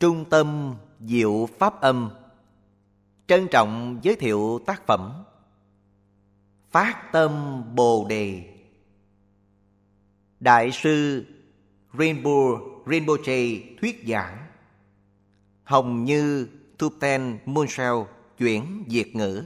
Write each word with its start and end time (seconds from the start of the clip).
Trung 0.00 0.24
tâm 0.30 0.74
Diệu 1.00 1.48
Pháp 1.58 1.80
Âm. 1.80 2.10
Trân 3.26 3.48
trọng 3.50 3.98
giới 4.02 4.16
thiệu 4.16 4.60
tác 4.66 4.86
phẩm 4.86 5.24
Phát 6.70 7.12
Tâm 7.12 7.62
Bồ 7.74 8.06
Đề. 8.08 8.44
Đại 10.40 10.70
sư 10.72 11.24
Rainbow 11.92 12.58
Rinpoche 12.86 13.60
thuyết 13.80 14.04
giảng. 14.08 14.46
Hồng 15.64 16.04
Như 16.04 16.48
Thupten 16.78 17.38
Monsel 17.44 17.94
chuyển 18.38 18.84
Việt 18.88 19.16
ngữ. 19.16 19.44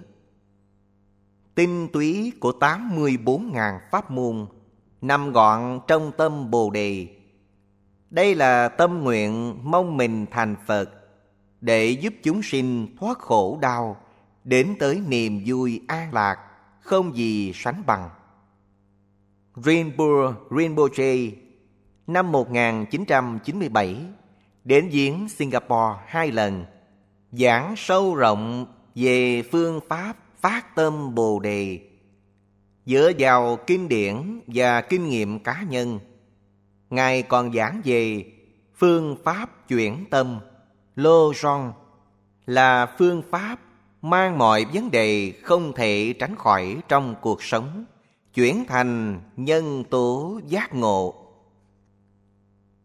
Tinh 1.54 1.88
túy 1.92 2.32
của 2.40 2.52
84.000 2.60 3.78
pháp 3.90 4.10
môn 4.10 4.46
nằm 5.00 5.32
gọn 5.32 5.80
trong 5.86 6.12
tâm 6.16 6.50
Bồ 6.50 6.70
Đề. 6.70 7.08
Đây 8.14 8.34
là 8.34 8.68
tâm 8.68 9.04
nguyện 9.04 9.58
mong 9.62 9.96
mình 9.96 10.26
thành 10.30 10.56
Phật 10.66 10.90
để 11.60 11.86
giúp 11.86 12.14
chúng 12.22 12.42
sinh 12.42 12.96
thoát 13.00 13.18
khổ 13.18 13.58
đau, 13.62 13.96
đến 14.44 14.76
tới 14.78 15.02
niềm 15.08 15.42
vui 15.46 15.80
an 15.88 16.12
lạc, 16.12 16.36
không 16.80 17.16
gì 17.16 17.52
sánh 17.54 17.82
bằng. 17.86 18.10
Rinpoche 19.56 20.34
Rinpoche 20.50 21.14
năm 22.06 22.32
1997 22.32 23.96
đến 24.64 24.88
viếng 24.88 25.28
Singapore 25.28 26.00
hai 26.06 26.32
lần, 26.32 26.64
giảng 27.32 27.74
sâu 27.76 28.14
rộng 28.14 28.66
về 28.94 29.42
phương 29.42 29.80
pháp 29.88 30.16
phát 30.40 30.74
tâm 30.74 31.14
Bồ 31.14 31.40
Đề 31.40 31.80
dựa 32.86 33.12
vào 33.18 33.58
kinh 33.66 33.88
điển 33.88 34.40
và 34.46 34.80
kinh 34.80 35.08
nghiệm 35.08 35.38
cá 35.38 35.62
nhân. 35.62 35.98
Ngài 36.94 37.22
còn 37.22 37.52
giảng 37.52 37.80
về 37.84 38.32
phương 38.74 39.16
pháp 39.24 39.68
chuyển 39.68 40.04
tâm, 40.10 40.40
lô 40.96 41.34
rong, 41.34 41.72
là 42.46 42.94
phương 42.98 43.22
pháp 43.30 43.56
mang 44.02 44.38
mọi 44.38 44.64
vấn 44.64 44.90
đề 44.90 45.32
không 45.42 45.72
thể 45.72 46.14
tránh 46.18 46.36
khỏi 46.36 46.76
trong 46.88 47.14
cuộc 47.20 47.42
sống, 47.42 47.84
chuyển 48.34 48.64
thành 48.68 49.20
nhân 49.36 49.84
tố 49.84 50.40
giác 50.46 50.74
ngộ. 50.74 51.14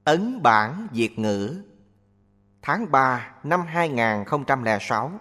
Ấn 0.04 0.44
bản 0.44 0.88
Việt 0.92 1.20
ngữ 1.20 1.62
Tháng 2.62 2.92
3 2.92 3.32
năm 3.44 3.62
2006 3.68 5.12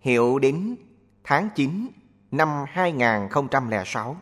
Hiệu 0.00 0.38
đính 0.38 0.76
tháng 1.24 1.48
9 1.54 1.88
năm 2.30 2.48
2006. 2.68 4.16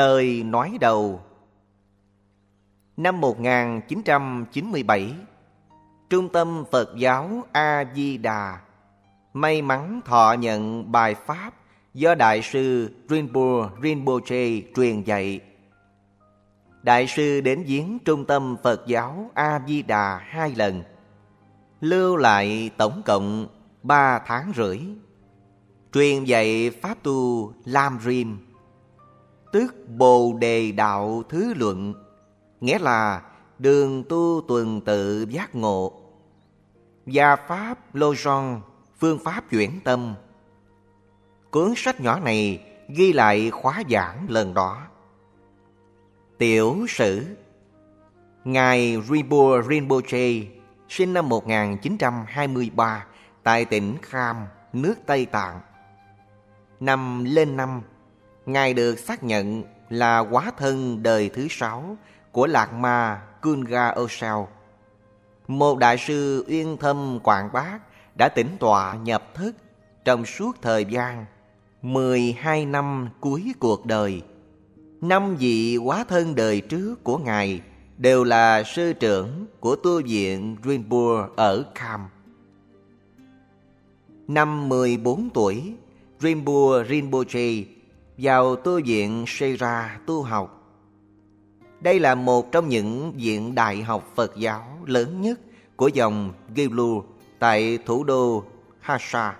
Lời 0.00 0.42
nói 0.46 0.78
đầu 0.80 1.20
Năm 2.96 3.20
1997 3.20 5.14
Trung 6.10 6.28
tâm 6.28 6.64
Phật 6.70 6.96
giáo 6.96 7.44
A-di-đà 7.52 8.60
May 9.32 9.62
mắn 9.62 10.00
thọ 10.04 10.32
nhận 10.38 10.92
bài 10.92 11.14
Pháp 11.14 11.50
do 11.94 12.14
Đại 12.14 12.42
sư 12.42 12.90
Rinpo 13.08 13.70
Rinpoche 13.82 14.60
truyền 14.76 15.02
dạy. 15.02 15.40
Đại 16.82 17.06
sư 17.06 17.40
đến 17.40 17.64
viếng 17.66 17.98
Trung 18.04 18.24
tâm 18.24 18.56
Phật 18.62 18.86
giáo 18.86 19.30
A-di-đà 19.34 20.18
hai 20.18 20.54
lần, 20.56 20.82
lưu 21.80 22.16
lại 22.16 22.70
tổng 22.76 23.02
cộng 23.04 23.46
ba 23.82 24.18
tháng 24.26 24.52
rưỡi. 24.56 24.78
Truyền 25.92 26.24
dạy 26.24 26.70
Pháp 26.70 27.02
tu 27.02 27.52
Lam 27.64 27.98
Rim 28.04 28.49
tức 29.52 29.74
Bồ 29.88 30.36
Đề 30.40 30.72
Đạo 30.72 31.22
Thứ 31.28 31.54
Luận, 31.54 31.94
nghĩa 32.60 32.78
là 32.78 33.22
đường 33.58 34.04
tu 34.08 34.42
tuần 34.48 34.80
tự 34.80 35.26
giác 35.30 35.54
ngộ. 35.54 35.92
Gia 37.06 37.36
Pháp 37.36 37.94
Lô 37.94 38.14
Son, 38.14 38.60
phương 38.98 39.18
pháp 39.24 39.50
chuyển 39.50 39.80
tâm. 39.84 40.14
Cuốn 41.50 41.72
sách 41.76 42.00
nhỏ 42.00 42.20
này 42.20 42.64
ghi 42.88 43.12
lại 43.12 43.50
khóa 43.50 43.82
giảng 43.90 44.26
lần 44.28 44.54
đó. 44.54 44.78
Tiểu 46.38 46.86
sử 46.88 47.26
Ngài 48.44 49.02
Rinpo 49.08 49.62
Rinpoche 49.68 50.42
sinh 50.88 51.12
năm 51.12 51.28
1923 51.28 53.06
tại 53.42 53.64
tỉnh 53.64 53.96
Kham, 54.02 54.36
nước 54.72 54.94
Tây 55.06 55.26
Tạng. 55.26 55.60
Năm 56.80 57.24
lên 57.24 57.56
năm 57.56 57.82
Ngài 58.46 58.74
được 58.74 58.98
xác 58.98 59.22
nhận 59.22 59.62
là 59.90 60.18
quá 60.18 60.52
thân 60.56 61.02
đời 61.02 61.28
thứ 61.28 61.46
sáu 61.50 61.96
của 62.32 62.46
Lạc 62.46 62.72
Ma 62.72 63.22
Kunga 63.42 63.94
Osao. 64.00 64.48
Một 65.48 65.78
đại 65.78 65.98
sư 65.98 66.44
uyên 66.48 66.76
thâm 66.76 67.20
quảng 67.22 67.48
bác 67.52 67.78
đã 68.16 68.28
tĩnh 68.28 68.56
tọa 68.60 68.94
nhập 68.94 69.34
thức 69.34 69.52
trong 70.04 70.24
suốt 70.24 70.62
thời 70.62 70.84
gian 70.84 71.26
12 71.82 72.66
năm 72.66 73.08
cuối 73.20 73.52
cuộc 73.58 73.86
đời. 73.86 74.22
Năm 75.00 75.36
vị 75.36 75.76
quá 75.76 76.04
thân 76.08 76.34
đời 76.34 76.60
trước 76.60 77.04
của 77.04 77.18
Ngài 77.18 77.60
đều 77.98 78.24
là 78.24 78.62
sư 78.62 78.92
trưởng 78.92 79.46
của 79.60 79.76
tu 79.76 80.02
viện 80.02 80.56
Rinpoche 80.64 81.28
ở 81.36 81.64
Kham. 81.74 82.08
Năm 84.28 84.68
14 84.68 85.30
tuổi, 85.34 85.74
Rinpoche 86.20 86.88
Rinpoche 86.88 87.64
vào 88.20 88.56
tu 88.56 88.80
viện 88.84 89.24
Sera 89.26 89.98
tu 90.06 90.22
học. 90.22 90.56
Đây 91.80 92.00
là 92.00 92.14
một 92.14 92.52
trong 92.52 92.68
những 92.68 93.12
viện 93.16 93.54
đại 93.54 93.82
học 93.82 94.08
Phật 94.14 94.36
giáo 94.36 94.78
lớn 94.86 95.20
nhất 95.20 95.40
của 95.76 95.88
dòng 95.88 96.32
Gelu 96.54 97.04
tại 97.38 97.78
thủ 97.86 98.04
đô 98.04 98.44
Hasa. 98.80 99.36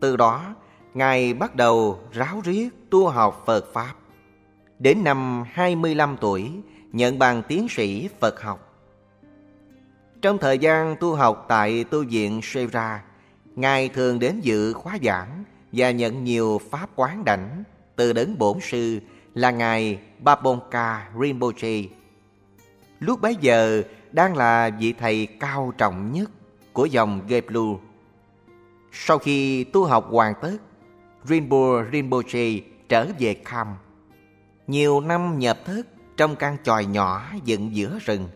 Từ 0.00 0.16
đó, 0.16 0.54
Ngài 0.94 1.34
bắt 1.34 1.56
đầu 1.56 1.98
ráo 2.12 2.40
riết 2.44 2.68
tu 2.90 3.08
học 3.08 3.42
Phật 3.46 3.72
Pháp. 3.72 3.94
Đến 4.78 5.04
năm 5.04 5.44
25 5.52 6.16
tuổi, 6.20 6.52
nhận 6.92 7.18
bằng 7.18 7.42
tiến 7.48 7.66
sĩ 7.70 8.08
Phật 8.20 8.42
học. 8.42 8.74
Trong 10.22 10.38
thời 10.38 10.58
gian 10.58 10.96
tu 11.00 11.14
học 11.14 11.44
tại 11.48 11.84
tu 11.84 12.04
viện 12.04 12.40
Sera, 12.42 13.04
Ngài 13.56 13.88
thường 13.88 14.18
đến 14.18 14.40
dự 14.40 14.72
khóa 14.72 14.98
giảng 15.02 15.44
và 15.74 15.90
nhận 15.90 16.24
nhiều 16.24 16.60
pháp 16.70 16.90
quán 16.96 17.24
đảnh 17.24 17.64
từ 17.96 18.12
đấng 18.12 18.38
bổn 18.38 18.58
sư 18.60 19.00
là 19.34 19.50
ngài 19.50 19.98
Babonka 20.18 21.08
Rinpoche. 21.20 21.82
Lúc 23.00 23.20
bấy 23.20 23.36
giờ 23.40 23.82
đang 24.12 24.36
là 24.36 24.70
vị 24.78 24.92
thầy 24.92 25.26
cao 25.40 25.72
trọng 25.78 26.12
nhất 26.12 26.30
của 26.72 26.84
dòng 26.84 27.26
Geblu. 27.28 27.78
Sau 28.92 29.18
khi 29.18 29.64
tu 29.64 29.84
học 29.84 30.06
hoàn 30.10 30.34
tất, 30.42 30.56
Rinpo 31.24 31.84
Rinpoche 31.92 32.60
trở 32.88 33.06
về 33.18 33.36
Kham. 33.44 33.76
Nhiều 34.66 35.00
năm 35.00 35.38
nhập 35.38 35.58
thức 35.64 35.86
trong 36.16 36.36
căn 36.36 36.56
tròi 36.64 36.84
nhỏ 36.84 37.32
dựng 37.44 37.76
giữa 37.76 37.98
rừng. 38.04 38.28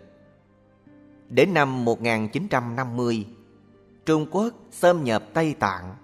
Đến 1.29 1.55
năm 1.55 1.85
1950, 1.85 3.27
Trung 4.07 4.27
Quốc 4.31 4.55
xâm 4.71 5.05
nhập 5.05 5.25
Tây 5.35 5.55
Tạng 5.59 5.95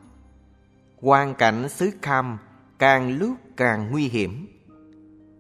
hoàn 1.04 1.34
cảnh 1.34 1.68
xứ 1.68 1.90
Kham 2.02 2.38
càng 2.78 3.18
lúc 3.18 3.36
càng 3.56 3.88
nguy 3.90 4.08
hiểm. 4.08 4.46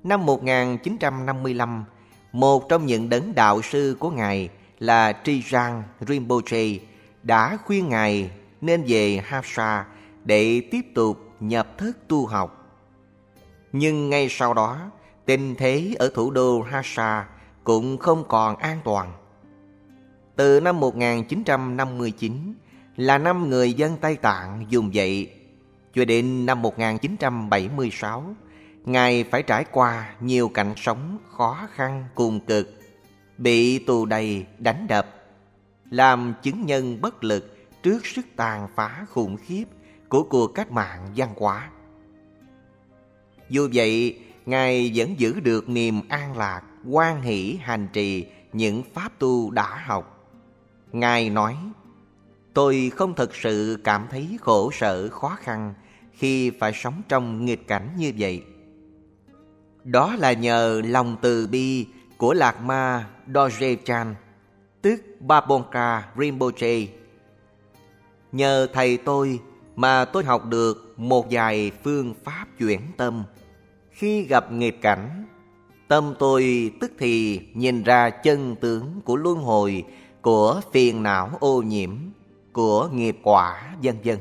Năm 0.02 0.26
1955, 0.26 1.84
một 2.32 2.68
trong 2.68 2.86
những 2.86 3.08
đấng 3.08 3.34
đạo 3.34 3.62
sư 3.62 3.96
của 3.98 4.10
Ngài 4.10 4.48
là 4.78 5.12
Trijang 5.24 5.82
Rinpoche 6.00 6.78
đã 7.22 7.58
khuyên 7.64 7.88
Ngài 7.88 8.30
nên 8.60 8.84
về 8.86 9.20
Hapsa 9.24 9.86
để 10.24 10.60
tiếp 10.70 10.80
tục 10.94 11.18
nhập 11.40 11.78
thức 11.78 11.98
tu 12.08 12.26
học. 12.26 12.78
Nhưng 13.72 14.10
ngay 14.10 14.28
sau 14.30 14.54
đó, 14.54 14.78
tình 15.24 15.54
thế 15.54 15.94
ở 15.98 16.10
thủ 16.14 16.30
đô 16.30 16.62
Hapsa 16.62 17.26
cũng 17.64 17.98
không 17.98 18.24
còn 18.28 18.56
an 18.56 18.78
toàn. 18.84 19.12
Từ 20.36 20.60
năm 20.60 20.80
1959 20.80 22.54
là 22.96 23.18
năm 23.18 23.50
người 23.50 23.72
dân 23.72 23.96
Tây 24.00 24.16
Tạng 24.16 24.66
dùng 24.68 24.94
dậy 24.94 25.30
cho 25.94 26.04
đến 26.04 26.46
năm 26.46 26.62
1976 26.62 28.34
Ngài 28.84 29.24
phải 29.24 29.42
trải 29.42 29.64
qua 29.70 30.14
nhiều 30.20 30.48
cảnh 30.48 30.74
sống 30.76 31.18
khó 31.30 31.68
khăn 31.74 32.04
cùng 32.14 32.40
cực 32.40 32.80
Bị 33.38 33.78
tù 33.78 34.06
đầy 34.06 34.46
đánh 34.58 34.86
đập 34.88 35.06
Làm 35.90 36.34
chứng 36.42 36.66
nhân 36.66 37.00
bất 37.00 37.24
lực 37.24 37.56
trước 37.82 38.06
sức 38.06 38.26
tàn 38.36 38.68
phá 38.74 39.06
khủng 39.10 39.36
khiếp 39.36 39.64
Của 40.08 40.22
cuộc 40.22 40.54
cách 40.54 40.70
mạng 40.70 41.00
văn 41.16 41.28
hóa 41.36 41.70
Dù 43.48 43.68
vậy, 43.74 44.18
Ngài 44.46 44.92
vẫn 44.94 45.20
giữ 45.20 45.40
được 45.40 45.68
niềm 45.68 46.00
an 46.08 46.36
lạc, 46.36 46.62
quan 46.88 47.22
hỷ 47.22 47.58
hành 47.62 47.88
trì 47.92 48.26
những 48.52 48.82
pháp 48.94 49.18
tu 49.18 49.50
đã 49.50 49.82
học. 49.86 50.30
Ngài 50.92 51.30
nói, 51.30 51.56
tôi 52.54 52.90
không 52.96 53.14
thực 53.14 53.34
sự 53.34 53.78
cảm 53.84 54.06
thấy 54.10 54.38
khổ 54.40 54.70
sở 54.70 55.08
khó 55.08 55.36
khăn 55.40 55.74
khi 56.16 56.50
phải 56.50 56.72
sống 56.74 57.02
trong 57.08 57.44
nghịch 57.44 57.68
cảnh 57.68 57.88
như 57.96 58.12
vậy. 58.18 58.42
Đó 59.84 60.16
là 60.18 60.32
nhờ 60.32 60.82
lòng 60.84 61.16
từ 61.22 61.46
bi 61.46 61.86
của 62.16 62.34
Lạc 62.34 62.60
Ma 62.62 63.06
Dorje 63.26 63.76
Chan, 63.84 64.14
tức 64.82 65.02
Babonka 65.20 66.08
Rinpoche. 66.18 66.86
Nhờ 68.32 68.66
thầy 68.72 68.96
tôi 68.96 69.40
mà 69.76 70.04
tôi 70.04 70.24
học 70.24 70.44
được 70.44 70.94
một 70.96 71.26
vài 71.30 71.70
phương 71.84 72.14
pháp 72.24 72.46
chuyển 72.58 72.80
tâm. 72.96 73.24
Khi 73.90 74.22
gặp 74.22 74.52
nghịch 74.52 74.82
cảnh, 74.82 75.24
tâm 75.88 76.14
tôi 76.18 76.72
tức 76.80 76.92
thì 76.98 77.40
nhìn 77.54 77.82
ra 77.82 78.10
chân 78.10 78.56
tướng 78.60 79.00
của 79.04 79.16
luân 79.16 79.38
hồi, 79.38 79.84
của 80.22 80.60
phiền 80.72 81.02
não 81.02 81.30
ô 81.40 81.62
nhiễm, 81.62 81.90
của 82.52 82.88
nghiệp 82.92 83.18
quả, 83.22 83.76
vân 83.82 83.96
vân. 84.04 84.18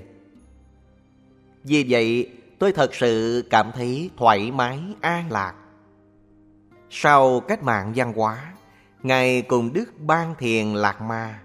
Vì 1.63 1.85
vậy, 1.89 2.29
tôi 2.59 2.71
thật 2.71 2.95
sự 2.95 3.43
cảm 3.49 3.71
thấy 3.75 4.09
thoải 4.17 4.51
mái, 4.51 4.79
an 5.01 5.31
lạc. 5.31 5.53
Sau 6.89 7.39
cách 7.39 7.63
mạng 7.63 7.93
văn 7.95 8.13
hóa, 8.13 8.53
Ngài 9.03 9.41
cùng 9.41 9.73
Đức 9.73 9.99
Ban 9.99 10.35
Thiền 10.35 10.67
Lạc 10.67 11.01
Ma 11.01 11.39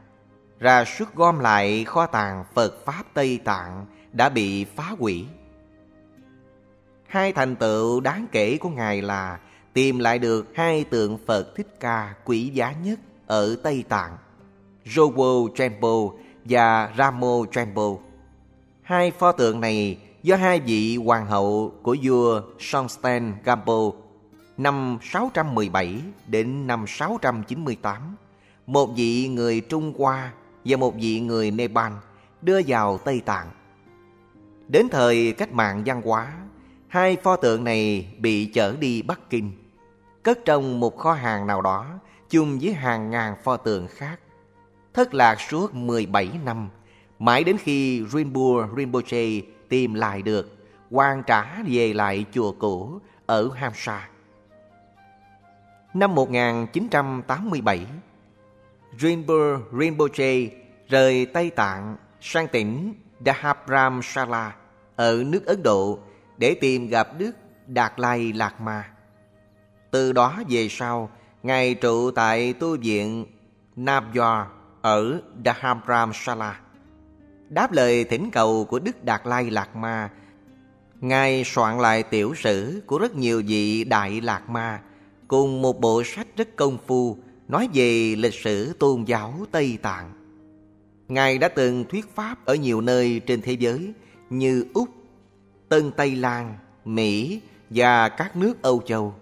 ra 0.59 0.85
sức 0.85 1.15
gom 1.15 1.39
lại 1.39 1.85
kho 1.85 2.07
tàng 2.07 2.45
Phật 2.55 2.85
Pháp 2.85 3.03
Tây 3.15 3.41
Tạng 3.45 3.87
đã 4.13 4.29
bị 4.29 4.65
phá 4.65 4.85
hủy. 4.99 5.27
Hai 7.07 7.33
thành 7.33 7.57
tựu 7.57 8.01
đáng 8.01 8.27
kể 8.33 8.59
của 8.61 8.69
Ngài 8.69 9.03
là 9.03 9.39
tìm 9.73 9.99
lại 9.99 10.19
được 10.19 10.47
hai 10.55 10.85
tượng 10.85 11.19
Phật 11.27 11.57
Thích 11.57 11.77
Ca 11.81 12.15
quý 12.25 12.51
giá 12.55 12.73
nhất 12.73 12.99
ở 13.27 13.57
Tây 13.63 13.85
Tạng, 13.89 14.17
Jowo 14.85 15.49
Temple 15.57 16.21
và 16.45 16.93
Ramo 16.99 17.45
Temple. 17.55 17.93
Hai 18.83 19.11
pho 19.11 19.33
tượng 19.33 19.61
này 19.61 19.99
do 20.29 20.37
hai 20.37 20.61
vị 20.61 20.97
hoàng 20.97 21.27
hậu 21.27 21.73
của 21.83 21.97
vua 22.03 22.43
Songtsen 22.59 23.35
Gampo 23.45 23.91
năm 24.57 24.99
617 25.03 26.03
đến 26.27 26.67
năm 26.67 26.85
698, 26.89 28.17
một 28.67 28.87
vị 28.97 29.29
người 29.29 29.61
Trung 29.61 29.93
Hoa 29.99 30.33
và 30.65 30.77
một 30.77 30.95
vị 30.97 31.21
người 31.21 31.51
Nepal 31.51 31.93
đưa 32.43 32.61
vào 32.67 32.99
Tây 32.99 33.21
Tạng. 33.25 33.47
Đến 34.69 34.89
thời 34.89 35.33
cách 35.33 35.53
mạng 35.53 35.83
văn 35.87 36.03
hóa, 36.03 36.33
hai 36.89 37.17
pho 37.17 37.37
tượng 37.37 37.65
này 37.65 38.09
bị 38.19 38.47
chở 38.47 38.77
đi 38.81 39.03
Bắc 39.03 39.31
Kinh, 39.31 39.53
cất 40.23 40.39
trong 40.45 40.81
một 40.81 40.99
kho 40.99 41.13
hàng 41.13 41.47
nào 41.47 41.63
đó 41.63 41.87
chung 42.31 42.59
với 42.63 42.73
hàng 42.73 43.11
ngàn 43.11 43.35
pho 43.45 43.57
tượng 43.57 43.87
khác. 43.89 44.21
Thất 44.95 45.15
lạc 45.15 45.41
suốt 45.41 45.75
17 45.75 46.31
năm, 46.45 46.69
mãi 47.19 47.45
đến 47.45 47.57
khi 47.59 48.05
Rinpoche 48.13 48.69
Rinpoche 48.77 49.41
tìm 49.69 49.95
lại 49.95 50.23
được, 50.23 50.57
quan 50.91 51.23
trả 51.27 51.63
về 51.67 51.95
lại 51.95 52.27
chùa 52.33 52.53
cũ 52.53 53.01
ở 53.27 53.51
Hamsa. 53.55 54.09
Năm 55.95 56.15
1987, 56.15 57.87
Rinpoche 58.99 59.65
Rinpoche 59.79 60.49
rời 60.89 61.27
Tây 61.27 61.51
Tạng 61.51 61.97
sang 62.21 62.49
tỉnh 62.49 62.95
Dharamsala 63.27 64.57
ở 64.97 65.23
nước 65.27 65.47
Ấn 65.47 65.63
Độ 65.63 65.99
để 66.37 66.55
tìm 66.61 66.89
gặp 66.89 67.09
Đức 67.19 67.33
Đạt 67.67 67.93
Lai 67.97 68.33
Lạt 68.33 68.61
Ma. 68.61 68.91
Từ 69.91 70.13
đó 70.13 70.43
về 70.49 70.69
sau, 70.69 71.11
Ngài 71.43 71.75
trụ 71.75 72.11
tại 72.11 72.53
tu 72.53 72.77
viện 72.77 73.27
Navjor 73.77 74.45
ở 74.83 75.21
Dharamsala. 75.45 76.61
Đáp 77.51 77.73
lời 77.73 78.05
thỉnh 78.05 78.31
cầu 78.31 78.65
của 78.65 78.79
Đức 78.79 79.05
Đạt 79.05 79.21
Lai 79.25 79.51
Lạt 79.51 79.77
Ma, 79.77 80.11
Ngài 81.01 81.45
soạn 81.45 81.79
lại 81.79 82.03
tiểu 82.03 82.35
sử 82.35 82.83
của 82.87 82.99
rất 82.99 83.17
nhiều 83.17 83.43
vị 83.47 83.85
Đại 83.85 84.21
Lạt 84.21 84.51
Ma 84.51 84.81
cùng 85.29 85.63
một 85.63 85.81
bộ 85.81 86.03
sách 86.05 86.27
rất 86.37 86.57
công 86.57 86.79
phu 86.87 87.17
nói 87.49 87.69
về 87.75 88.15
lịch 88.17 88.35
sử 88.35 88.73
tôn 88.73 89.05
giáo 89.05 89.47
Tây 89.51 89.79
Tạng. 89.83 90.13
Ngài 91.09 91.39
đã 91.39 91.49
từng 91.49 91.85
thuyết 91.89 92.15
pháp 92.15 92.45
ở 92.45 92.55
nhiều 92.55 92.81
nơi 92.81 93.21
trên 93.27 93.43
thế 93.43 93.53
giới 93.53 93.93
như 94.31 94.65
Úc, 94.75 94.89
Tân 95.69 95.91
Tây 95.91 96.17
Lan, 96.17 96.59
Mỹ 96.85 97.41
và 97.71 98.09
các 98.09 98.37
nước 98.37 98.63
Âu 98.63 98.83
Châu. 98.87 99.15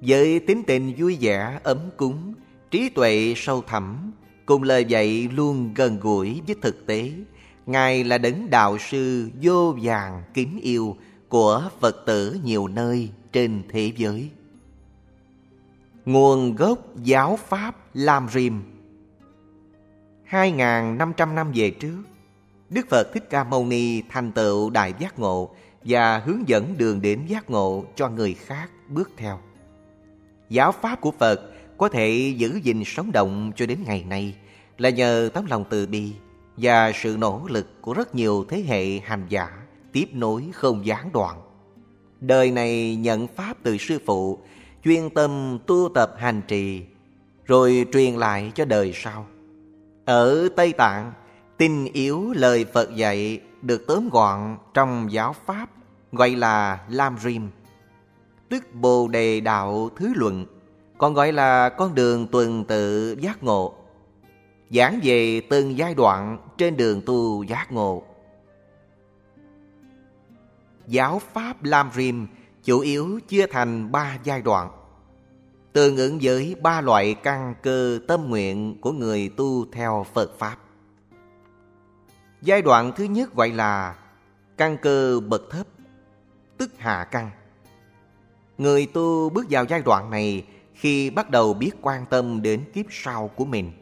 Với 0.00 0.40
tính 0.40 0.62
tình 0.66 0.94
vui 0.98 1.18
vẻ, 1.20 1.60
ấm 1.62 1.78
cúng, 1.96 2.34
trí 2.70 2.88
tuệ 2.88 3.34
sâu 3.36 3.62
thẳm, 3.66 4.12
cùng 4.46 4.62
lời 4.62 4.84
dạy 4.84 5.28
luôn 5.32 5.74
gần 5.74 6.00
gũi 6.00 6.40
với 6.46 6.56
thực 6.62 6.86
tế, 6.86 7.12
Ngài 7.66 8.04
là 8.04 8.18
đấng 8.18 8.50
đạo 8.50 8.78
sư 8.78 9.30
vô 9.42 9.76
vàng 9.82 10.22
kính 10.34 10.58
yêu 10.62 10.96
của 11.28 11.70
Phật 11.80 11.96
tử 12.06 12.38
nhiều 12.44 12.68
nơi 12.68 13.10
trên 13.32 13.62
thế 13.68 13.92
giới. 13.96 14.30
Nguồn 16.04 16.56
gốc 16.56 16.78
giáo 16.96 17.38
Pháp 17.48 17.76
Lam 17.94 18.28
Rim 18.28 18.62
2.500 20.30 21.34
năm 21.34 21.52
về 21.54 21.70
trước, 21.70 22.02
Đức 22.70 22.86
Phật 22.88 23.12
Thích 23.14 23.30
Ca 23.30 23.44
Mâu 23.44 23.66
Ni 23.66 24.02
thành 24.08 24.32
tựu 24.32 24.70
Đại 24.70 24.94
Giác 24.98 25.18
Ngộ 25.18 25.50
và 25.84 26.18
hướng 26.18 26.48
dẫn 26.48 26.74
đường 26.78 27.02
đến 27.02 27.26
giác 27.26 27.50
ngộ 27.50 27.84
cho 27.96 28.08
người 28.08 28.34
khác 28.34 28.70
bước 28.88 29.10
theo. 29.16 29.40
Giáo 30.48 30.72
Pháp 30.72 31.00
của 31.00 31.10
Phật 31.10 31.40
có 31.80 31.88
thể 31.88 32.34
giữ 32.36 32.60
gìn 32.62 32.82
sống 32.86 33.12
động 33.12 33.52
cho 33.56 33.66
đến 33.66 33.78
ngày 33.86 34.04
nay 34.08 34.34
là 34.78 34.90
nhờ 34.90 35.30
tấm 35.34 35.46
lòng 35.46 35.64
từ 35.70 35.86
bi 35.86 36.12
và 36.56 36.92
sự 36.94 37.16
nỗ 37.18 37.42
lực 37.48 37.82
của 37.82 37.94
rất 37.94 38.14
nhiều 38.14 38.44
thế 38.48 38.62
hệ 38.66 38.98
hành 38.98 39.26
giả 39.28 39.50
tiếp 39.92 40.06
nối 40.12 40.44
không 40.52 40.86
gián 40.86 41.12
đoạn. 41.12 41.40
Đời 42.20 42.50
này 42.50 42.96
nhận 42.96 43.26
Pháp 43.26 43.56
từ 43.62 43.76
Sư 43.76 43.98
Phụ 44.06 44.38
chuyên 44.84 45.10
tâm 45.10 45.58
tu 45.66 45.88
tập 45.94 46.14
hành 46.18 46.42
trì, 46.48 46.82
rồi 47.44 47.86
truyền 47.92 48.14
lại 48.14 48.52
cho 48.54 48.64
đời 48.64 48.92
sau. 48.94 49.26
Ở 50.04 50.48
Tây 50.56 50.72
Tạng, 50.72 51.12
tinh 51.56 51.88
yếu 51.92 52.32
lời 52.32 52.64
Phật 52.64 52.94
dạy 52.96 53.40
được 53.62 53.84
tóm 53.86 54.08
gọn 54.08 54.56
trong 54.74 55.12
giáo 55.12 55.34
Pháp 55.46 55.66
gọi 56.12 56.30
là 56.30 56.84
Lam 56.88 57.16
Rim, 57.18 57.48
tức 58.48 58.74
Bồ 58.74 59.08
Đề 59.08 59.40
Đạo 59.40 59.90
Thứ 59.96 60.12
Luận, 60.16 60.46
còn 61.00 61.14
gọi 61.14 61.32
là 61.32 61.68
con 61.68 61.94
đường 61.94 62.26
tuần 62.26 62.64
tự 62.64 63.12
giác 63.20 63.42
ngộ. 63.42 63.74
Giảng 64.70 65.00
về 65.02 65.40
từng 65.40 65.78
giai 65.78 65.94
đoạn 65.94 66.38
trên 66.58 66.76
đường 66.76 67.02
tu 67.06 67.42
giác 67.42 67.72
ngộ. 67.72 68.02
Giáo 70.86 71.18
Pháp 71.32 71.64
Lam 71.64 71.90
Rim 71.94 72.26
chủ 72.64 72.80
yếu 72.80 73.20
chia 73.28 73.46
thành 73.46 73.92
ba 73.92 74.18
giai 74.24 74.42
đoạn 74.42 74.70
tương 75.72 75.96
ứng 75.96 76.18
với 76.22 76.56
ba 76.62 76.80
loại 76.80 77.14
căn 77.14 77.54
cơ 77.62 77.98
tâm 78.08 78.28
nguyện 78.28 78.80
của 78.80 78.92
người 78.92 79.30
tu 79.36 79.66
theo 79.72 80.06
Phật 80.14 80.38
Pháp. 80.38 80.56
Giai 82.42 82.62
đoạn 82.62 82.92
thứ 82.96 83.04
nhất 83.04 83.34
gọi 83.34 83.48
là 83.50 83.96
căn 84.56 84.76
cơ 84.82 85.20
bậc 85.20 85.42
thấp, 85.50 85.66
tức 86.58 86.70
hạ 86.78 87.08
căn. 87.10 87.30
Người 88.58 88.86
tu 88.86 89.30
bước 89.30 89.46
vào 89.50 89.64
giai 89.64 89.82
đoạn 89.82 90.10
này 90.10 90.44
khi 90.80 91.10
bắt 91.10 91.30
đầu 91.30 91.54
biết 91.54 91.70
quan 91.82 92.06
tâm 92.10 92.42
đến 92.42 92.64
kiếp 92.74 92.86
sau 92.90 93.28
của 93.28 93.44
mình. 93.44 93.72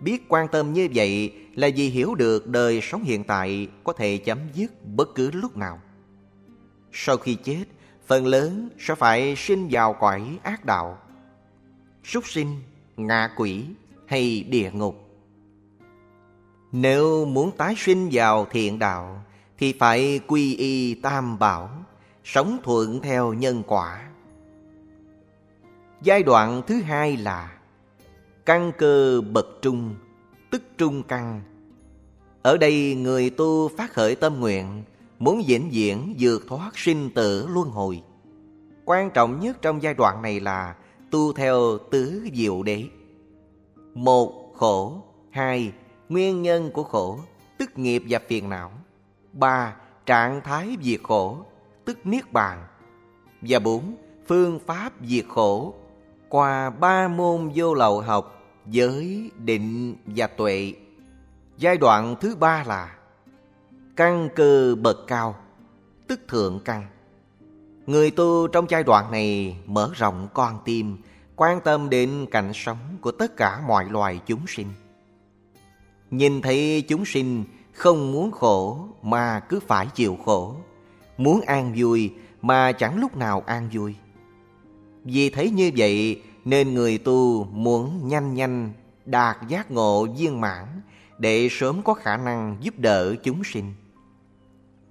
Biết 0.00 0.28
quan 0.28 0.48
tâm 0.48 0.72
như 0.72 0.88
vậy 0.94 1.34
là 1.54 1.68
vì 1.76 1.88
hiểu 1.88 2.14
được 2.14 2.46
đời 2.46 2.80
sống 2.82 3.02
hiện 3.02 3.24
tại 3.24 3.68
có 3.84 3.92
thể 3.92 4.18
chấm 4.18 4.38
dứt 4.54 4.72
bất 4.86 5.14
cứ 5.14 5.30
lúc 5.30 5.56
nào. 5.56 5.80
Sau 6.92 7.16
khi 7.16 7.34
chết, 7.34 7.64
phần 8.06 8.26
lớn 8.26 8.68
sẽ 8.78 8.94
phải 8.94 9.36
sinh 9.36 9.68
vào 9.70 9.92
cõi 9.92 10.38
ác 10.42 10.64
đạo, 10.64 10.98
súc 12.04 12.28
sinh, 12.28 12.56
ngạ 12.96 13.30
quỷ 13.36 13.64
hay 14.06 14.42
địa 14.48 14.70
ngục. 14.72 15.08
Nếu 16.72 17.24
muốn 17.24 17.56
tái 17.56 17.74
sinh 17.76 18.08
vào 18.12 18.46
thiện 18.50 18.78
đạo 18.78 19.24
thì 19.58 19.72
phải 19.72 20.20
quy 20.26 20.56
y 20.56 20.94
tam 20.94 21.38
bảo, 21.38 21.70
sống 22.24 22.58
thuận 22.62 23.00
theo 23.00 23.32
nhân 23.32 23.62
quả. 23.66 24.09
Giai 26.02 26.22
đoạn 26.22 26.62
thứ 26.66 26.82
hai 26.82 27.16
là 27.16 27.56
Căn 28.46 28.72
cơ 28.78 29.20
bậc 29.32 29.46
trung, 29.62 29.94
tức 30.50 30.62
trung 30.78 31.02
căn. 31.02 31.42
Ở 32.42 32.56
đây 32.56 32.94
người 32.94 33.30
tu 33.30 33.68
phát 33.68 33.92
khởi 33.92 34.14
tâm 34.14 34.40
nguyện, 34.40 34.84
muốn 35.18 35.42
vĩnh 35.46 35.70
viễn 35.72 36.14
vượt 36.18 36.42
thoát 36.48 36.78
sinh 36.78 37.10
tử 37.14 37.46
luân 37.46 37.68
hồi. 37.68 38.02
Quan 38.84 39.10
trọng 39.10 39.40
nhất 39.40 39.62
trong 39.62 39.82
giai 39.82 39.94
đoạn 39.94 40.22
này 40.22 40.40
là 40.40 40.74
tu 41.10 41.32
theo 41.32 41.78
tứ 41.90 42.28
diệu 42.34 42.62
đế. 42.62 42.84
Một, 43.94 44.52
khổ. 44.56 45.02
Hai, 45.30 45.72
nguyên 46.08 46.42
nhân 46.42 46.70
của 46.70 46.82
khổ, 46.82 47.18
tức 47.58 47.78
nghiệp 47.78 48.02
và 48.08 48.20
phiền 48.28 48.48
não. 48.48 48.70
Ba, 49.32 49.76
trạng 50.06 50.40
thái 50.44 50.76
diệt 50.82 51.00
khổ, 51.02 51.36
tức 51.84 51.98
niết 52.04 52.32
bàn. 52.32 52.66
Và 53.40 53.58
bốn, 53.58 53.96
phương 54.28 54.58
pháp 54.66 54.92
diệt 55.02 55.24
khổ 55.28 55.74
qua 56.30 56.70
ba 56.70 57.08
môn 57.08 57.50
vô 57.54 57.74
lậu 57.74 58.00
học 58.00 58.42
giới, 58.66 59.30
định 59.38 59.96
và 60.06 60.26
tuệ. 60.26 60.72
Giai 61.58 61.76
đoạn 61.76 62.14
thứ 62.20 62.36
ba 62.36 62.64
là 62.66 62.96
căn 63.96 64.28
cơ 64.36 64.74
bậc 64.74 65.06
cao, 65.06 65.36
tức 66.08 66.20
thượng 66.28 66.60
căn. 66.64 66.86
Người 67.86 68.10
tu 68.10 68.48
trong 68.48 68.66
giai 68.68 68.82
đoạn 68.82 69.10
này 69.10 69.56
mở 69.66 69.90
rộng 69.94 70.28
con 70.34 70.58
tim, 70.64 70.96
quan 71.36 71.60
tâm 71.60 71.90
đến 71.90 72.26
cảnh 72.30 72.50
sống 72.54 72.96
của 73.00 73.12
tất 73.12 73.36
cả 73.36 73.62
mọi 73.66 73.84
loài 73.90 74.20
chúng 74.26 74.46
sinh. 74.46 74.68
Nhìn 76.10 76.42
thấy 76.42 76.84
chúng 76.88 77.04
sinh 77.04 77.44
không 77.72 78.12
muốn 78.12 78.30
khổ 78.30 78.88
mà 79.02 79.40
cứ 79.40 79.60
phải 79.60 79.86
chịu 79.94 80.18
khổ, 80.24 80.56
muốn 81.18 81.40
an 81.40 81.74
vui 81.76 82.12
mà 82.42 82.72
chẳng 82.72 83.00
lúc 83.00 83.16
nào 83.16 83.42
an 83.46 83.68
vui. 83.72 83.94
Vì 85.04 85.30
thấy 85.30 85.50
như 85.50 85.70
vậy, 85.76 86.22
nên 86.44 86.74
người 86.74 86.98
tu 86.98 87.44
muốn 87.44 88.08
nhanh 88.08 88.34
nhanh 88.34 88.72
đạt 89.06 89.36
giác 89.48 89.70
ngộ 89.70 90.06
viên 90.18 90.40
mãn 90.40 90.66
để 91.18 91.48
sớm 91.50 91.82
có 91.82 91.94
khả 91.94 92.16
năng 92.16 92.56
giúp 92.60 92.78
đỡ 92.78 93.14
chúng 93.22 93.44
sinh. 93.44 93.74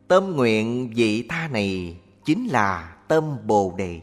Tâm 0.08 0.36
nguyện 0.36 0.92
vị 0.96 1.26
tha 1.30 1.48
này 1.48 1.98
chính 2.26 2.48
là 2.48 2.96
tâm 3.08 3.38
Bồ 3.48 3.74
Đề. 3.78 4.02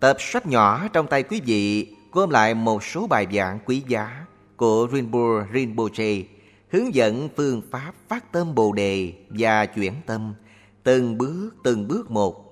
Tập 0.00 0.16
sách 0.20 0.46
nhỏ 0.46 0.88
trong 0.92 1.06
tay 1.06 1.22
quý 1.22 1.40
vị 1.46 1.94
gom 2.12 2.30
lại 2.30 2.54
một 2.54 2.84
số 2.84 3.06
bài 3.06 3.26
giảng 3.34 3.58
quý 3.66 3.82
giá 3.88 4.26
của 4.56 4.88
Rinpoche 4.92 5.46
Rinpoche 5.54 6.22
hướng 6.70 6.94
dẫn 6.94 7.28
phương 7.36 7.62
pháp 7.70 7.92
phát 8.08 8.32
tâm 8.32 8.54
Bồ 8.54 8.72
Đề 8.72 9.12
và 9.30 9.66
chuyển 9.66 9.92
tâm 10.06 10.34
từng 10.82 11.18
bước 11.18 11.50
từng 11.64 11.88
bước 11.88 12.10
một. 12.10 12.43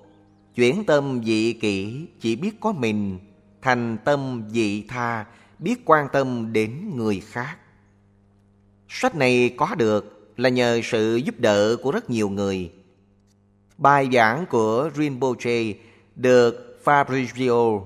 Chuyển 0.55 0.85
tâm 0.85 1.21
dị 1.25 1.53
kỷ 1.53 2.07
chỉ 2.19 2.35
biết 2.35 2.59
có 2.59 2.71
mình, 2.71 3.19
thành 3.61 3.97
tâm 4.05 4.43
dị 4.49 4.83
tha 4.87 5.25
biết 5.59 5.85
quan 5.85 6.07
tâm 6.13 6.53
đến 6.53 6.91
người 6.95 7.19
khác. 7.19 7.57
Sách 8.89 9.15
này 9.15 9.53
có 9.57 9.75
được 9.75 10.33
là 10.37 10.49
nhờ 10.49 10.81
sự 10.83 11.15
giúp 11.15 11.39
đỡ 11.39 11.75
của 11.83 11.91
rất 11.91 12.09
nhiều 12.09 12.29
người. 12.29 12.71
Bài 13.77 14.09
giảng 14.13 14.45
của 14.49 14.89
Rinpoche 14.95 15.73
được 16.15 16.79
Fabrizio 16.83 17.83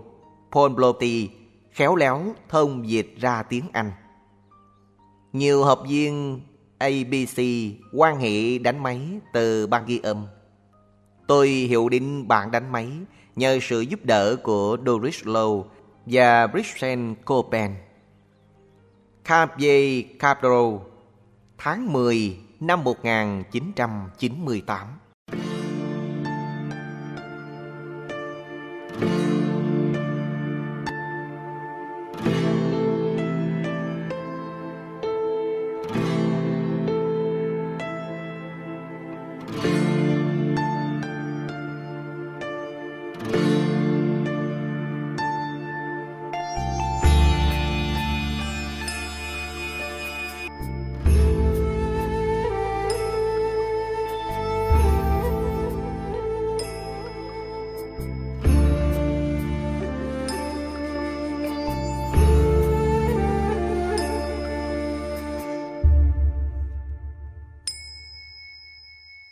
Ponblotti 0.51 1.29
khéo 1.71 1.95
léo 1.95 2.36
thông 2.50 2.89
dịch 2.89 3.15
ra 3.19 3.43
tiếng 3.43 3.65
Anh. 3.71 3.91
Nhiều 5.33 5.63
học 5.63 5.83
viên 5.89 6.41
ABC 6.77 7.41
quan 7.93 8.19
hệ 8.19 8.57
đánh 8.57 8.83
máy 8.83 9.01
từ 9.33 9.67
ban 9.67 9.86
ghi 9.86 10.00
âm. 10.03 10.25
Tôi 11.27 11.48
hiệu 11.48 11.89
định 11.89 12.27
bạn 12.27 12.51
đánh 12.51 12.72
máy 12.72 12.91
nhờ 13.36 13.60
sự 13.62 13.81
giúp 13.81 14.05
đỡ 14.05 14.36
của 14.43 14.77
Doris 14.86 15.24
Lowe 15.24 15.63
và 16.05 16.48
Brixen 16.48 17.15
Copen. 17.25 17.75
Carpier 19.24 20.05
Capro 20.19 20.72
tháng 21.57 21.93
10 21.93 22.38
năm 22.60 22.84
1998 22.84 24.88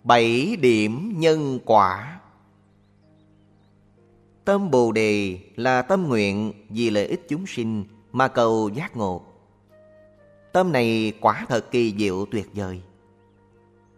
Bảy 0.05 0.57
điểm 0.61 1.13
nhân 1.19 1.59
quả 1.65 2.19
Tâm 4.45 4.71
Bồ 4.71 4.91
Đề 4.91 5.39
là 5.55 5.81
tâm 5.81 6.07
nguyện 6.07 6.53
vì 6.69 6.89
lợi 6.89 7.05
ích 7.05 7.25
chúng 7.29 7.47
sinh 7.47 7.83
mà 8.11 8.27
cầu 8.27 8.69
giác 8.69 8.97
ngộ. 8.97 9.21
Tâm 10.53 10.71
này 10.71 11.13
quả 11.21 11.45
thật 11.49 11.71
kỳ 11.71 11.95
diệu 11.97 12.25
tuyệt 12.31 12.49
vời. 12.53 12.81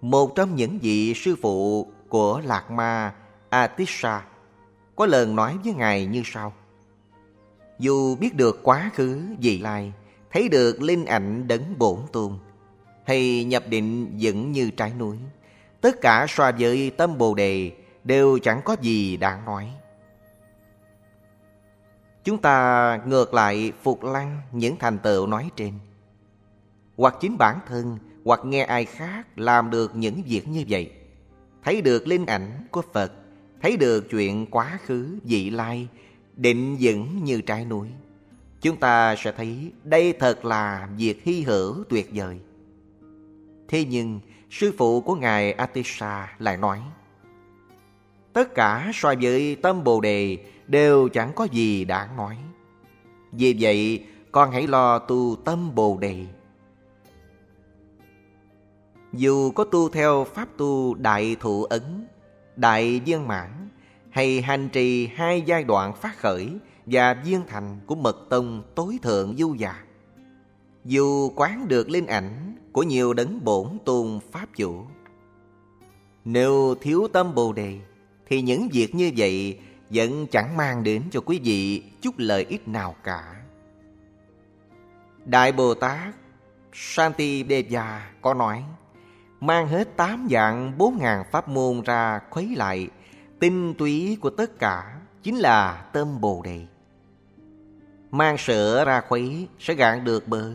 Một 0.02 0.36
trong 0.36 0.56
những 0.56 0.80
vị 0.80 1.14
sư 1.14 1.36
phụ 1.42 1.88
của 2.10 2.42
Lạc 2.46 2.72
Ma 2.72 3.16
Atisha 3.50 4.26
có 4.96 5.06
lần 5.06 5.36
nói 5.36 5.58
với 5.64 5.74
Ngài 5.74 6.06
như 6.06 6.22
sau. 6.26 6.54
Dù 7.80 8.16
biết 8.16 8.36
được 8.36 8.60
quá 8.64 8.92
khứ, 8.94 9.22
vị 9.40 9.60
lai, 9.60 9.94
thấy 10.32 10.50
được 10.50 10.82
linh 10.82 11.06
ảnh 11.06 11.48
đấng 11.48 11.78
bổn 11.78 12.00
tôn, 12.12 12.32
hay 13.06 13.44
nhập 13.44 13.64
định 13.70 14.18
vững 14.20 14.52
như 14.52 14.72
trái 14.72 14.92
núi, 15.00 15.18
Tất 15.82 16.02
cả 16.02 16.26
so 16.30 16.52
với 16.60 16.92
tâm 16.98 17.18
Bồ 17.18 17.36
Đề 17.36 17.72
đều 18.04 18.40
chẳng 18.40 18.62
có 18.66 18.76
gì 18.82 19.18
đáng 19.18 19.46
nói. 19.46 19.74
Chúng 22.24 22.38
ta 22.38 23.00
ngược 23.06 23.34
lại 23.34 23.72
phục 23.84 24.04
lăng 24.04 24.42
những 24.52 24.76
thành 24.80 25.00
tựu 25.00 25.28
nói 25.28 25.50
trên. 25.56 25.74
Hoặc 26.98 27.16
chính 27.22 27.38
bản 27.38 27.60
thân, 27.68 27.98
hoặc 28.26 28.40
nghe 28.46 28.64
ai 28.64 28.86
khác 28.86 29.28
làm 29.36 29.70
được 29.70 29.96
những 29.96 30.22
việc 30.26 30.48
như 30.48 30.64
vậy. 30.70 30.92
Thấy 31.64 31.82
được 31.82 32.08
linh 32.08 32.26
ảnh 32.26 32.68
của 32.72 32.82
Phật, 32.94 33.12
thấy 33.62 33.78
được 33.78 34.10
chuyện 34.10 34.46
quá 34.46 34.80
khứ, 34.86 35.20
vị 35.24 35.50
lai, 35.50 35.88
định 36.36 36.78
vững 36.80 37.24
như 37.24 37.42
trái 37.42 37.66
núi. 37.66 37.88
Chúng 38.62 38.78
ta 38.78 39.16
sẽ 39.16 39.32
thấy 39.32 39.72
đây 39.84 40.14
thật 40.14 40.46
là 40.46 40.90
việc 40.98 41.24
hy 41.24 41.42
hữu 41.42 41.84
tuyệt 41.90 42.10
vời. 42.14 42.40
Thế 43.68 43.86
nhưng, 43.90 44.20
sư 44.50 44.74
phụ 44.78 45.02
của 45.02 45.16
Ngài 45.16 45.52
Atisha 45.52 46.36
lại 46.40 46.58
nói 46.58 46.82
Tất 48.34 48.56
cả 48.56 48.92
so 48.94 49.14
với 49.22 49.56
tâm 49.56 49.84
Bồ 49.84 50.02
Đề 50.02 50.38
đều 50.68 51.10
chẳng 51.10 51.32
có 51.36 51.48
gì 51.52 51.86
đáng 51.86 52.18
nói. 52.18 52.38
Vì 53.32 53.58
vậy, 53.60 54.06
con 54.32 54.52
hãy 54.52 54.68
lo 54.68 55.00
tu 55.00 55.36
tâm 55.46 55.76
Bồ 55.76 55.98
Đề. 55.98 56.26
Dù 59.14 59.52
có 59.52 59.64
tu 59.64 59.90
theo 59.90 60.24
pháp 60.24 60.48
tu 60.58 60.94
đại 60.94 61.36
thụ 61.40 61.64
ấn, 61.64 62.08
đại 62.56 63.00
viên 63.00 63.28
mãn 63.28 63.70
hay 64.10 64.42
hành 64.42 64.70
trì 64.70 65.08
hai 65.08 65.42
giai 65.42 65.64
đoạn 65.64 65.96
phát 65.96 66.18
khởi 66.18 66.50
và 66.86 67.14
viên 67.14 67.42
thành 67.48 67.80
của 67.86 67.96
mật 67.96 68.18
tông 68.30 68.64
tối 68.76 69.00
thượng 69.02 69.36
du 69.38 69.54
già. 69.54 69.84
Dù 70.86 71.32
quán 71.36 71.68
được 71.68 71.90
linh 71.90 72.08
ảnh 72.08 72.57
của 72.78 72.84
nhiều 72.84 73.14
đấng 73.14 73.44
bổn 73.44 73.68
tôn 73.86 74.20
Pháp 74.32 74.46
chủ. 74.56 74.86
Nếu 76.26 76.76
thiếu 76.82 77.08
tâm 77.14 77.36
Bồ 77.36 77.54
Đề, 77.54 77.80
thì 78.28 78.42
những 78.42 78.70
việc 78.72 78.96
như 78.96 79.12
vậy 79.18 79.60
vẫn 79.90 80.28
chẳng 80.28 80.58
mang 80.58 80.84
đến 80.84 81.04
cho 81.12 81.22
quý 81.22 81.40
vị 81.44 81.84
chút 82.02 82.16
lợi 82.18 82.46
ích 82.50 82.68
nào 82.68 82.96
cả. 83.04 83.36
Đại 85.26 85.52
Bồ 85.52 85.74
Tát 85.74 86.16
Santideva 86.74 88.12
có 88.22 88.34
nói, 88.34 88.64
mang 89.40 89.68
hết 89.68 89.98
tám 89.98 90.28
dạng 90.32 90.78
bốn 90.78 90.98
ngàn 90.98 91.24
pháp 91.32 91.48
môn 91.48 91.82
ra 91.82 92.20
khuấy 92.30 92.56
lại, 92.56 92.88
tinh 93.40 93.74
túy 93.74 94.18
của 94.22 94.30
tất 94.30 94.60
cả 94.60 95.00
chính 95.24 95.38
là 95.38 95.90
tâm 95.94 96.22
Bồ 96.22 96.42
Đề. 96.46 96.66
Mang 98.12 98.38
sữa 98.38 98.84
ra 98.86 99.02
khuấy 99.02 99.48
sẽ 99.60 99.74
gạn 99.74 100.04
được 100.04 100.28
bơ, 100.28 100.52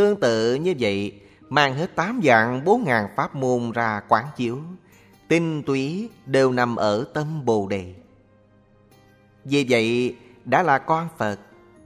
Tương 0.00 0.20
tự 0.20 0.54
như 0.54 0.74
vậy, 0.78 1.20
mang 1.48 1.74
hết 1.74 1.96
tám 1.96 2.20
dạng 2.24 2.64
bốn 2.64 2.84
ngàn 2.84 3.08
pháp 3.16 3.34
môn 3.34 3.72
ra 3.72 4.00
quán 4.08 4.26
chiếu, 4.36 4.58
tinh 5.28 5.62
túy 5.62 6.08
đều 6.26 6.52
nằm 6.52 6.76
ở 6.76 7.04
tâm 7.14 7.44
Bồ 7.44 7.66
Đề. 7.68 7.94
Vì 9.44 9.66
vậy, 9.68 10.16
đã 10.44 10.62
là 10.62 10.78
con 10.78 11.08
Phật, 11.18 11.40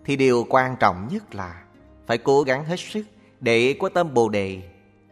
Thì 0.04 0.16
điều 0.16 0.47
quan 0.49 0.76
trọng 0.80 1.09
nhất 1.12 1.35
là 1.35 1.62
Phải 2.06 2.18
cố 2.18 2.42
gắng 2.42 2.64
hết 2.64 2.80
sức 2.80 3.02
Để 3.40 3.76
có 3.80 3.88
tâm 3.88 4.14
Bồ 4.14 4.28
Đề. 4.28 4.62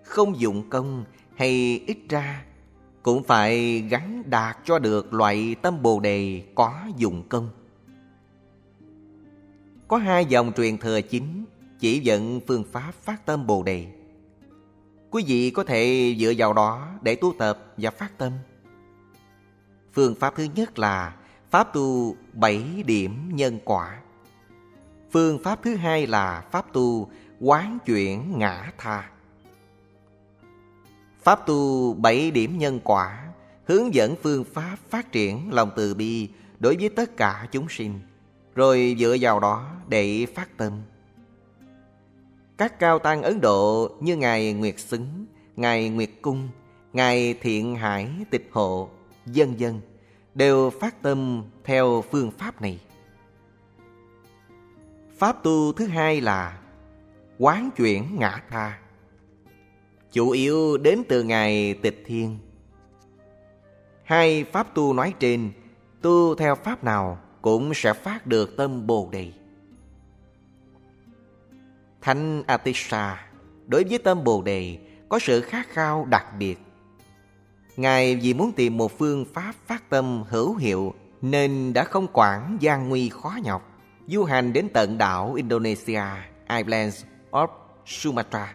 Không 0.02 0.40
dụng 0.40 0.70
công 0.70 1.04
hay 1.36 1.84
ít 1.86 1.98
ra 2.08 2.44
Cũng 3.02 3.22
phải 3.22 3.78
gắn 3.78 4.22
đạt 4.26 4.58
cho 4.64 4.78
được 4.78 5.12
loại 5.12 5.56
tâm 5.62 5.82
Bồ 5.82 6.00
Đề 6.00 6.42
có 6.54 6.74
dụng 6.96 7.28
công. 7.28 7.48
Có 9.88 9.96
hai 9.96 10.24
dòng 10.24 10.52
truyền 10.56 10.78
thừa 10.78 11.00
chính 11.00 11.44
chỉ 11.82 12.00
dẫn 12.00 12.40
phương 12.46 12.64
pháp 12.72 12.92
phát 12.94 13.26
tâm 13.26 13.46
Bồ 13.46 13.62
Đề 13.62 13.86
Quý 15.10 15.24
vị 15.26 15.50
có 15.50 15.64
thể 15.64 16.14
dựa 16.18 16.32
vào 16.36 16.52
đó 16.52 16.88
để 17.02 17.14
tu 17.14 17.34
tập 17.38 17.74
và 17.76 17.90
phát 17.90 18.18
tâm. 18.18 18.32
Phương 19.92 20.14
pháp 20.14 20.34
thứ 20.36 20.46
nhất 20.54 20.78
là 20.78 21.16
Pháp 21.50 21.72
tu 21.72 22.16
bảy 22.32 22.82
điểm 22.86 23.30
nhân 23.32 23.58
quả. 23.64 24.00
Phương 25.12 25.38
pháp 25.44 25.62
thứ 25.62 25.76
hai 25.76 26.06
là 26.06 26.44
Pháp 26.50 26.72
tu 26.72 27.10
quán 27.40 27.78
chuyển 27.86 28.38
ngã 28.38 28.72
tha. 28.78 29.10
Pháp 31.22 31.46
tu 31.46 31.92
bảy 31.94 32.30
điểm 32.30 32.58
nhân 32.58 32.80
quả 32.84 33.24
hướng 33.66 33.94
dẫn 33.94 34.14
phương 34.22 34.44
pháp 34.44 34.76
phát 34.90 35.12
triển 35.12 35.52
lòng 35.52 35.70
từ 35.76 35.94
bi 35.94 36.28
đối 36.58 36.76
với 36.76 36.88
tất 36.88 37.16
cả 37.16 37.48
chúng 37.52 37.66
sinh, 37.68 38.00
rồi 38.54 38.96
dựa 38.98 39.16
vào 39.20 39.40
đó 39.40 39.70
để 39.88 40.26
phát 40.34 40.56
tâm. 40.56 40.72
Các 42.56 42.78
cao 42.78 42.98
tăng 42.98 43.22
Ấn 43.22 43.40
Độ 43.40 43.90
như 44.00 44.16
Ngài 44.16 44.52
Nguyệt 44.52 44.80
Xứng, 44.80 45.26
Ngài 45.56 45.88
Nguyệt 45.88 46.10
Cung, 46.22 46.48
Ngài 46.92 47.34
Thiện 47.34 47.76
Hải 47.76 48.10
Tịch 48.30 48.48
Hộ, 48.52 48.88
dân 49.26 49.60
dân 49.60 49.80
đều 50.34 50.70
phát 50.70 51.02
tâm 51.02 51.44
theo 51.64 52.04
phương 52.10 52.30
pháp 52.30 52.62
này. 52.62 52.80
Pháp 55.18 55.42
tu 55.42 55.72
thứ 55.72 55.86
hai 55.86 56.20
là 56.20 56.58
quán 57.38 57.70
chuyển 57.76 58.18
ngã 58.18 58.42
tha. 58.50 58.78
Chủ 60.12 60.30
yếu 60.30 60.76
đến 60.76 61.02
từ 61.08 61.22
Ngài 61.22 61.74
Tịch 61.74 62.02
Thiên. 62.06 62.38
Hai 64.04 64.44
pháp 64.44 64.74
tu 64.74 64.92
nói 64.92 65.14
trên, 65.18 65.52
tu 66.02 66.34
theo 66.34 66.54
pháp 66.54 66.84
nào 66.84 67.18
cũng 67.42 67.74
sẽ 67.74 67.92
phát 67.92 68.26
được 68.26 68.56
tâm 68.56 68.86
Bồ 68.86 69.08
Đề. 69.12 69.32
Thánh 72.02 72.42
Atisha 72.46 73.26
đối 73.66 73.84
với 73.84 73.98
tâm 73.98 74.24
Bồ 74.24 74.42
Đề 74.42 74.78
có 75.08 75.18
sự 75.18 75.40
khát 75.40 75.68
khao 75.68 76.04
đặc 76.04 76.26
biệt. 76.38 76.58
Ngài 77.76 78.16
vì 78.16 78.34
muốn 78.34 78.52
tìm 78.52 78.76
một 78.76 78.98
phương 78.98 79.24
pháp 79.34 79.54
phát 79.66 79.90
tâm 79.90 80.24
hữu 80.28 80.56
hiệu 80.56 80.94
nên 81.22 81.72
đã 81.72 81.84
không 81.84 82.06
quản 82.12 82.56
gian 82.60 82.88
nguy 82.88 83.08
khó 83.08 83.38
nhọc, 83.44 83.68
du 84.06 84.24
hành 84.24 84.52
đến 84.52 84.68
tận 84.72 84.98
đảo 84.98 85.34
Indonesia, 85.34 86.02
Islands 86.48 87.04
of 87.30 87.48
Sumatra, 87.86 88.54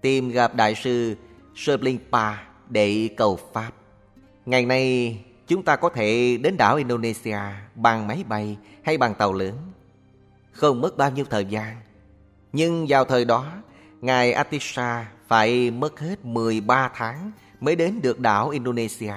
tìm 0.00 0.30
gặp 0.30 0.54
Đại 0.54 0.74
sư 0.74 1.16
Serlingpa 1.56 2.36
để 2.68 3.08
cầu 3.16 3.38
Pháp. 3.52 3.70
Ngày 4.46 4.66
nay, 4.66 5.18
chúng 5.46 5.62
ta 5.62 5.76
có 5.76 5.88
thể 5.88 6.38
đến 6.42 6.56
đảo 6.56 6.76
Indonesia 6.76 7.38
bằng 7.74 8.06
máy 8.06 8.24
bay 8.28 8.56
hay 8.84 8.98
bằng 8.98 9.14
tàu 9.14 9.32
lớn. 9.32 9.56
Không 10.52 10.80
mất 10.80 10.96
bao 10.96 11.10
nhiêu 11.10 11.24
thời 11.30 11.44
gian. 11.44 11.76
Nhưng 12.52 12.86
vào 12.88 13.04
thời 13.04 13.24
đó, 13.24 13.46
Ngài 14.00 14.32
Atisha 14.32 15.06
phải 15.28 15.70
mất 15.70 16.00
hết 16.00 16.24
13 16.24 16.90
tháng 16.94 17.32
mới 17.60 17.76
đến 17.76 18.00
được 18.02 18.20
đảo 18.20 18.48
Indonesia. 18.48 19.14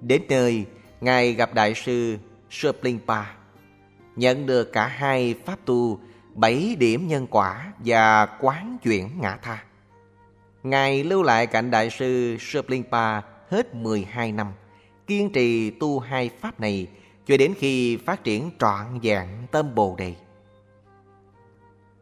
Đến 0.00 0.22
nơi, 0.28 0.66
Ngài 1.00 1.32
gặp 1.32 1.54
Đại 1.54 1.74
sư 1.74 2.16
Serplingpa, 2.50 3.24
nhận 4.16 4.46
được 4.46 4.72
cả 4.72 4.86
hai 4.86 5.34
pháp 5.46 5.58
tu, 5.64 5.98
bảy 6.34 6.76
điểm 6.78 7.08
nhân 7.08 7.26
quả 7.30 7.72
và 7.78 8.26
quán 8.40 8.76
chuyển 8.82 9.10
ngã 9.20 9.38
tha. 9.42 9.64
Ngài 10.62 11.04
lưu 11.04 11.22
lại 11.22 11.46
cạnh 11.46 11.70
Đại 11.70 11.90
sư 11.90 12.36
Serplingpa 12.40 13.20
hết 13.50 13.74
12 13.74 14.32
năm, 14.32 14.52
kiên 15.06 15.32
trì 15.32 15.70
tu 15.70 15.98
hai 15.98 16.30
pháp 16.40 16.60
này 16.60 16.86
cho 17.26 17.36
đến 17.36 17.54
khi 17.58 17.96
phát 17.96 18.24
triển 18.24 18.50
trọn 18.58 19.00
vẹn 19.02 19.28
tâm 19.50 19.74
Bồ 19.74 19.96
Đề. 19.98 20.14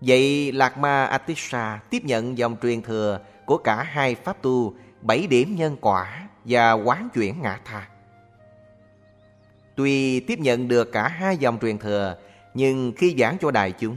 Vậy 0.07 0.53
Lạc 0.53 0.79
Ma 0.79 1.05
Atisha 1.05 1.81
tiếp 1.91 2.05
nhận 2.05 2.39
dòng 2.39 2.57
truyền 2.63 2.83
thừa 2.83 3.21
của 3.47 3.59
cả 3.59 3.83
hai 3.83 4.15
pháp 4.15 4.43
tu 4.43 4.75
bảy 5.03 5.27
điểm 5.27 5.57
nhân 5.57 5.77
quả 5.81 6.29
và 6.45 6.73
quán 6.73 7.09
chuyển 7.15 7.43
ngã 7.43 7.61
tha. 7.65 7.89
Tuy 9.75 10.21
tiếp 10.21 10.39
nhận 10.39 10.69
được 10.69 10.93
cả 10.93 11.09
hai 11.09 11.37
dòng 11.37 11.59
truyền 11.61 11.79
thừa, 11.79 12.17
nhưng 12.55 12.93
khi 12.97 13.17
giảng 13.19 13.37
cho 13.41 13.51
đại 13.51 13.73
chúng, 13.73 13.97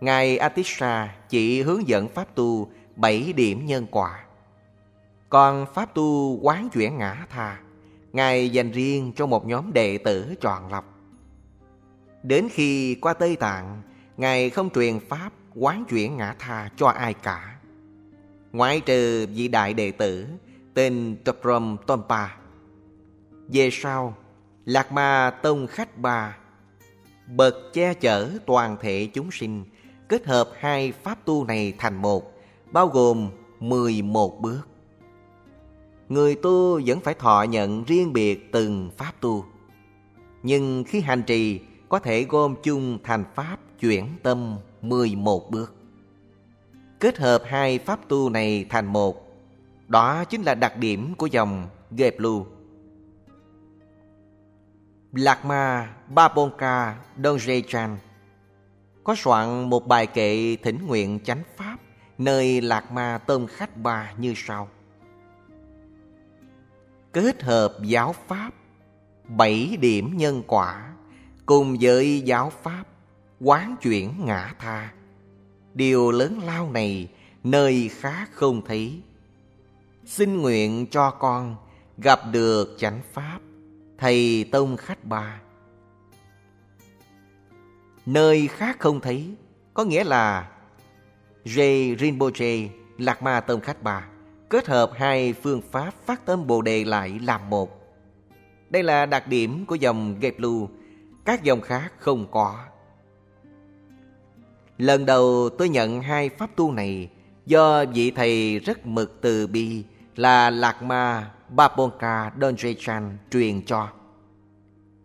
Ngài 0.00 0.38
Atisha 0.38 1.14
chỉ 1.28 1.62
hướng 1.62 1.88
dẫn 1.88 2.08
pháp 2.08 2.34
tu 2.34 2.70
bảy 2.96 3.32
điểm 3.32 3.66
nhân 3.66 3.86
quả. 3.90 4.24
Còn 5.28 5.66
pháp 5.74 5.94
tu 5.94 6.38
quán 6.42 6.68
chuyển 6.70 6.98
ngã 6.98 7.26
tha, 7.30 7.60
Ngài 8.12 8.50
dành 8.50 8.70
riêng 8.70 9.12
cho 9.16 9.26
một 9.26 9.46
nhóm 9.46 9.72
đệ 9.72 9.98
tử 9.98 10.34
chọn 10.40 10.72
lọc. 10.72 10.84
Đến 12.22 12.48
khi 12.52 12.94
qua 12.94 13.14
Tây 13.14 13.36
Tạng, 13.36 13.82
Ngài 14.20 14.50
không 14.50 14.70
truyền 14.70 15.00
pháp 15.00 15.32
quán 15.54 15.84
chuyển 15.88 16.16
ngã 16.16 16.34
tha 16.38 16.70
cho 16.76 16.86
ai 16.86 17.14
cả. 17.14 17.56
Ngoại 18.52 18.80
trừ 18.80 19.26
vị 19.34 19.48
đại 19.48 19.74
đệ 19.74 19.90
tử 19.90 20.26
tên 20.74 21.16
Toprom 21.24 21.76
Tompa. 21.86 22.26
Về 23.48 23.70
sau, 23.72 24.16
Lạc 24.64 24.92
Ma 24.92 25.30
Tông 25.42 25.66
Khách 25.66 25.98
bà 25.98 26.36
bậc 27.26 27.54
che 27.72 27.94
chở 27.94 28.30
toàn 28.46 28.76
thể 28.80 29.08
chúng 29.14 29.30
sinh, 29.30 29.64
kết 30.08 30.26
hợp 30.26 30.50
hai 30.58 30.92
pháp 30.92 31.24
tu 31.24 31.44
này 31.44 31.72
thành 31.78 32.02
một, 32.02 32.32
bao 32.72 32.86
gồm 32.88 33.30
11 33.60 34.40
bước. 34.40 34.60
Người 36.08 36.34
tu 36.34 36.80
vẫn 36.86 37.00
phải 37.00 37.14
thọ 37.14 37.42
nhận 37.42 37.84
riêng 37.84 38.12
biệt 38.12 38.52
từng 38.52 38.90
pháp 38.96 39.12
tu. 39.20 39.44
Nhưng 40.42 40.84
khi 40.84 41.00
hành 41.00 41.22
trì 41.22 41.60
có 41.88 41.98
thể 41.98 42.26
gom 42.28 42.54
chung 42.62 42.98
thành 43.04 43.24
pháp 43.34 43.58
chuyển 43.80 44.16
tâm 44.22 44.58
11 44.82 45.50
bước. 45.50 45.74
Kết 47.00 47.18
hợp 47.18 47.42
hai 47.46 47.78
pháp 47.78 48.08
tu 48.08 48.30
này 48.30 48.66
thành 48.68 48.86
một, 48.86 49.30
đó 49.88 50.24
chính 50.24 50.42
là 50.42 50.54
đặc 50.54 50.76
điểm 50.76 51.14
của 51.14 51.26
dòng 51.26 51.68
Geblu. 51.90 52.46
Lạc 55.12 55.44
Ma 55.44 55.94
Babonka 56.08 56.98
Dongjechan 57.18 57.96
có 59.04 59.14
soạn 59.14 59.70
một 59.70 59.86
bài 59.86 60.06
kệ 60.06 60.56
thỉnh 60.56 60.86
nguyện 60.86 61.20
chánh 61.24 61.42
pháp 61.56 61.76
nơi 62.18 62.60
Lạc 62.60 62.92
Ma 62.92 63.18
Tôn 63.18 63.46
Khách 63.46 63.76
Ba 63.76 64.12
như 64.18 64.34
sau. 64.36 64.68
Kết 67.12 67.42
hợp 67.42 67.72
giáo 67.82 68.14
pháp, 68.28 68.50
bảy 69.28 69.76
điểm 69.80 70.16
nhân 70.16 70.42
quả 70.46 70.92
cùng 71.46 71.76
với 71.80 72.20
giáo 72.20 72.52
pháp 72.62 72.84
quán 73.40 73.76
chuyển 73.82 74.12
ngã 74.24 74.54
tha. 74.58 74.92
Điều 75.74 76.10
lớn 76.10 76.40
lao 76.44 76.70
này 76.70 77.08
nơi 77.44 77.88
khác 77.88 78.28
không 78.32 78.62
thấy. 78.66 79.00
Xin 80.04 80.40
nguyện 80.40 80.86
cho 80.90 81.10
con 81.10 81.56
gặp 81.98 82.20
được 82.32 82.76
chánh 82.78 83.00
pháp, 83.12 83.38
thầy 83.98 84.48
tông 84.52 84.76
khách 84.76 85.04
ba. 85.04 85.40
Nơi 88.06 88.46
khác 88.46 88.76
không 88.78 89.00
thấy 89.00 89.34
có 89.74 89.84
nghĩa 89.84 90.04
là 90.04 90.50
J. 91.44 91.96
Rinpoche, 91.98 92.68
Lạc 92.98 93.22
Ma 93.22 93.40
Tông 93.40 93.60
Khách 93.60 93.82
Ba 93.82 94.06
kết 94.48 94.66
hợp 94.66 94.90
hai 94.94 95.32
phương 95.32 95.62
pháp 95.70 95.94
phát 96.06 96.26
tâm 96.26 96.46
Bồ 96.46 96.62
Đề 96.62 96.84
lại 96.84 97.18
làm 97.22 97.50
một. 97.50 97.96
Đây 98.70 98.82
là 98.82 99.06
đặc 99.06 99.28
điểm 99.28 99.66
của 99.66 99.74
dòng 99.74 100.20
Geblu, 100.20 100.68
các 101.24 101.42
dòng 101.42 101.60
khác 101.60 101.92
không 101.98 102.26
có. 102.30 102.64
Lần 104.80 105.06
đầu 105.06 105.50
tôi 105.58 105.68
nhận 105.68 106.00
hai 106.00 106.28
pháp 106.28 106.50
tu 106.56 106.72
này 106.72 107.10
do 107.46 107.84
vị 107.84 108.10
thầy 108.10 108.58
rất 108.58 108.86
mực 108.86 109.20
từ 109.20 109.46
bi 109.46 109.84
là 110.16 110.50
Lạc 110.50 110.82
Ma 110.82 111.30
Babonka 111.48 112.30
Donjechan 112.40 113.10
truyền 113.30 113.62
cho. 113.62 113.88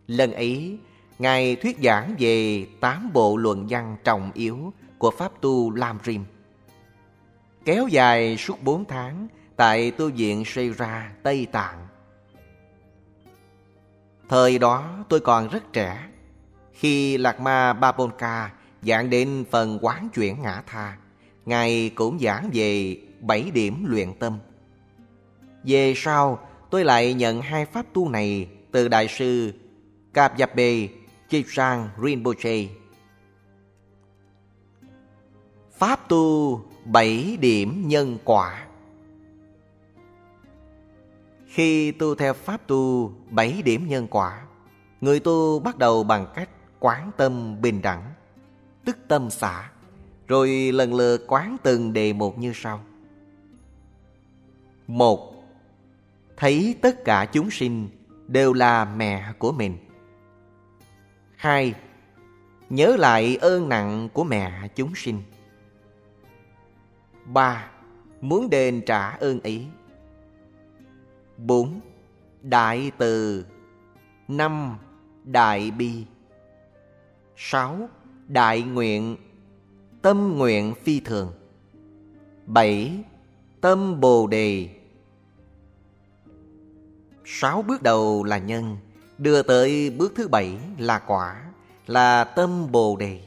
Lần 0.06 0.32
ấy, 0.32 0.78
Ngài 1.18 1.56
thuyết 1.56 1.76
giảng 1.82 2.14
về 2.18 2.66
tám 2.80 3.10
bộ 3.12 3.36
luận 3.36 3.66
văn 3.70 3.96
trọng 4.04 4.30
yếu 4.34 4.72
của 4.98 5.10
Pháp 5.10 5.32
tu 5.40 5.70
Lam 5.70 5.98
Rim. 6.04 6.24
Kéo 7.64 7.88
dài 7.88 8.36
suốt 8.36 8.62
bốn 8.62 8.84
tháng 8.84 9.28
tại 9.56 9.90
tu 9.90 10.10
viện 10.10 10.44
Seira, 10.44 11.12
Tây 11.22 11.46
Tạng. 11.52 11.86
Thời 14.28 14.58
đó 14.58 15.04
tôi 15.08 15.20
còn 15.20 15.48
rất 15.48 15.72
trẻ. 15.72 16.08
Khi 16.72 17.18
Lạc 17.18 17.40
Ma 17.40 17.72
Babonka 17.72 18.50
Giảng 18.86 19.10
đến 19.10 19.44
phần 19.50 19.78
quán 19.82 20.08
chuyển 20.14 20.42
ngã 20.42 20.62
tha, 20.66 20.96
Ngài 21.44 21.90
cũng 21.94 22.18
giảng 22.18 22.50
về 22.52 22.96
bảy 23.20 23.50
điểm 23.50 23.84
luyện 23.88 24.14
tâm. 24.18 24.38
Về 25.64 25.92
sau, 25.96 26.48
tôi 26.70 26.84
lại 26.84 27.14
nhận 27.14 27.42
hai 27.42 27.66
pháp 27.66 27.86
tu 27.92 28.08
này 28.08 28.48
Từ 28.70 28.88
Đại 28.88 29.08
sư 29.08 29.52
Kapyabe 30.14 30.88
Chesang 31.28 31.88
Rinpoche. 32.02 32.66
Pháp 35.72 36.08
tu 36.08 36.60
bảy 36.84 37.38
điểm 37.40 37.88
nhân 37.88 38.18
quả. 38.24 38.66
Khi 41.46 41.92
tu 41.92 42.14
theo 42.14 42.34
pháp 42.34 42.66
tu 42.66 43.12
bảy 43.30 43.62
điểm 43.62 43.88
nhân 43.88 44.06
quả, 44.10 44.42
Người 45.00 45.20
tu 45.20 45.60
bắt 45.60 45.78
đầu 45.78 46.02
bằng 46.02 46.26
cách 46.34 46.50
quán 46.80 47.10
tâm 47.16 47.60
bình 47.60 47.82
đẳng. 47.82 48.15
Tức 48.86 48.98
tâm 49.08 49.30
xả, 49.30 49.70
Rồi 50.28 50.70
lần 50.72 50.94
lượt 50.94 51.24
quán 51.28 51.56
từng 51.62 51.92
đề 51.92 52.12
một 52.12 52.38
như 52.38 52.52
sau. 52.54 52.84
Một, 54.86 55.44
Thấy 56.36 56.76
tất 56.82 57.04
cả 57.04 57.26
chúng 57.32 57.50
sinh 57.50 57.88
đều 58.28 58.52
là 58.52 58.84
mẹ 58.84 59.32
của 59.38 59.52
mình. 59.52 59.78
Hai, 61.36 61.74
Nhớ 62.68 62.96
lại 62.98 63.36
ơn 63.36 63.68
nặng 63.68 64.08
của 64.12 64.24
mẹ 64.24 64.68
chúng 64.76 64.94
sinh. 64.94 65.22
Ba, 67.24 67.70
Muốn 68.20 68.50
đền 68.50 68.82
trả 68.86 69.10
ơn 69.10 69.40
ý; 69.40 69.66
bốn, 71.36 71.80
Đại 72.42 72.90
từ. 72.98 73.46
Năm, 74.28 74.78
Đại 75.24 75.70
bi. 75.70 76.04
Sáu 77.36 77.88
Đại 78.28 78.62
nguyện, 78.62 79.16
Tâm 80.02 80.38
nguyện 80.38 80.74
phi 80.84 81.00
thường. 81.00 81.32
Bảy, 82.46 82.92
Tâm 83.60 84.00
bồ 84.00 84.26
đề. 84.26 84.68
Sáu 87.24 87.62
bước 87.62 87.82
đầu 87.82 88.24
là 88.24 88.38
nhân, 88.38 88.76
Đưa 89.18 89.42
tới 89.42 89.90
bước 89.90 90.12
thứ 90.16 90.28
bảy 90.28 90.58
là 90.78 90.98
quả, 90.98 91.42
Là 91.86 92.24
tâm 92.24 92.72
bồ 92.72 92.96
đề. 92.96 93.20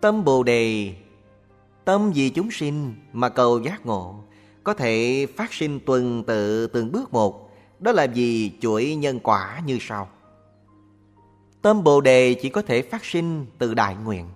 Tâm 0.00 0.24
bồ 0.24 0.42
đề, 0.42 0.94
Tâm 1.84 2.12
vì 2.14 2.30
chúng 2.30 2.50
sinh 2.50 2.94
mà 3.12 3.28
cầu 3.28 3.60
giác 3.60 3.86
ngộ, 3.86 4.24
Có 4.64 4.74
thể 4.74 5.26
phát 5.36 5.52
sinh 5.52 5.80
tuần 5.86 6.24
tự 6.26 6.66
từng 6.66 6.92
bước 6.92 7.12
một, 7.12 7.50
Đó 7.80 7.92
là 7.92 8.06
vì 8.14 8.52
chuỗi 8.60 8.94
nhân 8.94 9.20
quả 9.22 9.62
như 9.66 9.78
sau. 9.80 10.08
Tâm 11.64 11.84
Bồ 11.84 12.00
Đề 12.00 12.34
chỉ 12.34 12.48
có 12.48 12.62
thể 12.62 12.82
phát 12.82 13.04
sinh 13.04 13.46
từ 13.58 13.74
đại 13.74 13.96
nguyện 13.96 14.28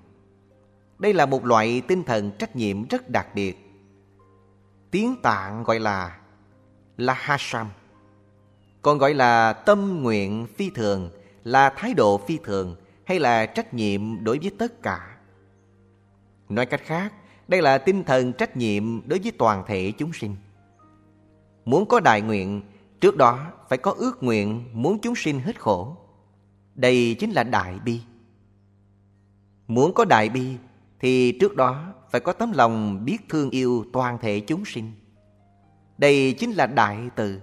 Đây 0.98 1.14
là 1.14 1.26
một 1.26 1.44
loại 1.44 1.82
tinh 1.88 2.04
thần 2.04 2.30
trách 2.38 2.56
nhiệm 2.56 2.88
rất 2.88 3.10
đặc 3.10 3.26
biệt 3.34 3.58
Tiếng 4.90 5.16
tạng 5.22 5.62
gọi 5.62 5.80
là 5.80 6.18
Lahasam 6.96 7.68
Còn 8.82 8.98
gọi 8.98 9.14
là 9.14 9.52
tâm 9.52 10.02
nguyện 10.02 10.46
phi 10.56 10.70
thường 10.70 11.10
Là 11.44 11.70
thái 11.76 11.94
độ 11.94 12.18
phi 12.18 12.38
thường 12.44 12.76
Hay 13.04 13.18
là 13.18 13.46
trách 13.46 13.74
nhiệm 13.74 14.24
đối 14.24 14.38
với 14.38 14.50
tất 14.58 14.82
cả 14.82 15.16
Nói 16.48 16.66
cách 16.66 16.80
khác 16.84 17.12
đây 17.48 17.62
là 17.62 17.78
tinh 17.78 18.04
thần 18.04 18.32
trách 18.32 18.56
nhiệm 18.56 19.08
đối 19.08 19.18
với 19.18 19.32
toàn 19.38 19.64
thể 19.66 19.92
chúng 19.98 20.12
sinh. 20.12 20.36
Muốn 21.64 21.86
có 21.88 22.00
đại 22.00 22.20
nguyện, 22.20 22.62
trước 23.00 23.16
đó 23.16 23.46
phải 23.68 23.78
có 23.78 23.94
ước 23.98 24.22
nguyện 24.22 24.64
muốn 24.72 24.98
chúng 25.02 25.14
sinh 25.14 25.40
hết 25.40 25.60
khổ. 25.60 25.96
Đây 26.78 27.16
chính 27.18 27.30
là 27.30 27.42
đại 27.42 27.78
bi. 27.84 28.00
Muốn 29.68 29.94
có 29.94 30.04
đại 30.04 30.28
bi 30.28 30.56
thì 31.00 31.32
trước 31.40 31.56
đó 31.56 31.94
phải 32.10 32.20
có 32.20 32.32
tấm 32.32 32.52
lòng 32.52 33.04
biết 33.04 33.18
thương 33.28 33.50
yêu 33.50 33.84
toàn 33.92 34.18
thể 34.18 34.40
chúng 34.40 34.64
sinh. 34.64 34.92
Đây 35.98 36.32
chính 36.38 36.50
là 36.50 36.66
đại 36.66 36.98
từ. 37.16 37.40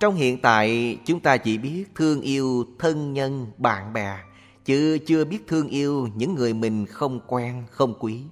Trong 0.00 0.14
hiện 0.14 0.40
tại 0.42 0.98
chúng 1.04 1.20
ta 1.20 1.36
chỉ 1.36 1.58
biết 1.58 1.84
thương 1.94 2.20
yêu 2.20 2.64
thân 2.78 3.12
nhân, 3.12 3.46
bạn 3.58 3.92
bè 3.92 4.18
chứ 4.64 4.98
chưa 5.06 5.24
biết 5.24 5.46
thương 5.48 5.68
yêu 5.68 6.08
những 6.14 6.34
người 6.34 6.54
mình 6.54 6.86
không 6.86 7.20
quen, 7.26 7.64
không 7.70 7.94
quý. 8.00 8.22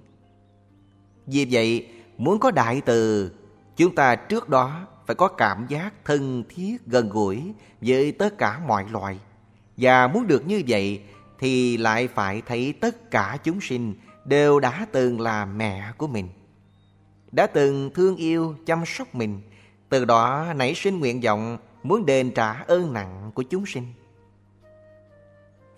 Vì 1.27 1.47
vậy, 1.51 1.89
muốn 2.19 2.39
có 2.39 2.51
đại 2.51 2.81
từ, 2.81 3.33
chúng 3.77 3.95
ta 3.95 4.17
trước 4.17 4.49
đó 4.49 4.87
phải 5.07 5.17
có 5.17 5.29
cảm 5.29 5.67
giác 5.69 6.05
thân 6.05 6.45
thiết, 6.49 6.87
gần 6.87 7.09
gũi 7.09 7.53
với 7.81 8.13
tất 8.13 8.39
cả 8.39 8.61
mọi 8.67 8.85
loài. 8.91 9.19
Và 9.77 10.07
muốn 10.07 10.27
được 10.27 10.47
như 10.47 10.63
vậy 10.69 11.03
thì 11.39 11.77
lại 11.77 12.09
phải 12.09 12.43
thấy 12.47 12.73
tất 12.73 13.11
cả 13.11 13.39
chúng 13.45 13.61
sinh 13.61 13.95
đều 14.25 14.61
đã 14.61 14.87
từng 14.93 15.21
là 15.21 15.45
mẹ 15.45 15.93
của 15.99 16.07
mình. 16.07 16.29
Đã 17.33 17.47
từng 17.47 17.91
thương 17.95 18.17
yêu, 18.17 18.57
chăm 18.67 18.83
sóc 18.87 19.15
mình, 19.15 19.41
từ 19.89 20.05
đó 20.05 20.53
nảy 20.57 20.75
sinh 20.75 20.99
nguyện 20.99 21.21
vọng 21.21 21.59
muốn 21.83 22.07
đền 22.07 22.31
trả 22.35 22.53
ơn 22.53 22.93
nặng 22.93 23.31
của 23.35 23.43
chúng 23.43 23.67
sinh. 23.67 23.87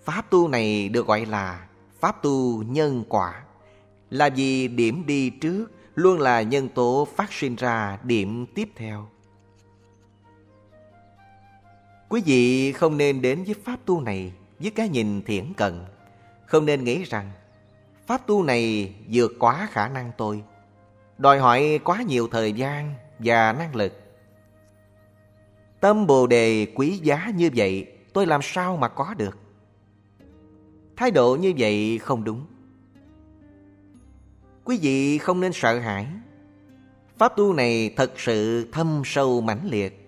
Pháp 0.05 0.31
tu 0.31 0.49
này 0.49 0.89
được 0.89 1.07
gọi 1.07 1.27
là 1.27 1.67
Pháp 2.01 2.23
tu 2.23 2.63
nhân 2.63 3.05
quả 3.09 3.43
Là 4.11 4.29
vì 4.37 4.69
điểm 4.69 5.07
đi 5.07 5.31
trước 5.31 5.67
luôn 5.95 6.19
là 6.19 6.43
nhân 6.43 6.69
tố 6.69 7.09
phát 7.17 7.33
sinh 7.33 7.57
ra 7.57 7.99
điểm 8.03 8.47
tiếp 8.55 8.69
theo 8.77 9.09
Quý 12.15 12.23
vị 12.27 12.73
không 12.73 12.97
nên 12.97 13.23
đến 13.23 13.45
với 13.45 13.55
Pháp 13.65 13.77
tu 13.85 14.01
này 14.01 14.33
với 14.59 14.71
cái 14.71 14.89
nhìn 14.89 15.23
thiển 15.23 15.53
cận 15.57 15.85
Không 16.47 16.67
nên 16.67 16.85
nghĩ 16.85 17.05
rằng, 17.05 17.31
Pháp 18.07 18.27
tu 18.27 18.43
này 18.43 18.95
vượt 19.11 19.33
quá 19.39 19.69
khả 19.71 19.89
năng 19.89 20.13
tôi 20.17 20.43
Đòi 21.19 21.39
hỏi 21.39 21.81
quá 21.85 22.03
nhiều 22.03 22.29
thời 22.31 22.53
gian 22.53 22.95
và 23.19 23.53
năng 23.53 23.77
lực 23.77 23.93
Tâm 25.81 26.07
Bồ 26.07 26.27
Đề 26.27 26.67
quý 26.75 26.99
giá 27.03 27.33
như 27.37 27.51
vậy, 27.57 27.87
Tôi 28.13 28.27
làm 28.27 28.41
sao 28.43 28.77
mà 28.77 28.89
có 28.89 29.15
được 29.15 29.39
Thái 30.97 31.11
độ 31.11 31.37
như 31.37 31.53
vậy 31.59 31.99
không 32.03 32.25
đúng. 32.25 32.47
Quý 34.65 34.79
vị 34.83 35.19
không 35.19 35.41
nên 35.41 35.53
sợ 35.53 35.79
hãi. 35.79 36.07
Pháp 37.19 37.37
tu 37.37 37.53
này 37.53 37.95
thật 37.97 38.13
sự 38.17 38.69
thâm 38.73 39.03
sâu 39.05 39.41
mãnh 39.41 39.69
liệt. 39.71 40.04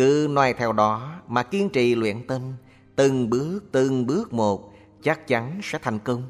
Cứ 0.00 0.28
noi 0.30 0.52
theo 0.52 0.72
đó 0.72 1.12
mà 1.28 1.42
kiên 1.42 1.70
trì 1.70 1.94
luyện 1.94 2.26
tâm, 2.26 2.40
từng 2.96 3.30
bước 3.30 3.60
từng 3.72 4.06
bước 4.06 4.32
một 4.32 4.72
chắc 5.02 5.26
chắn 5.26 5.60
sẽ 5.62 5.78
thành 5.82 5.98
công. 5.98 6.22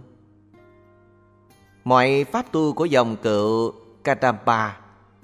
Mọi 1.84 2.24
pháp 2.32 2.52
tu 2.52 2.72
của 2.72 2.84
dòng 2.84 3.16
cựu 3.16 3.72
Kadampa 4.04 4.76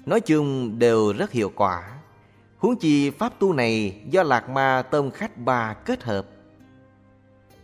nói 0.05 0.21
chung 0.21 0.79
đều 0.79 1.13
rất 1.13 1.31
hiệu 1.31 1.51
quả. 1.55 1.99
Huống 2.57 2.75
chi 2.75 3.09
pháp 3.09 3.39
tu 3.39 3.53
này 3.53 4.01
do 4.09 4.23
Lạc 4.23 4.49
Ma 4.49 4.81
Tông 4.81 5.11
Khách 5.11 5.37
Ba 5.37 5.73
kết 5.73 6.03
hợp 6.03 6.27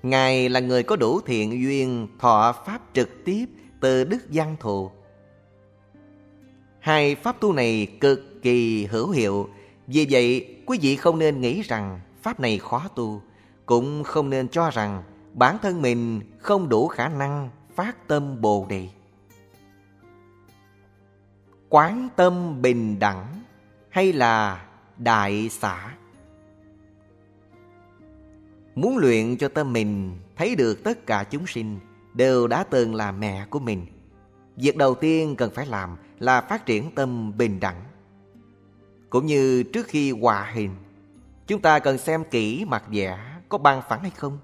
Ngài 0.04 0.50
là 0.50 0.60
người 0.60 0.84
có 0.84 0.96
đủ 0.96 1.22
thiện 1.22 1.62
duyên 1.62 2.08
thọ 2.20 2.56
pháp 2.66 2.82
trực 2.94 3.10
tiếp 3.26 3.46
từ 3.80 4.04
Đức 4.04 4.20
Văn 4.34 4.56
Thù. 4.60 4.92
Hai 6.80 7.16
pháp 7.16 7.40
tu 7.40 7.54
này 7.54 7.88
cực 8.00 8.42
kỳ 8.42 8.86
hữu 8.86 9.10
hiệu, 9.10 9.50
vì 9.88 10.08
vậy 10.10 10.58
quý 10.66 10.80
vị 10.82 10.96
không 10.96 11.20
nên 11.20 11.42
nghĩ 11.42 11.62
rằng 11.62 12.00
pháp 12.22 12.40
này 12.40 12.58
khó 12.58 12.88
tu, 12.96 13.22
cũng 13.66 14.04
không 14.04 14.30
nên 14.30 14.48
cho 14.48 14.70
rằng 14.70 15.04
bản 15.34 15.58
thân 15.62 15.82
mình 15.82 16.22
không 16.40 16.70
đủ 16.70 16.88
khả 16.88 17.08
năng 17.08 17.50
phát 17.76 18.08
tâm 18.08 18.42
Bồ 18.42 18.66
Đề. 18.70 18.90
Quán 21.70 22.10
tâm 22.16 22.62
bình 22.62 23.00
đẳng 23.00 23.42
hay 23.90 24.14
là 24.14 24.66
đại 24.98 25.50
xã 25.50 25.94
Muốn 28.76 28.98
luyện 28.98 29.38
cho 29.38 29.48
tâm 29.48 29.74
mình 29.74 30.18
thấy 30.36 30.56
được 30.56 30.84
tất 30.84 31.06
cả 31.06 31.24
chúng 31.24 31.48
sinh 31.48 31.80
đều 32.14 32.48
đã 32.48 32.64
từng 32.64 32.96
là 32.96 33.12
mẹ 33.12 33.46
của 33.50 33.60
mình. 33.60 33.86
Việc 34.56 34.78
đầu 34.78 34.96
tiên 34.96 35.36
cần 35.36 35.52
phải 35.56 35.66
làm 35.66 35.98
là 36.20 36.42
phát 36.42 36.66
triển 36.66 36.92
tâm 36.96 37.38
bình 37.38 37.60
đẳng. 37.60 37.84
Cũng 39.14 39.26
như 39.26 39.64
trước 39.64 39.88
khi 39.88 40.12
hòa 40.12 40.52
hình, 40.54 40.76
chúng 41.48 41.62
ta 41.62 41.80
cần 41.80 41.98
xem 41.98 42.24
kỹ 42.32 42.66
mặt 42.68 42.84
vẽ 42.92 43.20
có 43.50 43.58
băng 43.58 43.82
phẳng 43.90 44.02
hay 44.02 44.12
không. 44.16 44.38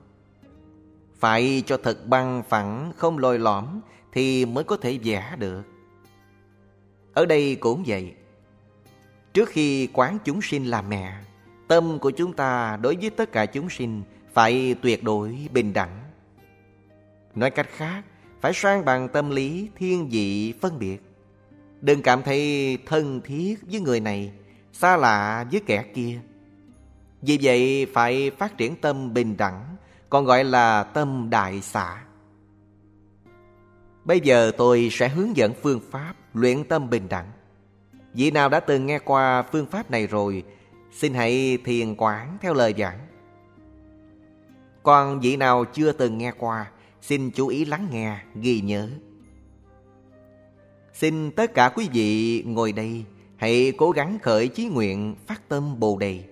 Phải 1.20 1.64
cho 1.66 1.78
thật 1.84 2.08
băng 2.08 2.44
phẳng 2.50 2.94
không 2.98 3.18
lồi 3.18 3.40
lõm 3.40 3.66
thì 4.12 4.46
mới 4.46 4.64
có 4.64 4.78
thể 4.78 5.00
vẽ 5.04 5.36
được. 5.38 5.64
Ở 7.14 7.26
đây 7.26 7.56
cũng 7.56 7.84
vậy. 7.88 8.14
Trước 9.34 9.50
khi 9.50 9.88
quán 9.94 10.18
chúng 10.26 10.42
sinh 10.42 10.66
là 10.66 10.82
mẹ, 10.82 11.14
tâm 11.68 12.00
của 12.00 12.12
chúng 12.12 12.34
ta 12.34 12.78
đối 12.82 12.96
với 12.96 13.10
tất 13.10 13.32
cả 13.32 13.46
chúng 13.46 13.70
sinh 13.70 14.02
phải 14.34 14.76
tuyệt 14.82 15.04
đối 15.04 15.48
bình 15.54 15.74
đẳng. 15.74 16.00
Nói 17.36 17.52
cách 17.52 17.70
khác, 17.76 18.04
phải 18.42 18.54
sang 18.54 18.86
bằng 18.86 19.10
tâm 19.10 19.30
lý 19.30 19.70
thiên 19.76 20.10
vị 20.10 20.54
phân 20.62 20.80
biệt. 20.80 20.98
Đừng 21.82 22.02
cảm 22.02 22.24
thấy 22.24 22.78
thân 22.86 23.22
thiết 23.22 23.56
với 23.72 23.80
người 23.80 24.00
này, 24.00 24.32
xa 24.82 24.98
lạ 24.98 25.46
với 25.52 25.62
kẻ 25.66 25.84
kia. 25.94 26.20
Vì 27.22 27.40
vậy 27.42 27.88
phải 27.94 28.32
phát 28.38 28.58
triển 28.58 28.76
tâm 28.76 29.14
bình 29.14 29.38
đẳng, 29.38 29.76
còn 30.10 30.26
gọi 30.26 30.44
là 30.44 30.84
tâm 30.84 31.28
đại 31.30 31.62
xả. 31.62 32.04
Bây 34.06 34.20
giờ 34.20 34.52
tôi 34.58 34.90
sẽ 34.92 35.10
hướng 35.10 35.38
dẫn 35.38 35.54
phương 35.62 35.80
pháp 35.92 36.14
luyện 36.34 36.64
tâm 36.64 36.90
bình 36.90 37.10
đẳng. 37.10 37.32
Vị 38.14 38.32
nào 38.32 38.50
đã 38.50 38.60
từng 38.60 38.86
nghe 38.86 39.00
qua 39.00 39.42
phương 39.42 39.66
pháp 39.66 39.92
này 39.92 40.08
rồi 40.08 40.44
Xin 40.92 41.14
hãy 41.14 41.58
thiền 41.66 41.96
quán 41.96 42.38
theo 42.42 42.54
lời 42.54 42.74
giảng. 42.78 43.00
Còn 44.84 45.20
vị 45.20 45.38
nào 45.38 45.66
chưa 45.74 45.92
từng 45.92 46.18
nghe 46.18 46.32
qua, 46.38 46.72
xin 47.02 47.32
chú 47.32 47.48
ý 47.48 47.66
lắng 47.66 47.88
nghe, 47.92 48.20
ghi 48.36 48.62
nhớ. 48.62 48.90
Xin 50.94 51.32
tất 51.32 51.54
cả 51.54 51.70
quý 51.76 51.90
vị 51.94 52.44
ngồi 52.48 52.72
đây 52.72 53.06
hãy 53.40 53.74
cố 53.78 53.92
gắng 53.92 54.20
khởi 54.20 54.48
chí 54.48 54.66
nguyện 54.66 55.16
phát 55.28 55.50
tâm 55.50 55.80
Bồ 55.80 55.98
Đề. 55.98 56.24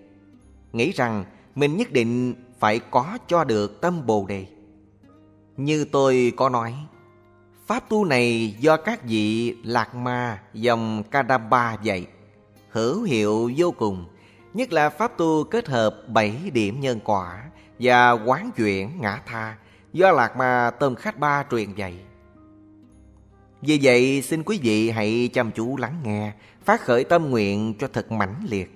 Nghĩ 0.74 0.92
rằng 0.92 1.26
mình 1.56 1.78
nhất 1.78 1.92
định 1.92 2.36
phải 2.60 2.80
có 2.80 3.18
cho 3.28 3.44
được 3.44 3.82
tâm 3.82 4.06
Bồ 4.06 4.26
Đề. 4.30 4.46
Như 5.58 5.86
tôi 5.86 6.34
có 6.36 6.50
nói, 6.50 6.74
Pháp 7.68 7.90
tu 7.90 8.06
này 8.06 8.56
do 8.60 8.78
các 8.78 9.04
vị 9.04 9.56
Lạc 9.64 9.96
Ma 9.96 10.42
dòng 10.54 11.04
Kadamba 11.12 11.78
dạy, 11.84 12.06
hữu 12.70 13.04
hiệu 13.04 13.52
vô 13.58 13.72
cùng, 13.72 14.06
nhất 14.54 14.74
là 14.74 14.90
Pháp 14.90 15.18
tu 15.18 15.44
kết 15.44 15.68
hợp 15.68 15.96
bảy 16.08 16.36
điểm 16.54 16.80
nhân 16.80 17.00
quả 17.04 17.44
và 17.80 18.12
quán 18.12 18.52
chuyển 18.56 19.02
ngã 19.02 19.22
tha 19.26 19.58
do 19.94 20.12
Lạc 20.12 20.38
Ma 20.38 20.72
tôm 20.80 20.96
Khách 20.96 21.20
Ba 21.20 21.46
truyền 21.52 21.74
dạy. 21.74 21.98
Vì 23.62 23.80
vậy, 23.82 24.22
xin 24.22 24.44
quý 24.44 24.60
vị 24.62 24.90
hãy 24.90 25.30
chăm 25.34 25.52
chú 25.52 25.78
lắng 25.78 25.96
nghe, 26.04 26.34
phát 26.68 26.82
khởi 26.82 27.04
tâm 27.04 27.30
nguyện 27.30 27.74
cho 27.80 27.88
thật 27.88 28.12
mãnh 28.12 28.46
liệt. 28.50 28.72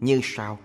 Như 0.00 0.20
sau, 0.22 0.58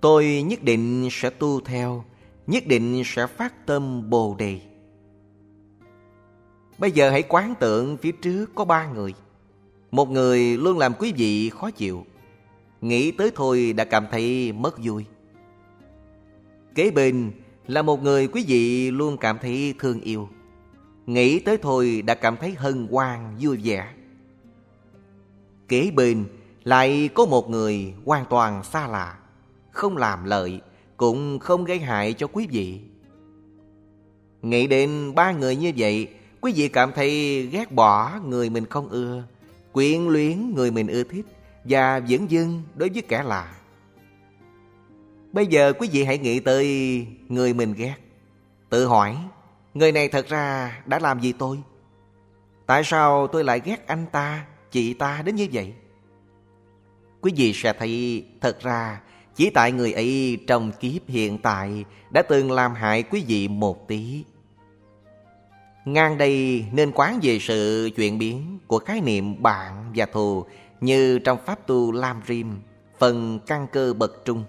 tôi 0.00 0.42
nhất 0.42 0.62
định 0.62 1.08
sẽ 1.10 1.30
tu 1.30 1.60
theo, 1.60 2.04
nhất 2.46 2.66
định 2.66 3.02
sẽ 3.04 3.26
phát 3.26 3.66
tâm 3.66 4.10
Bồ 4.10 4.36
Đề. 4.38 4.60
Bây 6.78 6.90
giờ 6.90 7.10
hãy 7.10 7.22
quán 7.22 7.54
tượng 7.60 7.96
phía 7.96 8.12
trước 8.12 8.46
có 8.54 8.64
ba 8.64 8.86
người. 8.86 9.14
Một 9.90 10.10
người 10.10 10.56
luôn 10.56 10.78
làm 10.78 10.94
quý 10.98 11.12
vị 11.16 11.50
khó 11.50 11.70
chịu. 11.70 12.06
Nghĩ 12.80 13.10
tới 13.10 13.30
thôi 13.34 13.72
đã 13.76 13.84
cảm 13.84 14.06
thấy 14.10 14.52
mất 14.52 14.78
vui. 14.78 15.04
Kế 16.74 16.90
bên 16.90 17.32
là 17.66 17.82
một 17.82 18.02
người 18.02 18.28
quý 18.28 18.44
vị 18.48 18.90
luôn 18.90 19.16
cảm 19.16 19.38
thấy 19.38 19.74
thương 19.78 20.00
yêu. 20.00 20.28
Nghĩ 21.06 21.38
tới 21.38 21.58
thôi 21.58 22.02
đã 22.06 22.14
cảm 22.14 22.36
thấy 22.36 22.54
hân 22.58 22.86
hoan 22.90 23.36
vui 23.40 23.56
vẻ. 23.64 23.94
Kế 25.70 25.90
bên 25.90 26.24
lại 26.64 27.10
có 27.14 27.26
một 27.26 27.50
người 27.50 27.94
hoàn 28.04 28.24
toàn 28.30 28.64
xa 28.64 28.86
lạ, 28.88 29.18
không 29.70 29.96
làm 29.96 30.24
lợi, 30.24 30.60
cũng 30.96 31.38
không 31.38 31.64
gây 31.64 31.78
hại 31.78 32.12
cho 32.12 32.26
quý 32.26 32.46
vị. 32.50 32.80
Nghĩ 34.42 34.66
đến 34.66 35.14
ba 35.14 35.32
người 35.32 35.56
như 35.56 35.72
vậy, 35.76 36.08
quý 36.40 36.52
vị 36.56 36.68
cảm 36.68 36.92
thấy 36.92 37.42
ghét 37.46 37.72
bỏ 37.72 38.20
người 38.26 38.50
mình 38.50 38.66
không 38.66 38.88
ưa, 38.88 39.22
quyến 39.72 40.00
luyến 40.06 40.54
người 40.54 40.70
mình 40.70 40.86
ưa 40.88 41.02
thích 41.02 41.26
và 41.64 42.00
dưỡng 42.08 42.30
dưng 42.30 42.62
đối 42.74 42.88
với 42.88 43.02
kẻ 43.02 43.22
lạ. 43.22 43.54
Bây 45.32 45.46
giờ 45.46 45.72
quý 45.78 45.88
vị 45.92 46.04
hãy 46.04 46.18
nghĩ 46.18 46.40
tới 46.40 46.66
người 47.28 47.54
mình 47.54 47.74
ghét. 47.74 47.96
Tự 48.70 48.86
hỏi, 48.86 49.16
người 49.74 49.92
này 49.92 50.08
thật 50.08 50.28
ra 50.28 50.78
đã 50.86 50.98
làm 50.98 51.20
gì 51.20 51.32
tôi? 51.32 51.62
Tại 52.66 52.84
sao 52.84 53.26
tôi 53.26 53.44
lại 53.44 53.60
ghét 53.64 53.86
anh 53.86 54.06
ta, 54.12 54.46
chị 54.70 54.94
ta 54.94 55.22
đến 55.24 55.34
như 55.34 55.46
vậy? 55.52 55.74
Quý 57.20 57.32
vị 57.36 57.52
sẽ 57.54 57.72
thấy 57.72 58.24
thật 58.40 58.60
ra 58.60 59.00
chỉ 59.34 59.50
tại 59.50 59.72
người 59.72 59.92
ấy 59.92 60.38
trong 60.46 60.72
kiếp 60.72 61.08
hiện 61.08 61.38
tại 61.38 61.84
đã 62.10 62.22
từng 62.22 62.50
làm 62.50 62.74
hại 62.74 63.02
quý 63.02 63.24
vị 63.26 63.48
một 63.48 63.88
tí. 63.88 64.24
Ngang 65.84 66.18
đây 66.18 66.64
nên 66.72 66.92
quán 66.92 67.18
về 67.22 67.38
sự 67.38 67.90
chuyển 67.96 68.18
biến 68.18 68.58
của 68.66 68.78
khái 68.78 69.00
niệm 69.00 69.42
bạn 69.42 69.92
và 69.94 70.06
thù 70.06 70.44
như 70.80 71.18
trong 71.18 71.38
Pháp 71.46 71.66
tu 71.66 71.92
Lam 71.92 72.20
Rim, 72.26 72.60
phần 72.98 73.40
căn 73.46 73.66
cơ 73.72 73.92
bậc 73.92 74.24
trung. 74.24 74.44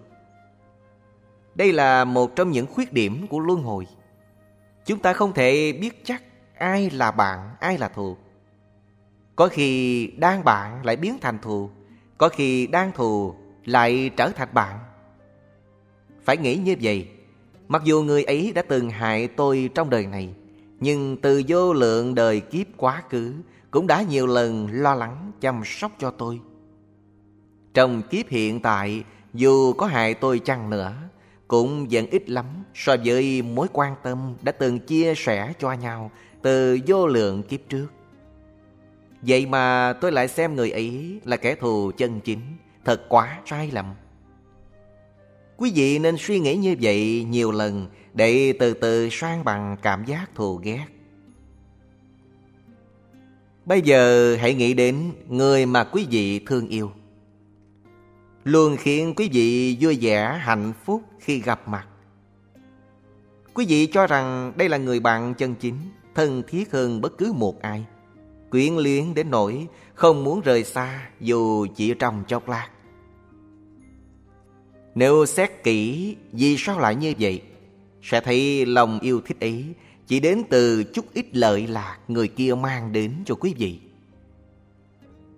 Đây 1.55 1.73
là 1.73 2.05
một 2.05 2.35
trong 2.35 2.51
những 2.51 2.67
khuyết 2.67 2.93
điểm 2.93 3.27
của 3.27 3.39
luân 3.39 3.63
hồi. 3.63 3.87
Chúng 4.85 4.99
ta 4.99 5.13
không 5.13 5.33
thể 5.33 5.77
biết 5.81 6.05
chắc 6.05 6.23
ai 6.57 6.89
là 6.89 7.11
bạn, 7.11 7.55
ai 7.59 7.77
là 7.77 7.87
thù. 7.87 8.17
Có 9.35 9.47
khi 9.47 10.07
đang 10.07 10.43
bạn 10.43 10.85
lại 10.85 10.95
biến 10.95 11.17
thành 11.21 11.39
thù, 11.39 11.69
có 12.17 12.29
khi 12.29 12.67
đang 12.67 12.91
thù 12.91 13.35
lại 13.65 14.11
trở 14.17 14.29
thành 14.29 14.49
bạn. 14.53 14.79
Phải 16.23 16.37
nghĩ 16.37 16.55
như 16.55 16.75
vậy, 16.81 17.07
mặc 17.67 17.81
dù 17.85 18.01
người 18.03 18.23
ấy 18.23 18.51
đã 18.55 18.61
từng 18.61 18.89
hại 18.89 19.27
tôi 19.27 19.69
trong 19.75 19.89
đời 19.89 20.05
này, 20.05 20.29
nhưng 20.79 21.17
từ 21.21 21.43
vô 21.47 21.73
lượng 21.73 22.15
đời 22.15 22.39
kiếp 22.39 22.67
quá 22.77 23.03
khứ 23.09 23.33
cũng 23.71 23.87
đã 23.87 24.01
nhiều 24.01 24.27
lần 24.27 24.67
lo 24.71 24.95
lắng 24.95 25.31
chăm 25.41 25.61
sóc 25.65 25.91
cho 25.99 26.11
tôi. 26.11 26.39
Trong 27.73 28.01
kiếp 28.01 28.27
hiện 28.29 28.59
tại, 28.59 29.03
dù 29.33 29.73
có 29.73 29.85
hại 29.85 30.13
tôi 30.13 30.39
chăng 30.39 30.69
nữa, 30.69 30.93
cũng 31.47 31.87
vẫn 31.91 32.07
ít 32.07 32.29
lắm 32.29 32.45
so 32.73 32.95
với 33.05 33.41
mối 33.41 33.67
quan 33.73 33.95
tâm 34.03 34.35
đã 34.41 34.51
từng 34.51 34.79
chia 34.79 35.13
sẻ 35.15 35.53
cho 35.59 35.73
nhau 35.73 36.11
từ 36.41 36.79
vô 36.87 37.07
lượng 37.07 37.43
kiếp 37.43 37.59
trước. 37.69 37.87
Vậy 39.21 39.45
mà 39.45 39.93
tôi 40.01 40.11
lại 40.11 40.27
xem 40.27 40.55
người 40.55 40.71
ấy 40.71 41.19
là 41.25 41.37
kẻ 41.37 41.55
thù 41.55 41.91
chân 41.97 42.19
chính, 42.19 42.41
thật 42.85 43.01
quá 43.09 43.39
sai 43.45 43.69
lầm. 43.71 43.85
Quý 45.57 45.71
vị 45.75 45.99
nên 45.99 46.15
suy 46.19 46.39
nghĩ 46.39 46.55
như 46.55 46.75
vậy 46.81 47.25
nhiều 47.29 47.51
lần 47.51 47.87
để 48.13 48.53
từ 48.59 48.73
từ 48.73 49.09
sang 49.11 49.43
bằng 49.43 49.77
cảm 49.81 50.05
giác 50.05 50.35
thù 50.35 50.55
ghét. 50.55 50.85
Bây 53.65 53.81
giờ 53.81 54.35
hãy 54.35 54.53
nghĩ 54.53 54.73
đến 54.73 55.11
người 55.27 55.65
mà 55.65 55.83
quý 55.83 56.07
vị 56.11 56.39
thương 56.39 56.67
yêu 56.67 56.91
luôn 58.43 58.77
khiến 58.79 59.13
quý 59.15 59.29
vị 59.33 59.77
vui 59.81 59.97
vẻ 60.01 60.39
hạnh 60.41 60.73
phúc 60.85 61.01
khi 61.19 61.39
gặp 61.39 61.67
mặt. 61.67 61.87
Quý 63.53 63.65
vị 63.65 63.85
cho 63.85 64.07
rằng 64.07 64.53
đây 64.55 64.69
là 64.69 64.77
người 64.77 64.99
bạn 64.99 65.33
chân 65.33 65.55
chính, 65.55 65.75
thân 66.15 66.43
thiết 66.47 66.71
hơn 66.71 67.01
bất 67.01 67.17
cứ 67.17 67.33
một 67.33 67.61
ai. 67.61 67.85
Quyến 68.51 68.75
luyến 68.75 69.13
đến 69.13 69.29
nỗi 69.29 69.67
không 69.93 70.23
muốn 70.23 70.41
rời 70.41 70.63
xa 70.63 71.09
dù 71.19 71.67
chỉ 71.75 71.93
trong 71.99 72.23
chốc 72.27 72.49
lát. 72.49 72.67
Nếu 74.95 75.25
xét 75.25 75.63
kỹ 75.63 76.15
vì 76.31 76.57
sao 76.57 76.79
lại 76.79 76.95
như 76.95 77.13
vậy, 77.19 77.41
sẽ 78.01 78.21
thấy 78.21 78.65
lòng 78.65 78.99
yêu 78.99 79.21
thích 79.25 79.39
ấy 79.39 79.65
chỉ 80.07 80.19
đến 80.19 80.43
từ 80.49 80.83
chút 80.83 81.05
ít 81.13 81.25
lợi 81.31 81.67
lạc 81.67 81.97
người 82.07 82.27
kia 82.27 82.55
mang 82.55 82.91
đến 82.91 83.13
cho 83.25 83.35
quý 83.35 83.53
vị. 83.57 83.79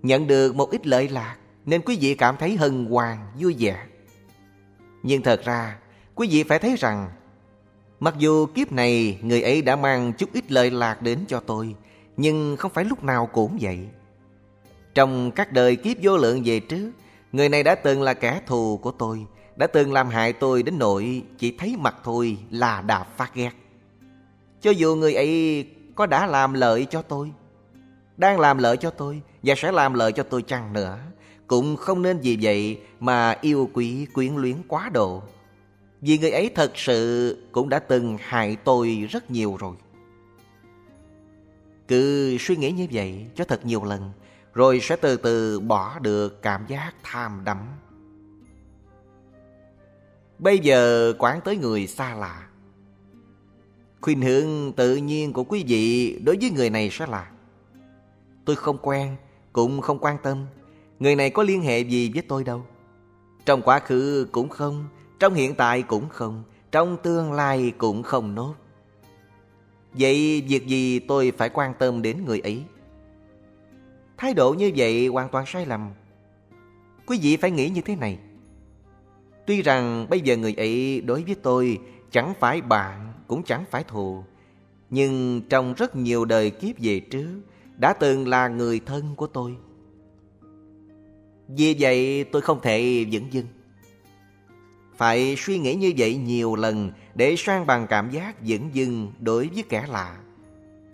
Nhận 0.01 0.27
được 0.27 0.55
một 0.55 0.71
ít 0.71 0.87
lợi 0.87 1.09
lạc 1.09 1.37
nên 1.65 1.81
quý 1.81 1.97
vị 2.01 2.15
cảm 2.15 2.35
thấy 2.39 2.55
hân 2.55 2.85
hoan, 2.85 3.17
vui 3.39 3.55
vẻ. 3.59 3.85
Nhưng 5.03 5.21
thật 5.21 5.41
ra, 5.45 5.77
quý 6.15 6.27
vị 6.31 6.43
phải 6.43 6.59
thấy 6.59 6.75
rằng 6.79 7.09
Mặc 8.03 8.15
dù 8.17 8.45
kiếp 8.45 8.71
này 8.71 9.19
người 9.21 9.41
ấy 9.41 9.61
đã 9.61 9.75
mang 9.75 10.13
chút 10.13 10.29
ít 10.33 10.51
lợi 10.51 10.71
lạc 10.71 11.01
đến 11.01 11.19
cho 11.27 11.39
tôi 11.39 11.75
nhưng 12.17 12.57
không 12.57 12.71
phải 12.71 12.85
lúc 12.85 13.03
nào 13.03 13.29
cũng 13.33 13.57
vậy 13.61 13.79
Trong 14.93 15.31
các 15.31 15.51
đời 15.51 15.75
kiếp 15.75 15.97
vô 16.01 16.17
lượng 16.17 16.41
về 16.45 16.59
trước, 16.59 16.91
Người 17.31 17.49
này 17.49 17.63
đã 17.63 17.75
từng 17.75 18.01
là 18.01 18.13
kẻ 18.13 18.41
thù 18.47 18.77
của 18.77 18.91
tôi, 18.91 19.25
Đã 19.55 19.67
từng 19.67 19.93
làm 19.93 20.09
hại 20.09 20.33
tôi 20.33 20.63
đến 20.63 20.79
nỗi 20.79 21.23
chỉ 21.37 21.57
thấy 21.57 21.75
mặt 21.79 21.95
thôi 22.03 22.37
là 22.49 22.81
đã 22.81 23.03
phát 23.03 23.35
ghét 23.35 23.51
Cho 24.61 24.71
dù 24.71 24.95
người 24.95 25.13
ấy 25.13 25.65
có 25.95 26.05
đã 26.05 26.27
làm 26.27 26.53
lợi 26.53 26.87
cho 26.89 27.01
tôi, 27.01 27.31
Đang 28.17 28.39
làm 28.39 28.57
lợi 28.57 28.77
cho 28.77 28.89
tôi 28.89 29.21
Và 29.43 29.55
sẽ 29.57 29.71
làm 29.71 29.93
lợi 29.93 30.11
cho 30.11 30.23
tôi 30.23 30.41
chăng 30.41 30.73
nữa, 30.73 30.99
cũng 31.47 31.75
không 31.75 32.01
nên 32.01 32.19
vì 32.19 32.37
vậy 32.41 32.79
mà 32.99 33.35
yêu 33.41 33.69
quý 33.73 34.05
quyến 34.13 34.35
luyến 34.35 34.55
quá 34.67 34.89
độ. 34.93 35.23
Vì 36.01 36.17
người 36.17 36.31
ấy 36.31 36.49
thật 36.55 36.71
sự 36.75 37.37
cũng 37.51 37.69
đã 37.69 37.79
từng 37.79 38.17
hại 38.21 38.57
tôi 38.63 39.07
rất 39.09 39.31
nhiều 39.31 39.57
rồi. 39.59 39.75
Cứ 41.87 42.37
suy 42.39 42.55
nghĩ 42.55 42.71
như 42.71 42.87
vậy 42.91 43.25
cho 43.35 43.45
thật 43.45 43.65
nhiều 43.65 43.83
lần, 43.83 44.11
rồi 44.53 44.79
sẽ 44.81 44.95
từ 44.95 45.17
từ 45.17 45.59
bỏ 45.59 45.99
được 45.99 46.41
cảm 46.41 46.65
giác 46.67 46.93
tham 47.03 47.41
đắm. 47.45 47.57
Bây 50.39 50.59
giờ 50.59 51.13
quán 51.17 51.39
tới 51.43 51.57
người 51.57 51.87
xa 51.87 52.15
lạ. 52.15 52.47
Khuyên 54.01 54.21
hướng 54.21 54.71
tự 54.71 54.95
nhiên 54.95 55.33
của 55.33 55.43
quý 55.43 55.63
vị 55.67 56.19
đối 56.25 56.37
với 56.41 56.51
người 56.51 56.69
này 56.69 56.89
sẽ 56.91 57.05
là 57.07 57.31
Tôi 58.45 58.55
không 58.55 58.77
quen, 58.81 59.15
cũng 59.53 59.81
không 59.81 59.99
quan 59.99 60.17
tâm 60.23 60.45
Người 60.99 61.15
này 61.15 61.29
có 61.29 61.43
liên 61.43 61.61
hệ 61.61 61.79
gì 61.79 62.11
với 62.13 62.21
tôi 62.21 62.43
đâu 62.43 62.65
Trong 63.45 63.61
quá 63.61 63.79
khứ 63.79 64.27
cũng 64.31 64.49
không 64.49 64.85
Trong 65.19 65.33
hiện 65.33 65.55
tại 65.55 65.81
cũng 65.81 66.09
không 66.09 66.43
Trong 66.71 66.97
tương 67.03 67.33
lai 67.33 67.73
cũng 67.77 68.03
không 68.03 68.35
nốt 68.35 68.55
Vậy 69.93 70.43
việc 70.47 70.67
gì 70.67 70.99
tôi 70.99 71.31
phải 71.37 71.49
quan 71.49 71.73
tâm 71.79 72.01
đến 72.01 72.25
người 72.25 72.39
ấy? 72.39 72.63
Thái 74.17 74.33
độ 74.33 74.53
như 74.53 74.71
vậy 74.75 75.07
hoàn 75.07 75.29
toàn 75.29 75.45
sai 75.47 75.65
lầm. 75.65 75.89
Quý 77.05 77.19
vị 77.21 77.37
phải 77.37 77.51
nghĩ 77.51 77.69
như 77.69 77.81
thế 77.81 77.95
này. 77.95 78.19
Tuy 79.45 79.61
rằng 79.61 80.07
bây 80.09 80.21
giờ 80.21 80.37
người 80.37 80.53
ấy 80.53 81.01
đối 81.01 81.23
với 81.23 81.35
tôi 81.35 81.79
Chẳng 82.11 82.33
phải 82.39 82.61
bạn, 82.61 83.13
cũng 83.27 83.43
chẳng 83.43 83.65
phải 83.71 83.83
thù, 83.83 84.23
Nhưng 84.89 85.41
trong 85.49 85.73
rất 85.73 85.95
nhiều 85.95 86.25
đời 86.25 86.49
kiếp 86.49 86.75
về 86.79 86.99
trước, 86.99 87.41
Đã 87.77 87.93
từng 87.93 88.27
là 88.27 88.47
người 88.47 88.79
thân 88.85 89.15
của 89.15 89.27
tôi. 89.27 89.55
Vì 91.47 91.75
vậy 91.79 92.23
tôi 92.23 92.41
không 92.41 92.59
thể 92.61 93.05
dẫn 93.09 93.23
dưng 93.33 93.45
phải 95.03 95.35
suy 95.37 95.59
nghĩ 95.59 95.75
như 95.75 95.93
vậy 95.97 96.15
nhiều 96.15 96.55
lần 96.55 96.91
để 97.15 97.35
sang 97.37 97.65
bằng 97.65 97.87
cảm 97.87 98.11
giác 98.11 98.35
dững 98.43 98.69
dưng 98.73 99.11
đối 99.19 99.49
với 99.53 99.63
kẻ 99.69 99.85
lạ. 99.89 100.17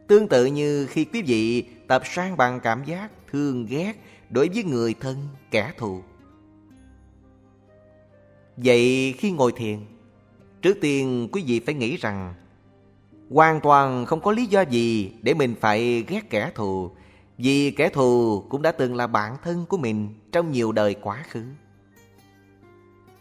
Tương 0.07 0.27
tự 0.27 0.45
như 0.45 0.85
khi 0.85 1.05
quý 1.05 1.21
vị 1.21 1.63
tập 1.87 2.01
sang 2.05 2.37
bằng 2.37 2.59
cảm 2.59 2.83
giác 2.83 3.11
thương 3.31 3.65
ghét 3.65 3.93
đối 4.29 4.49
với 4.49 4.63
người 4.63 4.95
thân, 4.99 5.17
kẻ 5.51 5.71
thù. 5.77 6.01
Vậy 8.57 9.13
khi 9.17 9.31
ngồi 9.31 9.51
thiền, 9.51 9.79
trước 10.61 10.77
tiên 10.81 11.29
quý 11.31 11.43
vị 11.47 11.59
phải 11.59 11.75
nghĩ 11.75 11.97
rằng 11.97 12.33
hoàn 13.29 13.59
toàn 13.61 14.05
không 14.05 14.21
có 14.21 14.31
lý 14.31 14.45
do 14.45 14.61
gì 14.61 15.11
để 15.21 15.33
mình 15.33 15.55
phải 15.61 16.03
ghét 16.07 16.29
kẻ 16.29 16.51
thù 16.55 16.91
vì 17.37 17.71
kẻ 17.71 17.89
thù 17.89 18.43
cũng 18.49 18.61
đã 18.61 18.71
từng 18.71 18.95
là 18.95 19.07
bạn 19.07 19.37
thân 19.43 19.65
của 19.69 19.77
mình 19.77 20.09
trong 20.31 20.51
nhiều 20.51 20.71
đời 20.71 20.95
quá 21.01 21.23
khứ. 21.29 21.43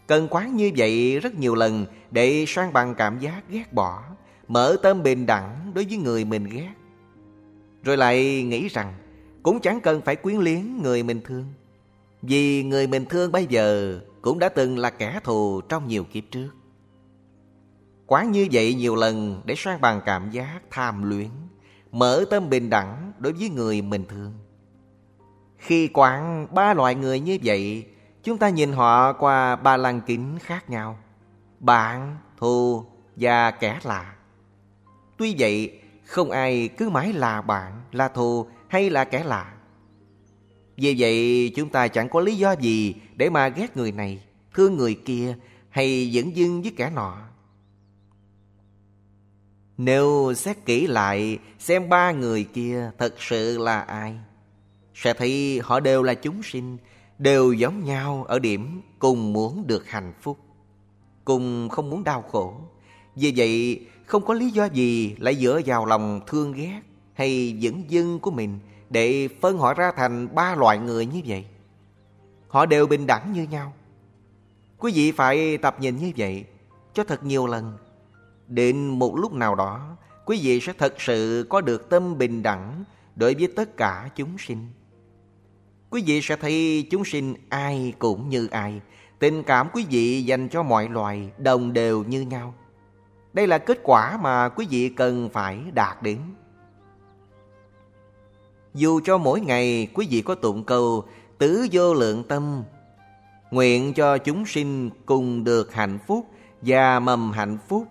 Cần 0.09 0.27
quán 0.29 0.55
như 0.55 0.71
vậy 0.77 1.19
rất 1.19 1.35
nhiều 1.35 1.55
lần 1.55 1.85
để 2.11 2.45
sang 2.47 2.73
bằng 2.73 2.95
cảm 2.95 3.19
giác 3.19 3.43
ghét 3.49 3.73
bỏ, 3.73 4.03
mở 4.47 4.77
tâm 4.83 5.03
bình 5.03 5.25
đẳng 5.25 5.71
đối 5.73 5.85
với 5.85 5.97
người 5.97 6.25
mình 6.25 6.43
ghét. 6.43 6.73
Rồi 7.83 7.97
lại 7.97 8.43
nghĩ 8.43 8.67
rằng 8.67 8.93
cũng 9.43 9.59
chẳng 9.59 9.81
cần 9.81 10.01
phải 10.01 10.15
quyến 10.15 10.37
luyến 10.37 10.81
người 10.83 11.03
mình 11.03 11.21
thương. 11.25 11.45
Vì 12.21 12.63
người 12.63 12.87
mình 12.87 13.05
thương 13.05 13.31
bây 13.31 13.45
giờ 13.45 13.99
cũng 14.21 14.39
đã 14.39 14.49
từng 14.49 14.77
là 14.77 14.89
kẻ 14.89 15.19
thù 15.23 15.61
trong 15.61 15.87
nhiều 15.87 16.03
kiếp 16.03 16.23
trước. 16.31 16.49
Quán 18.07 18.31
như 18.31 18.47
vậy 18.51 18.73
nhiều 18.73 18.95
lần 18.95 19.41
để 19.45 19.55
sang 19.57 19.81
bằng 19.81 20.01
cảm 20.05 20.31
giác 20.31 20.59
tham 20.71 21.09
luyến, 21.09 21.29
mở 21.91 22.25
tâm 22.29 22.49
bình 22.49 22.69
đẳng 22.69 23.13
đối 23.19 23.33
với 23.33 23.49
người 23.49 23.81
mình 23.81 24.05
thương. 24.09 24.33
Khi 25.57 25.89
quán 25.93 26.47
ba 26.55 26.73
loại 26.73 26.95
người 26.95 27.19
như 27.19 27.37
vậy, 27.43 27.85
chúng 28.23 28.37
ta 28.37 28.49
nhìn 28.49 28.71
họ 28.71 29.13
qua 29.13 29.55
ba 29.55 29.77
lăng 29.77 30.01
kính 30.01 30.37
khác 30.39 30.69
nhau. 30.69 30.99
Bạn, 31.59 32.17
thù 32.37 32.85
và 33.15 33.51
kẻ 33.51 33.79
lạ. 33.83 34.15
Tuy 35.17 35.35
vậy, 35.39 35.81
không 36.05 36.31
ai 36.31 36.69
cứ 36.77 36.89
mãi 36.89 37.13
là 37.13 37.41
bạn, 37.41 37.81
là 37.91 38.07
thù 38.07 38.47
hay 38.67 38.89
là 38.89 39.03
kẻ 39.03 39.23
lạ. 39.23 39.53
Vì 40.77 40.95
vậy 40.97 41.51
chúng 41.55 41.69
ta 41.69 41.87
chẳng 41.87 42.09
có 42.09 42.19
lý 42.19 42.35
do 42.35 42.51
gì 42.51 42.95
để 43.15 43.29
mà 43.29 43.47
ghét 43.47 43.77
người 43.77 43.91
này, 43.91 44.23
thương 44.53 44.77
người 44.77 44.99
kia 45.05 45.35
hay 45.69 46.11
dẫn 46.11 46.35
dưng 46.35 46.61
với 46.61 46.73
kẻ 46.77 46.91
nọ. 46.95 47.17
Nếu 49.77 50.33
xét 50.35 50.65
kỹ 50.65 50.87
lại 50.87 51.39
xem 51.59 51.89
ba 51.89 52.11
người 52.11 52.43
kia 52.43 52.91
thật 52.97 53.15
sự 53.17 53.57
là 53.57 53.81
ai, 53.81 54.15
sẽ 54.93 55.13
thấy 55.13 55.61
họ 55.63 55.79
đều 55.79 56.03
là 56.03 56.13
chúng 56.13 56.43
sinh, 56.43 56.77
đều 57.19 57.53
giống 57.53 57.83
nhau 57.83 58.25
ở 58.27 58.39
điểm 58.39 58.81
cùng 58.99 59.33
muốn 59.33 59.67
được 59.67 59.87
hạnh 59.87 60.13
phúc, 60.21 60.37
cùng 61.25 61.69
không 61.69 61.89
muốn 61.89 62.03
đau 62.03 62.21
khổ. 62.21 62.53
Vì 63.15 63.33
vậy, 63.35 63.85
không 64.05 64.25
có 64.25 64.33
lý 64.33 64.49
do 64.49 64.65
gì 64.65 65.15
lại 65.19 65.35
dựa 65.35 65.61
vào 65.65 65.85
lòng 65.85 66.21
thương 66.27 66.53
ghét 66.53 66.81
hay 67.13 67.51
dẫn 67.59 67.83
dưng 67.91 68.19
của 68.19 68.31
mình 68.31 68.59
để 68.89 69.27
phân 69.41 69.57
họ 69.57 69.73
ra 69.73 69.91
thành 69.91 70.35
ba 70.35 70.55
loại 70.55 70.77
người 70.77 71.05
như 71.05 71.21
vậy. 71.25 71.45
Họ 72.47 72.65
đều 72.65 72.87
bình 72.87 73.07
đẳng 73.07 73.33
như 73.33 73.43
nhau. 73.43 73.73
Quý 74.77 74.91
vị 74.95 75.11
phải 75.11 75.57
tập 75.57 75.75
nhìn 75.79 75.97
như 75.97 76.11
vậy 76.17 76.45
cho 76.93 77.03
thật 77.03 77.23
nhiều 77.23 77.47
lần. 77.47 77.77
Đến 78.47 78.87
một 78.87 79.15
lúc 79.15 79.33
nào 79.33 79.55
đó, 79.55 79.97
quý 80.25 80.39
vị 80.43 80.59
sẽ 80.59 80.73
thật 80.77 80.93
sự 80.97 81.45
có 81.49 81.61
được 81.61 81.89
tâm 81.89 82.17
bình 82.17 82.43
đẳng 82.43 82.83
đối 83.15 83.33
với 83.33 83.47
tất 83.55 83.77
cả 83.77 84.09
chúng 84.15 84.37
sinh. 84.37 84.67
Quý 85.89 86.03
vị 86.05 86.21
sẽ 86.21 86.35
thấy 86.35 86.87
chúng 86.91 87.05
sinh 87.05 87.35
ai 87.49 87.93
cũng 87.99 88.29
như 88.29 88.47
ai. 88.51 88.81
Tình 89.19 89.43
cảm 89.43 89.67
quý 89.73 89.85
vị 89.89 90.23
dành 90.23 90.49
cho 90.49 90.63
mọi 90.63 90.89
loài 90.89 91.29
đồng 91.37 91.73
đều 91.73 92.03
như 92.03 92.21
nhau. 92.21 92.53
Đây 93.33 93.47
là 93.47 93.57
kết 93.57 93.79
quả 93.83 94.17
mà 94.21 94.49
quý 94.49 94.67
vị 94.69 94.89
cần 94.89 95.29
phải 95.33 95.59
đạt 95.73 96.03
đến. 96.03 96.17
Dù 98.73 98.99
cho 99.03 99.17
mỗi 99.17 99.41
ngày 99.41 99.87
quý 99.93 100.07
vị 100.09 100.21
có 100.21 100.35
tụng 100.35 100.63
câu 100.63 101.05
tứ 101.37 101.67
vô 101.71 101.93
lượng 101.93 102.23
tâm, 102.23 102.63
nguyện 103.51 103.93
cho 103.93 104.17
chúng 104.17 104.45
sinh 104.45 104.89
cùng 105.05 105.43
được 105.43 105.73
hạnh 105.73 105.99
phúc 106.07 106.25
và 106.61 106.99
mầm 106.99 107.31
hạnh 107.31 107.57
phúc, 107.67 107.87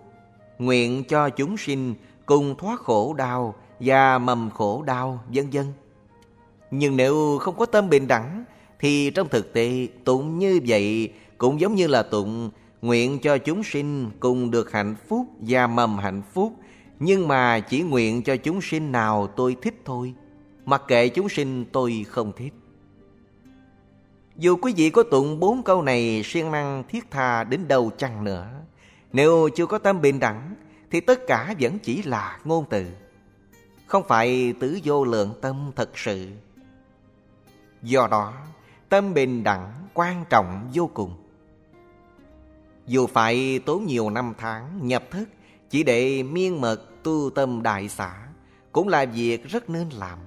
nguyện 0.59 1.03
cho 1.03 1.29
chúng 1.29 1.57
sinh 1.57 1.93
cùng 2.25 2.55
thoát 2.57 2.79
khổ 2.79 3.13
đau 3.13 3.55
và 3.79 4.17
mầm 4.17 4.49
khổ 4.49 4.81
đau, 4.81 5.23
vân 5.33 5.49
vân. 5.49 5.65
Nhưng 6.71 6.97
nếu 6.97 7.37
không 7.41 7.57
có 7.57 7.65
tâm 7.65 7.89
bình 7.89 8.07
đẳng 8.07 8.45
thì 8.79 9.11
trong 9.15 9.29
thực 9.29 9.53
tế 9.53 9.87
tụng 10.03 10.39
như 10.39 10.59
vậy 10.67 11.13
cũng 11.37 11.59
giống 11.59 11.75
như 11.75 11.87
là 11.87 12.03
tụng 12.03 12.49
nguyện 12.81 13.19
cho 13.19 13.37
chúng 13.37 13.63
sinh 13.63 14.09
cùng 14.19 14.51
được 14.51 14.71
hạnh 14.71 14.95
phúc 15.07 15.25
và 15.39 15.67
mầm 15.67 15.97
hạnh 15.97 16.21
phúc, 16.33 16.53
nhưng 16.99 17.27
mà 17.27 17.59
chỉ 17.59 17.81
nguyện 17.81 18.23
cho 18.23 18.35
chúng 18.35 18.61
sinh 18.61 18.91
nào 18.91 19.27
tôi 19.27 19.55
thích 19.61 19.81
thôi. 19.85 20.13
Mặc 20.65 20.81
kệ 20.87 21.09
chúng 21.09 21.29
sinh 21.29 21.65
tôi 21.71 22.05
không 22.07 22.31
thích. 22.37 22.53
Dù 24.35 24.57
quý 24.61 24.73
vị 24.77 24.89
có 24.89 25.03
tụng 25.03 25.39
bốn 25.39 25.63
câu 25.63 25.81
này 25.81 26.21
siêng 26.25 26.51
năng 26.51 26.83
thiết 26.89 27.11
tha 27.11 27.43
đến 27.43 27.67
đâu 27.67 27.91
chăng 27.97 28.23
nữa 28.23 28.47
Nếu 29.13 29.49
chưa 29.55 29.65
có 29.65 29.77
tâm 29.77 30.01
bình 30.01 30.19
đẳng 30.19 30.55
Thì 30.91 30.99
tất 30.99 31.19
cả 31.27 31.55
vẫn 31.59 31.79
chỉ 31.79 32.03
là 32.03 32.39
ngôn 32.45 32.65
từ. 32.69 32.85
Không 33.85 34.03
phải 34.07 34.53
tứ 34.59 34.79
vô 34.83 35.05
lượng 35.05 35.33
tâm 35.41 35.71
thật 35.75 35.97
sự. 35.97 36.27
Do 37.81 38.07
đó, 38.11 38.33
tâm 38.89 39.13
bình 39.13 39.43
đẳng 39.43 39.73
quan 39.93 40.25
trọng 40.29 40.69
vô 40.73 40.89
cùng. 40.93 41.13
Dù 42.85 43.07
phải 43.07 43.59
tốn 43.65 43.85
nhiều 43.85 44.09
năm 44.09 44.33
tháng 44.37 44.87
nhập 44.87 45.03
thức, 45.11 45.29
Chỉ 45.69 45.83
để 45.83 46.23
miên 46.23 46.61
mật 46.61 47.03
tu 47.03 47.29
tâm 47.35 47.63
đại 47.63 47.89
xã 47.89 48.27
Cũng 48.71 48.87
là 48.87 49.05
việc 49.05 49.49
rất 49.49 49.69
nên 49.69 49.89
làm. 49.89 50.19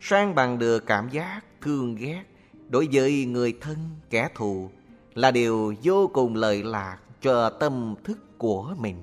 Sang 0.00 0.34
bằng 0.34 0.58
được 0.58 0.86
cảm 0.86 1.08
giác 1.08 1.40
thương 1.60 1.94
ghét 1.94 2.22
đối 2.68 2.88
với 2.92 3.24
người 3.24 3.58
thân, 3.60 3.76
kẻ 4.10 4.28
thù 4.34 4.70
là 5.14 5.30
điều 5.30 5.74
vô 5.82 6.10
cùng 6.12 6.34
lợi 6.34 6.62
lạc 6.62 6.98
cho 7.22 7.50
tâm 7.50 7.94
thức 8.04 8.38
của 8.38 8.74
mình. 8.78 8.96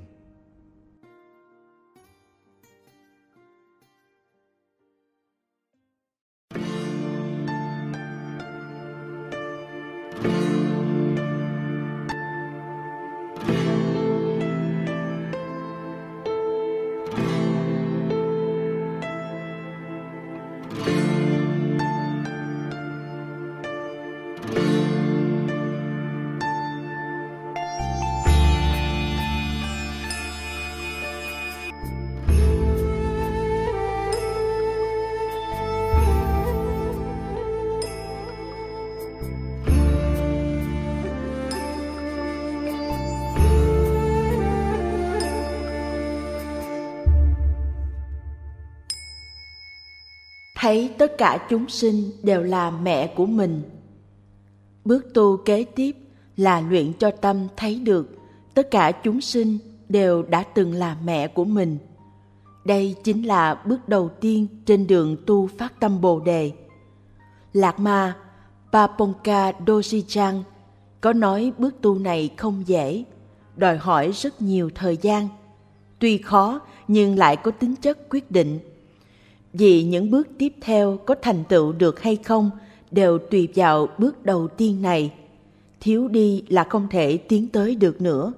Thấy 50.72 50.90
tất 50.98 51.18
cả 51.18 51.48
chúng 51.50 51.70
sinh 51.70 52.12
đều 52.24 52.44
là 52.44 52.72
mẹ 52.72 53.08
của 53.08 53.26
mình. 53.26 53.62
Bước 54.86 55.14
tu 55.14 55.38
kế 55.38 55.64
tiếp 55.64 55.96
là 56.38 56.62
luyện 56.62 56.94
cho 56.94 57.12
tâm 57.12 57.48
thấy 57.58 57.80
được 57.80 58.10
tất 58.54 58.72
cả 58.72 58.92
chúng 58.92 59.22
sinh 59.22 59.58
đều 59.90 60.24
đã 60.24 60.44
từng 60.44 60.74
là 60.74 60.98
mẹ 61.06 61.28
của 61.28 61.46
mình. 61.46 61.78
Đây 62.66 62.96
chính 63.04 63.24
là 63.24 63.62
bước 63.66 63.90
đầu 63.90 64.10
tiên 64.10 64.48
trên 64.66 64.88
đường 64.88 65.18
tu 65.26 65.48
phát 65.48 65.80
tâm 65.80 66.02
bồ 66.02 66.20
đề. 66.20 66.52
Lạc 67.54 67.80
ma 67.80 68.16
paponka 68.72 69.52
dosijang 69.66 70.44
có 71.02 71.14
nói 71.14 71.54
bước 71.58 71.76
tu 71.82 72.00
này 72.00 72.30
không 72.38 72.64
dễ, 72.66 73.04
đòi 73.56 73.78
hỏi 73.78 74.12
rất 74.12 74.42
nhiều 74.42 74.70
thời 74.76 74.98
gian. 74.98 75.28
Tuy 76.00 76.18
khó 76.18 76.60
nhưng 76.88 77.18
lại 77.18 77.38
có 77.38 77.52
tính 77.52 77.76
chất 77.76 78.10
quyết 78.10 78.32
định 78.32 78.60
vì 79.54 79.84
những 79.84 80.12
bước 80.12 80.28
tiếp 80.38 80.54
theo 80.62 80.98
có 81.06 81.16
thành 81.22 81.44
tựu 81.50 81.72
được 81.72 82.02
hay 82.02 82.16
không 82.16 82.50
đều 82.92 83.18
tùy 83.18 83.48
vào 83.56 83.88
bước 83.98 84.26
đầu 84.26 84.48
tiên 84.48 84.82
này. 84.82 85.14
Thiếu 85.80 86.08
đi 86.08 86.44
là 86.48 86.64
không 86.64 86.88
thể 86.92 87.18
tiến 87.18 87.48
tới 87.48 87.76
được 87.76 88.02
nữa. 88.02 88.34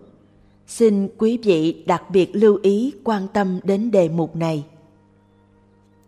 Xin 0.67 1.07
quý 1.17 1.37
vị 1.43 1.83
đặc 1.85 2.03
biệt 2.09 2.29
lưu 2.33 2.59
ý 2.63 2.93
quan 3.03 3.27
tâm 3.33 3.59
đến 3.63 3.91
đề 3.91 4.09
mục 4.09 4.35
này. 4.35 4.63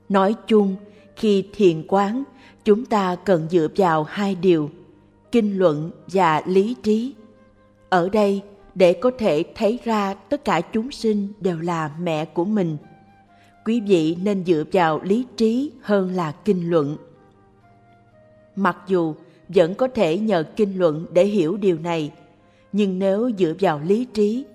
Nói 0.09 0.35
chung, 0.47 0.75
khi 1.15 1.45
thiền 1.55 1.83
quán, 1.87 2.23
chúng 2.65 2.85
ta 2.85 3.15
cần 3.15 3.47
dựa 3.49 3.67
vào 3.75 4.03
hai 4.03 4.35
điều, 4.35 4.69
kinh 5.31 5.57
luận 5.57 5.91
và 6.07 6.41
lý 6.45 6.75
trí. 6.83 7.13
Ở 7.89 8.09
đây, 8.09 8.41
để 8.75 8.93
có 8.93 9.11
thể 9.17 9.43
thấy 9.55 9.79
ra 9.83 10.13
tất 10.13 10.45
cả 10.45 10.61
chúng 10.61 10.91
sinh 10.91 11.27
đều 11.39 11.59
là 11.59 11.91
mẹ 11.99 12.25
của 12.25 12.45
mình 12.45 12.77
quý 13.65 13.79
vị 13.79 14.17
nên 14.23 14.45
dựa 14.45 14.63
vào 14.71 15.01
lý 15.03 15.25
trí 15.37 15.71
hơn 15.81 16.09
là 16.09 16.31
kinh 16.31 16.69
luận. 16.69 16.97
Mặc 18.55 18.77
dù 18.87 19.15
vẫn 19.49 19.75
có 19.75 19.87
thể 19.87 20.17
nhờ 20.17 20.43
kinh 20.55 20.79
luận 20.79 21.05
để 21.13 21.25
hiểu 21.25 21.57
điều 21.57 21.79
này, 21.79 22.11
nhưng 22.71 22.99
nếu 22.99 23.31
dựa 23.37 23.53
vào 23.59 23.79
lý 23.79 24.05
trí, 24.05 24.45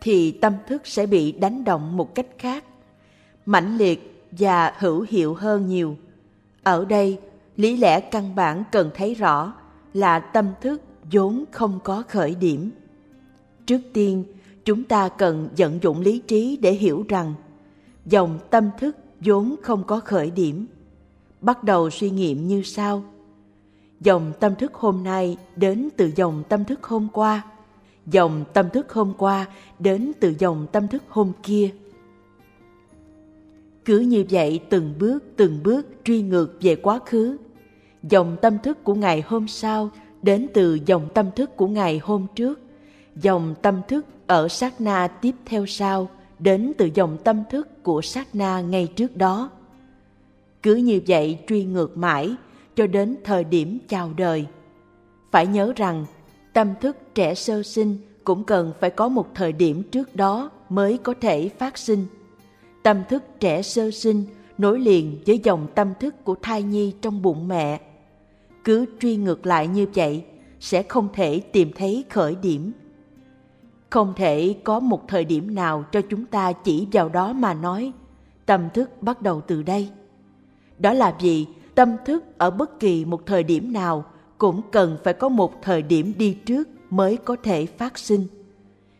thì 0.00 0.30
tâm 0.32 0.52
thức 0.66 0.82
sẽ 0.84 1.06
bị 1.06 1.32
đánh 1.32 1.64
động 1.64 1.96
một 1.96 2.14
cách 2.14 2.26
khác, 2.38 2.64
mãnh 3.46 3.76
liệt 3.76 4.26
và 4.30 4.74
hữu 4.78 5.06
hiệu 5.08 5.34
hơn 5.34 5.66
nhiều. 5.66 5.96
Ở 6.62 6.84
đây, 6.84 7.18
lý 7.56 7.76
lẽ 7.76 8.00
căn 8.00 8.34
bản 8.34 8.64
cần 8.72 8.90
thấy 8.94 9.14
rõ 9.14 9.54
là 9.94 10.18
tâm 10.18 10.46
thức 10.60 10.82
vốn 11.12 11.44
không 11.50 11.78
có 11.84 12.02
khởi 12.08 12.34
điểm. 12.34 12.70
Trước 13.66 13.80
tiên, 13.92 14.24
chúng 14.64 14.84
ta 14.84 15.08
cần 15.08 15.48
vận 15.56 15.78
dụng 15.82 16.00
lý 16.00 16.18
trí 16.18 16.56
để 16.56 16.72
hiểu 16.72 17.04
rằng 17.08 17.34
dòng 18.06 18.38
tâm 18.50 18.70
thức 18.78 18.96
vốn 19.20 19.54
không 19.62 19.84
có 19.84 20.00
khởi 20.00 20.30
điểm. 20.30 20.66
Bắt 21.40 21.64
đầu 21.64 21.90
suy 21.90 22.10
nghiệm 22.10 22.46
như 22.48 22.62
sau. 22.62 23.04
Dòng 24.00 24.32
tâm 24.40 24.54
thức 24.54 24.74
hôm 24.74 25.04
nay 25.04 25.36
đến 25.56 25.88
từ 25.96 26.10
dòng 26.16 26.42
tâm 26.48 26.64
thức 26.64 26.82
hôm 26.82 27.08
qua. 27.12 27.42
Dòng 28.06 28.44
tâm 28.52 28.70
thức 28.70 28.92
hôm 28.92 29.12
qua 29.18 29.46
đến 29.78 30.12
từ 30.20 30.34
dòng 30.38 30.66
tâm 30.72 30.88
thức 30.88 31.02
hôm 31.08 31.32
kia. 31.42 31.70
Cứ 33.84 33.98
như 33.98 34.24
vậy 34.30 34.60
từng 34.70 34.94
bước 34.98 35.24
từng 35.36 35.62
bước 35.62 35.86
truy 36.04 36.22
ngược 36.22 36.58
về 36.60 36.76
quá 36.76 37.00
khứ. 37.06 37.36
Dòng 38.02 38.36
tâm 38.42 38.58
thức 38.62 38.84
của 38.84 38.94
ngày 38.94 39.22
hôm 39.26 39.48
sau 39.48 39.90
đến 40.22 40.46
từ 40.54 40.78
dòng 40.86 41.08
tâm 41.14 41.30
thức 41.36 41.56
của 41.56 41.66
ngày 41.66 42.00
hôm 42.02 42.26
trước. 42.34 42.60
Dòng 43.16 43.54
tâm 43.62 43.80
thức 43.88 44.06
ở 44.26 44.48
sát 44.48 44.80
na 44.80 45.08
tiếp 45.08 45.34
theo 45.44 45.66
sau 45.66 46.08
đến 46.44 46.72
từ 46.78 46.90
dòng 46.94 47.16
tâm 47.24 47.42
thức 47.50 47.82
của 47.82 48.02
sát 48.02 48.34
na 48.34 48.60
ngay 48.60 48.86
trước 48.96 49.16
đó. 49.16 49.50
Cứ 50.62 50.74
như 50.74 51.00
vậy 51.06 51.38
truy 51.48 51.64
ngược 51.64 51.96
mãi 51.96 52.34
cho 52.76 52.86
đến 52.86 53.16
thời 53.24 53.44
điểm 53.44 53.78
chào 53.88 54.12
đời. 54.16 54.46
Phải 55.30 55.46
nhớ 55.46 55.72
rằng, 55.76 56.06
tâm 56.52 56.74
thức 56.80 56.96
trẻ 57.14 57.34
sơ 57.34 57.62
sinh 57.62 57.98
cũng 58.24 58.44
cần 58.44 58.72
phải 58.80 58.90
có 58.90 59.08
một 59.08 59.26
thời 59.34 59.52
điểm 59.52 59.82
trước 59.82 60.16
đó 60.16 60.50
mới 60.68 60.98
có 60.98 61.14
thể 61.20 61.48
phát 61.48 61.78
sinh. 61.78 62.06
Tâm 62.82 63.02
thức 63.08 63.22
trẻ 63.40 63.62
sơ 63.62 63.90
sinh 63.90 64.24
nối 64.58 64.80
liền 64.80 65.18
với 65.26 65.40
dòng 65.44 65.66
tâm 65.74 65.92
thức 66.00 66.24
của 66.24 66.34
thai 66.42 66.62
nhi 66.62 66.94
trong 67.00 67.22
bụng 67.22 67.48
mẹ. 67.48 67.80
Cứ 68.64 68.86
truy 69.00 69.16
ngược 69.16 69.46
lại 69.46 69.66
như 69.66 69.86
vậy 69.94 70.24
sẽ 70.60 70.82
không 70.82 71.08
thể 71.14 71.40
tìm 71.40 71.70
thấy 71.76 72.04
khởi 72.10 72.36
điểm 72.42 72.72
không 73.94 74.14
thể 74.16 74.54
có 74.64 74.80
một 74.80 75.08
thời 75.08 75.24
điểm 75.24 75.54
nào 75.54 75.84
cho 75.92 76.00
chúng 76.10 76.26
ta 76.26 76.52
chỉ 76.52 76.86
vào 76.92 77.08
đó 77.08 77.32
mà 77.32 77.54
nói. 77.54 77.92
Tâm 78.46 78.68
thức 78.74 78.90
bắt 79.02 79.22
đầu 79.22 79.40
từ 79.40 79.62
đây. 79.62 79.90
Đó 80.78 80.92
là 80.92 81.16
vì 81.20 81.46
tâm 81.74 81.96
thức 82.04 82.24
ở 82.38 82.50
bất 82.50 82.80
kỳ 82.80 83.04
một 83.04 83.26
thời 83.26 83.42
điểm 83.42 83.72
nào 83.72 84.04
cũng 84.38 84.62
cần 84.72 84.96
phải 85.04 85.14
có 85.14 85.28
một 85.28 85.62
thời 85.62 85.82
điểm 85.82 86.12
đi 86.18 86.34
trước 86.46 86.68
mới 86.90 87.16
có 87.16 87.36
thể 87.42 87.66
phát 87.66 87.98
sinh. 87.98 88.26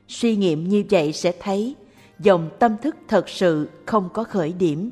Suy 0.08 0.36
nghiệm 0.36 0.68
như 0.68 0.84
vậy 0.90 1.12
sẽ 1.12 1.32
thấy 1.40 1.74
dòng 2.18 2.50
tâm 2.58 2.76
thức 2.82 2.96
thật 3.08 3.28
sự 3.28 3.68
không 3.86 4.08
có 4.12 4.24
khởi 4.24 4.52
điểm. 4.52 4.90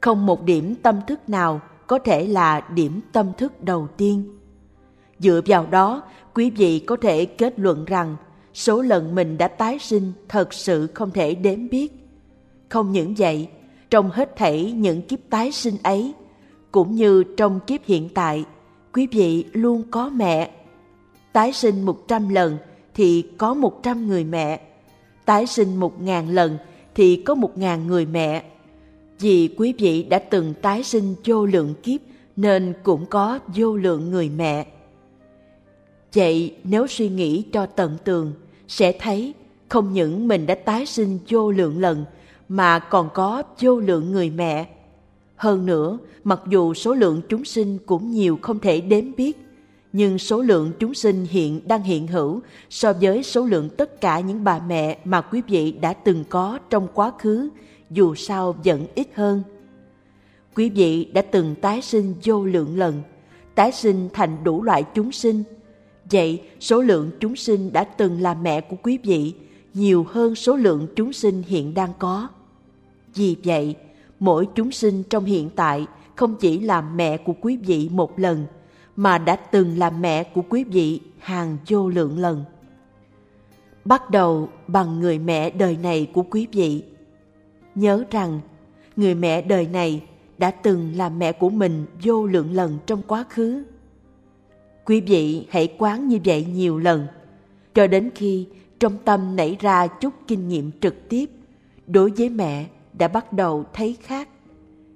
Không 0.00 0.26
một 0.26 0.44
điểm 0.44 0.74
tâm 0.74 1.00
thức 1.06 1.28
nào 1.28 1.60
có 1.86 1.98
thể 1.98 2.26
là 2.26 2.60
điểm 2.60 3.00
tâm 3.12 3.32
thức 3.38 3.62
đầu 3.62 3.88
tiên. 3.96 4.38
Dựa 5.18 5.40
vào 5.46 5.66
đó 5.66 6.02
quý 6.34 6.50
vị 6.50 6.78
có 6.78 6.96
thể 6.96 7.24
kết 7.24 7.58
luận 7.58 7.84
rằng 7.84 8.16
số 8.54 8.82
lần 8.82 9.14
mình 9.14 9.38
đã 9.38 9.48
tái 9.48 9.78
sinh 9.78 10.12
thật 10.28 10.54
sự 10.54 10.86
không 10.94 11.10
thể 11.10 11.34
đếm 11.34 11.68
biết. 11.68 11.92
Không 12.68 12.92
những 12.92 13.14
vậy, 13.14 13.48
trong 13.90 14.10
hết 14.10 14.36
thảy 14.36 14.72
những 14.72 15.02
kiếp 15.02 15.18
tái 15.30 15.52
sinh 15.52 15.74
ấy, 15.82 16.12
cũng 16.72 16.94
như 16.94 17.24
trong 17.36 17.60
kiếp 17.66 17.80
hiện 17.84 18.08
tại, 18.14 18.44
quý 18.92 19.06
vị 19.06 19.44
luôn 19.52 19.82
có 19.90 20.08
mẹ. 20.08 20.50
Tái 21.32 21.52
sinh 21.52 21.82
một 21.82 22.08
trăm 22.08 22.28
lần 22.28 22.58
thì 22.94 23.22
có 23.38 23.54
một 23.54 23.82
trăm 23.82 24.08
người 24.08 24.24
mẹ. 24.24 24.60
Tái 25.24 25.46
sinh 25.46 25.76
một 25.76 26.02
ngàn 26.02 26.28
lần 26.28 26.58
thì 26.94 27.16
có 27.16 27.34
một 27.34 27.58
ngàn 27.58 27.86
người 27.86 28.06
mẹ. 28.06 28.44
Vì 29.20 29.54
quý 29.56 29.74
vị 29.78 30.02
đã 30.02 30.18
từng 30.18 30.54
tái 30.62 30.82
sinh 30.82 31.14
vô 31.24 31.46
lượng 31.46 31.74
kiếp, 31.82 32.00
nên 32.36 32.72
cũng 32.82 33.06
có 33.06 33.38
vô 33.54 33.76
lượng 33.76 34.10
người 34.10 34.28
mẹ 34.28 34.66
vậy 36.14 36.56
nếu 36.64 36.86
suy 36.86 37.08
nghĩ 37.08 37.42
cho 37.52 37.66
tận 37.66 37.96
tường 38.04 38.32
sẽ 38.68 38.92
thấy 39.00 39.34
không 39.68 39.92
những 39.92 40.28
mình 40.28 40.46
đã 40.46 40.54
tái 40.54 40.86
sinh 40.86 41.18
vô 41.28 41.50
lượng 41.50 41.80
lần 41.80 42.04
mà 42.48 42.78
còn 42.78 43.08
có 43.14 43.42
vô 43.60 43.80
lượng 43.80 44.12
người 44.12 44.30
mẹ 44.30 44.68
hơn 45.36 45.66
nữa 45.66 45.98
mặc 46.24 46.40
dù 46.48 46.74
số 46.74 46.94
lượng 46.94 47.22
chúng 47.28 47.44
sinh 47.44 47.78
cũng 47.86 48.10
nhiều 48.10 48.38
không 48.42 48.58
thể 48.58 48.80
đếm 48.80 49.04
biết 49.16 49.38
nhưng 49.96 50.18
số 50.18 50.42
lượng 50.42 50.72
chúng 50.78 50.94
sinh 50.94 51.26
hiện 51.30 51.60
đang 51.68 51.82
hiện 51.82 52.06
hữu 52.06 52.40
so 52.70 52.92
với 52.92 53.22
số 53.22 53.44
lượng 53.44 53.68
tất 53.76 54.00
cả 54.00 54.20
những 54.20 54.44
bà 54.44 54.58
mẹ 54.58 54.98
mà 55.04 55.20
quý 55.20 55.42
vị 55.48 55.72
đã 55.72 55.92
từng 55.92 56.24
có 56.28 56.58
trong 56.70 56.88
quá 56.94 57.12
khứ 57.18 57.48
dù 57.90 58.14
sao 58.14 58.56
vẫn 58.64 58.86
ít 58.94 59.08
hơn. 59.14 59.42
Quý 60.54 60.70
vị 60.70 61.04
đã 61.04 61.22
từng 61.22 61.54
tái 61.54 61.82
sinh 61.82 62.14
vô 62.24 62.44
lượng 62.44 62.78
lần, 62.78 63.02
tái 63.54 63.72
sinh 63.72 64.08
thành 64.12 64.44
đủ 64.44 64.62
loại 64.62 64.84
chúng 64.94 65.12
sinh. 65.12 65.42
Vậy 66.10 66.42
số 66.60 66.80
lượng 66.82 67.10
chúng 67.20 67.36
sinh 67.36 67.72
đã 67.72 67.84
từng 67.84 68.20
là 68.20 68.34
mẹ 68.34 68.60
của 68.60 68.76
quý 68.82 68.98
vị 69.02 69.34
nhiều 69.74 70.06
hơn 70.10 70.34
số 70.34 70.56
lượng 70.56 70.86
chúng 70.96 71.12
sinh 71.12 71.42
hiện 71.46 71.74
đang 71.74 71.92
có. 71.98 72.28
Vì 73.14 73.36
vậy, 73.44 73.74
mỗi 74.20 74.48
chúng 74.54 74.70
sinh 74.70 75.02
trong 75.10 75.24
hiện 75.24 75.50
tại 75.56 75.86
không 76.14 76.34
chỉ 76.40 76.60
là 76.60 76.80
mẹ 76.80 77.16
của 77.16 77.34
quý 77.40 77.56
vị 77.56 77.88
một 77.92 78.18
lần, 78.18 78.46
mà 78.96 79.18
đã 79.18 79.36
từng 79.36 79.78
là 79.78 79.90
mẹ 79.90 80.24
của 80.24 80.42
quý 80.48 80.64
vị 80.64 81.00
hàng 81.18 81.56
vô 81.68 81.88
lượng 81.88 82.18
lần. 82.18 82.44
Bắt 83.84 84.10
đầu 84.10 84.48
bằng 84.66 85.00
người 85.00 85.18
mẹ 85.18 85.50
đời 85.50 85.76
này 85.82 86.10
của 86.12 86.22
quý 86.22 86.46
vị. 86.52 86.82
Nhớ 87.74 88.04
rằng, 88.10 88.40
người 88.96 89.14
mẹ 89.14 89.42
đời 89.42 89.66
này 89.66 90.02
đã 90.38 90.50
từng 90.50 90.96
là 90.96 91.08
mẹ 91.08 91.32
của 91.32 91.50
mình 91.50 91.86
vô 92.02 92.26
lượng 92.26 92.52
lần 92.52 92.78
trong 92.86 93.02
quá 93.06 93.24
khứ. 93.30 93.62
Quý 94.84 95.00
vị 95.00 95.46
hãy 95.50 95.74
quán 95.78 96.08
như 96.08 96.18
vậy 96.24 96.46
nhiều 96.52 96.78
lần, 96.78 97.06
cho 97.74 97.86
đến 97.86 98.10
khi 98.14 98.46
trong 98.80 98.98
tâm 99.04 99.36
nảy 99.36 99.56
ra 99.60 99.86
chút 99.86 100.14
kinh 100.26 100.48
nghiệm 100.48 100.70
trực 100.80 101.08
tiếp 101.08 101.30
đối 101.86 102.10
với 102.10 102.28
mẹ 102.28 102.66
đã 102.92 103.08
bắt 103.08 103.32
đầu 103.32 103.64
thấy 103.72 103.96
khác. 104.02 104.28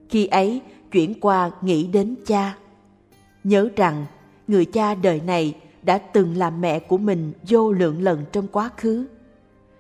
Khi 0.09 0.26
ấy 0.26 0.61
chuyển 0.93 1.20
qua 1.20 1.51
nghĩ 1.62 1.86
đến 1.86 2.14
cha 2.26 2.57
Nhớ 3.45 3.68
rằng 3.76 4.07
người 4.49 4.64
cha 4.64 4.95
đời 4.95 5.20
này 5.26 5.55
đã 5.82 5.99
từng 5.99 6.36
làm 6.36 6.61
mẹ 6.61 6.78
của 6.78 6.99
mình 6.99 7.32
vô 7.49 7.72
lượng 7.72 8.03
lần 8.03 8.24
trong 8.32 8.49
quá 8.49 8.70
khứ. 8.76 9.07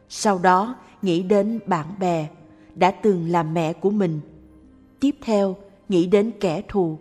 Sau 0.08 0.38
đó 0.38 0.74
nghĩ 1.02 1.22
đến 1.22 1.60
bạn 1.66 1.86
bè 2.00 2.28
đã 2.74 2.90
từng 2.90 3.28
làm 3.28 3.54
mẹ 3.54 3.72
của 3.72 3.90
mình. 3.90 4.20
Tiếp 5.00 5.14
theo 5.20 5.56
nghĩ 5.88 6.06
đến 6.06 6.30
kẻ 6.40 6.62
thù, 6.68 6.98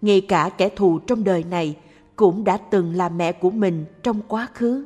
ngay 0.00 0.20
cả 0.20 0.50
kẻ 0.58 0.68
thù 0.68 0.98
trong 0.98 1.24
đời 1.24 1.44
này 1.50 1.76
cũng 2.18 2.44
đã 2.44 2.56
từng 2.56 2.94
là 2.94 3.08
mẹ 3.08 3.32
của 3.32 3.50
mình 3.50 3.84
trong 4.02 4.20
quá 4.28 4.48
khứ. 4.54 4.84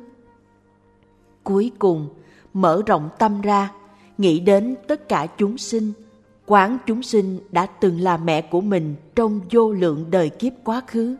Cuối 1.43 1.71
cùng, 1.79 2.09
mở 2.53 2.81
rộng 2.85 3.09
tâm 3.19 3.41
ra, 3.41 3.71
nghĩ 4.17 4.39
đến 4.39 4.75
tất 4.87 5.09
cả 5.09 5.27
chúng 5.37 5.57
sinh, 5.57 5.93
quán 6.45 6.77
chúng 6.85 7.03
sinh 7.03 7.39
đã 7.51 7.65
từng 7.65 7.99
là 7.99 8.17
mẹ 8.17 8.41
của 8.41 8.61
mình 8.61 8.95
trong 9.15 9.41
vô 9.51 9.71
lượng 9.71 10.05
đời 10.11 10.29
kiếp 10.29 10.53
quá 10.63 10.81
khứ. 10.87 11.15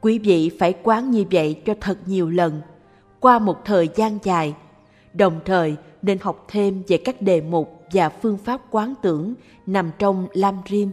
Quý 0.00 0.18
vị 0.18 0.50
phải 0.58 0.74
quán 0.82 1.10
như 1.10 1.24
vậy 1.30 1.62
cho 1.64 1.74
thật 1.80 1.98
nhiều 2.06 2.30
lần, 2.30 2.60
qua 3.20 3.38
một 3.38 3.64
thời 3.64 3.88
gian 3.94 4.18
dài, 4.22 4.54
đồng 5.14 5.40
thời 5.44 5.76
nên 6.02 6.18
học 6.20 6.44
thêm 6.48 6.82
về 6.88 6.96
các 6.96 7.22
đề 7.22 7.40
mục 7.40 7.82
và 7.92 8.08
phương 8.08 8.38
pháp 8.38 8.60
quán 8.70 8.94
tưởng 9.02 9.34
nằm 9.66 9.90
trong 9.98 10.26
Lam 10.32 10.54
Rim. 10.68 10.90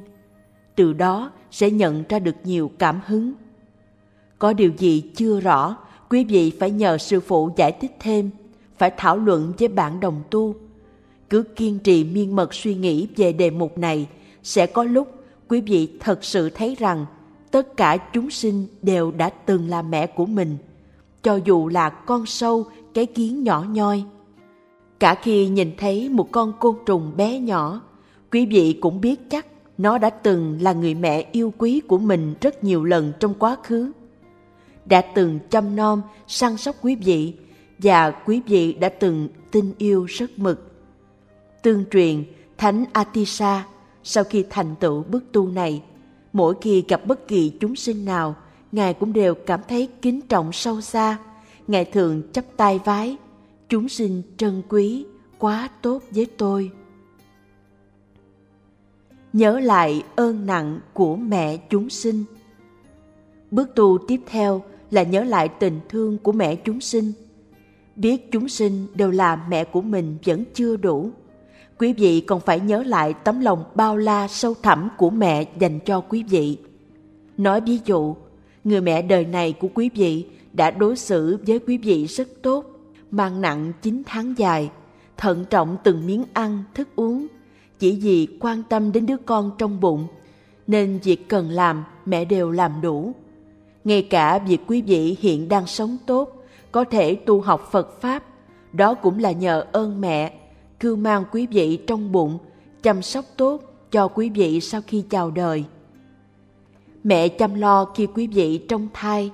Từ 0.76 0.94
đó 0.94 1.32
sẽ 1.52 1.70
nhận 1.70 2.04
ra 2.10 2.20
được 2.20 2.36
nhiều 2.44 2.72
cảm 2.80 3.02
hứng. 3.06 3.34
Có 4.44 4.54
điều 4.54 4.72
gì 4.78 5.02
chưa 5.16 5.40
rõ, 5.40 5.78
quý 6.10 6.24
vị 6.24 6.52
phải 6.60 6.72
nhờ 6.72 6.98
sư 6.98 7.20
phụ 7.20 7.50
giải 7.56 7.72
thích 7.72 7.92
thêm, 8.00 8.30
phải 8.78 8.92
thảo 8.98 9.18
luận 9.18 9.54
với 9.60 9.68
bạn 9.68 10.00
đồng 10.00 10.22
tu. 10.30 10.56
Cứ 11.30 11.44
kiên 11.44 11.80
trì 11.80 12.04
miên 12.04 12.36
mật 12.36 12.54
suy 12.54 12.76
nghĩ 12.76 13.08
về 13.16 13.34
đề 13.34 13.50
mục 13.50 13.78
này, 13.78 14.08
sẽ 14.44 14.66
có 14.66 14.84
lúc 14.84 15.08
quý 15.48 15.62
vị 15.62 15.90
thật 16.00 16.24
sự 16.24 16.50
thấy 16.50 16.76
rằng 16.80 17.06
tất 17.52 17.78
cả 17.78 17.98
chúng 18.14 18.30
sinh 18.30 18.66
đều 18.82 19.12
đã 19.12 19.30
từng 19.30 19.70
là 19.70 19.82
mẹ 19.82 20.08
của 20.08 20.26
mình, 20.26 20.58
cho 21.22 21.40
dù 21.46 21.68
là 21.68 21.90
con 21.90 22.26
sâu, 22.26 22.66
cái 22.94 23.06
kiến 23.06 23.44
nhỏ 23.44 23.66
nhoi. 23.70 24.04
Cả 25.00 25.16
khi 25.16 25.48
nhìn 25.48 25.72
thấy 25.78 26.10
một 26.10 26.32
con 26.32 26.54
côn 26.60 26.76
trùng 26.86 27.12
bé 27.18 27.40
nhỏ, 27.40 27.82
quý 28.32 28.46
vị 28.46 28.78
cũng 28.82 29.02
biết 29.02 29.20
chắc 29.30 29.46
nó 29.78 29.98
đã 29.98 30.10
từng 30.10 30.58
là 30.62 30.74
người 30.74 30.96
mẹ 30.96 31.26
yêu 31.32 31.54
quý 31.58 31.82
của 31.88 31.98
mình 31.98 32.34
rất 32.42 32.64
nhiều 32.64 32.84
lần 32.84 33.14
trong 33.20 33.34
quá 33.34 33.58
khứ 33.64 33.92
đã 34.86 35.02
từng 35.02 35.40
chăm 35.50 35.76
nom, 35.76 36.02
săn 36.28 36.58
sóc 36.58 36.76
quý 36.82 36.96
vị 36.96 37.34
và 37.78 38.12
quý 38.12 38.42
vị 38.48 38.74
đã 38.74 38.90
từng 38.90 39.30
tin 39.52 39.74
yêu 39.78 40.06
rất 40.06 40.40
mực. 40.40 40.72
Tương 41.62 41.86
truyền, 41.92 42.24
Thánh 42.58 42.86
Atisa 42.94 43.66
sau 44.04 44.24
khi 44.24 44.46
thành 44.50 44.76
tựu 44.80 45.04
bức 45.04 45.32
tu 45.32 45.48
này, 45.48 45.84
mỗi 46.34 46.56
khi 46.62 46.84
gặp 46.88 47.06
bất 47.06 47.28
kỳ 47.28 47.50
chúng 47.60 47.76
sinh 47.76 48.06
nào, 48.06 48.36
Ngài 48.72 48.94
cũng 48.94 49.14
đều 49.14 49.36
cảm 49.36 49.60
thấy 49.68 49.90
kính 50.02 50.22
trọng 50.22 50.54
sâu 50.54 50.82
xa. 50.82 51.18
Ngài 51.68 51.86
thường 51.86 52.22
chấp 52.32 52.46
tay 52.58 52.80
vái, 52.86 53.18
chúng 53.70 53.90
sinh 53.90 54.22
trân 54.38 54.62
quý, 54.70 55.06
quá 55.38 55.70
tốt 55.82 56.04
với 56.12 56.26
tôi. 56.38 56.72
Nhớ 59.34 59.60
lại 59.60 60.04
ơn 60.16 60.46
nặng 60.46 60.80
của 60.94 61.16
mẹ 61.16 61.58
chúng 61.58 61.90
sinh. 61.90 62.24
Bước 63.52 63.76
tu 63.76 63.98
tiếp 64.08 64.22
theo 64.26 64.64
là 64.94 65.04
nhớ 65.04 65.24
lại 65.24 65.50
tình 65.50 65.80
thương 65.90 66.18
của 66.18 66.32
mẹ 66.32 66.56
chúng 66.56 66.82
sinh. 66.82 67.12
Biết 67.96 68.32
chúng 68.32 68.50
sinh 68.50 68.88
đều 68.96 69.12
là 69.12 69.46
mẹ 69.50 69.64
của 69.64 69.82
mình 69.82 70.18
vẫn 70.26 70.44
chưa 70.54 70.78
đủ. 70.78 71.12
Quý 71.80 71.94
vị 71.94 72.22
còn 72.22 72.40
phải 72.40 72.60
nhớ 72.60 72.84
lại 72.84 73.14
tấm 73.14 73.40
lòng 73.40 73.64
bao 73.76 73.98
la 73.98 74.28
sâu 74.28 74.54
thẳm 74.62 74.90
của 74.98 75.10
mẹ 75.10 75.46
dành 75.60 75.80
cho 75.80 76.02
quý 76.02 76.24
vị. 76.24 76.58
Nói 77.38 77.62
ví 77.62 77.80
dụ, 77.86 78.16
người 78.64 78.82
mẹ 78.82 79.02
đời 79.02 79.26
này 79.26 79.54
của 79.54 79.68
quý 79.74 79.90
vị 79.96 80.26
đã 80.54 80.72
đối 80.72 80.96
xử 80.96 81.38
với 81.48 81.60
quý 81.60 81.78
vị 81.78 82.06
rất 82.06 82.28
tốt, 82.42 82.66
mang 83.12 83.42
nặng 83.42 83.74
9 83.82 84.02
tháng 84.06 84.34
dài, 84.38 84.70
thận 85.18 85.46
trọng 85.50 85.78
từng 85.84 86.06
miếng 86.06 86.24
ăn, 86.34 86.64
thức 86.74 86.88
uống, 86.96 87.28
chỉ 87.80 88.00
vì 88.02 88.28
quan 88.40 88.64
tâm 88.70 88.92
đến 88.92 89.06
đứa 89.06 89.18
con 89.18 89.52
trong 89.58 89.80
bụng, 89.80 90.08
nên 90.68 91.00
việc 91.04 91.30
cần 91.30 91.50
làm 91.50 91.84
mẹ 92.06 92.26
đều 92.26 92.52
làm 92.52 92.72
đủ. 92.82 93.14
Ngay 93.84 94.02
cả 94.02 94.40
việc 94.40 94.62
quý 94.68 94.82
vị 94.82 95.18
hiện 95.20 95.50
đang 95.50 95.68
sống 95.68 95.98
tốt, 96.06 96.44
có 96.72 96.84
thể 96.84 97.16
tu 97.16 97.42
học 97.42 97.70
Phật 97.72 98.02
Pháp, 98.02 98.24
đó 98.74 98.94
cũng 98.94 99.20
là 99.20 99.32
nhờ 99.32 99.66
ơn 99.72 100.02
mẹ, 100.02 100.34
cưu 100.80 100.96
mang 100.96 101.24
quý 101.32 101.48
vị 101.48 101.80
trong 101.88 102.12
bụng, 102.12 102.38
chăm 102.84 103.02
sóc 103.02 103.26
tốt 103.38 103.62
cho 103.92 104.08
quý 104.08 104.30
vị 104.30 104.60
sau 104.62 104.82
khi 104.88 105.04
chào 105.10 105.32
đời. 105.32 105.64
Mẹ 107.04 107.28
chăm 107.28 107.56
lo 107.56 107.86
khi 107.86 108.08
quý 108.08 108.28
vị 108.28 108.58
trong 108.58 108.88
thai, 108.94 109.32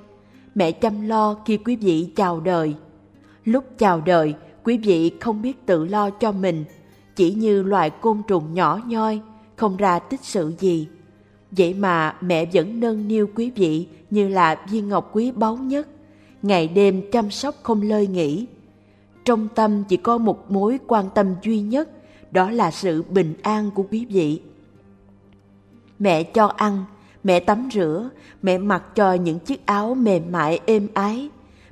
mẹ 0.56 0.72
chăm 0.72 1.08
lo 1.08 1.36
khi 1.46 1.58
quý 1.58 1.76
vị 1.76 2.10
chào 2.16 2.40
đời. 2.40 2.76
Lúc 3.46 3.64
chào 3.78 4.02
đời, 4.02 4.34
quý 4.64 4.78
vị 4.78 5.12
không 5.20 5.42
biết 5.42 5.66
tự 5.66 5.86
lo 5.86 6.10
cho 6.10 6.32
mình, 6.32 6.66
chỉ 7.16 7.34
như 7.34 7.64
loài 7.64 7.90
côn 7.90 8.22
trùng 8.28 8.54
nhỏ 8.54 8.80
nhoi, 8.88 9.22
không 9.56 9.78
ra 9.78 10.00
tích 10.00 10.24
sự 10.24 10.54
gì. 10.60 10.88
Vậy 11.52 11.74
mà 11.74 12.16
mẹ 12.22 12.46
vẫn 12.54 12.80
nâng 12.80 13.08
niu 13.08 13.30
quý 13.36 13.52
vị 13.56 13.88
như 14.10 14.28
là 14.28 14.66
viên 14.70 14.90
ngọc 14.90 15.10
quý 15.14 15.32
báu 15.32 15.58
nhất, 15.58 15.88
ngày 16.42 16.68
đêm 16.68 17.02
chăm 17.12 17.32
sóc 17.32 17.56
không 17.64 17.82
lơi 17.82 18.08
nghỉ. 18.08 18.46
Trong 19.26 19.48
tâm 19.56 19.84
chỉ 19.90 19.98
có 19.98 20.18
một 20.18 20.52
mối 20.52 20.80
quan 20.88 21.06
tâm 21.16 21.36
duy 21.44 21.62
nhất, 21.62 21.90
đó 22.32 22.52
là 22.52 22.72
sự 22.72 23.04
bình 23.04 23.34
an 23.42 23.72
của 23.76 23.84
quý 23.92 24.06
vị. 24.06 24.42
Mẹ 26.00 26.24
cho 26.24 26.48
ăn, 26.48 26.84
mẹ 27.24 27.40
tắm 27.40 27.70
rửa, 27.74 28.10
mẹ 28.42 28.58
mặc 28.58 28.96
cho 28.96 29.14
những 29.14 29.40
chiếc 29.40 29.66
áo 29.66 29.96
mềm 29.96 30.24
mại 30.32 30.60
êm 30.66 30.88
ái, 30.94 31.30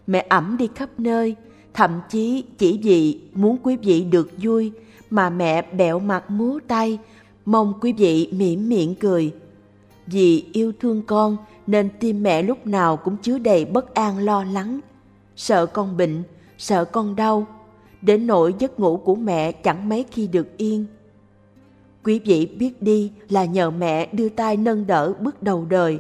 mẹ 0.08 0.26
ẩm 0.30 0.56
đi 0.60 0.70
khắp 0.76 0.90
nơi, 0.98 1.36
thậm 1.74 1.92
chí 2.10 2.44
chỉ 2.58 2.80
vì 2.84 3.20
muốn 3.34 3.58
quý 3.64 3.78
vị 3.78 4.04
được 4.04 4.32
vui 4.42 4.72
mà 5.10 5.30
mẹ 5.30 5.62
bẹo 5.62 6.00
mặt 6.00 6.32
múa 6.32 6.60
tay, 6.68 7.00
mong 7.46 7.74
quý 7.82 7.94
vị 7.94 8.30
mỉm 8.32 8.70
miệng 8.70 8.96
cười. 8.96 9.32
Vì 10.08 10.46
yêu 10.54 10.72
thương 10.80 11.02
con 11.02 11.38
nên 11.68 11.90
tim 12.00 12.24
mẹ 12.24 12.42
lúc 12.42 12.68
nào 12.68 12.98
cũng 12.98 13.18
chứa 13.18 13.38
đầy 13.38 13.66
bất 13.66 13.94
an 13.94 14.18
lo 14.18 14.44
lắng, 14.44 14.80
sợ 15.36 15.66
con 15.66 15.98
bệnh, 15.98 16.24
sợ 16.58 16.86
con 16.86 17.16
đau, 17.16 17.48
đến 18.02 18.28
nỗi 18.28 18.54
giấc 18.60 18.80
ngủ 18.80 18.98
của 18.98 19.16
mẹ 19.16 19.52
chẳng 19.52 19.90
mấy 19.90 20.06
khi 20.12 20.28
được 20.28 20.58
yên. 20.58 20.86
Quý 22.04 22.20
vị 22.20 22.46
biết 22.46 22.82
đi 22.82 23.12
là 23.30 23.46
nhờ 23.46 23.70
mẹ 23.72 24.10
đưa 24.14 24.30
tay 24.30 24.58
nâng 24.58 24.88
đỡ 24.88 25.14
bước 25.20 25.44
đầu 25.44 25.66
đời, 25.70 26.00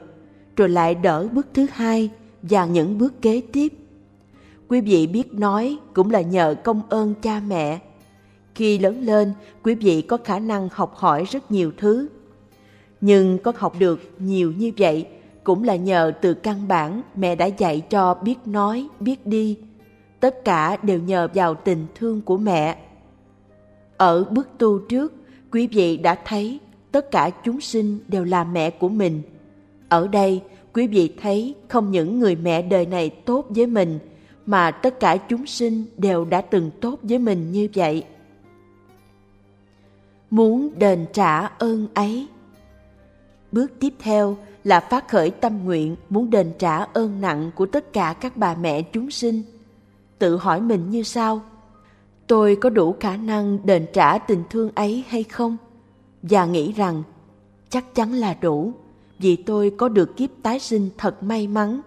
rồi 0.55 0.69
lại 0.69 0.95
đỡ 0.95 1.27
bước 1.31 1.47
thứ 1.53 1.65
hai 1.71 2.09
và 2.41 2.65
những 2.65 2.97
bước 2.97 3.21
kế 3.21 3.41
tiếp. 3.53 3.73
Quý 4.67 4.81
vị 4.81 5.07
biết 5.07 5.33
nói 5.33 5.77
cũng 5.93 6.11
là 6.11 6.21
nhờ 6.21 6.55
công 6.63 6.81
ơn 6.89 7.13
cha 7.21 7.41
mẹ. 7.47 7.79
Khi 8.55 8.79
lớn 8.79 9.01
lên, 9.01 9.33
quý 9.63 9.75
vị 9.75 10.01
có 10.01 10.17
khả 10.23 10.39
năng 10.39 10.69
học 10.71 10.95
hỏi 10.95 11.23
rất 11.23 11.51
nhiều 11.51 11.71
thứ. 11.77 12.07
Nhưng 13.01 13.37
có 13.37 13.53
học 13.55 13.75
được 13.79 14.11
nhiều 14.19 14.51
như 14.57 14.71
vậy 14.77 15.07
cũng 15.43 15.63
là 15.63 15.75
nhờ 15.75 16.11
từ 16.21 16.33
căn 16.33 16.67
bản 16.67 17.01
mẹ 17.15 17.35
đã 17.35 17.45
dạy 17.45 17.81
cho 17.89 18.13
biết 18.13 18.35
nói, 18.45 18.87
biết 18.99 19.27
đi. 19.27 19.57
Tất 20.19 20.45
cả 20.45 20.77
đều 20.83 20.99
nhờ 20.99 21.27
vào 21.33 21.55
tình 21.55 21.85
thương 21.95 22.21
của 22.21 22.37
mẹ. 22.37 22.77
Ở 23.97 24.23
bước 24.23 24.47
tu 24.57 24.79
trước, 24.79 25.13
quý 25.51 25.67
vị 25.67 25.97
đã 25.97 26.17
thấy 26.25 26.59
tất 26.91 27.11
cả 27.11 27.29
chúng 27.29 27.61
sinh 27.61 27.99
đều 28.07 28.23
là 28.23 28.43
mẹ 28.43 28.69
của 28.69 28.89
mình. 28.89 29.21
Ở 29.89 30.07
đây, 30.07 30.41
quý 30.73 30.87
vị 30.87 31.13
thấy 31.21 31.55
không 31.67 31.91
những 31.91 32.19
người 32.19 32.35
mẹ 32.35 32.61
đời 32.61 32.85
này 32.85 33.09
tốt 33.09 33.45
với 33.49 33.67
mình, 33.67 33.99
mà 34.45 34.71
tất 34.71 34.99
cả 34.99 35.17
chúng 35.17 35.45
sinh 35.45 35.85
đều 35.97 36.25
đã 36.25 36.41
từng 36.41 36.71
tốt 36.81 36.99
với 37.03 37.19
mình 37.19 37.51
như 37.51 37.67
vậy. 37.73 38.03
Muốn 40.29 40.69
đền 40.77 41.05
trả 41.13 41.39
ơn 41.39 41.87
ấy. 41.93 42.27
Bước 43.51 43.71
tiếp 43.79 43.93
theo 43.99 44.37
là 44.63 44.79
phát 44.79 45.07
khởi 45.09 45.29
tâm 45.29 45.65
nguyện 45.65 45.95
muốn 46.09 46.29
đền 46.29 46.51
trả 46.59 46.77
ơn 46.77 47.21
nặng 47.21 47.51
của 47.55 47.65
tất 47.65 47.93
cả 47.93 48.15
các 48.21 48.37
bà 48.37 48.55
mẹ 48.55 48.81
chúng 48.81 49.11
sinh. 49.11 49.43
Tự 50.19 50.37
hỏi 50.37 50.61
mình 50.61 50.89
như 50.89 51.03
sau: 51.03 51.41
tôi 52.27 52.55
có 52.55 52.69
đủ 52.69 52.95
khả 52.99 53.17
năng 53.17 53.65
đền 53.65 53.85
trả 53.93 54.17
tình 54.17 54.43
thương 54.49 54.71
ấy 54.75 55.03
hay 55.07 55.23
không? 55.23 55.57
Và 56.21 56.45
nghĩ 56.45 56.73
rằng 56.73 57.03
chắc 57.69 57.95
chắn 57.95 58.13
là 58.13 58.37
đủ, 58.41 58.71
vì 59.19 59.35
tôi 59.35 59.71
có 59.77 59.89
được 59.89 60.17
kiếp 60.17 60.29
tái 60.43 60.59
sinh 60.59 60.89
thật 60.97 61.23
may 61.23 61.47
mắn, 61.47 61.81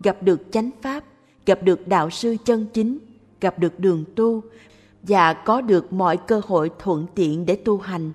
gặp 0.00 0.22
được 0.22 0.40
chánh 0.50 0.70
pháp, 0.82 1.04
gặp 1.46 1.62
được 1.62 1.88
đạo 1.88 2.10
sư 2.10 2.36
chân 2.44 2.66
chính, 2.72 2.98
gặp 3.40 3.58
được 3.58 3.80
đường 3.80 4.04
tu 4.16 4.42
và 5.02 5.32
có 5.32 5.60
được 5.60 5.92
mọi 5.92 6.16
cơ 6.16 6.40
hội 6.46 6.70
thuận 6.78 7.06
tiện 7.14 7.46
để 7.46 7.56
tu 7.56 7.78
hành. 7.78 8.12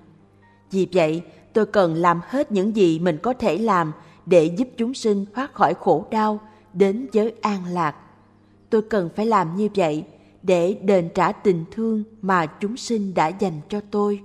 Vì 0.71 0.87
vậy, 0.93 1.21
tôi 1.53 1.65
cần 1.65 1.93
làm 1.93 2.21
hết 2.27 2.51
những 2.51 2.75
gì 2.75 2.99
mình 2.99 3.17
có 3.23 3.33
thể 3.33 3.57
làm 3.57 3.91
để 4.25 4.45
giúp 4.45 4.67
chúng 4.77 4.93
sinh 4.93 5.25
thoát 5.35 5.53
khỏi 5.53 5.73
khổ 5.73 6.05
đau, 6.11 6.39
đến 6.73 7.07
giới 7.11 7.33
an 7.41 7.65
lạc. 7.65 7.95
Tôi 8.69 8.81
cần 8.81 9.09
phải 9.15 9.25
làm 9.25 9.55
như 9.55 9.69
vậy 9.75 10.05
để 10.43 10.73
đền 10.73 11.09
trả 11.15 11.31
tình 11.31 11.65
thương 11.71 12.03
mà 12.21 12.45
chúng 12.45 12.77
sinh 12.77 13.13
đã 13.13 13.27
dành 13.27 13.61
cho 13.69 13.81
tôi. 13.91 14.21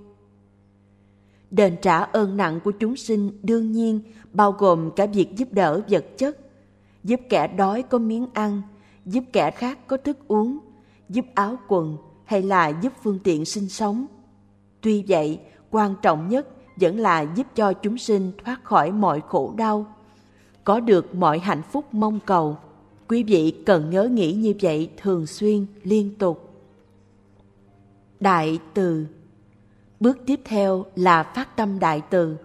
Đền 1.50 1.76
trả 1.82 1.98
ơn 1.98 2.36
nặng 2.36 2.60
của 2.64 2.70
chúng 2.70 2.96
sinh 2.96 3.38
đương 3.42 3.72
nhiên 3.72 4.00
bao 4.32 4.52
gồm 4.52 4.90
cả 4.96 5.06
việc 5.06 5.36
giúp 5.36 5.48
đỡ 5.52 5.82
vật 5.88 6.04
chất, 6.18 6.38
giúp 7.04 7.20
kẻ 7.28 7.48
đói 7.48 7.82
có 7.82 7.98
miếng 7.98 8.26
ăn, 8.34 8.62
giúp 9.04 9.24
kẻ 9.32 9.50
khác 9.50 9.86
có 9.86 9.96
thức 9.96 10.18
uống, 10.28 10.58
giúp 11.08 11.24
áo 11.34 11.58
quần 11.68 11.96
hay 12.24 12.42
là 12.42 12.68
giúp 12.68 12.92
phương 13.02 13.18
tiện 13.24 13.44
sinh 13.44 13.68
sống. 13.68 14.06
Tuy 14.80 15.04
vậy, 15.08 15.40
quan 15.70 15.94
trọng 16.02 16.28
nhất 16.28 16.48
vẫn 16.76 16.98
là 16.98 17.26
giúp 17.36 17.46
cho 17.54 17.72
chúng 17.72 17.98
sinh 17.98 18.32
thoát 18.44 18.64
khỏi 18.64 18.92
mọi 18.92 19.20
khổ 19.28 19.54
đau, 19.56 19.86
có 20.64 20.80
được 20.80 21.14
mọi 21.14 21.38
hạnh 21.38 21.62
phúc 21.72 21.84
mong 21.92 22.20
cầu. 22.26 22.56
Quý 23.08 23.22
vị 23.22 23.54
cần 23.66 23.90
nhớ 23.90 24.04
nghĩ 24.04 24.32
như 24.32 24.54
vậy 24.60 24.90
thường 24.96 25.26
xuyên, 25.26 25.66
liên 25.82 26.14
tục. 26.18 26.50
Đại 28.20 28.58
từ 28.74 29.06
Bước 30.04 30.18
tiếp 30.26 30.40
theo 30.44 30.84
là 30.96 31.22
phát 31.22 31.56
tâm 31.56 31.78
đại 31.78 32.02
từ. 32.10 32.36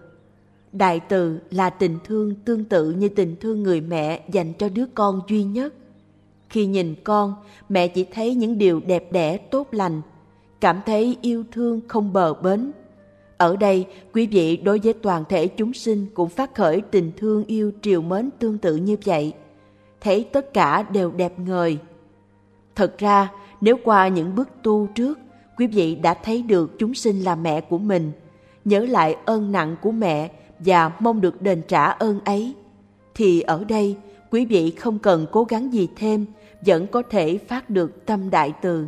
Đại 0.72 1.00
từ 1.00 1.38
là 1.50 1.70
tình 1.70 1.98
thương 2.04 2.34
tương 2.34 2.64
tự 2.64 2.90
như 2.90 3.08
tình 3.08 3.36
thương 3.40 3.62
người 3.62 3.80
mẹ 3.80 4.24
dành 4.32 4.52
cho 4.52 4.68
đứa 4.68 4.86
con 4.94 5.20
duy 5.28 5.44
nhất. 5.44 5.74
Khi 6.48 6.66
nhìn 6.66 6.94
con, 7.04 7.34
mẹ 7.68 7.88
chỉ 7.88 8.04
thấy 8.04 8.34
những 8.34 8.58
điều 8.58 8.80
đẹp 8.80 9.12
đẽ 9.12 9.36
tốt 9.36 9.68
lành, 9.70 10.00
cảm 10.60 10.80
thấy 10.86 11.16
yêu 11.20 11.44
thương 11.52 11.80
không 11.88 12.12
bờ 12.12 12.34
bến. 12.34 12.72
Ở 13.40 13.56
đây, 13.56 13.86
quý 14.12 14.26
vị 14.26 14.56
đối 14.56 14.78
với 14.78 14.92
toàn 14.92 15.24
thể 15.28 15.46
chúng 15.46 15.74
sinh 15.74 16.06
cũng 16.14 16.28
phát 16.28 16.54
khởi 16.54 16.80
tình 16.90 17.12
thương 17.16 17.44
yêu 17.44 17.72
triều 17.82 18.02
mến 18.02 18.30
tương 18.38 18.58
tự 18.58 18.76
như 18.76 18.96
vậy– 19.04 19.32
thấy 20.00 20.28
tất 20.32 20.54
cả 20.54 20.82
đều 20.82 21.10
đẹp 21.10 21.38
ngời. 21.38 21.78
Thật 22.74 22.98
ra, 22.98 23.32
nếu 23.60 23.76
qua 23.84 24.08
những 24.08 24.34
bước 24.34 24.48
tu 24.62 24.88
trước, 24.94 25.18
quý 25.58 25.66
vị 25.66 25.94
đã 25.94 26.14
thấy 26.14 26.42
được 26.42 26.78
chúng 26.78 26.94
sinh 26.94 27.20
là 27.20 27.34
mẹ 27.34 27.60
của 27.60 27.78
mình, 27.78 28.12
nhớ 28.64 28.78
lại 28.78 29.16
ơn 29.24 29.52
nặng 29.52 29.76
của 29.82 29.90
mẹ 29.92 30.30
và 30.58 30.92
mong 31.00 31.20
được 31.20 31.42
đền 31.42 31.62
trả 31.68 31.84
ơn 31.84 32.20
ấy, 32.24 32.54
thì 33.14 33.40
ở 33.40 33.64
đây 33.64 33.96
quý 34.30 34.44
vị 34.44 34.70
không 34.70 34.98
cần 34.98 35.26
cố 35.30 35.44
gắng 35.44 35.72
gì 35.72 35.88
thêm, 35.96 36.26
vẫn 36.66 36.86
có 36.86 37.02
thể 37.10 37.38
phát 37.38 37.70
được 37.70 38.06
tâm 38.06 38.30
đại 38.30 38.52
từ. 38.62 38.86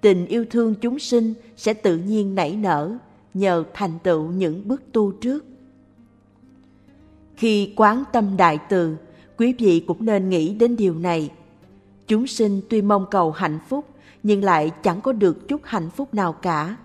Tình 0.00 0.26
yêu 0.26 0.44
thương 0.50 0.74
chúng 0.74 0.98
sinh 0.98 1.34
sẽ 1.56 1.74
tự 1.74 1.96
nhiên 1.96 2.34
nảy 2.34 2.56
nở 2.56 2.98
nhờ 3.38 3.64
thành 3.74 3.98
tựu 4.02 4.28
những 4.28 4.68
bước 4.68 4.82
tu 4.92 5.12
trước. 5.12 5.44
Khi 7.36 7.72
quán 7.76 8.04
tâm 8.12 8.36
đại 8.36 8.58
từ, 8.68 8.96
quý 9.36 9.54
vị 9.58 9.84
cũng 9.86 10.04
nên 10.04 10.28
nghĩ 10.28 10.54
đến 10.54 10.76
điều 10.76 10.94
này. 10.94 11.30
Chúng 12.06 12.26
sinh 12.26 12.60
tuy 12.68 12.82
mong 12.82 13.06
cầu 13.10 13.30
hạnh 13.30 13.58
phúc, 13.68 13.84
nhưng 14.22 14.44
lại 14.44 14.70
chẳng 14.82 15.00
có 15.00 15.12
được 15.12 15.48
chút 15.48 15.60
hạnh 15.64 15.90
phúc 15.90 16.14
nào 16.14 16.32
cả. 16.32 16.76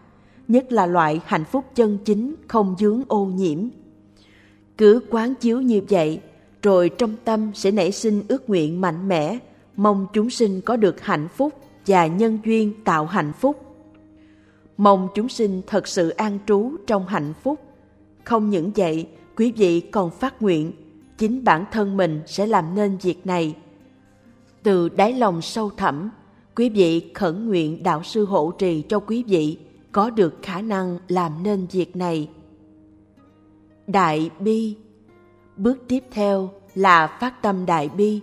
Nhất 0.47 0.71
là 0.71 0.85
loại 0.85 1.21
hạnh 1.25 1.45
phúc 1.45 1.65
chân 1.75 1.97
chính 2.05 2.35
không 2.47 2.75
dướng 2.79 3.03
ô 3.07 3.25
nhiễm. 3.25 3.59
Cứ 4.77 4.99
quán 5.09 5.35
chiếu 5.35 5.61
như 5.61 5.81
vậy, 5.89 6.21
rồi 6.61 6.89
trong 6.89 7.15
tâm 7.23 7.51
sẽ 7.53 7.71
nảy 7.71 7.91
sinh 7.91 8.23
ước 8.27 8.49
nguyện 8.49 8.81
mạnh 8.81 9.07
mẽ, 9.07 9.37
mong 9.75 10.07
chúng 10.13 10.29
sinh 10.29 10.61
có 10.61 10.75
được 10.75 11.01
hạnh 11.01 11.27
phúc 11.35 11.53
và 11.87 12.07
nhân 12.07 12.39
duyên 12.45 12.73
tạo 12.83 13.05
hạnh 13.05 13.33
phúc. 13.39 13.72
Mong 14.77 15.07
chúng 15.15 15.29
sinh 15.29 15.61
thật 15.67 15.87
sự 15.87 16.09
an 16.09 16.39
trú 16.47 16.71
trong 16.87 17.07
hạnh 17.07 17.33
phúc. 17.43 17.59
Không 18.23 18.49
những 18.49 18.71
vậy, 18.75 19.07
quý 19.35 19.51
vị 19.51 19.79
còn 19.81 20.09
phát 20.09 20.41
nguyện 20.41 20.71
chính 21.17 21.43
bản 21.43 21.65
thân 21.71 21.97
mình 21.97 22.21
sẽ 22.25 22.47
làm 22.47 22.75
nên 22.75 22.97
việc 22.97 23.25
này. 23.25 23.55
Từ 24.63 24.89
đáy 24.89 25.13
lòng 25.13 25.41
sâu 25.41 25.69
thẳm, 25.69 26.09
quý 26.55 26.69
vị 26.69 27.11
khẩn 27.13 27.47
nguyện 27.47 27.83
đạo 27.83 28.03
sư 28.03 28.25
hộ 28.25 28.51
trì 28.51 28.81
cho 28.81 28.99
quý 28.99 29.23
vị 29.27 29.57
có 29.91 30.09
được 30.09 30.39
khả 30.41 30.61
năng 30.61 30.99
làm 31.07 31.43
nên 31.43 31.67
việc 31.71 31.95
này. 31.95 32.29
Đại 33.87 34.29
bi 34.39 34.75
Bước 35.57 35.77
tiếp 35.87 36.03
theo 36.11 36.49
là 36.75 37.07
phát 37.07 37.41
tâm 37.41 37.65
đại 37.65 37.89
bi. 37.89 38.21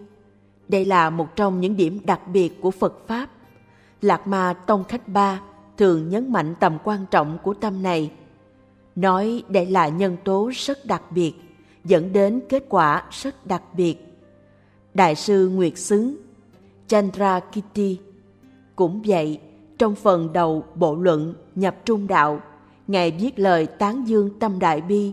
Đây 0.68 0.84
là 0.84 1.10
một 1.10 1.36
trong 1.36 1.60
những 1.60 1.76
điểm 1.76 2.00
đặc 2.04 2.28
biệt 2.32 2.60
của 2.60 2.70
Phật 2.70 3.06
Pháp. 3.06 3.30
Lạc 4.00 4.26
Ma 4.26 4.52
Tông 4.66 4.84
Khách 4.84 5.08
Ba 5.08 5.40
thường 5.80 6.08
nhấn 6.08 6.32
mạnh 6.32 6.54
tầm 6.60 6.78
quan 6.84 7.06
trọng 7.10 7.38
của 7.42 7.54
tâm 7.54 7.82
này. 7.82 8.12
Nói 8.96 9.42
đây 9.48 9.66
là 9.66 9.88
nhân 9.88 10.16
tố 10.24 10.50
rất 10.54 10.86
đặc 10.86 11.02
biệt, 11.12 11.32
dẫn 11.84 12.12
đến 12.12 12.40
kết 12.48 12.64
quả 12.68 13.02
rất 13.10 13.46
đặc 13.46 13.62
biệt. 13.76 13.96
Đại 14.94 15.14
sư 15.14 15.48
Nguyệt 15.48 15.78
Xứng, 15.78 16.16
Chandra 16.86 17.40
Kitty, 17.40 17.98
cũng 18.76 19.02
vậy, 19.06 19.40
trong 19.78 19.94
phần 19.94 20.32
đầu 20.32 20.64
bộ 20.74 20.94
luận 20.94 21.34
nhập 21.54 21.76
trung 21.84 22.06
đạo, 22.06 22.40
Ngài 22.86 23.10
viết 23.10 23.38
lời 23.38 23.66
tán 23.66 24.08
dương 24.08 24.38
tâm 24.38 24.58
đại 24.58 24.80
bi, 24.80 25.12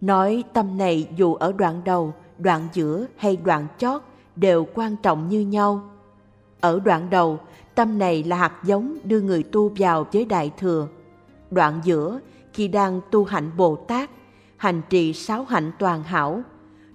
nói 0.00 0.44
tâm 0.52 0.78
này 0.78 1.08
dù 1.16 1.34
ở 1.34 1.52
đoạn 1.52 1.80
đầu, 1.84 2.12
đoạn 2.38 2.68
giữa 2.72 3.06
hay 3.16 3.36
đoạn 3.36 3.66
chót 3.78 4.02
đều 4.36 4.66
quan 4.74 4.96
trọng 5.02 5.28
như 5.28 5.40
nhau. 5.40 5.90
Ở 6.60 6.80
đoạn 6.84 7.10
đầu, 7.10 7.38
tâm 7.74 7.98
này 7.98 8.24
là 8.24 8.36
hạt 8.36 8.52
giống 8.64 8.98
đưa 9.04 9.20
người 9.20 9.42
tu 9.42 9.72
vào 9.78 10.06
với 10.12 10.24
đại 10.24 10.52
thừa. 10.58 10.88
Đoạn 11.50 11.80
giữa, 11.84 12.20
khi 12.52 12.68
đang 12.68 13.00
tu 13.10 13.24
hạnh 13.24 13.50
Bồ 13.56 13.76
Tát, 13.76 14.10
hành 14.56 14.82
trì 14.90 15.12
sáu 15.12 15.44
hạnh 15.44 15.72
toàn 15.78 16.02
hảo, 16.02 16.42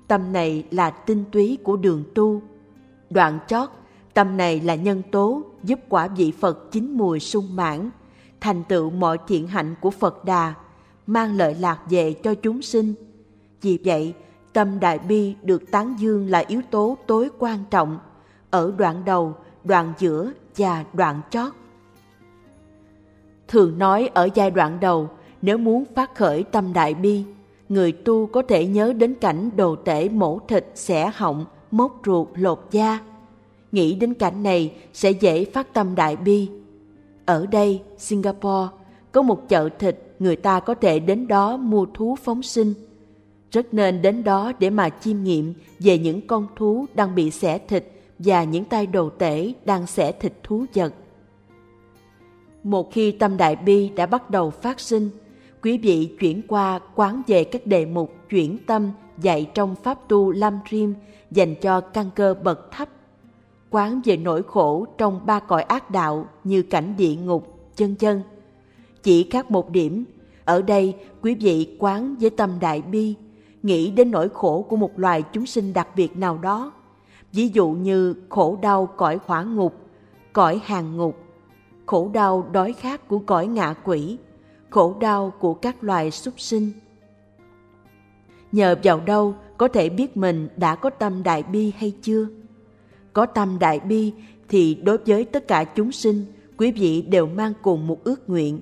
tâm 0.08 0.34
này 0.34 0.66
là 0.72 0.90
tinh 0.90 1.24
túy 1.32 1.58
của 1.64 1.78
đường 1.78 2.04
tu. 2.16 2.42
Đoạn 3.10 3.40
chót, 3.48 3.70
tâm 4.14 4.38
này 4.38 4.62
là 4.62 4.76
nhân 4.76 5.02
tố 5.12 5.44
giúp 5.64 5.80
quả 5.90 6.08
vị 6.08 6.32
Phật 6.40 6.72
chín 6.72 6.92
mùi 6.92 7.20
sung 7.20 7.56
mãn, 7.56 7.90
thành 8.42 8.64
tựu 8.64 8.90
mọi 8.90 9.18
thiện 9.28 9.48
hạnh 9.48 9.76
của 9.82 9.92
Phật 9.92 10.26
Đà, 10.26 10.54
mang 11.08 11.38
lợi 11.38 11.56
lạc 11.56 11.80
về 11.90 12.14
cho 12.14 12.34
chúng 12.34 12.62
sinh. 12.62 12.94
Vì 13.62 13.80
vậy, 13.86 14.14
tâm 14.54 14.80
đại 14.80 15.00
bi 15.00 15.36
được 15.42 15.72
tán 15.72 15.96
dương 16.00 16.30
là 16.30 16.40
yếu 16.40 16.62
tố 16.72 16.98
tối 17.08 17.30
quan 17.40 17.60
trọng 17.70 18.00
ở 18.50 18.74
đoạn 18.78 19.06
đầu, 19.06 19.36
đoạn 19.64 19.94
giữa 20.00 20.32
và 20.60 20.86
đoạn 20.94 21.22
chót. 21.30 21.54
Thường 23.48 23.80
nói 23.80 24.10
ở 24.14 24.30
giai 24.36 24.52
đoạn 24.52 24.80
đầu, 24.80 25.10
nếu 25.42 25.58
muốn 25.58 25.84
phát 25.96 26.16
khởi 26.16 26.44
tâm 26.44 26.74
đại 26.74 26.94
bi, 26.94 27.24
người 27.70 27.92
tu 27.92 28.26
có 28.26 28.42
thể 28.42 28.66
nhớ 28.66 28.94
đến 28.94 29.16
cảnh 29.22 29.50
đồ 29.56 29.76
tể 29.76 30.10
mổ 30.10 30.40
thịt, 30.48 30.66
xẻ 30.76 31.12
họng, 31.16 31.46
móc 31.72 32.02
ruột, 32.06 32.28
lột 32.36 32.60
da. 32.72 33.00
Nghĩ 33.72 33.96
đến 33.96 34.14
cảnh 34.14 34.44
này 34.44 34.74
sẽ 34.94 35.12
dễ 35.12 35.46
phát 35.46 35.74
tâm 35.74 35.96
đại 35.96 36.16
bi. 36.16 36.50
Ở 37.26 37.46
đây, 37.46 37.82
Singapore, 37.98 38.68
có 39.12 39.22
một 39.22 39.50
chợ 39.50 39.70
thịt 39.80 39.98
người 40.20 40.36
ta 40.36 40.60
có 40.60 40.74
thể 40.74 41.00
đến 41.00 41.28
đó 41.28 41.58
mua 41.58 41.86
thú 41.94 42.16
phóng 42.24 42.44
sinh. 42.44 42.74
Rất 43.52 43.74
nên 43.74 44.02
đến 44.02 44.24
đó 44.24 44.52
để 44.60 44.70
mà 44.70 44.90
chiêm 44.90 45.24
nghiệm 45.24 45.54
về 45.80 45.98
những 45.98 46.28
con 46.28 46.48
thú 46.56 46.86
đang 46.94 47.16
bị 47.16 47.32
xẻ 47.32 47.58
thịt 47.58 47.92
và 48.20 48.44
những 48.44 48.66
tay 48.66 48.88
đồ 48.88 49.10
tể 49.10 49.54
đang 49.66 49.88
xẻ 49.88 50.12
thịt 50.12 50.34
thú 50.44 50.66
vật. 50.74 50.94
Một 52.64 52.94
khi 52.94 53.12
tâm 53.12 53.38
đại 53.38 53.56
bi 53.56 53.90
đã 53.90 54.06
bắt 54.06 54.30
đầu 54.30 54.50
phát 54.50 54.80
sinh, 54.80 55.10
quý 55.62 55.78
vị 55.78 56.16
chuyển 56.20 56.42
qua 56.48 56.80
quán 56.96 57.22
về 57.28 57.44
các 57.44 57.68
đề 57.68 57.86
mục 57.86 58.14
chuyển 58.30 58.58
tâm 58.66 58.92
dạy 59.22 59.50
trong 59.54 59.76
pháp 59.76 60.08
tu 60.08 60.32
Lam 60.32 60.60
Rim 60.70 60.94
dành 61.32 61.56
cho 61.56 61.82
căn 61.82 62.10
cơ 62.16 62.34
bậc 62.44 62.72
thấp. 62.72 62.90
Quán 63.70 64.02
về 64.06 64.18
nỗi 64.18 64.44
khổ 64.44 64.86
trong 64.98 65.26
ba 65.26 65.40
cõi 65.40 65.64
ác 65.64 65.92
đạo 65.92 66.26
như 66.44 66.62
cảnh 66.62 66.94
địa 66.98 67.16
ngục, 67.16 67.72
chân 67.76 67.96
chân. 67.96 68.22
Chỉ 69.04 69.28
khác 69.32 69.52
một 69.52 69.70
điểm, 69.70 70.06
ở 70.46 70.62
đây 70.62 70.96
quý 71.22 71.36
vị 71.36 71.76
quán 71.80 72.16
với 72.20 72.30
tâm 72.30 72.60
đại 72.60 72.82
bi, 72.82 73.16
nghĩ 73.64 73.92
đến 73.92 74.12
nỗi 74.12 74.30
khổ 74.30 74.66
của 74.70 74.76
một 74.76 75.00
loài 75.00 75.24
chúng 75.34 75.46
sinh 75.46 75.74
đặc 75.74 75.88
biệt 75.96 76.18
nào 76.18 76.38
đó 76.38 76.72
ví 77.34 77.50
dụ 77.54 77.70
như 77.70 78.16
khổ 78.30 78.60
đau 78.62 78.86
cõi 78.86 79.20
hỏa 79.26 79.44
ngục, 79.44 79.76
cõi 80.34 80.62
hàng 80.64 80.98
ngục, 80.98 81.16
khổ 81.86 82.10
đau 82.14 82.48
đói 82.52 82.74
khát 82.74 83.08
của 83.08 83.20
cõi 83.20 83.48
ngạ 83.48 83.74
quỷ, 83.84 84.18
khổ 84.70 84.96
đau 85.00 85.34
của 85.40 85.54
các 85.54 85.84
loài 85.84 86.12
súc 86.12 86.34
sinh. 86.38 86.72
Nhờ 88.52 88.76
vào 88.84 89.00
đâu 89.00 89.36
có 89.58 89.68
thể 89.68 89.90
biết 89.90 90.18
mình 90.18 90.50
đã 90.58 90.76
có 90.76 90.90
tâm 90.90 91.24
đại 91.24 91.44
bi 91.44 91.74
hay 91.78 91.94
chưa? 92.02 92.28
Có 93.14 93.26
tâm 93.26 93.60
đại 93.60 93.80
bi 93.80 94.14
thì 94.50 94.76
đối 94.76 94.98
với 94.98 95.26
tất 95.26 95.48
cả 95.48 95.64
chúng 95.64 95.92
sinh, 95.92 96.26
quý 96.58 96.72
vị 96.72 97.02
đều 97.02 97.28
mang 97.28 97.54
cùng 97.62 97.88
một 97.88 98.04
ước 98.04 98.30
nguyện. 98.30 98.60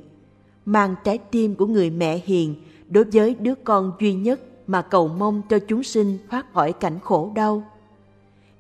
Mang 0.65 0.95
trái 1.03 1.18
tim 1.18 1.55
của 1.55 1.65
người 1.65 1.89
mẹ 1.89 2.22
hiền 2.26 2.55
đối 2.89 3.03
với 3.03 3.36
đứa 3.36 3.55
con 3.55 3.91
duy 3.99 4.13
nhất 4.13 4.39
mà 4.68 4.82
cầu 4.82 5.07
mong 5.07 5.41
cho 5.49 5.59
chúng 5.59 5.84
sinh 5.84 6.18
thoát 6.30 6.53
khỏi 6.53 6.74
cảnh 6.74 6.99
khổ 7.03 7.32
đau 7.36 7.63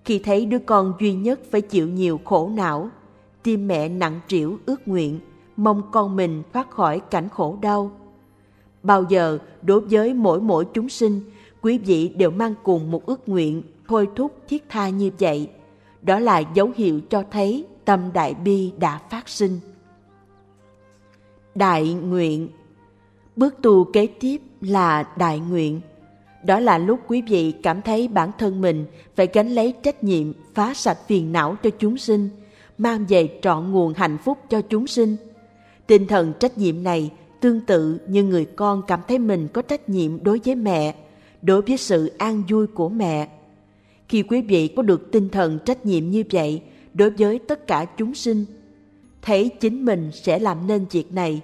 khi 0.07 0.19
thấy 0.19 0.45
đứa 0.45 0.59
con 0.59 0.93
duy 0.99 1.13
nhất 1.13 1.39
phải 1.51 1.61
chịu 1.61 1.87
nhiều 1.87 2.19
khổ 2.25 2.51
não, 2.53 2.89
tim 3.43 3.67
mẹ 3.67 3.89
nặng 3.89 4.19
trĩu 4.27 4.57
ước 4.65 4.87
nguyện, 4.87 5.19
mong 5.57 5.81
con 5.91 6.15
mình 6.15 6.43
thoát 6.53 6.71
khỏi 6.71 6.99
cảnh 6.99 7.29
khổ 7.29 7.57
đau. 7.61 7.91
Bao 8.83 9.03
giờ 9.09 9.37
đối 9.61 9.79
với 9.79 10.13
mỗi 10.13 10.41
mỗi 10.41 10.65
chúng 10.73 10.89
sinh, 10.89 11.21
quý 11.61 11.77
vị 11.77 12.07
đều 12.07 12.31
mang 12.31 12.53
cùng 12.63 12.91
một 12.91 13.05
ước 13.05 13.29
nguyện 13.29 13.61
thôi 13.87 14.09
thúc 14.15 14.31
thiết 14.47 14.69
tha 14.69 14.89
như 14.89 15.11
vậy. 15.19 15.49
Đó 16.01 16.19
là 16.19 16.39
dấu 16.39 16.71
hiệu 16.75 17.01
cho 17.09 17.23
thấy 17.31 17.65
tâm 17.85 18.13
đại 18.13 18.33
bi 18.33 18.71
đã 18.79 19.01
phát 19.09 19.29
sinh. 19.29 19.59
Đại 21.55 21.93
nguyện 21.93 22.49
Bước 23.35 23.55
tu 23.61 23.83
kế 23.83 24.07
tiếp 24.07 24.41
là 24.61 25.03
đại 25.17 25.39
nguyện– 25.39 25.81
đó 26.43 26.59
là 26.59 26.77
lúc 26.77 26.99
quý 27.07 27.21
vị 27.21 27.51
cảm 27.63 27.81
thấy 27.81 28.07
bản 28.07 28.31
thân 28.37 28.61
mình 28.61 28.85
phải 29.15 29.27
gánh 29.33 29.49
lấy 29.49 29.73
trách 29.83 30.03
nhiệm 30.03 30.33
phá 30.53 30.73
sạch 30.73 30.97
phiền 31.07 31.31
não 31.31 31.55
cho 31.63 31.69
chúng 31.79 31.97
sinh, 31.97 32.29
mang 32.77 33.05
về 33.05 33.39
trọn 33.41 33.71
nguồn 33.71 33.93
hạnh 33.93 34.17
phúc 34.23 34.37
cho 34.49 34.61
chúng 34.61 34.87
sinh. 34.87 35.15
Tinh 35.87 36.07
thần 36.07 36.33
trách 36.39 36.57
nhiệm 36.57 36.83
này 36.83 37.11
tương 37.39 37.61
tự 37.61 37.99
như 38.07 38.23
người 38.23 38.45
con 38.45 38.81
cảm 38.87 38.99
thấy 39.07 39.19
mình 39.19 39.47
có 39.53 39.61
trách 39.61 39.89
nhiệm 39.89 40.23
đối 40.23 40.39
với 40.45 40.55
mẹ, 40.55 40.95
đối 41.41 41.61
với 41.61 41.77
sự 41.77 42.11
an 42.17 42.43
vui 42.49 42.67
của 42.67 42.89
mẹ. 42.89 43.27
Khi 44.09 44.23
quý 44.23 44.41
vị 44.41 44.67
có 44.67 44.83
được 44.83 45.11
tinh 45.11 45.29
thần 45.29 45.59
trách 45.65 45.85
nhiệm 45.85 46.09
như 46.09 46.23
vậy 46.31 46.61
đối 46.93 47.09
với 47.09 47.39
tất 47.39 47.67
cả 47.67 47.85
chúng 47.97 48.13
sinh, 48.13 48.45
thấy 49.21 49.49
chính 49.59 49.85
mình 49.85 50.11
sẽ 50.13 50.39
làm 50.39 50.67
nên 50.67 50.85
việc 50.91 51.13
này, 51.13 51.41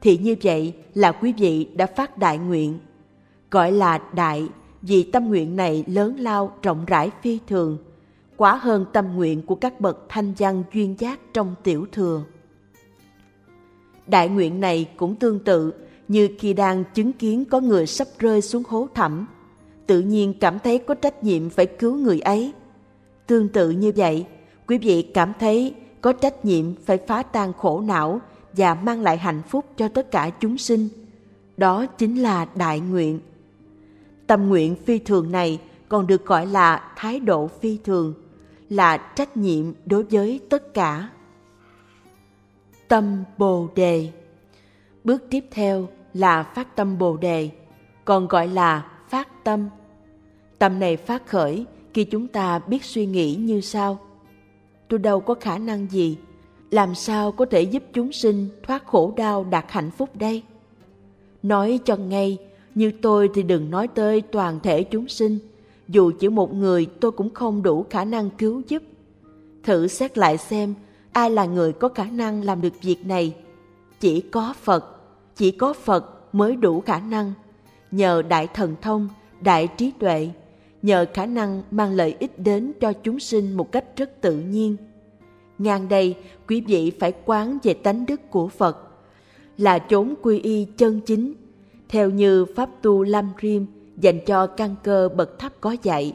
thì 0.00 0.18
như 0.18 0.36
vậy 0.42 0.72
là 0.94 1.12
quý 1.12 1.32
vị 1.38 1.66
đã 1.74 1.86
phát 1.86 2.18
đại 2.18 2.38
nguyện 2.38 2.78
gọi 3.50 3.72
là 3.72 3.98
đại 4.14 4.48
vì 4.82 5.02
tâm 5.02 5.28
nguyện 5.28 5.56
này 5.56 5.84
lớn 5.86 6.16
lao 6.18 6.52
rộng 6.62 6.84
rãi 6.86 7.10
phi 7.22 7.38
thường, 7.46 7.78
quá 8.36 8.56
hơn 8.56 8.84
tâm 8.92 9.16
nguyện 9.16 9.42
của 9.42 9.54
các 9.54 9.80
bậc 9.80 10.06
thanh 10.08 10.32
văn 10.38 10.62
duyên 10.72 10.94
giác 10.98 11.20
trong 11.34 11.54
tiểu 11.62 11.86
thừa. 11.92 12.22
Đại 14.06 14.28
nguyện 14.28 14.60
này 14.60 14.88
cũng 14.96 15.14
tương 15.14 15.38
tự 15.38 15.72
như 16.08 16.28
khi 16.38 16.54
đang 16.54 16.84
chứng 16.94 17.12
kiến 17.12 17.44
có 17.44 17.60
người 17.60 17.86
sắp 17.86 18.08
rơi 18.18 18.40
xuống 18.40 18.62
hố 18.68 18.88
thẳm, 18.94 19.26
tự 19.86 20.00
nhiên 20.00 20.34
cảm 20.40 20.58
thấy 20.58 20.78
có 20.78 20.94
trách 20.94 21.24
nhiệm 21.24 21.50
phải 21.50 21.66
cứu 21.66 21.94
người 21.94 22.20
ấy. 22.20 22.52
Tương 23.26 23.48
tự 23.48 23.70
như 23.70 23.92
vậy, 23.96 24.26
quý 24.66 24.78
vị 24.78 25.02
cảm 25.02 25.32
thấy 25.40 25.74
có 26.00 26.12
trách 26.12 26.44
nhiệm 26.44 26.74
phải 26.84 26.98
phá 27.06 27.22
tan 27.22 27.52
khổ 27.52 27.80
não 27.80 28.20
và 28.52 28.74
mang 28.74 29.02
lại 29.02 29.16
hạnh 29.16 29.42
phúc 29.48 29.64
cho 29.76 29.88
tất 29.88 30.10
cả 30.10 30.30
chúng 30.40 30.58
sinh. 30.58 30.88
Đó 31.56 31.86
chính 31.86 32.22
là 32.22 32.46
đại 32.54 32.80
nguyện. 32.80 33.20
Tâm 34.30 34.48
nguyện 34.48 34.76
phi 34.76 34.98
thường 34.98 35.32
này 35.32 35.60
còn 35.88 36.06
được 36.06 36.26
gọi 36.26 36.46
là 36.46 36.92
thái 36.96 37.20
độ 37.20 37.46
phi 37.46 37.78
thường, 37.84 38.14
là 38.68 38.96
trách 38.96 39.36
nhiệm 39.36 39.72
đối 39.86 40.02
với 40.02 40.40
tất 40.48 40.74
cả. 40.74 41.08
Tâm 42.88 43.24
Bồ 43.38 43.68
Đề 43.74 44.10
Bước 45.04 45.24
tiếp 45.30 45.44
theo 45.50 45.88
là 46.14 46.42
phát 46.42 46.76
tâm 46.76 46.98
Bồ 46.98 47.16
Đề, 47.16 47.50
còn 48.04 48.28
gọi 48.28 48.48
là 48.48 48.86
phát 49.08 49.44
tâm. 49.44 49.68
Tâm 50.58 50.78
này 50.78 50.96
phát 50.96 51.26
khởi 51.26 51.66
khi 51.94 52.04
chúng 52.04 52.28
ta 52.28 52.58
biết 52.58 52.84
suy 52.84 53.06
nghĩ 53.06 53.34
như 53.34 53.60
sau 53.60 53.98
tôi 54.88 54.98
đâu 54.98 55.20
có 55.20 55.34
khả 55.34 55.58
năng 55.58 55.90
gì 55.90 56.18
làm 56.70 56.94
sao 56.94 57.32
có 57.32 57.44
thể 57.44 57.62
giúp 57.62 57.82
chúng 57.92 58.12
sinh 58.12 58.48
thoát 58.62 58.86
khổ 58.86 59.14
đau 59.16 59.44
đạt 59.44 59.64
hạnh 59.68 59.90
phúc 59.90 60.08
đây 60.14 60.42
nói 61.42 61.80
cho 61.84 61.96
ngay 61.96 62.38
như 62.74 62.92
tôi 63.02 63.30
thì 63.34 63.42
đừng 63.42 63.70
nói 63.70 63.88
tới 63.88 64.20
toàn 64.20 64.60
thể 64.62 64.82
chúng 64.82 65.08
sinh. 65.08 65.38
Dù 65.88 66.12
chỉ 66.20 66.28
một 66.28 66.54
người, 66.54 66.86
tôi 67.00 67.12
cũng 67.12 67.34
không 67.34 67.62
đủ 67.62 67.86
khả 67.90 68.04
năng 68.04 68.30
cứu 68.30 68.62
giúp. 68.68 68.82
Thử 69.62 69.86
xét 69.86 70.18
lại 70.18 70.38
xem, 70.38 70.74
ai 71.12 71.30
là 71.30 71.44
người 71.44 71.72
có 71.72 71.88
khả 71.88 72.04
năng 72.04 72.44
làm 72.44 72.60
được 72.60 72.82
việc 72.82 73.06
này? 73.06 73.34
Chỉ 74.00 74.20
có 74.20 74.54
phật, 74.62 74.84
chỉ 75.36 75.50
có 75.50 75.72
phật 75.72 76.34
mới 76.34 76.56
đủ 76.56 76.80
khả 76.80 77.00
năng. 77.00 77.32
Nhờ 77.90 78.22
đại 78.22 78.46
thần 78.46 78.76
thông, 78.82 79.08
đại 79.40 79.68
trí 79.76 79.90
tuệ, 79.98 80.28
nhờ 80.82 81.06
khả 81.14 81.26
năng 81.26 81.62
mang 81.70 81.92
lợi 81.92 82.16
ích 82.18 82.38
đến 82.38 82.72
cho 82.80 82.92
chúng 82.92 83.20
sinh 83.20 83.56
một 83.56 83.72
cách 83.72 83.84
rất 83.96 84.20
tự 84.20 84.36
nhiên. 84.36 84.76
Ngang 85.58 85.88
đây, 85.88 86.16
quý 86.48 86.60
vị 86.60 86.92
phải 87.00 87.12
quán 87.24 87.58
về 87.62 87.74
tánh 87.74 88.06
đức 88.06 88.20
của 88.30 88.48
phật. 88.48 88.78
Là 89.58 89.78
chốn 89.78 90.14
quy 90.22 90.38
y 90.38 90.66
chân 90.76 91.00
chính 91.00 91.34
theo 91.90 92.10
như 92.10 92.44
pháp 92.44 92.70
tu 92.82 93.02
lâm 93.02 93.28
Rim 93.42 93.66
dành 93.96 94.20
cho 94.26 94.46
căn 94.46 94.74
cơ 94.82 95.08
bậc 95.16 95.38
thấp 95.38 95.52
có 95.60 95.76
dạy. 95.82 96.14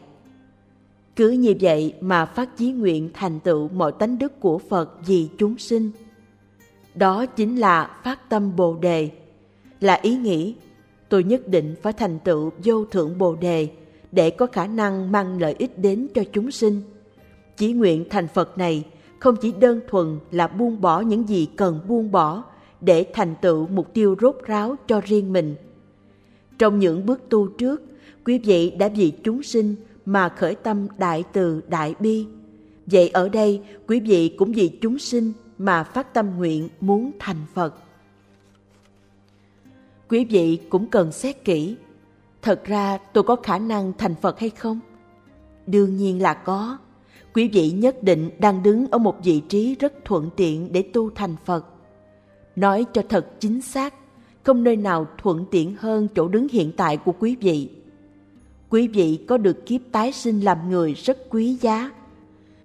Cứ 1.16 1.30
như 1.30 1.54
vậy 1.62 1.94
mà 2.02 2.26
phát 2.26 2.58
chí 2.58 2.72
nguyện 2.72 3.10
thành 3.14 3.40
tựu 3.40 3.68
mọi 3.68 3.92
tánh 3.92 4.18
đức 4.18 4.40
của 4.40 4.58
phật 4.58 5.06
vì 5.06 5.30
chúng 5.38 5.58
sinh. 5.58 5.92
Đó 6.96 7.26
chính 7.26 7.56
là 7.56 8.00
phát 8.04 8.30
tâm 8.30 8.56
bồ 8.56 8.76
đề. 8.82 9.10
Là 9.80 9.94
ý 9.94 10.18
nghĩ, 10.18 10.56
tôi 11.10 11.24
nhất 11.24 11.48
định 11.48 11.76
phải 11.82 11.94
thành 11.94 12.20
tựu 12.20 12.52
vô 12.64 12.86
thượng 12.86 13.18
bồ 13.18 13.36
đề 13.36 13.70
để 14.12 14.30
có 14.30 14.46
khả 14.46 14.68
năng 14.68 15.12
mang 15.12 15.42
lợi 15.42 15.56
ích 15.58 15.80
đến 15.80 16.08
cho 16.14 16.24
chúng 16.34 16.52
sinh. 16.52 16.82
Chỉ 17.58 17.74
nguyện 17.74 18.06
thành 18.10 18.28
phật 18.28 18.58
này 18.58 18.84
không 19.20 19.36
chỉ 19.36 19.52
đơn 19.60 19.82
thuần 19.88 20.20
là 20.32 20.48
buông 20.48 20.82
bỏ 20.82 21.02
những 21.02 21.30
gì 21.30 21.48
cần 21.56 21.80
buông 21.88 22.12
bỏ 22.12 22.44
để 22.86 23.06
thành 23.14 23.36
tựu 23.42 23.68
mục 23.68 23.94
tiêu 23.94 24.16
rốt 24.22 24.36
ráo 24.46 24.76
cho 24.88 25.02
riêng 25.02 25.34
mình. 25.34 25.56
Trong 26.58 26.80
những 26.80 27.06
bước 27.06 27.30
tu 27.30 27.48
trước, 27.48 27.82
quý 28.26 28.40
vị 28.40 28.70
đã 28.70 28.88
vì 28.88 29.14
chúng 29.24 29.44
sinh 29.44 29.76
mà 30.06 30.30
khởi 30.30 30.56
tâm 30.56 30.88
đại 30.98 31.24
từ 31.34 31.62
đại 31.68 31.96
bi. 32.00 32.26
Vậy 32.86 33.10
ở 33.10 33.30
đây, 33.30 33.62
quý 33.88 34.00
vị 34.00 34.36
cũng 34.38 34.52
vì 34.52 34.68
chúng 34.82 35.00
sinh 35.00 35.34
mà 35.58 35.84
phát 35.84 36.14
tâm 36.14 36.38
nguyện 36.38 36.70
muốn 36.82 37.12
thành 37.20 37.46
phật. 37.54 37.76
Quý 40.10 40.26
vị 40.26 40.60
cũng 40.70 40.88
cần 40.88 41.12
xét 41.12 41.44
kỹ, 41.44 41.76
thật 42.42 42.66
ra 42.66 42.98
tôi 43.14 43.24
có 43.24 43.36
khả 43.36 43.60
năng 43.60 43.94
thành 43.98 44.16
phật 44.22 44.40
hay 44.40 44.50
không? 44.50 44.80
Đương 45.68 45.98
nhiên 45.98 46.22
là 46.22 46.34
có. 46.34 46.78
Quý 47.34 47.48
vị 47.48 47.72
nhất 47.72 48.04
định 48.04 48.30
đang 48.40 48.64
đứng 48.64 48.88
ở 48.92 48.98
một 48.98 49.24
vị 49.24 49.42
trí 49.50 49.76
rất 49.76 50.06
thuận 50.06 50.30
tiện 50.36 50.72
để 50.72 50.82
tu 50.82 51.10
thành 51.10 51.36
phật 51.46 51.75
nói 52.56 52.86
cho 52.94 53.02
thật 53.10 53.40
chính 53.40 53.62
xác, 53.62 53.94
không 54.44 54.64
nơi 54.64 54.76
nào 54.76 55.08
thuận 55.18 55.46
tiện 55.52 55.76
hơn 55.80 56.08
chỗ 56.16 56.28
đứng 56.28 56.48
hiện 56.52 56.72
tại 56.78 56.98
của 56.98 57.14
quý 57.20 57.36
vị. 57.36 57.70
Quý 58.70 58.88
vị 58.88 59.20
có 59.28 59.38
được 59.38 59.66
kiếp 59.66 59.82
tái 59.92 60.12
sinh 60.12 60.42
làm 60.42 60.70
người 60.70 60.94
rất 60.94 61.18
quý 61.30 61.58
giá, 61.62 61.92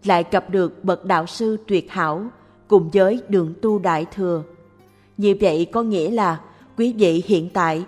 lại 0.05 0.25
gặp 0.31 0.51
được 0.51 0.85
bậc 0.85 1.05
đạo 1.05 1.27
sư 1.27 1.57
tuyệt 1.67 1.91
hảo 1.91 2.25
cùng 2.69 2.91
với 2.91 3.21
đường 3.29 3.55
tu 3.63 3.79
đại 3.79 4.07
thừa. 4.15 4.43
Như 5.17 5.35
vậy 5.41 5.67
có 5.73 5.83
nghĩa 5.83 6.11
là 6.11 6.41
quý 6.77 6.93
vị 6.93 7.23
hiện 7.27 7.51
tại 7.53 7.85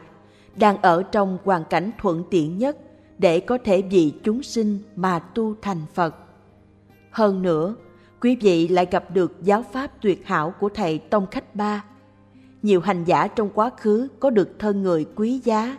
đang 0.56 0.82
ở 0.82 1.02
trong 1.02 1.38
hoàn 1.44 1.64
cảnh 1.64 1.90
thuận 1.98 2.24
tiện 2.30 2.58
nhất 2.58 2.76
để 3.18 3.40
có 3.40 3.58
thể 3.64 3.82
vì 3.82 4.12
chúng 4.24 4.42
sinh 4.42 4.78
mà 4.96 5.18
tu 5.18 5.54
thành 5.62 5.80
phật. 5.94 6.14
Hơn 7.10 7.42
nữa, 7.42 7.74
quý 8.20 8.36
vị 8.40 8.68
lại 8.68 8.86
gặp 8.90 9.04
được 9.14 9.32
giáo 9.42 9.64
pháp 9.72 10.02
tuyệt 10.02 10.26
hảo 10.26 10.54
của 10.60 10.68
thầy 10.68 10.98
tông 10.98 11.26
khách 11.26 11.54
ba 11.54 11.84
nhiều 12.62 12.80
hành 12.80 13.04
giả 13.04 13.28
trong 13.28 13.50
quá 13.54 13.70
khứ 13.76 14.08
có 14.20 14.30
được 14.30 14.58
thân 14.58 14.82
người 14.82 15.06
quý 15.14 15.40
giá 15.44 15.76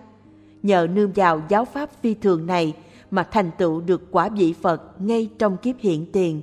nhờ 0.64 0.88
nương 0.94 1.12
vào 1.12 1.42
giáo 1.50 1.66
pháp 1.66 1.90
phi 2.02 2.14
thường 2.14 2.46
này 2.46 2.74
mà 3.12 3.24
thành 3.24 3.52
tựu 3.58 3.82
được 3.82 4.12
quả 4.12 4.30
vị 4.30 4.54
Phật 4.54 5.02
ngay 5.02 5.30
trong 5.40 5.58
kiếp 5.58 5.76
hiện 5.80 6.12
tiền. 6.12 6.42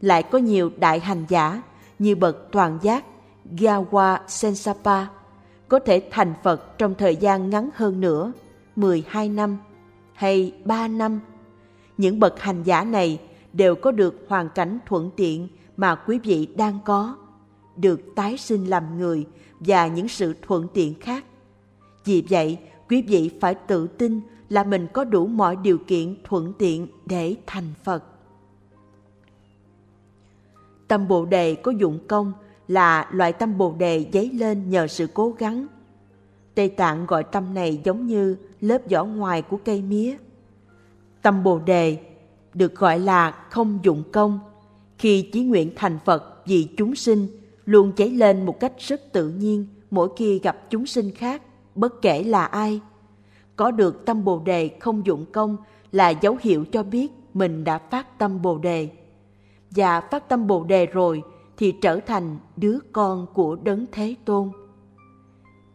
Lại 0.00 0.22
có 0.22 0.38
nhiều 0.38 0.70
đại 0.78 1.00
hành 1.00 1.24
giả 1.28 1.62
như 1.98 2.16
bậc 2.16 2.52
toàn 2.52 2.78
giác 2.82 3.04
Gawa 3.56 4.18
Sensapa 4.28 5.06
có 5.68 5.78
thể 5.78 6.02
thành 6.10 6.34
Phật 6.42 6.78
trong 6.78 6.94
thời 6.94 7.16
gian 7.16 7.50
ngắn 7.50 7.68
hơn 7.74 8.00
nữa, 8.00 8.32
12 8.76 9.28
năm 9.28 9.58
hay 10.12 10.52
3 10.64 10.88
năm. 10.88 11.20
Những 11.96 12.20
bậc 12.20 12.40
hành 12.40 12.62
giả 12.62 12.84
này 12.84 13.20
đều 13.52 13.74
có 13.74 13.90
được 13.90 14.26
hoàn 14.28 14.48
cảnh 14.48 14.78
thuận 14.86 15.10
tiện 15.16 15.48
mà 15.76 15.94
quý 15.94 16.18
vị 16.18 16.48
đang 16.56 16.78
có, 16.84 17.16
được 17.76 18.00
tái 18.16 18.36
sinh 18.36 18.64
làm 18.64 18.98
người 18.98 19.26
và 19.60 19.86
những 19.86 20.08
sự 20.08 20.34
thuận 20.42 20.66
tiện 20.74 20.94
khác. 21.00 21.24
Vì 22.04 22.24
vậy, 22.30 22.58
quý 22.88 23.02
vị 23.02 23.30
phải 23.40 23.54
tự 23.54 23.86
tin 23.86 24.20
là 24.48 24.64
mình 24.64 24.86
có 24.92 25.04
đủ 25.04 25.26
mọi 25.26 25.56
điều 25.56 25.78
kiện 25.78 26.16
thuận 26.24 26.52
tiện 26.58 26.88
để 27.06 27.34
thành 27.46 27.72
Phật. 27.84 28.04
Tâm 30.88 31.08
Bồ 31.08 31.24
Đề 31.24 31.54
có 31.54 31.70
dụng 31.70 31.98
công 32.08 32.32
là 32.68 33.08
loại 33.12 33.32
tâm 33.32 33.58
Bồ 33.58 33.74
Đề 33.78 34.06
dấy 34.12 34.30
lên 34.30 34.70
nhờ 34.70 34.86
sự 34.86 35.06
cố 35.14 35.34
gắng. 35.38 35.66
Tây 36.54 36.68
Tạng 36.68 37.06
gọi 37.06 37.24
tâm 37.24 37.54
này 37.54 37.80
giống 37.84 38.06
như 38.06 38.36
lớp 38.60 38.78
vỏ 38.90 39.04
ngoài 39.04 39.42
của 39.42 39.58
cây 39.64 39.82
mía. 39.82 40.16
Tâm 41.22 41.42
Bồ 41.42 41.58
Đề 41.58 41.98
được 42.54 42.74
gọi 42.74 42.98
là 42.98 43.30
không 43.30 43.78
dụng 43.82 44.02
công 44.12 44.40
khi 44.98 45.22
chí 45.32 45.42
nguyện 45.42 45.70
thành 45.76 45.98
Phật 46.04 46.42
vì 46.46 46.68
chúng 46.76 46.94
sinh 46.94 47.28
luôn 47.66 47.92
cháy 47.92 48.10
lên 48.10 48.46
một 48.46 48.60
cách 48.60 48.72
rất 48.78 49.12
tự 49.12 49.28
nhiên 49.28 49.66
mỗi 49.90 50.08
khi 50.16 50.38
gặp 50.38 50.70
chúng 50.70 50.86
sinh 50.86 51.10
khác, 51.14 51.42
bất 51.74 52.02
kể 52.02 52.22
là 52.22 52.44
ai. 52.44 52.80
Có 53.56 53.70
được 53.70 54.06
tâm 54.06 54.24
Bồ 54.24 54.42
đề 54.44 54.70
không 54.80 55.06
dụng 55.06 55.24
công 55.32 55.56
là 55.92 56.08
dấu 56.08 56.36
hiệu 56.40 56.64
cho 56.72 56.82
biết 56.82 57.12
mình 57.34 57.64
đã 57.64 57.78
phát 57.78 58.18
tâm 58.18 58.42
Bồ 58.42 58.58
đề. 58.58 58.88
Và 59.70 60.00
phát 60.00 60.28
tâm 60.28 60.46
Bồ 60.46 60.64
đề 60.64 60.86
rồi 60.86 61.22
thì 61.56 61.74
trở 61.82 62.00
thành 62.06 62.38
đứa 62.56 62.78
con 62.92 63.26
của 63.34 63.56
Đấng 63.56 63.86
Thế 63.92 64.14
Tôn. 64.24 64.50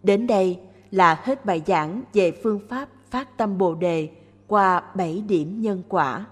Đến 0.03 0.27
đây 0.27 0.59
là 0.91 1.21
hết 1.23 1.45
bài 1.45 1.61
giảng 1.67 2.03
về 2.13 2.31
phương 2.43 2.59
pháp 2.69 2.89
phát 3.09 3.37
tâm 3.37 3.57
Bồ 3.57 3.75
đề 3.75 4.09
qua 4.47 4.83
bảy 4.95 5.23
điểm 5.27 5.61
nhân 5.61 5.83
quả. 5.89 6.25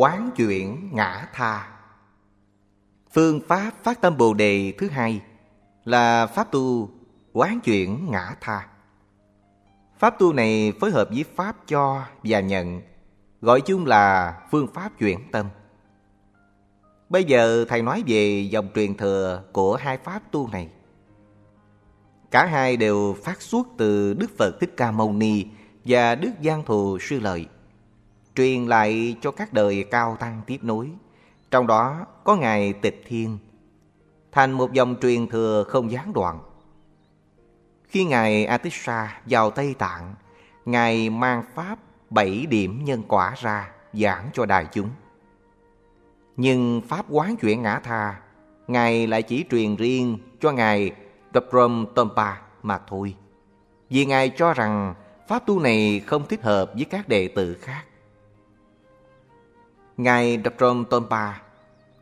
Quán 0.00 0.30
chuyển 0.36 0.90
ngã 0.92 1.28
tha 1.32 1.68
Phương 3.12 3.40
pháp 3.48 3.72
phát 3.82 4.00
tâm 4.00 4.16
Bồ 4.16 4.34
Đề 4.34 4.72
thứ 4.78 4.88
hai 4.88 5.22
là 5.84 6.26
pháp 6.26 6.50
tu 6.52 6.90
quán 7.32 7.60
chuyển 7.60 8.10
ngã 8.10 8.34
tha. 8.40 8.68
Pháp 9.98 10.18
tu 10.18 10.32
này 10.32 10.72
phối 10.80 10.90
hợp 10.90 11.08
với 11.10 11.24
pháp 11.34 11.56
cho 11.66 12.02
và 12.24 12.40
nhận, 12.40 12.82
gọi 13.40 13.60
chung 13.60 13.86
là 13.86 14.34
phương 14.50 14.66
pháp 14.74 14.98
chuyển 14.98 15.30
tâm. 15.32 15.46
Bây 17.08 17.24
giờ 17.24 17.64
thầy 17.68 17.82
nói 17.82 18.02
về 18.06 18.48
dòng 18.50 18.68
truyền 18.74 18.94
thừa 18.96 19.42
của 19.52 19.76
hai 19.76 19.98
pháp 19.98 20.22
tu 20.32 20.48
này. 20.48 20.68
Cả 22.30 22.46
hai 22.46 22.76
đều 22.76 23.16
phát 23.24 23.42
xuất 23.42 23.66
từ 23.78 24.14
Đức 24.14 24.30
Phật 24.38 24.60
Thích 24.60 24.74
Ca 24.76 24.90
Mâu 24.90 25.12
Ni 25.12 25.44
và 25.84 26.14
Đức 26.14 26.32
Giang 26.44 26.64
Thù 26.64 26.98
Sư 27.00 27.20
Lợi 27.20 27.46
truyền 28.34 28.66
lại 28.66 29.16
cho 29.20 29.30
các 29.30 29.52
đời 29.52 29.84
cao 29.90 30.16
tăng 30.20 30.40
tiếp 30.46 30.58
nối. 30.62 30.90
Trong 31.50 31.66
đó 31.66 32.06
có 32.24 32.36
Ngài 32.36 32.72
Tịch 32.72 33.04
Thiên, 33.06 33.38
thành 34.32 34.52
một 34.52 34.72
dòng 34.72 34.96
truyền 35.02 35.26
thừa 35.26 35.64
không 35.68 35.90
gián 35.90 36.12
đoạn. 36.12 36.38
Khi 37.88 38.04
Ngài 38.04 38.46
Atisha 38.46 39.20
vào 39.26 39.50
Tây 39.50 39.74
Tạng, 39.78 40.14
Ngài 40.64 41.10
mang 41.10 41.42
Pháp 41.54 41.78
bảy 42.10 42.46
điểm 42.46 42.84
nhân 42.84 43.02
quả 43.08 43.34
ra, 43.40 43.70
giảng 43.92 44.30
cho 44.32 44.46
đại 44.46 44.66
chúng. 44.72 44.88
Nhưng 46.36 46.82
Pháp 46.88 47.06
quán 47.08 47.36
chuyển 47.36 47.62
ngã 47.62 47.80
tha, 47.84 48.20
Ngài 48.68 49.06
lại 49.06 49.22
chỉ 49.22 49.44
truyền 49.50 49.76
riêng 49.76 50.18
cho 50.40 50.52
Ngài 50.52 50.92
Dabrom 51.34 51.86
Tompa 51.94 52.36
mà 52.62 52.80
thôi. 52.88 53.14
Vì 53.90 54.06
Ngài 54.06 54.28
cho 54.28 54.52
rằng 54.52 54.94
Pháp 55.28 55.46
tu 55.46 55.60
này 55.60 56.00
không 56.06 56.28
thích 56.28 56.42
hợp 56.42 56.72
với 56.74 56.84
các 56.84 57.08
đệ 57.08 57.28
tử 57.28 57.54
khác. 57.54 57.84
Ngài 60.02 60.38
Dabrom 60.44 60.84
Tompa 60.90 61.32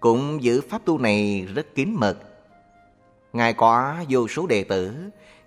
cũng 0.01 0.43
giữ 0.43 0.61
pháp 0.61 0.85
tu 0.85 0.99
này 0.99 1.49
rất 1.55 1.75
kín 1.75 1.95
mật. 1.95 2.19
Ngài 3.33 3.53
có 3.53 3.97
vô 4.09 4.29
số 4.29 4.47
đệ 4.47 4.65
tử, 4.65 4.95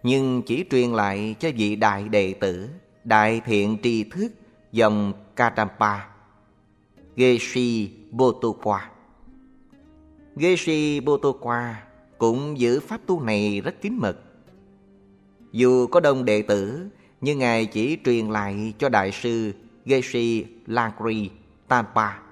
nhưng 0.04 0.42
chỉ 0.42 0.66
truyền 0.72 0.92
lại 0.92 1.36
cho 1.40 1.50
vị 1.58 1.76
đại 1.76 2.10
đệ 2.10 2.34
tử, 2.34 2.70
đại 3.04 3.42
thiện 3.46 3.78
tri 3.84 4.04
thức 4.04 4.32
dòng 4.72 5.14
Kadampa, 5.36 6.00
Geshi 7.16 7.92
Botokwa. 8.12 8.80
Geshi 10.36 11.00
Botokwa 11.00 11.74
cũng 12.18 12.60
giữ 12.60 12.80
pháp 12.80 13.02
tu 13.06 13.22
này 13.24 13.62
rất 13.62 13.82
kín 13.82 13.98
mật. 13.98 14.18
Dù 15.52 15.88
có 15.88 16.00
đông 16.00 16.26
đệ 16.26 16.42
tử, 16.42 16.88
nhưng 17.22 17.40
Ngài 17.40 17.66
chỉ 17.66 17.98
truyền 18.06 18.30
lại 18.30 18.74
cho 18.78 18.90
Đại 18.90 19.12
sư 19.12 19.54
Geshi 19.86 20.46
Langri 20.66 21.30
Tampa 21.68 22.31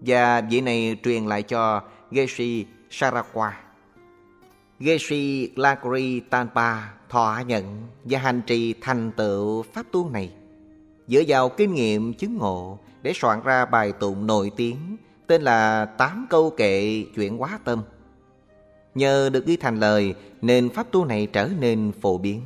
và 0.00 0.40
vị 0.40 0.60
này 0.60 0.96
truyền 1.04 1.26
lại 1.26 1.42
cho 1.42 1.82
Geshi 2.10 2.66
Sarakwa. 2.90 3.50
Geshi 4.80 5.50
Lagri 5.56 6.20
Tampa 6.20 6.74
thọ 7.08 7.42
nhận 7.46 7.82
và 8.04 8.18
hành 8.18 8.42
trì 8.46 8.74
thành 8.80 9.10
tựu 9.16 9.62
pháp 9.62 9.86
tu 9.92 10.10
này 10.10 10.30
dựa 11.08 11.22
vào 11.28 11.48
kinh 11.48 11.74
nghiệm 11.74 12.14
chứng 12.14 12.36
ngộ 12.36 12.78
để 13.02 13.12
soạn 13.14 13.40
ra 13.44 13.64
bài 13.64 13.92
tụng 13.92 14.26
nổi 14.26 14.50
tiếng 14.56 14.96
tên 15.26 15.42
là 15.42 15.84
Tám 15.84 16.26
câu 16.30 16.50
kệ 16.50 17.04
chuyển 17.14 17.38
hóa 17.38 17.58
tâm. 17.64 17.82
Nhờ 18.94 19.30
được 19.32 19.46
ghi 19.46 19.56
thành 19.56 19.80
lời 19.80 20.14
nên 20.42 20.70
pháp 20.70 20.86
tu 20.90 21.04
này 21.04 21.26
trở 21.32 21.48
nên 21.60 21.92
phổ 22.00 22.18
biến. 22.18 22.42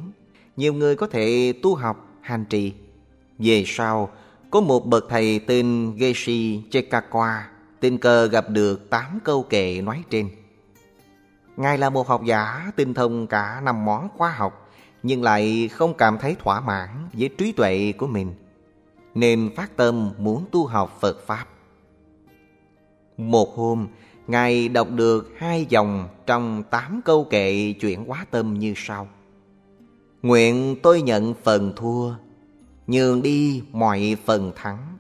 Nhiều 0.56 0.72
người 0.72 0.96
có 0.96 1.06
thể 1.06 1.54
tu 1.62 1.74
học, 1.74 2.08
hành 2.20 2.44
trì. 2.44 2.72
Về 3.38 3.64
sau, 3.66 4.10
có 4.50 4.60
một 4.60 4.86
bậc 4.86 5.06
thầy 5.08 5.38
tên 5.38 5.94
Geshi 5.96 6.62
Chekakwa 6.70 7.40
tình 7.80 7.98
cờ 7.98 8.26
gặp 8.26 8.50
được 8.50 8.90
tám 8.90 9.18
câu 9.24 9.42
kệ 9.42 9.82
nói 9.82 10.02
trên. 10.10 10.28
Ngài 11.56 11.78
là 11.78 11.90
một 11.90 12.08
học 12.08 12.24
giả 12.24 12.72
tinh 12.76 12.94
thông 12.94 13.26
cả 13.26 13.60
năm 13.64 13.84
món 13.84 14.08
khoa 14.16 14.30
học 14.30 14.70
nhưng 15.02 15.22
lại 15.22 15.68
không 15.68 15.94
cảm 15.94 16.18
thấy 16.18 16.36
thỏa 16.38 16.60
mãn 16.60 16.88
với 17.12 17.28
trí 17.38 17.52
tuệ 17.52 17.92
của 17.98 18.06
mình 18.06 18.34
nên 19.14 19.50
phát 19.56 19.76
tâm 19.76 20.10
muốn 20.18 20.44
tu 20.52 20.66
học 20.66 20.98
Phật 21.00 21.26
Pháp. 21.26 21.46
Một 23.16 23.56
hôm, 23.56 23.86
Ngài 24.26 24.68
đọc 24.68 24.88
được 24.90 25.32
hai 25.36 25.66
dòng 25.68 26.08
trong 26.26 26.62
tám 26.70 27.00
câu 27.04 27.24
kệ 27.24 27.72
chuyển 27.80 28.04
hóa 28.04 28.26
tâm 28.30 28.58
như 28.58 28.72
sau. 28.76 29.08
Nguyện 30.22 30.76
tôi 30.82 31.02
nhận 31.02 31.34
phần 31.34 31.72
thua, 31.76 32.10
nhường 32.88 33.22
đi 33.22 33.62
mọi 33.72 34.16
phần 34.24 34.52
thắng. 34.56 34.98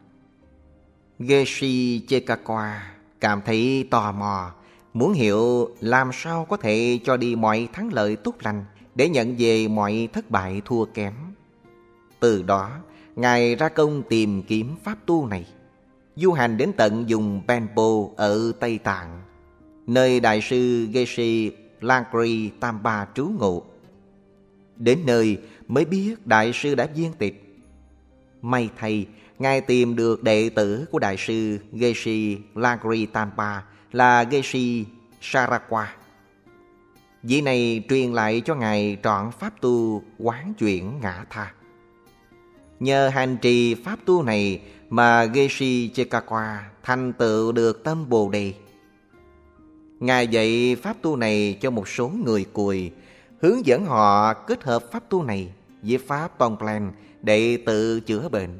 Geshi 1.18 2.02
Chekakwa 2.08 2.72
cảm 3.20 3.40
thấy 3.46 3.88
tò 3.90 4.12
mò, 4.12 4.50
muốn 4.94 5.12
hiểu 5.12 5.68
làm 5.80 6.10
sao 6.12 6.44
có 6.44 6.56
thể 6.56 7.00
cho 7.04 7.16
đi 7.16 7.36
mọi 7.36 7.68
thắng 7.72 7.92
lợi 7.92 8.16
tốt 8.16 8.34
lành 8.40 8.64
để 8.94 9.08
nhận 9.08 9.34
về 9.38 9.68
mọi 9.68 10.08
thất 10.12 10.30
bại 10.30 10.62
thua 10.64 10.84
kém. 10.84 11.14
Từ 12.20 12.42
đó, 12.42 12.70
Ngài 13.16 13.54
ra 13.54 13.68
công 13.68 14.02
tìm 14.02 14.42
kiếm 14.42 14.74
pháp 14.84 14.98
tu 15.06 15.26
này. 15.26 15.46
Du 16.16 16.32
hành 16.32 16.56
đến 16.56 16.72
tận 16.76 17.04
vùng 17.08 17.42
Benpo 17.46 17.88
ở 18.16 18.52
Tây 18.60 18.78
Tạng, 18.78 19.22
nơi 19.86 20.20
Đại 20.20 20.40
sư 20.40 20.88
Geshe 20.92 21.50
Langri 21.80 22.50
Tamba 22.60 23.06
trú 23.14 23.28
ngụ. 23.38 23.62
Đến 24.76 24.98
nơi 25.06 25.38
mới 25.68 25.84
biết 25.84 26.26
Đại 26.26 26.52
sư 26.54 26.74
đã 26.74 26.86
viên 26.86 27.12
tịch. 27.12 27.47
May 28.42 28.70
thay, 28.78 29.06
Ngài 29.38 29.60
tìm 29.60 29.96
được 29.96 30.22
đệ 30.22 30.50
tử 30.50 30.86
của 30.90 30.98
Đại 30.98 31.16
sư 31.16 31.58
Geshe 31.72 32.36
Lagri 32.54 33.06
Tampa 33.06 33.60
là 33.92 34.24
Geshe 34.24 34.84
Sarakwa. 35.22 35.84
Vị 37.22 37.40
này 37.40 37.84
truyền 37.88 38.12
lại 38.12 38.42
cho 38.44 38.54
Ngài 38.54 38.98
trọn 39.02 39.30
pháp 39.38 39.60
tu 39.60 40.02
quán 40.18 40.54
chuyển 40.58 41.00
ngã 41.00 41.24
tha. 41.30 41.52
Nhờ 42.80 43.08
hành 43.08 43.36
trì 43.36 43.74
pháp 43.74 43.98
tu 44.04 44.22
này 44.22 44.60
mà 44.90 45.24
Geshi 45.24 45.90
Chekakwa 45.94 46.56
thành 46.82 47.12
tựu 47.12 47.52
được 47.52 47.84
tâm 47.84 48.08
Bồ 48.08 48.30
Đề. 48.30 48.54
Ngài 50.00 50.26
dạy 50.26 50.76
pháp 50.82 50.96
tu 51.02 51.16
này 51.16 51.58
cho 51.60 51.70
một 51.70 51.88
số 51.88 52.08
người 52.08 52.44
cùi, 52.52 52.90
hướng 53.40 53.66
dẫn 53.66 53.84
họ 53.84 54.34
kết 54.34 54.64
hợp 54.64 54.82
pháp 54.92 55.08
tu 55.08 55.22
này 55.22 55.52
với 55.82 55.98
pháp 55.98 56.38
Tongplan 56.38 56.92
để 57.22 57.58
tự 57.66 58.00
chữa 58.00 58.28
bệnh. 58.28 58.58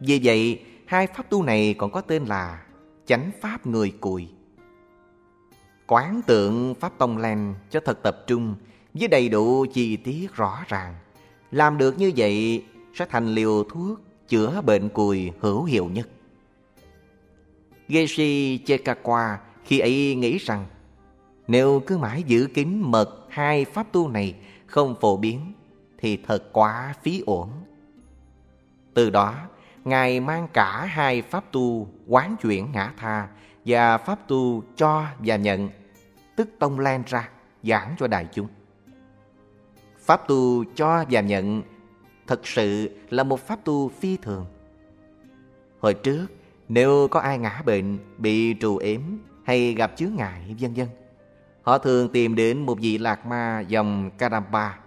Vì 0.00 0.20
vậy, 0.22 0.60
hai 0.86 1.06
pháp 1.06 1.30
tu 1.30 1.42
này 1.42 1.74
còn 1.78 1.90
có 1.90 2.00
tên 2.00 2.24
là 2.24 2.62
chánh 3.06 3.30
pháp 3.40 3.66
người 3.66 3.92
cùi. 4.00 4.28
Quán 5.86 6.20
tượng 6.26 6.74
pháp 6.74 6.98
Tông 6.98 7.18
Lan 7.18 7.54
cho 7.70 7.80
thật 7.84 8.02
tập 8.02 8.24
trung 8.26 8.54
với 8.94 9.08
đầy 9.08 9.28
đủ 9.28 9.66
chi 9.72 9.96
tiết 9.96 10.34
rõ 10.34 10.64
ràng. 10.68 10.94
Làm 11.50 11.78
được 11.78 11.98
như 11.98 12.12
vậy 12.16 12.64
sẽ 12.94 13.06
thành 13.10 13.34
liều 13.34 13.64
thuốc 13.64 14.00
chữa 14.28 14.60
bệnh 14.60 14.88
cùi 14.88 15.30
hữu 15.40 15.64
hiệu 15.64 15.88
nhất. 15.88 16.08
Geshi 17.88 18.58
Chekakwa 18.66 19.36
khi 19.64 19.78
ấy 19.78 20.14
nghĩ 20.14 20.38
rằng 20.38 20.66
nếu 21.48 21.82
cứ 21.86 21.98
mãi 21.98 22.22
giữ 22.26 22.48
kín 22.54 22.80
mật 22.80 23.26
hai 23.28 23.64
pháp 23.64 23.92
tu 23.92 24.08
này 24.08 24.34
không 24.66 24.94
phổ 25.00 25.16
biến 25.16 25.52
thì 26.02 26.16
thật 26.26 26.52
quá 26.52 26.94
phí 27.02 27.22
ổn. 27.26 27.50
Từ 28.94 29.10
đó, 29.10 29.34
Ngài 29.84 30.20
mang 30.20 30.48
cả 30.52 30.84
hai 30.84 31.22
pháp 31.22 31.52
tu 31.52 31.88
quán 32.06 32.36
chuyển 32.42 32.72
ngã 32.72 32.92
tha 32.96 33.28
và 33.64 33.98
pháp 33.98 34.28
tu 34.28 34.62
cho 34.76 35.04
và 35.18 35.36
nhận, 35.36 35.68
tức 36.36 36.48
tông 36.58 36.78
lan 36.78 37.02
ra, 37.06 37.28
giảng 37.62 37.94
cho 37.98 38.06
đại 38.06 38.26
chúng. 38.32 38.46
Pháp 39.98 40.28
tu 40.28 40.64
cho 40.74 41.04
và 41.10 41.20
nhận 41.20 41.62
thật 42.26 42.46
sự 42.46 42.98
là 43.10 43.22
một 43.22 43.40
pháp 43.40 43.58
tu 43.64 43.88
phi 43.88 44.16
thường. 44.16 44.46
Hồi 45.80 45.94
trước, 45.94 46.26
nếu 46.68 47.08
có 47.10 47.20
ai 47.20 47.38
ngã 47.38 47.62
bệnh, 47.66 47.98
bị 48.18 48.56
trù 48.60 48.76
ếm 48.76 49.00
hay 49.44 49.74
gặp 49.74 49.92
chướng 49.96 50.14
ngại 50.14 50.56
vân 50.60 50.74
vân, 50.74 50.86
họ 51.62 51.78
thường 51.78 52.08
tìm 52.08 52.34
đến 52.34 52.66
một 52.66 52.78
vị 52.80 52.98
lạc 52.98 53.26
ma 53.26 53.60
dòng 53.60 54.10
Kadampa. 54.18 54.81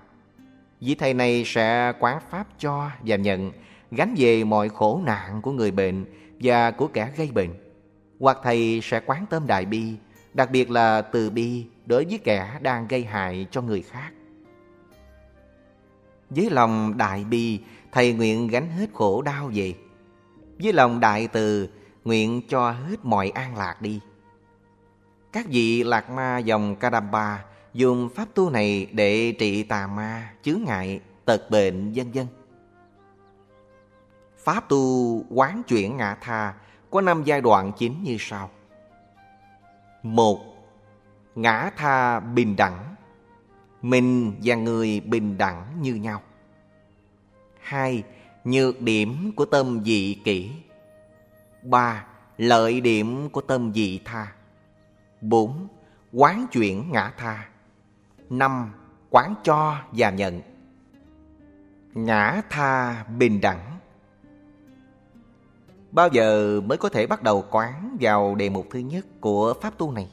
Vị 0.81 0.95
thầy 0.95 1.13
này 1.13 1.43
sẽ 1.45 1.93
quán 1.99 2.19
pháp 2.29 2.47
cho 2.59 2.89
và 3.05 3.15
nhận, 3.15 3.51
gánh 3.91 4.15
về 4.17 4.43
mọi 4.43 4.69
khổ 4.69 5.01
nạn 5.05 5.41
của 5.41 5.51
người 5.51 5.71
bệnh 5.71 6.05
và 6.39 6.71
của 6.71 6.87
kẻ 6.87 7.11
gây 7.17 7.31
bệnh. 7.31 7.53
Hoặc 8.19 8.37
thầy 8.43 8.79
sẽ 8.83 9.01
quán 9.05 9.25
tâm 9.29 9.47
đại 9.47 9.65
bi, 9.65 9.93
đặc 10.33 10.51
biệt 10.51 10.71
là 10.71 11.01
từ 11.01 11.29
bi 11.29 11.65
đối 11.85 12.05
với 12.05 12.19
kẻ 12.23 12.59
đang 12.61 12.87
gây 12.87 13.03
hại 13.03 13.47
cho 13.51 13.61
người 13.61 13.81
khác. 13.81 14.11
Với 16.29 16.49
lòng 16.49 16.97
đại 16.97 17.23
bi, 17.23 17.59
Thầy 17.95 18.13
nguyện 18.13 18.47
gánh 18.47 18.69
hết 18.69 18.89
khổ 18.93 19.21
đau 19.21 19.51
về. 19.53 19.73
Với 20.59 20.73
lòng 20.73 20.99
đại 20.99 21.27
từ, 21.27 21.69
nguyện 22.05 22.41
cho 22.49 22.71
hết 22.71 22.95
mọi 23.03 23.29
an 23.29 23.57
lạc 23.57 23.81
đi. 23.81 23.99
Các 25.31 25.45
vị 25.49 25.83
lạc 25.83 26.09
ma 26.09 26.37
dòng 26.37 26.75
Kadamba 26.75 27.43
dùng 27.75 28.09
pháp 28.15 28.27
tu 28.33 28.49
này 28.49 28.87
để 28.91 29.31
trị 29.31 29.63
tà 29.63 29.87
ma, 29.87 30.33
chướng 30.43 30.63
ngại, 30.65 30.99
tật 31.25 31.49
bệnh, 31.49 31.93
vân 31.95 32.11
vân. 32.11 32.27
Pháp 34.37 34.69
tu 34.69 35.23
quán 35.29 35.63
chuyển 35.67 35.97
ngã 35.97 36.17
tha 36.21 36.53
có 36.91 37.01
năm 37.01 37.23
giai 37.23 37.41
đoạn 37.41 37.71
chính 37.77 38.03
như 38.03 38.17
sau. 38.19 38.49
một 40.03 40.39
Ngã 41.35 41.71
tha 41.77 42.19
bình 42.19 42.55
đẳng 42.55 42.95
Mình 43.81 44.35
và 44.43 44.55
người 44.55 44.99
bình 44.99 45.37
đẳng 45.37 45.81
như 45.81 45.95
nhau. 45.95 46.21
2. 47.59 48.03
Nhược 48.43 48.81
điểm 48.81 49.31
của 49.35 49.45
tâm 49.45 49.83
dị 49.85 50.21
kỷ 50.23 50.51
3. 51.63 52.05
Lợi 52.37 52.81
điểm 52.81 53.29
của 53.29 53.41
tâm 53.41 53.73
dị 53.73 53.99
tha 54.05 54.31
4. 55.21 55.67
Quán 56.13 56.45
chuyển 56.51 56.91
ngã 56.91 57.13
tha 57.17 57.49
5. 58.29 58.71
Quán 59.09 59.35
cho 59.43 59.75
và 59.91 60.09
nhận 60.09 60.41
Ngã 61.93 62.41
tha 62.49 63.03
bình 63.03 63.41
đẳng 63.41 63.75
Bao 65.91 66.09
giờ 66.11 66.61
mới 66.61 66.77
có 66.77 66.89
thể 66.89 67.07
bắt 67.07 67.23
đầu 67.23 67.45
quán 67.51 67.97
vào 67.99 68.35
đề 68.35 68.49
mục 68.49 68.67
thứ 68.71 68.79
nhất 68.79 69.05
của 69.19 69.53
pháp 69.61 69.77
tu 69.77 69.91
này? 69.91 70.09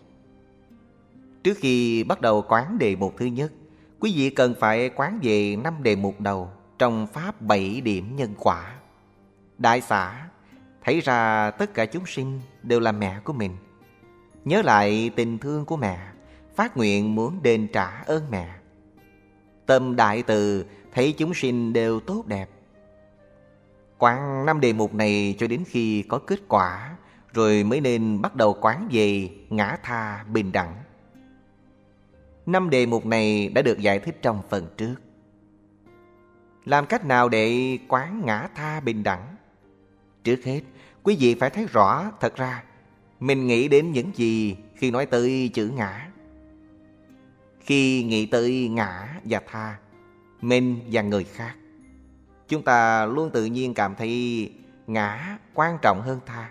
Trước 1.44 1.54
khi 1.56 2.04
bắt 2.04 2.20
đầu 2.20 2.44
quán 2.48 2.78
đề 2.78 2.96
mục 2.96 3.14
thứ 3.18 3.26
nhất, 3.26 3.52
quý 4.00 4.12
vị 4.16 4.30
cần 4.30 4.54
phải 4.60 4.88
quán 4.88 5.18
về 5.22 5.56
năm 5.56 5.82
đề 5.82 5.96
mục 5.96 6.20
đầu 6.20 6.50
trong 6.78 7.06
Pháp 7.06 7.42
bảy 7.42 7.80
điểm 7.80 8.16
nhân 8.16 8.34
quả. 8.38 8.74
Đại 9.58 9.80
xã, 9.80 10.28
thấy 10.84 11.00
ra 11.00 11.50
tất 11.50 11.74
cả 11.74 11.86
chúng 11.86 12.06
sinh 12.06 12.40
đều 12.62 12.80
là 12.80 12.92
mẹ 12.92 13.20
của 13.24 13.32
mình. 13.32 13.56
Nhớ 14.44 14.62
lại 14.62 15.10
tình 15.16 15.38
thương 15.38 15.64
của 15.64 15.76
mẹ, 15.76 15.98
phát 16.54 16.76
nguyện 16.76 17.14
muốn 17.14 17.42
đền 17.42 17.68
trả 17.72 18.02
ơn 18.06 18.30
mẹ. 18.30 18.48
Tâm 19.66 19.96
đại 19.96 20.22
từ 20.22 20.64
thấy 20.92 21.14
chúng 21.18 21.34
sinh 21.34 21.72
đều 21.72 22.00
tốt 22.00 22.24
đẹp. 22.26 22.50
Quán 23.98 24.46
năm 24.46 24.60
đề 24.60 24.72
mục 24.72 24.94
này 24.94 25.34
cho 25.38 25.46
đến 25.46 25.64
khi 25.66 26.02
có 26.02 26.18
kết 26.18 26.40
quả, 26.48 26.96
rồi 27.32 27.64
mới 27.64 27.80
nên 27.80 28.22
bắt 28.22 28.36
đầu 28.36 28.56
quán 28.60 28.88
về 28.92 29.30
ngã 29.50 29.76
tha 29.82 30.24
bình 30.24 30.52
đẳng. 30.52 30.74
Năm 32.46 32.70
đề 32.70 32.86
mục 32.86 33.06
này 33.06 33.48
đã 33.48 33.62
được 33.62 33.78
giải 33.78 33.98
thích 33.98 34.18
trong 34.22 34.42
phần 34.48 34.66
trước. 34.76 34.94
Làm 36.64 36.86
cách 36.86 37.04
nào 37.04 37.28
để 37.28 37.78
quán 37.88 38.22
ngã 38.24 38.48
tha 38.54 38.80
bình 38.80 39.02
đẳng? 39.02 39.36
Trước 40.24 40.44
hết, 40.44 40.60
quý 41.02 41.16
vị 41.20 41.34
phải 41.34 41.50
thấy 41.50 41.66
rõ 41.66 42.12
thật 42.20 42.36
ra 42.36 42.62
mình 43.20 43.46
nghĩ 43.46 43.68
đến 43.68 43.92
những 43.92 44.10
gì 44.14 44.56
khi 44.74 44.90
nói 44.90 45.06
tới 45.06 45.50
chữ 45.54 45.68
ngã. 45.68 46.11
Khi 47.66 48.02
nghĩ 48.02 48.26
tới 48.26 48.68
ngã 48.68 49.20
và 49.24 49.40
tha, 49.46 49.78
mình 50.40 50.80
và 50.92 51.02
người 51.02 51.24
khác, 51.24 51.54
chúng 52.48 52.62
ta 52.62 53.06
luôn 53.06 53.30
tự 53.30 53.44
nhiên 53.44 53.74
cảm 53.74 53.94
thấy 53.94 54.50
ngã 54.86 55.38
quan 55.54 55.78
trọng 55.82 56.02
hơn 56.02 56.20
tha, 56.26 56.50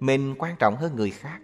mình 0.00 0.34
quan 0.38 0.56
trọng 0.58 0.76
hơn 0.76 0.96
người 0.96 1.10
khác. 1.10 1.38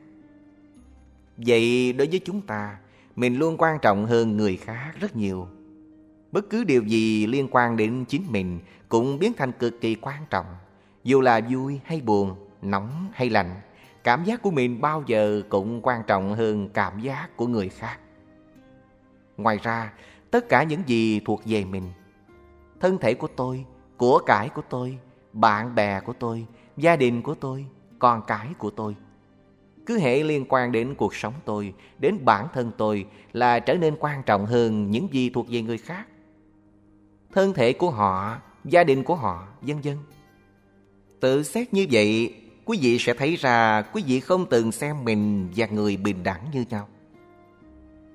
Vậy 1.37 1.93
đối 1.93 2.09
với 2.09 2.21
chúng 2.25 2.41
ta, 2.41 2.77
mình 3.17 3.39
luôn 3.39 3.57
quan 3.59 3.79
trọng 3.83 4.07
hơn 4.07 4.37
người 4.37 4.57
khác 4.57 4.93
rất 5.01 5.17
nhiều. 5.17 5.49
Bất 6.33 6.51
cứ 6.51 6.65
điều 6.65 6.83
gì 6.83 7.27
liên 7.27 7.49
quan 7.51 7.77
đến 7.77 8.05
chính 8.09 8.23
mình 8.29 8.61
cũng 8.89 9.19
biến 9.19 9.33
thành 9.37 9.53
cực 9.53 9.81
kỳ 9.81 9.95
quan 9.95 10.23
trọng. 10.31 10.47
Dù 11.05 11.21
là 11.21 11.41
vui 11.51 11.81
hay 11.85 12.01
buồn, 12.01 12.35
nóng 12.63 13.09
hay 13.13 13.31
lạnh, 13.31 13.61
cảm 14.05 14.25
giác 14.25 14.43
của 14.43 14.51
mình 14.51 14.81
bao 14.81 15.05
giờ 15.07 15.43
cũng 15.49 15.81
quan 15.83 16.03
trọng 16.07 16.35
hơn 16.35 16.69
cảm 16.75 17.01
giác 17.01 17.37
của 17.37 17.47
người 17.47 17.69
khác. 17.69 17.99
Ngoài 19.37 19.59
ra, 19.63 19.93
tất 20.31 20.49
cả 20.49 20.63
những 20.63 20.83
gì 20.87 21.21
thuộc 21.25 21.43
về 21.45 21.65
mình, 21.65 21.93
thân 22.81 22.99
thể 22.99 23.15
của 23.15 23.29
tôi, 23.37 23.65
của 23.97 24.19
cải 24.27 24.49
của 24.49 24.63
tôi, 24.69 24.99
bạn 25.33 25.75
bè 25.75 26.01
của 26.01 26.13
tôi, 26.13 26.47
gia 26.77 26.97
đình 26.97 27.23
của 27.23 27.35
tôi, 27.35 27.67
con 27.99 28.23
cái 28.27 28.49
của 28.59 28.71
tôi, 28.71 28.97
cứ 29.87 29.99
hệ 29.99 30.23
liên 30.23 30.45
quan 30.49 30.73
đến 30.73 30.95
cuộc 30.95 31.15
sống 31.15 31.35
tôi, 31.45 31.75
đến 31.99 32.25
bản 32.25 32.47
thân 32.55 32.73
tôi 32.77 33.07
là 33.33 33.61
trở 33.61 33.75
nên 33.75 33.97
quan 34.01 34.23
trọng 34.23 34.47
hơn 34.47 34.91
những 34.91 35.09
gì 35.13 35.31
thuộc 35.31 35.47
về 35.49 35.63
người 35.63 35.79
khác. 35.79 36.07
Thân 37.33 37.53
thể 37.53 37.73
của 37.73 37.91
họ, 37.91 38.39
gia 38.65 38.85
đình 38.85 39.03
của 39.03 39.15
họ, 39.15 39.49
vân 39.61 39.81
vân. 39.81 39.97
Tự 41.21 41.43
xét 41.43 41.75
như 41.75 41.87
vậy, 41.91 42.35
quý 42.65 42.79
vị 42.81 42.99
sẽ 42.99 43.15
thấy 43.15 43.37
ra 43.37 43.83
quý 43.83 44.03
vị 44.07 44.21
không 44.21 44.47
từng 44.51 44.73
xem 44.73 45.05
mình 45.05 45.49
và 45.57 45.67
người 45.67 45.97
bình 45.97 46.23
đẳng 46.23 46.51
như 46.53 46.65
nhau. 46.71 46.89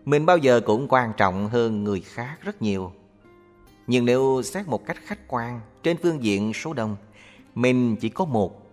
Mình 0.06 0.26
bao 0.26 0.38
giờ 0.38 0.62
cũng 0.66 0.88
quan 0.90 1.12
trọng 1.18 1.48
hơn 1.48 1.84
người 1.84 2.02
khác 2.02 2.38
rất 2.42 2.62
nhiều. 2.62 2.92
Nhưng 3.88 4.06
nếu 4.06 4.42
xét 4.44 4.68
một 4.68 4.86
cách 4.86 4.98
khách 5.04 5.28
quan 5.28 5.60
trên 5.84 5.98
phương 6.04 6.24
diện 6.24 6.54
số 6.54 6.74
đông, 6.74 6.96
mình 7.56 7.96
chỉ 7.96 8.10
có 8.10 8.26
một. 8.26 8.72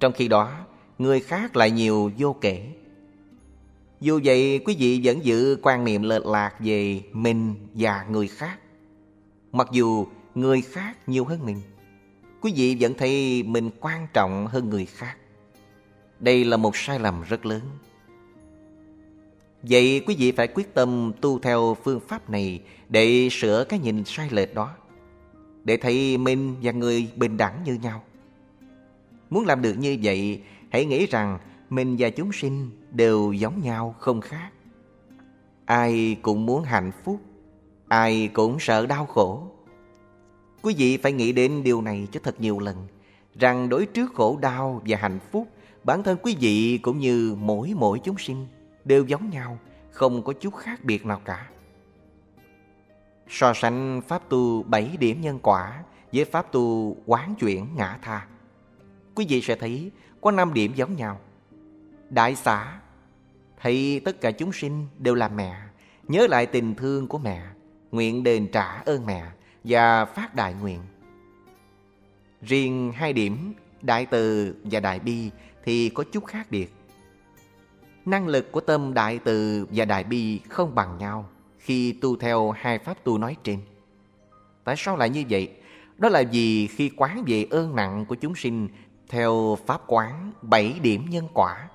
Trong 0.00 0.12
khi 0.12 0.28
đó, 0.28 0.52
người 0.98 1.20
khác 1.20 1.56
lại 1.56 1.70
nhiều 1.70 2.10
vô 2.18 2.36
kể. 2.40 2.72
Dù 4.00 4.20
vậy, 4.24 4.60
quý 4.64 4.76
vị 4.78 5.00
vẫn 5.04 5.24
giữ 5.24 5.58
quan 5.62 5.84
niệm 5.84 6.02
lệch 6.02 6.26
lạc 6.26 6.54
về 6.58 7.02
mình 7.12 7.54
và 7.74 8.06
người 8.10 8.28
khác. 8.28 8.58
Mặc 9.52 9.68
dù 9.72 10.06
người 10.34 10.62
khác 10.62 11.08
nhiều 11.08 11.24
hơn 11.24 11.46
mình, 11.46 11.60
quý 12.40 12.52
vị 12.56 12.76
vẫn 12.80 12.94
thấy 12.98 13.42
mình 13.42 13.70
quan 13.80 14.06
trọng 14.12 14.46
hơn 14.46 14.70
người 14.70 14.86
khác. 14.86 15.16
Đây 16.20 16.44
là 16.44 16.56
một 16.56 16.76
sai 16.76 16.98
lầm 16.98 17.22
rất 17.22 17.46
lớn. 17.46 17.60
Vậy 19.62 20.02
quý 20.06 20.16
vị 20.18 20.32
phải 20.32 20.48
quyết 20.48 20.74
tâm 20.74 21.12
tu 21.20 21.38
theo 21.38 21.76
phương 21.84 22.00
pháp 22.00 22.30
này 22.30 22.60
để 22.88 23.28
sửa 23.30 23.64
cái 23.64 23.78
nhìn 23.78 24.04
sai 24.04 24.28
lệch 24.30 24.54
đó. 24.54 24.70
Để 25.64 25.76
thấy 25.76 26.18
mình 26.18 26.54
và 26.62 26.72
người 26.72 27.08
bình 27.16 27.36
đẳng 27.36 27.64
như 27.64 27.74
nhau. 27.74 28.02
Muốn 29.30 29.46
làm 29.46 29.62
được 29.62 29.74
như 29.78 29.98
vậy, 30.02 30.42
hãy 30.70 30.84
nghĩ 30.84 31.06
rằng 31.06 31.38
mình 31.70 31.96
và 31.98 32.10
chúng 32.10 32.32
sinh 32.32 32.70
đều 32.90 33.32
giống 33.32 33.62
nhau 33.62 33.94
không 33.98 34.20
khác. 34.20 34.50
Ai 35.64 36.16
cũng 36.22 36.46
muốn 36.46 36.62
hạnh 36.62 36.92
phúc, 37.04 37.20
ai 37.88 38.28
cũng 38.32 38.56
sợ 38.60 38.86
đau 38.86 39.06
khổ. 39.06 39.42
Quý 40.62 40.74
vị 40.78 40.96
phải 40.96 41.12
nghĩ 41.12 41.32
đến 41.32 41.62
điều 41.62 41.82
này 41.82 42.08
cho 42.12 42.20
thật 42.22 42.40
nhiều 42.40 42.58
lần, 42.58 42.76
rằng 43.38 43.68
đối 43.68 43.86
trước 43.86 44.14
khổ 44.14 44.38
đau 44.40 44.82
và 44.86 44.98
hạnh 45.00 45.18
phúc, 45.32 45.48
bản 45.84 46.02
thân 46.02 46.18
quý 46.22 46.36
vị 46.40 46.78
cũng 46.82 46.98
như 46.98 47.36
mỗi 47.40 47.72
mỗi 47.76 48.00
chúng 48.04 48.18
sinh 48.18 48.46
đều 48.88 49.04
giống 49.04 49.30
nhau, 49.30 49.58
không 49.90 50.22
có 50.22 50.32
chút 50.32 50.56
khác 50.56 50.84
biệt 50.84 51.06
nào 51.06 51.20
cả. 51.24 51.48
So 53.28 53.54
sánh 53.54 54.00
pháp 54.08 54.28
tu 54.28 54.62
bảy 54.62 54.96
điểm 55.00 55.20
nhân 55.20 55.38
quả 55.42 55.82
với 56.12 56.24
pháp 56.24 56.52
tu 56.52 56.96
quán 57.06 57.34
chuyển 57.34 57.68
ngã 57.76 57.98
tha. 58.02 58.26
Quý 59.14 59.26
vị 59.28 59.40
sẽ 59.42 59.56
thấy 59.56 59.90
có 60.20 60.30
năm 60.30 60.54
điểm 60.54 60.72
giống 60.74 60.96
nhau. 60.96 61.20
Đại 62.10 62.34
xã 62.34 62.80
thấy 63.60 64.00
tất 64.04 64.20
cả 64.20 64.30
chúng 64.30 64.52
sinh 64.52 64.86
đều 64.98 65.14
là 65.14 65.28
mẹ, 65.28 65.56
nhớ 66.08 66.26
lại 66.26 66.46
tình 66.46 66.74
thương 66.74 67.08
của 67.08 67.18
mẹ, 67.18 67.42
nguyện 67.90 68.22
đền 68.22 68.48
trả 68.52 68.82
ơn 68.86 69.06
mẹ 69.06 69.24
và 69.64 70.04
phát 70.04 70.34
đại 70.34 70.54
nguyện. 70.54 70.80
Riêng 72.42 72.92
hai 72.92 73.12
điểm 73.12 73.54
đại 73.82 74.06
từ 74.06 74.54
và 74.64 74.80
đại 74.80 74.98
bi 74.98 75.30
thì 75.64 75.88
có 75.88 76.04
chút 76.12 76.26
khác 76.26 76.46
biệt. 76.50 76.77
Năng 78.08 78.28
lực 78.28 78.52
của 78.52 78.60
tâm 78.60 78.94
đại 78.94 79.18
từ 79.18 79.66
và 79.70 79.84
đại 79.84 80.04
bi 80.04 80.40
không 80.48 80.74
bằng 80.74 80.98
nhau 80.98 81.28
khi 81.58 81.92
tu 81.92 82.16
theo 82.16 82.50
hai 82.50 82.78
pháp 82.78 83.04
tu 83.04 83.18
nói 83.18 83.36
trên. 83.44 83.60
Tại 84.64 84.74
sao 84.78 84.96
lại 84.96 85.10
như 85.10 85.24
vậy? 85.30 85.52
Đó 85.98 86.08
là 86.08 86.22
vì 86.32 86.66
khi 86.66 86.90
quán 86.96 87.24
về 87.26 87.46
ơn 87.50 87.76
nặng 87.76 88.04
của 88.08 88.14
chúng 88.14 88.34
sinh 88.34 88.68
theo 89.08 89.58
pháp 89.66 89.80
quán 89.86 90.32
bảy 90.42 90.78
điểm 90.82 91.06
nhân 91.10 91.28
quả, 91.34 91.68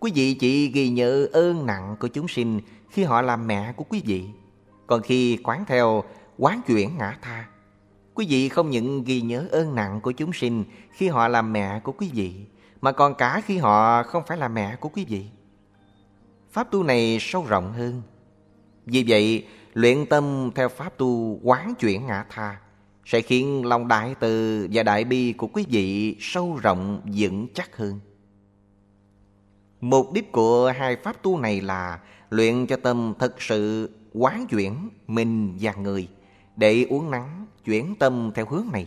quý 0.00 0.12
vị 0.14 0.34
chỉ 0.34 0.68
ghi 0.68 0.88
nhớ 0.88 1.26
ơn 1.32 1.66
nặng 1.66 1.96
của 2.00 2.08
chúng 2.08 2.28
sinh 2.28 2.60
khi 2.90 3.04
họ 3.04 3.22
làm 3.22 3.46
mẹ 3.46 3.72
của 3.72 3.84
quý 3.84 4.02
vị. 4.04 4.24
Còn 4.86 5.02
khi 5.02 5.38
quán 5.44 5.64
theo 5.66 6.04
quán 6.38 6.60
chuyển 6.66 6.98
ngã 6.98 7.18
tha, 7.22 7.48
quý 8.14 8.26
vị 8.28 8.48
không 8.48 8.70
những 8.70 9.04
ghi 9.04 9.20
nhớ 9.20 9.48
ơn 9.50 9.74
nặng 9.74 10.00
của 10.00 10.12
chúng 10.12 10.32
sinh 10.32 10.64
khi 10.92 11.08
họ 11.08 11.28
làm 11.28 11.52
mẹ 11.52 11.80
của 11.80 11.92
quý 11.92 12.10
vị, 12.12 12.34
mà 12.80 12.92
còn 12.92 13.14
cả 13.14 13.42
khi 13.46 13.58
họ 13.58 14.02
không 14.02 14.22
phải 14.26 14.38
là 14.38 14.48
mẹ 14.48 14.76
của 14.76 14.88
quý 14.88 15.04
vị. 15.08 15.26
Pháp 16.50 16.70
tu 16.70 16.82
này 16.82 17.18
sâu 17.20 17.46
rộng 17.48 17.72
hơn. 17.72 18.02
Vì 18.86 19.04
vậy, 19.08 19.46
luyện 19.74 20.06
tâm 20.06 20.50
theo 20.54 20.68
pháp 20.68 20.98
tu 20.98 21.40
quán 21.42 21.74
chuyển 21.80 22.06
ngã 22.06 22.24
tha 22.30 22.60
sẽ 23.04 23.20
khiến 23.20 23.66
lòng 23.66 23.88
đại 23.88 24.14
từ 24.20 24.68
và 24.72 24.82
đại 24.82 25.04
bi 25.04 25.32
của 25.32 25.46
quý 25.46 25.64
vị 25.68 26.16
sâu 26.20 26.58
rộng 26.62 27.00
vững 27.14 27.46
chắc 27.54 27.76
hơn. 27.76 28.00
Mục 29.80 30.12
đích 30.12 30.32
của 30.32 30.72
hai 30.78 30.96
pháp 30.96 31.22
tu 31.22 31.38
này 31.38 31.60
là 31.60 32.00
luyện 32.30 32.66
cho 32.66 32.76
tâm 32.76 33.14
thật 33.18 33.42
sự 33.42 33.90
quán 34.12 34.46
chuyển 34.46 34.88
mình 35.06 35.56
và 35.60 35.74
người 35.74 36.08
để 36.56 36.86
uống 36.90 37.10
nắng 37.10 37.46
chuyển 37.64 37.94
tâm 37.98 38.30
theo 38.34 38.46
hướng 38.46 38.66
này. 38.72 38.86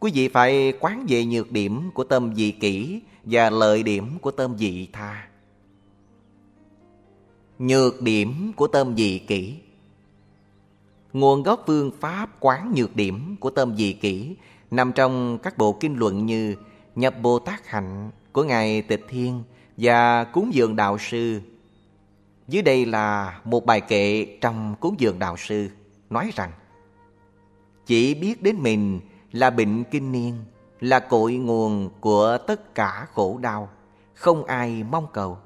Quý 0.00 0.10
vị 0.14 0.28
phải 0.28 0.72
quán 0.80 1.06
về 1.08 1.24
nhược 1.24 1.52
điểm 1.52 1.90
của 1.94 2.04
tâm 2.04 2.34
dị 2.34 2.50
kỷ 2.50 3.00
và 3.24 3.50
lợi 3.50 3.82
điểm 3.82 4.18
của 4.18 4.30
tâm 4.30 4.58
dị 4.58 4.88
tha. 4.92 5.29
Nhược 7.60 8.02
điểm 8.02 8.52
của 8.56 8.66
tâm 8.66 8.96
dị 8.96 9.18
kỷ 9.18 9.56
Nguồn 11.12 11.42
gốc 11.42 11.64
phương 11.66 11.90
pháp 12.00 12.30
quán 12.40 12.72
nhược 12.76 12.96
điểm 12.96 13.36
của 13.40 13.50
tâm 13.50 13.76
dị 13.76 13.92
kỷ 13.92 14.36
nằm 14.70 14.92
trong 14.92 15.38
các 15.38 15.58
bộ 15.58 15.72
kinh 15.72 15.98
luận 15.98 16.26
như 16.26 16.56
Nhập 16.94 17.14
Bồ 17.22 17.38
Tát 17.38 17.66
Hạnh 17.66 18.10
của 18.32 18.44
Ngài 18.44 18.82
Tịch 18.82 19.04
Thiên 19.08 19.42
và 19.76 20.24
Cúng 20.24 20.54
Dường 20.54 20.76
Đạo 20.76 20.98
Sư. 20.98 21.40
Dưới 22.48 22.62
đây 22.62 22.86
là 22.86 23.40
một 23.44 23.66
bài 23.66 23.80
kệ 23.80 24.26
trong 24.40 24.74
Cúng 24.80 24.94
Dường 24.98 25.18
Đạo 25.18 25.36
Sư 25.36 25.68
nói 26.10 26.30
rằng 26.34 26.52
Chỉ 27.86 28.14
biết 28.14 28.42
đến 28.42 28.56
mình 28.58 29.00
là 29.32 29.50
bệnh 29.50 29.84
kinh 29.84 30.12
niên, 30.12 30.34
là 30.80 30.98
cội 31.00 31.34
nguồn 31.34 31.90
của 32.00 32.38
tất 32.46 32.74
cả 32.74 33.06
khổ 33.14 33.38
đau, 33.42 33.68
không 34.14 34.44
ai 34.44 34.82
mong 34.82 35.06
cầu. 35.12 35.38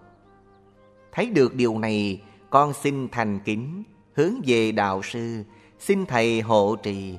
Thấy 1.15 1.31
được 1.31 1.55
điều 1.55 1.79
này, 1.79 2.23
con 2.51 2.73
xin 2.73 3.09
thành 3.09 3.39
kính 3.45 3.83
hướng 4.15 4.35
về 4.47 4.73
đạo 4.73 5.03
sư, 5.03 5.45
xin 5.79 6.07
thầy 6.07 6.41
hộ 6.41 6.77
trì, 6.77 7.19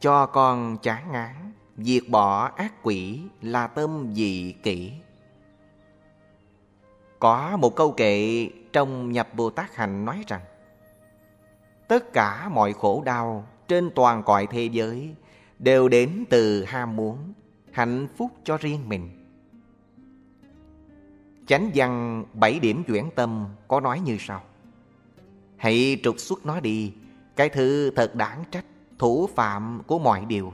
cho 0.00 0.26
con 0.26 0.76
chán 0.82 1.12
ngán, 1.12 1.52
diệt 1.78 2.02
bỏ 2.08 2.50
ác 2.56 2.82
quỷ 2.82 3.20
là 3.42 3.66
tâm 3.66 4.12
dị 4.14 4.52
kỷ. 4.62 4.92
Có 7.18 7.56
một 7.56 7.76
câu 7.76 7.92
kệ 7.92 8.48
trong 8.72 9.12
nhập 9.12 9.28
Bồ 9.34 9.50
Tát 9.50 9.76
Hành 9.76 10.04
nói 10.04 10.24
rằng 10.26 10.40
Tất 11.88 12.12
cả 12.12 12.48
mọi 12.48 12.72
khổ 12.72 13.02
đau 13.04 13.46
trên 13.68 13.90
toàn 13.94 14.22
cõi 14.22 14.46
thế 14.50 14.64
giới 14.64 15.14
đều 15.58 15.88
đến 15.88 16.24
từ 16.30 16.64
ham 16.64 16.96
muốn. 16.96 17.32
hạnh 17.72 18.08
phúc 18.16 18.30
cho 18.44 18.56
riêng 18.56 18.88
mình. 18.88 19.15
Chánh 21.46 21.70
văn 21.74 22.24
bảy 22.34 22.58
điểm 22.58 22.84
chuyển 22.84 23.10
tâm 23.14 23.46
có 23.68 23.80
nói 23.80 24.00
như 24.00 24.16
sau. 24.20 24.42
Hãy 25.56 26.00
trục 26.02 26.20
xuất 26.20 26.46
nó 26.46 26.60
đi, 26.60 26.92
cái 27.36 27.48
thứ 27.48 27.90
thật 27.96 28.14
đáng 28.14 28.44
trách, 28.50 28.64
thủ 28.98 29.28
phạm 29.34 29.82
của 29.86 29.98
mọi 29.98 30.24
điều. 30.24 30.52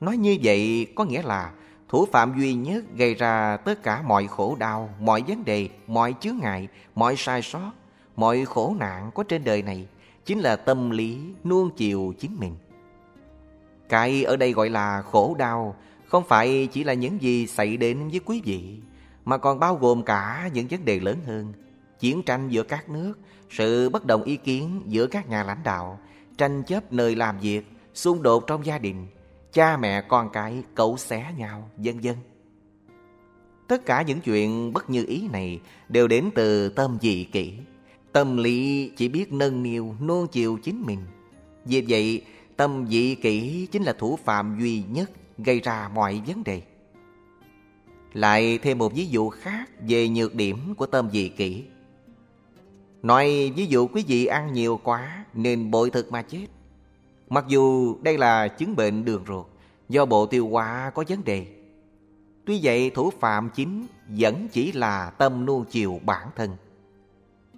Nói 0.00 0.16
như 0.16 0.36
vậy 0.42 0.86
có 0.94 1.04
nghĩa 1.04 1.22
là 1.22 1.52
thủ 1.88 2.06
phạm 2.12 2.38
duy 2.38 2.54
nhất 2.54 2.84
gây 2.96 3.14
ra 3.14 3.56
tất 3.56 3.82
cả 3.82 4.02
mọi 4.02 4.26
khổ 4.26 4.56
đau, 4.58 4.90
mọi 5.00 5.22
vấn 5.28 5.44
đề, 5.44 5.68
mọi 5.86 6.14
chướng 6.20 6.36
ngại, 6.40 6.68
mọi 6.94 7.16
sai 7.16 7.42
sót, 7.42 7.72
mọi 8.16 8.44
khổ 8.44 8.76
nạn 8.78 9.10
có 9.14 9.22
trên 9.22 9.44
đời 9.44 9.62
này 9.62 9.86
chính 10.24 10.38
là 10.38 10.56
tâm 10.56 10.90
lý 10.90 11.18
nuông 11.44 11.70
chiều 11.76 12.14
chính 12.18 12.36
mình. 12.38 12.56
Cái 13.88 14.24
ở 14.24 14.36
đây 14.36 14.52
gọi 14.52 14.70
là 14.70 15.02
khổ 15.02 15.36
đau 15.38 15.76
không 16.08 16.24
phải 16.28 16.68
chỉ 16.72 16.84
là 16.84 16.94
những 16.94 17.22
gì 17.22 17.46
xảy 17.46 17.76
đến 17.76 18.08
với 18.08 18.20
quý 18.24 18.42
vị, 18.44 18.80
mà 19.24 19.38
còn 19.38 19.58
bao 19.58 19.76
gồm 19.76 20.02
cả 20.02 20.50
những 20.52 20.66
vấn 20.70 20.84
đề 20.84 21.00
lớn 21.00 21.18
hơn. 21.26 21.52
Chiến 21.98 22.22
tranh 22.22 22.48
giữa 22.48 22.62
các 22.62 22.88
nước, 22.88 23.14
sự 23.50 23.88
bất 23.88 24.06
đồng 24.06 24.22
ý 24.22 24.36
kiến 24.36 24.82
giữa 24.86 25.06
các 25.06 25.28
nhà 25.28 25.42
lãnh 25.42 25.62
đạo, 25.64 25.98
tranh 26.38 26.62
chấp 26.62 26.92
nơi 26.92 27.14
làm 27.16 27.38
việc, 27.40 27.66
xung 27.94 28.22
đột 28.22 28.46
trong 28.46 28.66
gia 28.66 28.78
đình, 28.78 29.06
cha 29.52 29.76
mẹ 29.76 30.00
con 30.00 30.30
cái 30.32 30.62
cẩu 30.74 30.96
xé 30.96 31.32
nhau, 31.36 31.70
vân 31.76 32.00
vân. 32.00 32.14
Tất 33.68 33.86
cả 33.86 34.02
những 34.02 34.20
chuyện 34.20 34.72
bất 34.72 34.90
như 34.90 35.04
ý 35.08 35.28
này 35.32 35.60
đều 35.88 36.08
đến 36.08 36.30
từ 36.34 36.68
tâm 36.68 36.98
dị 37.00 37.24
kỷ. 37.24 37.52
Tâm 38.12 38.36
lý 38.36 38.90
chỉ 38.96 39.08
biết 39.08 39.32
nâng 39.32 39.62
niu, 39.62 39.94
nuông 40.00 40.26
chiều 40.28 40.58
chính 40.62 40.82
mình. 40.86 41.00
Vì 41.64 41.84
vậy, 41.88 42.22
tâm 42.56 42.86
dị 42.88 43.14
kỷ 43.14 43.66
chính 43.72 43.82
là 43.82 43.92
thủ 43.92 44.18
phạm 44.24 44.60
duy 44.60 44.82
nhất 44.90 45.10
gây 45.38 45.60
ra 45.60 45.90
mọi 45.94 46.22
vấn 46.26 46.44
đề. 46.44 46.62
Lại 48.12 48.58
thêm 48.58 48.78
một 48.78 48.92
ví 48.94 49.06
dụ 49.06 49.28
khác 49.28 49.70
về 49.88 50.08
nhược 50.08 50.34
điểm 50.34 50.74
của 50.74 50.86
tâm 50.86 51.10
dị 51.10 51.28
kỷ. 51.28 51.64
Nói 53.02 53.52
ví 53.56 53.66
dụ 53.66 53.86
quý 53.86 54.04
vị 54.08 54.26
ăn 54.26 54.52
nhiều 54.52 54.80
quá 54.82 55.24
nên 55.34 55.70
bội 55.70 55.90
thực 55.90 56.12
mà 56.12 56.22
chết. 56.22 56.46
Mặc 57.28 57.44
dù 57.48 57.96
đây 58.02 58.18
là 58.18 58.48
chứng 58.48 58.76
bệnh 58.76 59.04
đường 59.04 59.24
ruột 59.28 59.46
do 59.88 60.04
bộ 60.04 60.26
tiêu 60.26 60.48
hóa 60.48 60.90
có 60.94 61.04
vấn 61.08 61.24
đề. 61.24 61.46
Tuy 62.44 62.60
vậy 62.62 62.90
thủ 62.90 63.10
phạm 63.20 63.50
chính 63.54 63.86
vẫn 64.08 64.48
chỉ 64.52 64.72
là 64.72 65.10
tâm 65.10 65.46
nuông 65.46 65.64
chiều 65.70 66.00
bản 66.04 66.28
thân. 66.36 66.56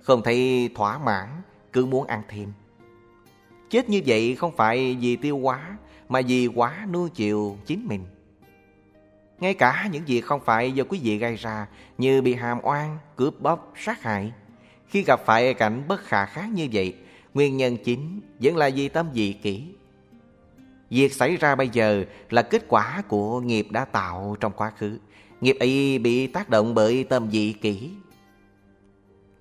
Không 0.03 0.23
thấy 0.23 0.71
thỏa 0.75 0.99
mãn, 0.99 1.29
cứ 1.73 1.87
muốn 1.87 2.07
ăn 2.07 2.23
thêm. 2.29 2.53
Chết 3.71 3.89
như 3.89 4.03
vậy 4.07 4.35
không 4.35 4.57
phải 4.57 4.97
vì 5.01 5.17
tiêu 5.17 5.39
hóa 5.39 5.77
mà 6.09 6.21
vì 6.27 6.47
quá 6.47 6.87
nuông 6.93 7.09
chiều 7.09 7.59
chính 7.67 7.87
mình. 7.89 8.05
Ngay 9.41 9.55
cả 9.55 9.89
những 9.93 10.05
việc 10.07 10.21
không 10.21 10.41
phải 10.45 10.73
do 10.73 10.85
quý 10.89 11.01
vị 11.03 11.19
gây 11.19 11.37
ra 11.37 11.67
như 11.99 12.23
bị 12.23 12.35
hàm 12.35 12.59
oan, 12.63 12.99
cướp 13.17 13.41
bóc, 13.41 13.73
sát 13.77 14.03
hại. 14.03 14.33
Khi 14.89 15.03
gặp 15.03 15.21
phải 15.27 15.55
cảnh 15.55 15.83
bất 15.89 16.01
khả 16.01 16.27
kháng 16.27 16.55
như 16.55 16.69
vậy, 16.73 16.95
nguyên 17.35 17.57
nhân 17.57 17.77
chính 17.85 18.21
vẫn 18.41 18.57
là 18.57 18.71
vì 18.75 18.89
tâm 18.89 19.07
dị 19.15 19.33
kỷ. 19.33 19.65
Việc 20.91 21.13
xảy 21.13 21.37
ra 21.37 21.55
bây 21.55 21.69
giờ 21.69 22.05
là 22.31 22.43
kết 22.43 22.65
quả 22.69 23.03
của 23.09 23.41
nghiệp 23.41 23.67
đã 23.71 23.85
tạo 23.85 24.37
trong 24.41 24.53
quá 24.57 24.73
khứ. 24.79 24.99
Nghiệp 25.41 25.57
ấy 25.61 25.99
bị 25.99 26.27
tác 26.27 26.49
động 26.49 26.75
bởi 26.75 27.05
tâm 27.05 27.31
dị 27.31 27.53
kỷ. 27.53 27.91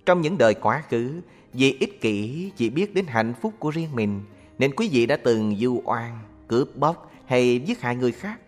Trong 0.06 0.20
những 0.20 0.38
đời 0.38 0.54
quá 0.54 0.82
khứ, 0.88 1.20
vì 1.52 1.76
ích 1.80 2.00
kỷ 2.00 2.50
chỉ 2.56 2.70
biết 2.70 2.94
đến 2.94 3.06
hạnh 3.06 3.34
phúc 3.40 3.54
của 3.58 3.70
riêng 3.70 3.94
mình, 3.94 4.20
nên 4.58 4.74
quý 4.74 4.88
vị 4.92 5.06
đã 5.06 5.16
từng 5.16 5.56
du 5.56 5.82
oan, 5.84 6.18
cướp 6.48 6.76
bóc 6.76 7.12
hay 7.26 7.60
giết 7.60 7.80
hại 7.80 7.96
người 7.96 8.12
khác. 8.12 8.40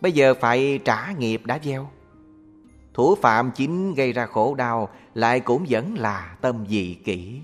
Bây 0.00 0.12
giờ 0.12 0.34
phải 0.40 0.78
trả 0.84 1.12
nghiệp 1.12 1.42
đã 1.44 1.58
gieo. 1.64 1.90
Thủ 2.94 3.14
phạm 3.14 3.50
chính 3.50 3.94
gây 3.94 4.12
ra 4.12 4.26
khổ 4.26 4.54
đau 4.54 4.88
lại 5.14 5.40
cũng 5.40 5.66
vẫn 5.68 5.94
là 5.98 6.36
tâm 6.40 6.64
dị 6.68 6.94
kỷ. 6.94 7.40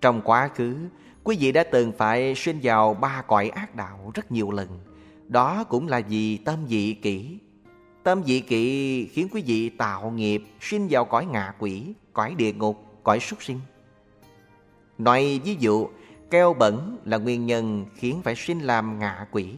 Trong 0.00 0.20
quá 0.24 0.48
khứ, 0.54 0.76
quý 1.24 1.36
vị 1.40 1.52
đã 1.52 1.64
từng 1.64 1.92
phải 1.98 2.34
sinh 2.34 2.58
vào 2.62 2.94
ba 2.94 3.22
cõi 3.26 3.48
ác 3.48 3.74
đạo 3.74 4.10
rất 4.14 4.32
nhiều 4.32 4.50
lần. 4.50 4.68
Đó 5.28 5.64
cũng 5.64 5.88
là 5.88 6.00
vì 6.08 6.36
tâm 6.36 6.58
dị 6.68 6.94
kỷ. 6.94 7.38
Tâm 8.02 8.24
dị 8.24 8.40
kỷ 8.40 9.06
khiến 9.06 9.28
quý 9.32 9.42
vị 9.46 9.68
tạo 9.68 10.10
nghiệp 10.10 10.44
sinh 10.60 10.86
vào 10.90 11.04
cõi 11.04 11.26
ngạ 11.26 11.54
quỷ, 11.58 11.94
cõi 12.12 12.34
địa 12.38 12.52
ngục, 12.52 12.84
cõi 13.02 13.20
súc 13.20 13.42
sinh. 13.42 13.60
Nói 14.98 15.40
ví 15.44 15.56
dụ, 15.60 15.88
keo 16.34 16.54
bẩn 16.54 16.98
là 17.04 17.16
nguyên 17.16 17.46
nhân 17.46 17.86
khiến 17.94 18.20
phải 18.24 18.34
sinh 18.34 18.60
làm 18.60 18.98
ngạ 18.98 19.26
quỷ. 19.30 19.54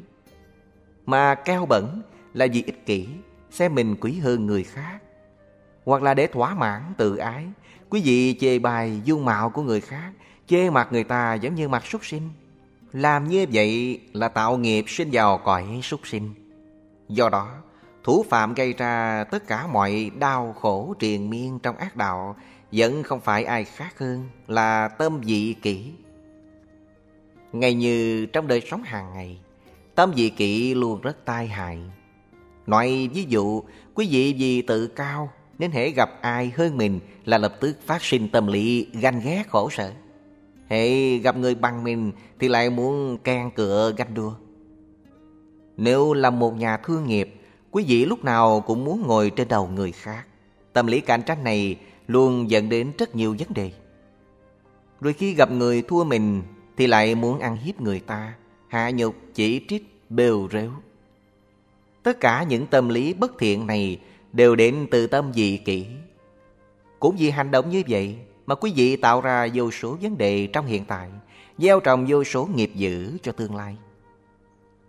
Mà 1.06 1.34
keo 1.34 1.66
bẩn 1.66 2.02
là 2.34 2.46
vì 2.52 2.62
ích 2.62 2.86
kỷ, 2.86 3.08
xem 3.50 3.74
mình 3.74 3.96
quý 4.00 4.18
hơn 4.18 4.46
người 4.46 4.64
khác. 4.64 4.98
Hoặc 5.84 6.02
là 6.02 6.14
để 6.14 6.26
thỏa 6.26 6.54
mãn 6.54 6.82
tự 6.96 7.16
ái, 7.16 7.46
quý 7.90 8.02
vị 8.04 8.36
chê 8.40 8.58
bài 8.58 9.00
dung 9.04 9.24
mạo 9.24 9.50
của 9.50 9.62
người 9.62 9.80
khác, 9.80 10.12
chê 10.46 10.70
mặt 10.70 10.88
người 10.90 11.04
ta 11.04 11.34
giống 11.34 11.54
như 11.54 11.68
mặt 11.68 11.86
súc 11.86 12.04
sinh. 12.04 12.28
Làm 12.92 13.28
như 13.28 13.46
vậy 13.52 14.00
là 14.12 14.28
tạo 14.28 14.56
nghiệp 14.56 14.84
sinh 14.88 15.08
vào 15.12 15.38
cõi 15.38 15.80
súc 15.82 16.00
sinh. 16.04 16.34
Do 17.08 17.28
đó, 17.28 17.48
thủ 18.04 18.24
phạm 18.30 18.54
gây 18.54 18.72
ra 18.72 19.24
tất 19.24 19.46
cả 19.46 19.66
mọi 19.66 20.10
đau 20.18 20.52
khổ 20.52 20.94
triền 20.98 21.30
miên 21.30 21.58
trong 21.58 21.76
ác 21.76 21.96
đạo 21.96 22.36
vẫn 22.72 23.02
không 23.02 23.20
phải 23.20 23.44
ai 23.44 23.64
khác 23.64 23.98
hơn 23.98 24.28
là 24.46 24.88
tâm 24.88 25.20
dị 25.24 25.54
kỷ. 25.62 25.92
Ngay 27.52 27.74
như 27.74 28.26
trong 28.26 28.46
đời 28.46 28.62
sống 28.70 28.82
hàng 28.82 29.12
ngày, 29.14 29.38
tâm 29.94 30.12
dị 30.16 30.30
kỷ 30.30 30.74
luôn 30.74 31.00
rất 31.00 31.24
tai 31.24 31.46
hại. 31.46 31.78
Nói 32.66 33.10
ví 33.14 33.24
dụ, 33.28 33.62
quý 33.94 34.08
vị 34.10 34.34
vì 34.38 34.62
tự 34.62 34.86
cao 34.86 35.30
nên 35.58 35.70
hễ 35.70 35.90
gặp 35.90 36.10
ai 36.20 36.52
hơn 36.56 36.76
mình 36.76 37.00
là 37.24 37.38
lập 37.38 37.56
tức 37.60 37.76
phát 37.86 38.04
sinh 38.04 38.28
tâm 38.28 38.46
lý 38.46 38.86
ganh 38.92 39.20
ghét 39.24 39.42
khổ 39.48 39.70
sở. 39.70 39.92
Hễ 40.68 41.16
gặp 41.16 41.36
người 41.36 41.54
bằng 41.54 41.84
mình 41.84 42.12
thì 42.38 42.48
lại 42.48 42.70
muốn 42.70 43.18
can 43.18 43.50
cựa 43.50 43.92
ganh 43.96 44.14
đua. 44.14 44.32
Nếu 45.76 46.12
là 46.12 46.30
một 46.30 46.56
nhà 46.56 46.76
thương 46.76 47.06
nghiệp, 47.06 47.34
quý 47.70 47.84
vị 47.88 48.04
lúc 48.04 48.24
nào 48.24 48.60
cũng 48.60 48.84
muốn 48.84 49.02
ngồi 49.06 49.30
trên 49.30 49.48
đầu 49.48 49.68
người 49.68 49.92
khác. 49.92 50.26
Tâm 50.72 50.86
lý 50.86 51.00
cạnh 51.00 51.22
tranh 51.22 51.44
này 51.44 51.76
luôn 52.06 52.50
dẫn 52.50 52.68
đến 52.68 52.92
rất 52.98 53.14
nhiều 53.14 53.36
vấn 53.38 53.54
đề. 53.54 53.70
Rồi 55.00 55.12
khi 55.12 55.34
gặp 55.34 55.50
người 55.50 55.82
thua 55.82 56.04
mình 56.04 56.42
thì 56.76 56.86
lại 56.86 57.14
muốn 57.14 57.40
ăn 57.40 57.56
hiếp 57.56 57.80
người 57.80 58.00
ta, 58.00 58.34
hạ 58.68 58.90
nhục, 58.90 59.16
chỉ 59.34 59.60
trích, 59.68 60.00
bêu 60.10 60.48
rếu. 60.52 60.70
Tất 62.02 62.20
cả 62.20 62.42
những 62.42 62.66
tâm 62.66 62.88
lý 62.88 63.14
bất 63.14 63.38
thiện 63.38 63.66
này 63.66 64.00
đều 64.32 64.56
đến 64.56 64.86
từ 64.90 65.06
tâm 65.06 65.32
dị 65.34 65.56
kỷ. 65.56 65.86
Cũng 67.00 67.16
vì 67.16 67.30
hành 67.30 67.50
động 67.50 67.70
như 67.70 67.82
vậy 67.88 68.16
mà 68.46 68.54
quý 68.54 68.72
vị 68.76 68.96
tạo 68.96 69.20
ra 69.20 69.48
vô 69.54 69.70
số 69.70 69.96
vấn 70.00 70.18
đề 70.18 70.46
trong 70.46 70.66
hiện 70.66 70.84
tại, 70.84 71.08
gieo 71.58 71.80
trồng 71.80 72.06
vô 72.08 72.24
số 72.24 72.48
nghiệp 72.54 72.70
dữ 72.74 73.18
cho 73.22 73.32
tương 73.32 73.56
lai. 73.56 73.76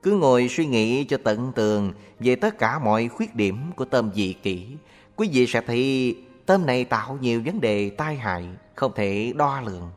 Cứ 0.03 0.11
ngồi 0.11 0.47
suy 0.49 0.65
nghĩ 0.65 1.03
cho 1.03 1.17
tận 1.23 1.51
tường 1.55 1.93
về 2.19 2.35
tất 2.35 2.57
cả 2.57 2.79
mọi 2.79 3.07
khuyết 3.07 3.35
điểm 3.35 3.57
của 3.75 3.85
tâm 3.85 4.11
dị 4.15 4.33
kỷ, 4.33 4.67
quý 5.15 5.29
vị 5.31 5.47
sẽ 5.47 5.61
thấy 5.61 6.15
tâm 6.45 6.65
này 6.65 6.85
tạo 6.85 7.17
nhiều 7.21 7.41
vấn 7.45 7.61
đề 7.61 7.89
tai 7.89 8.15
hại, 8.15 8.47
không 8.75 8.91
thể 8.95 9.33
đo 9.35 9.61
lường. 9.61 9.91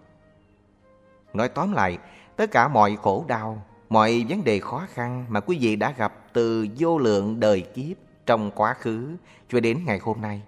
Nói 1.35 1.49
tóm 1.49 1.73
lại, 1.73 1.99
tất 2.37 2.51
cả 2.51 2.69
mọi 2.69 2.97
khổ 3.03 3.25
đau, 3.29 3.63
mọi 3.89 4.27
vấn 4.29 4.45
đề 4.45 4.59
khó 4.59 4.87
khăn 4.93 5.25
mà 5.29 5.41
quý 5.41 5.59
vị 5.61 5.77
đã 5.77 5.95
gặp 5.97 6.15
từ 6.33 6.67
vô 6.79 6.99
lượng 6.99 7.41
đời 7.41 7.61
kiếp 7.61 7.97
trong 8.27 8.51
quá 8.51 8.75
khứ 8.75 9.17
cho 9.49 9.61
đến 9.61 9.79
ngày 9.87 9.99
hôm 10.03 10.21
nay. 10.21 10.43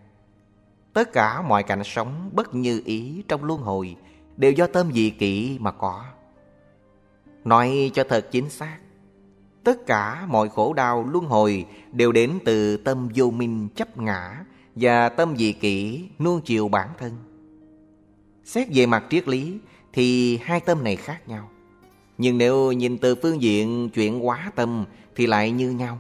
Tất 0.92 1.12
cả 1.12 1.42
mọi 1.42 1.62
cảnh 1.62 1.84
sống 1.84 2.30
bất 2.32 2.54
như 2.54 2.82
ý 2.84 3.24
trong 3.28 3.44
luân 3.44 3.60
hồi 3.60 3.96
đều 4.36 4.52
do 4.52 4.66
tâm 4.66 4.92
dị 4.92 5.10
kỷ 5.10 5.59
mà 5.60 5.70
có. 5.70 6.04
Nói 7.44 7.90
cho 7.94 8.04
thật 8.09 8.28
chính 8.30 8.50
xác, 8.50 8.78
tất 9.64 9.86
cả 9.86 10.26
mọi 10.28 10.48
khổ 10.48 10.72
đau 10.72 11.09
luân 11.10 11.24
hồi 11.24 11.66
đều 11.92 12.12
đến 12.12 12.38
từ 12.44 12.76
tâm 12.76 13.09
vô 13.14 13.30
minh 13.30 13.68
chấp 13.74 13.98
ngã 13.98 14.44
và 14.74 15.09
tâm 15.09 15.36
dị 15.36 15.52
kỷ 15.52 16.09
nuông 16.18 16.40
chiều 16.44 16.68
bản 16.68 16.88
thân. 16.98 17.12
Xét 18.44 18.68
về 18.74 18.86
mặt 18.86 19.04
triết 19.10 19.28
lý 19.28 19.59
thì 19.93 20.39
hai 20.43 20.60
tâm 20.60 20.85
này 20.85 20.97
khác 20.97 21.28
nhau. 21.28 21.51
Nhưng 22.19 22.39
nếu 22.39 22.73
nhìn 22.73 22.98
từ 22.98 23.14
phương 23.23 23.43
diện 23.43 23.90
chuyển 23.90 24.20
hóa 24.20 24.52
tâm 24.55 24.85
thì 25.16 25.27
lại 25.27 25.51
như 25.51 25.70
nhau. 25.70 25.98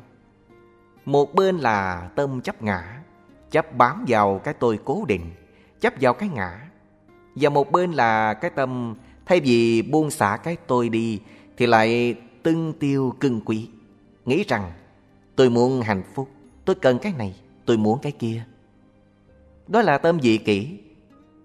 Một 1.04 1.34
bên 1.34 1.58
là 1.58 2.10
tâm 2.16 2.40
chấp 2.40 2.62
ngã, 2.62 3.02
chấp 3.50 3.76
bám 3.76 4.04
vào 4.08 4.40
cái 4.44 4.54
tôi 4.54 4.78
cố 4.84 5.04
định, 5.08 5.30
chấp 5.80 5.94
vào 6.00 6.14
cái 6.14 6.28
ngã. 6.28 6.68
Và 7.34 7.50
một 7.50 7.72
bên 7.72 7.92
là 7.92 8.34
cái 8.34 8.50
tâm 8.50 8.94
thay 9.26 9.40
vì 9.40 9.82
buông 9.82 10.10
xả 10.10 10.38
cái 10.42 10.56
tôi 10.66 10.88
đi 10.88 11.20
thì 11.56 11.66
lại 11.66 12.14
tưng 12.42 12.72
tiêu 12.72 13.14
cưng 13.20 13.40
quý. 13.40 13.68
Nghĩ 14.24 14.44
rằng 14.48 14.72
tôi 15.36 15.50
muốn 15.50 15.80
hạnh 15.80 16.02
phúc, 16.14 16.28
tôi 16.64 16.76
cần 16.76 16.98
cái 16.98 17.12
này, 17.18 17.34
tôi 17.66 17.76
muốn 17.76 17.98
cái 18.02 18.12
kia. 18.12 18.44
Đó 19.68 19.82
là 19.82 19.98
tâm 19.98 20.20
dị 20.20 20.38
kỷ. 20.38 20.78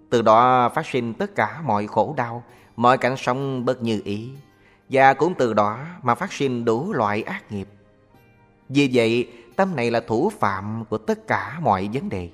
Từ 0.09 0.21
đó 0.21 0.69
phát 0.75 0.85
sinh 0.85 1.13
tất 1.13 1.35
cả 1.35 1.61
mọi 1.65 1.87
khổ 1.87 2.13
đau, 2.17 2.43
mọi 2.75 2.97
cảnh 2.97 3.17
sống 3.17 3.65
bất 3.65 3.83
như 3.83 4.01
ý. 4.05 4.29
Và 4.89 5.13
cũng 5.13 5.33
từ 5.37 5.53
đó 5.53 5.85
mà 6.03 6.15
phát 6.15 6.33
sinh 6.33 6.65
đủ 6.65 6.93
loại 6.93 7.21
ác 7.23 7.51
nghiệp. 7.51 7.67
Vì 8.69 8.89
vậy, 8.93 9.27
tâm 9.55 9.75
này 9.75 9.91
là 9.91 9.99
thủ 9.99 10.31
phạm 10.39 10.85
của 10.89 10.97
tất 10.97 11.27
cả 11.27 11.59
mọi 11.61 11.89
vấn 11.93 12.09
đề. 12.09 12.29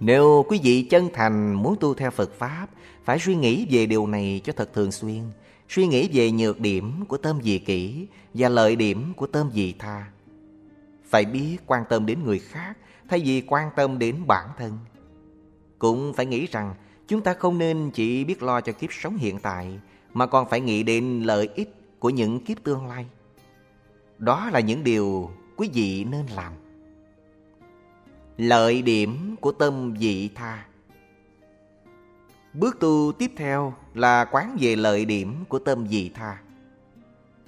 Nếu 0.00 0.44
quý 0.48 0.60
vị 0.62 0.82
chân 0.82 1.08
thành 1.14 1.52
muốn 1.54 1.76
tu 1.80 1.94
theo 1.94 2.10
Phật 2.10 2.34
Pháp, 2.34 2.66
phải 3.04 3.18
suy 3.18 3.34
nghĩ 3.34 3.66
về 3.70 3.86
điều 3.86 4.06
này 4.06 4.40
cho 4.44 4.52
thật 4.56 4.70
thường 4.74 4.92
xuyên, 4.92 5.22
suy 5.68 5.86
nghĩ 5.86 6.08
về 6.12 6.30
nhược 6.30 6.60
điểm 6.60 7.04
của 7.08 7.16
tâm 7.16 7.40
dị 7.42 7.58
kỷ 7.58 8.06
và 8.34 8.48
lợi 8.48 8.76
điểm 8.76 9.12
của 9.16 9.26
tâm 9.26 9.50
dị 9.54 9.74
tha. 9.78 10.06
Phải 11.04 11.24
biết 11.24 11.58
quan 11.66 11.82
tâm 11.88 12.06
đến 12.06 12.24
người 12.24 12.38
khác 12.38 12.76
thay 13.08 13.20
vì 13.20 13.40
quan 13.40 13.70
tâm 13.76 13.98
đến 13.98 14.16
bản 14.26 14.48
thân. 14.58 14.78
Cũng 15.78 16.12
phải 16.12 16.26
nghĩ 16.26 16.46
rằng, 16.46 16.74
chúng 17.08 17.20
ta 17.20 17.34
không 17.34 17.58
nên 17.58 17.90
chỉ 17.94 18.24
biết 18.24 18.42
lo 18.42 18.60
cho 18.60 18.72
kiếp 18.72 18.92
sống 18.92 19.16
hiện 19.16 19.38
tại, 19.38 19.80
mà 20.14 20.26
còn 20.26 20.48
phải 20.48 20.60
nghĩ 20.60 20.82
đến 20.82 21.22
lợi 21.22 21.48
ích 21.54 21.74
của 21.98 22.10
những 22.10 22.44
kiếp 22.44 22.64
tương 22.64 22.86
lai. 22.86 23.06
Đó 24.18 24.50
là 24.52 24.60
những 24.60 24.84
điều 24.84 25.30
quý 25.56 25.70
vị 25.74 26.04
nên 26.04 26.26
làm. 26.26 26.52
Lợi 28.36 28.82
điểm 28.82 29.36
của 29.40 29.52
tâm 29.52 29.94
vị 29.94 30.30
tha 30.34 30.64
Bước 32.54 32.80
tu 32.80 33.12
tiếp 33.12 33.30
theo 33.36 33.74
là 33.94 34.24
quán 34.24 34.56
về 34.60 34.76
lợi 34.76 35.04
điểm 35.04 35.44
của 35.48 35.58
tâm 35.58 35.84
vị 35.84 36.10
tha. 36.14 36.38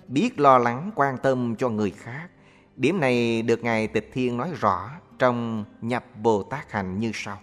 Biết 0.09 0.40
lo 0.40 0.59
lắng 0.59 0.90
quan 0.94 1.19
tâm 1.23 1.57
cho 1.57 1.69
người 1.69 1.90
khác. 1.90 2.28
Điểm 2.77 3.01
này 3.01 3.43
được 3.43 3.65
Ngài 3.65 3.86
Tịch 3.86 4.11
Thiên 4.12 4.36
nói 4.36 4.52
rõ 4.61 4.90
trong 5.19 5.65
nhập 5.81 6.05
Bồ 6.23 6.43
Tát 6.43 6.73
Hành 6.73 7.01
như 7.01 7.11
sau. 7.15 7.39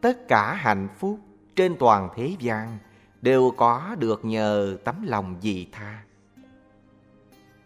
Tất 0.00 0.28
cả 0.28 0.54
hạnh 0.54 0.88
phúc 0.98 1.18
trên 1.56 1.76
toàn 1.78 2.08
thế 2.16 2.36
gian 2.38 2.78
đều 3.22 3.52
có 3.56 3.96
được 3.98 4.24
nhờ 4.24 4.76
tấm 4.84 5.02
lòng 5.06 5.36
vị 5.42 5.66
tha. 5.72 6.02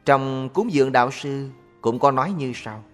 Trong 0.04 0.48
cúng 0.54 0.72
dường 0.72 0.92
đạo 0.92 1.10
sư 1.10 1.48
cũng 1.80 1.98
có 1.98 2.10
nói 2.10 2.32
như 2.32 2.52
sau. 2.54 2.84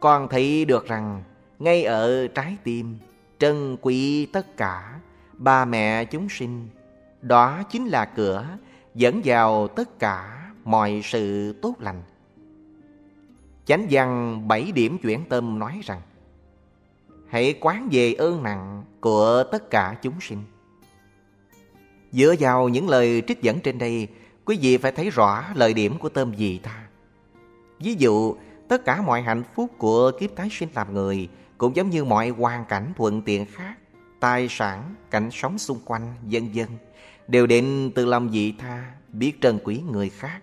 Con 0.00 0.28
thấy 0.28 0.64
được 0.64 0.86
rằng 0.86 1.22
ngay 1.58 1.84
ở 1.84 2.26
trái 2.26 2.56
tim 2.64 2.98
trân 3.38 3.76
quý 3.80 4.26
tất 4.26 4.56
cả 4.56 4.98
ba 5.32 5.64
mẹ 5.64 6.04
chúng 6.04 6.28
sinh, 6.28 6.68
đó 7.22 7.62
chính 7.70 7.86
là 7.86 8.04
cửa 8.04 8.46
dẫn 8.94 9.20
vào 9.24 9.68
tất 9.68 9.98
cả 9.98 10.46
mọi 10.64 11.00
sự 11.04 11.52
tốt 11.62 11.74
lành 11.78 12.02
chánh 13.64 13.86
văn 13.90 14.42
bảy 14.48 14.72
điểm 14.72 14.98
chuyển 14.98 15.24
tâm 15.28 15.58
nói 15.58 15.80
rằng 15.84 16.00
hãy 17.30 17.54
quán 17.60 17.88
về 17.92 18.12
ơn 18.12 18.42
nặng 18.42 18.84
của 19.00 19.44
tất 19.52 19.70
cả 19.70 19.96
chúng 20.02 20.20
sinh 20.20 20.42
dựa 22.12 22.34
vào 22.40 22.68
những 22.68 22.88
lời 22.88 23.22
trích 23.26 23.42
dẫn 23.42 23.60
trên 23.60 23.78
đây 23.78 24.08
quý 24.44 24.58
vị 24.60 24.76
phải 24.76 24.92
thấy 24.92 25.10
rõ 25.10 25.44
lời 25.54 25.74
điểm 25.74 25.98
của 25.98 26.08
tôm 26.08 26.34
gì 26.34 26.58
ta 26.58 26.86
ví 27.78 27.94
dụ 27.94 28.34
tất 28.68 28.84
cả 28.84 29.02
mọi 29.02 29.22
hạnh 29.22 29.42
phúc 29.54 29.70
của 29.78 30.12
kiếp 30.20 30.36
tái 30.36 30.48
sinh 30.50 30.68
làm 30.74 30.94
người 30.94 31.28
cũng 31.60 31.76
giống 31.76 31.90
như 31.90 32.04
mọi 32.04 32.28
hoàn 32.28 32.64
cảnh 32.64 32.92
thuận 32.96 33.22
tiện 33.22 33.46
khác, 33.46 33.74
tài 34.20 34.46
sản, 34.50 34.94
cảnh 35.10 35.28
sống 35.32 35.58
xung 35.58 35.78
quanh, 35.84 36.14
vân 36.22 36.48
vân 36.54 36.66
đều 37.28 37.46
đến 37.46 37.90
từ 37.94 38.06
lòng 38.06 38.28
vị 38.28 38.54
tha, 38.58 38.92
biết 39.12 39.40
trân 39.40 39.58
quý 39.64 39.80
người 39.92 40.08
khác. 40.08 40.40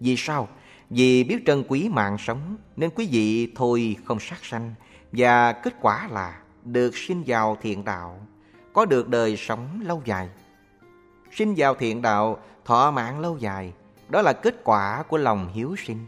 Vì 0.00 0.14
sao? 0.18 0.48
Vì 0.90 1.24
biết 1.24 1.42
trân 1.46 1.64
quý 1.68 1.88
mạng 1.88 2.16
sống 2.18 2.56
nên 2.76 2.90
quý 2.90 3.08
vị 3.10 3.52
thôi 3.54 3.96
không 4.04 4.20
sát 4.20 4.38
sanh 4.42 4.74
và 5.12 5.52
kết 5.52 5.74
quả 5.80 6.08
là 6.10 6.40
được 6.64 6.96
sinh 6.96 7.22
vào 7.26 7.56
thiện 7.60 7.84
đạo, 7.84 8.26
có 8.72 8.84
được 8.84 9.08
đời 9.08 9.36
sống 9.36 9.80
lâu 9.84 10.02
dài. 10.04 10.28
Sinh 11.32 11.54
vào 11.56 11.74
thiện 11.74 12.02
đạo, 12.02 12.38
thọ 12.64 12.90
mạng 12.90 13.20
lâu 13.20 13.38
dài, 13.38 13.72
đó 14.08 14.22
là 14.22 14.32
kết 14.32 14.64
quả 14.64 15.02
của 15.02 15.16
lòng 15.16 15.52
hiếu 15.52 15.76
sinh. 15.86 16.06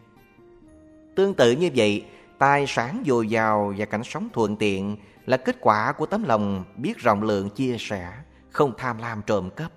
Tương 1.14 1.34
tự 1.34 1.52
như 1.52 1.70
vậy, 1.74 2.04
tài 2.38 2.66
sản 2.66 3.02
dồi 3.06 3.28
dào 3.28 3.74
và 3.76 3.84
cảnh 3.84 4.04
sống 4.04 4.28
thuận 4.32 4.56
tiện 4.56 4.96
là 5.26 5.36
kết 5.36 5.56
quả 5.60 5.92
của 5.92 6.06
tấm 6.06 6.24
lòng 6.24 6.64
biết 6.76 6.98
rộng 6.98 7.22
lượng 7.22 7.50
chia 7.50 7.76
sẻ, 7.78 8.12
không 8.50 8.72
tham 8.78 8.98
lam 8.98 9.22
trộm 9.26 9.50
cắp. 9.50 9.72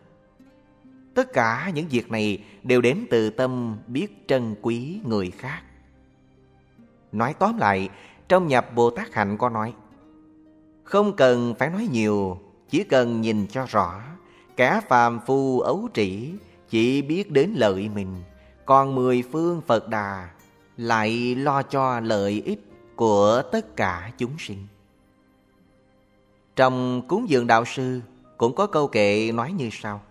Tất 1.16 1.34
cả 1.34 1.72
những 1.74 1.88
việc 1.88 2.12
này 2.12 2.44
đều 2.64 2.82
đến 2.82 3.06
từ 3.10 3.30
tâm 3.30 3.78
biết 3.88 4.28
trân 4.28 4.56
quý 4.62 5.00
người 5.04 5.32
khác. 5.32 5.62
Nói 7.12 7.34
tóm 7.40 7.58
lại, 7.58 7.90
trong 8.28 8.48
nhập 8.48 8.76
Bồ 8.76 8.90
Tát 8.90 9.14
Hạnh 9.14 9.38
có 9.38 9.50
nói 9.50 9.74
Không 10.84 11.16
cần 11.16 11.56
phải 11.60 11.70
nói 11.70 11.88
nhiều, 11.92 12.40
chỉ 12.70 12.84
cần 12.84 13.22
nhìn 13.22 13.48
cho 13.48 13.66
rõ 13.66 14.02
Cả 14.56 14.82
phàm 14.88 15.20
phu 15.26 15.60
ấu 15.60 15.90
trĩ 15.94 16.34
chỉ 16.70 17.02
biết 17.02 17.32
đến 17.32 17.54
lợi 17.56 17.90
mình 17.90 18.24
Còn 18.66 18.96
mười 18.96 19.24
phương 19.32 19.62
Phật 19.68 19.90
Đà 19.90 20.30
lại 20.78 21.36
lo 21.36 21.64
cho 21.64 22.00
lợi 22.00 22.42
ích 22.46 22.66
của 22.96 23.42
tất 23.52 23.76
cả 23.76 24.12
chúng 24.18 24.38
sinh. 24.40 24.68
Trong 26.56 27.02
cúng 27.08 27.30
dường 27.30 27.48
đạo 27.48 27.66
sư 27.66 28.02
cũng 28.38 28.56
có 28.56 28.68
câu 28.68 28.88
kệ 28.88 29.32
nói 29.32 29.52
như 29.52 29.70
sau. 29.72 30.02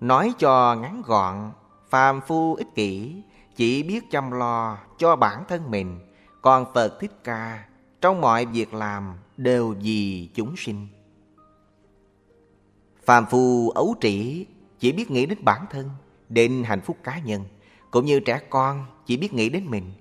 Nói 0.00 0.32
cho 0.38 0.74
ngắn 0.74 1.02
gọn, 1.06 1.52
phàm 1.90 2.20
phu 2.20 2.54
ích 2.54 2.74
kỷ, 2.74 3.22
chỉ 3.56 3.82
biết 3.82 4.10
chăm 4.10 4.30
lo 4.30 4.78
cho 4.98 5.16
bản 5.16 5.44
thân 5.48 5.70
mình, 5.70 5.98
còn 6.42 6.66
Phật 6.74 7.00
Thích 7.00 7.12
Ca 7.24 7.68
trong 8.00 8.20
mọi 8.20 8.46
việc 8.46 8.74
làm 8.74 9.14
đều 9.36 9.74
vì 9.82 10.28
chúng 10.34 10.54
sinh. 10.56 10.86
Phàm 13.04 13.26
phu 13.26 13.70
ấu 13.70 13.94
trĩ 14.00 14.46
chỉ 14.78 14.92
biết 14.92 15.10
nghĩ 15.10 15.26
đến 15.26 15.38
bản 15.44 15.66
thân, 15.70 15.90
đến 16.28 16.62
hạnh 16.66 16.80
phúc 16.80 16.96
cá 17.04 17.18
nhân, 17.18 17.44
cũng 17.90 18.04
như 18.04 18.20
trẻ 18.20 18.40
con 18.50 18.86
chỉ 19.06 19.16
biết 19.16 19.32
nghĩ 19.32 19.48
đến 19.48 19.64
mình. 19.66 19.92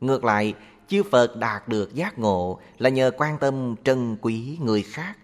Ngược 0.00 0.24
lại, 0.24 0.54
chư 0.88 1.02
Phật 1.02 1.36
đạt 1.36 1.68
được 1.68 1.94
giác 1.94 2.18
ngộ 2.18 2.60
là 2.78 2.90
nhờ 2.90 3.10
quan 3.16 3.38
tâm 3.38 3.74
trân 3.84 4.16
quý 4.20 4.58
người 4.60 4.82
khác. 4.82 5.16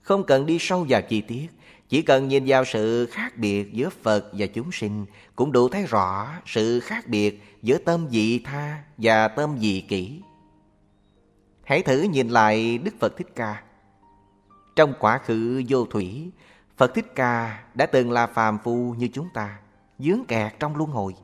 Không 0.00 0.24
cần 0.24 0.46
đi 0.46 0.56
sâu 0.60 0.86
vào 0.88 1.02
chi 1.02 1.20
tiết, 1.20 1.48
chỉ 1.88 2.02
cần 2.02 2.28
nhìn 2.28 2.44
vào 2.46 2.64
sự 2.64 3.06
khác 3.06 3.38
biệt 3.38 3.72
giữa 3.72 3.88
Phật 4.02 4.30
và 4.32 4.46
chúng 4.46 4.72
sinh 4.72 5.06
cũng 5.36 5.52
đủ 5.52 5.68
thấy 5.68 5.86
rõ 5.86 6.28
sự 6.46 6.80
khác 6.80 7.08
biệt 7.08 7.42
giữa 7.62 7.78
tâm 7.78 8.06
dị 8.10 8.38
tha 8.38 8.82
và 8.96 9.28
tâm 9.28 9.58
dị 9.58 9.80
kỷ. 9.80 10.20
Hãy 11.64 11.82
thử 11.82 12.02
nhìn 12.02 12.28
lại 12.28 12.78
Đức 12.78 12.94
Phật 13.00 13.16
Thích 13.16 13.28
Ca. 13.34 13.62
Trong 14.76 14.94
quá 14.98 15.18
khứ 15.18 15.62
vô 15.68 15.84
thủy, 15.84 16.30
Phật 16.76 16.94
Thích 16.94 17.14
Ca 17.14 17.62
đã 17.74 17.86
từng 17.86 18.10
là 18.10 18.26
phàm 18.26 18.58
phu 18.64 18.94
như 18.98 19.08
chúng 19.12 19.28
ta, 19.34 19.58
dướng 19.98 20.24
kẹt 20.28 20.52
trong 20.58 20.76
luân 20.76 20.90
hồi. 20.90 21.14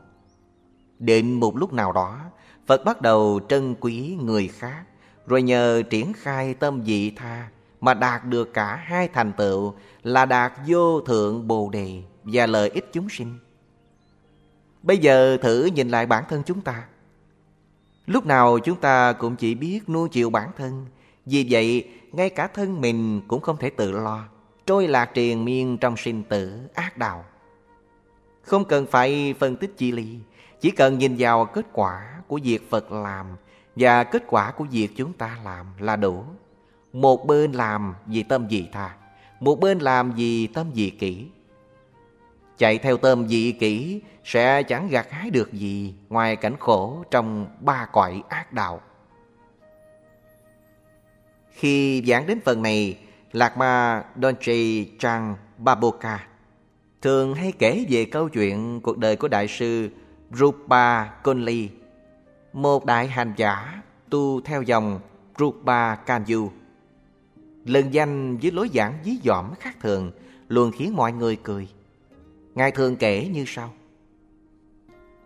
Đến 0.98 1.32
một 1.32 1.56
lúc 1.56 1.72
nào 1.72 1.92
đó, 1.92 2.20
Phật 2.66 2.84
bắt 2.84 3.02
đầu 3.02 3.40
trân 3.48 3.74
quý 3.80 4.16
người 4.20 4.48
khác, 4.48 4.84
rồi 5.26 5.42
nhờ 5.42 5.82
triển 5.90 6.12
khai 6.12 6.54
tâm 6.54 6.82
dị 6.84 7.10
tha 7.10 7.48
mà 7.84 7.94
đạt 7.94 8.24
được 8.24 8.54
cả 8.54 8.76
hai 8.76 9.08
thành 9.08 9.32
tựu 9.32 9.74
là 10.02 10.26
đạt 10.26 10.52
vô 10.66 11.00
thượng 11.00 11.48
bồ 11.48 11.70
đề 11.70 12.02
và 12.24 12.46
lợi 12.46 12.68
ích 12.68 12.90
chúng 12.92 13.08
sinh. 13.08 13.38
Bây 14.82 14.98
giờ 14.98 15.36
thử 15.42 15.64
nhìn 15.64 15.88
lại 15.88 16.06
bản 16.06 16.24
thân 16.28 16.42
chúng 16.46 16.60
ta. 16.60 16.84
Lúc 18.06 18.26
nào 18.26 18.58
chúng 18.58 18.80
ta 18.80 19.12
cũng 19.12 19.36
chỉ 19.36 19.54
biết 19.54 19.88
nuôi 19.88 20.08
chịu 20.08 20.30
bản 20.30 20.50
thân, 20.56 20.86
vì 21.26 21.46
vậy 21.50 21.88
ngay 22.12 22.30
cả 22.30 22.46
thân 22.46 22.80
mình 22.80 23.20
cũng 23.28 23.40
không 23.40 23.56
thể 23.56 23.70
tự 23.70 23.92
lo, 23.92 24.24
trôi 24.66 24.88
lạc 24.88 25.10
triền 25.14 25.44
miên 25.44 25.78
trong 25.78 25.96
sinh 25.96 26.22
tử 26.22 26.60
ác 26.74 26.98
đạo. 26.98 27.24
Không 28.42 28.64
cần 28.64 28.86
phải 28.86 29.34
phân 29.38 29.56
tích 29.56 29.74
chi 29.76 29.92
ly, 29.92 30.18
chỉ 30.60 30.70
cần 30.70 30.98
nhìn 30.98 31.16
vào 31.18 31.44
kết 31.44 31.66
quả 31.72 32.20
của 32.28 32.40
việc 32.42 32.70
Phật 32.70 32.92
làm 32.92 33.26
và 33.76 34.04
kết 34.04 34.22
quả 34.26 34.50
của 34.50 34.66
việc 34.70 34.88
chúng 34.96 35.12
ta 35.12 35.38
làm 35.44 35.66
là 35.78 35.96
đủ. 35.96 36.24
Một 36.94 37.26
bên 37.26 37.52
làm 37.52 37.94
vì 38.06 38.22
tâm 38.22 38.46
dị 38.50 38.68
tha, 38.72 38.96
một 39.40 39.60
bên 39.60 39.78
làm 39.78 40.12
vì 40.12 40.46
tâm 40.46 40.70
dị 40.74 40.90
kỷ. 40.90 41.26
Chạy 42.58 42.78
theo 42.78 42.96
tâm 42.96 43.28
dị 43.28 43.52
kỷ 43.52 44.00
sẽ 44.24 44.62
chẳng 44.62 44.88
gặt 44.88 45.10
hái 45.10 45.30
được 45.30 45.52
gì 45.52 45.94
ngoài 46.08 46.36
cảnh 46.36 46.56
khổ 46.60 47.04
trong 47.10 47.46
ba 47.60 47.86
cõi 47.92 48.22
ác 48.28 48.52
đạo. 48.52 48.80
Khi 51.50 52.02
giảng 52.06 52.26
đến 52.26 52.40
phần 52.44 52.62
này, 52.62 52.98
Lạc 53.32 53.56
Ma 53.56 54.04
Donche 54.22 54.54
Chang 54.98 55.36
Baboka 55.58 56.26
thường 57.02 57.34
hay 57.34 57.52
kể 57.52 57.86
về 57.88 58.04
câu 58.04 58.28
chuyện 58.28 58.80
cuộc 58.80 58.98
đời 58.98 59.16
của 59.16 59.28
Đại 59.28 59.48
sư 59.48 59.88
Rupa 60.32 61.04
Konli, 61.04 61.70
một 62.52 62.84
đại 62.84 63.08
hành 63.08 63.32
giả 63.36 63.82
tu 64.10 64.40
theo 64.40 64.62
dòng 64.62 65.00
Rupa 65.38 65.94
Kanyu. 65.94 66.50
Lần 67.64 67.94
danh 67.94 68.36
với 68.36 68.50
lối 68.50 68.70
giảng 68.74 68.98
dí 69.04 69.18
dỏm 69.24 69.54
khác 69.60 69.76
thường 69.80 70.12
luôn 70.48 70.70
khiến 70.72 70.96
mọi 70.96 71.12
người 71.12 71.36
cười. 71.36 71.68
Ngài 72.54 72.70
thường 72.70 72.96
kể 72.96 73.28
như 73.32 73.44
sau. 73.46 73.72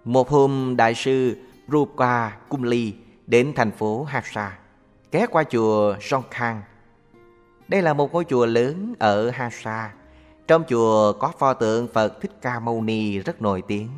Một 0.04 0.28
hôm 0.28 0.74
đại 0.76 0.94
sư 0.94 1.36
Rupa 1.68 2.30
Kumli 2.30 2.94
đến 3.26 3.52
thành 3.56 3.70
phố 3.70 4.04
Hasa, 4.04 4.58
ghé 5.12 5.26
qua 5.26 5.44
chùa 5.44 5.96
Songkhang. 6.00 6.62
Đây 7.68 7.82
là 7.82 7.94
một 7.94 8.12
ngôi 8.12 8.24
chùa 8.24 8.46
lớn 8.46 8.94
ở 8.98 9.30
Hasa, 9.30 9.92
Trong 10.46 10.64
chùa 10.68 11.12
có 11.12 11.32
pho 11.38 11.54
tượng 11.54 11.88
Phật 11.88 12.20
Thích 12.20 12.30
Ca 12.42 12.60
Mâu 12.60 12.82
Ni 12.82 13.18
rất 13.18 13.42
nổi 13.42 13.62
tiếng. 13.68 13.88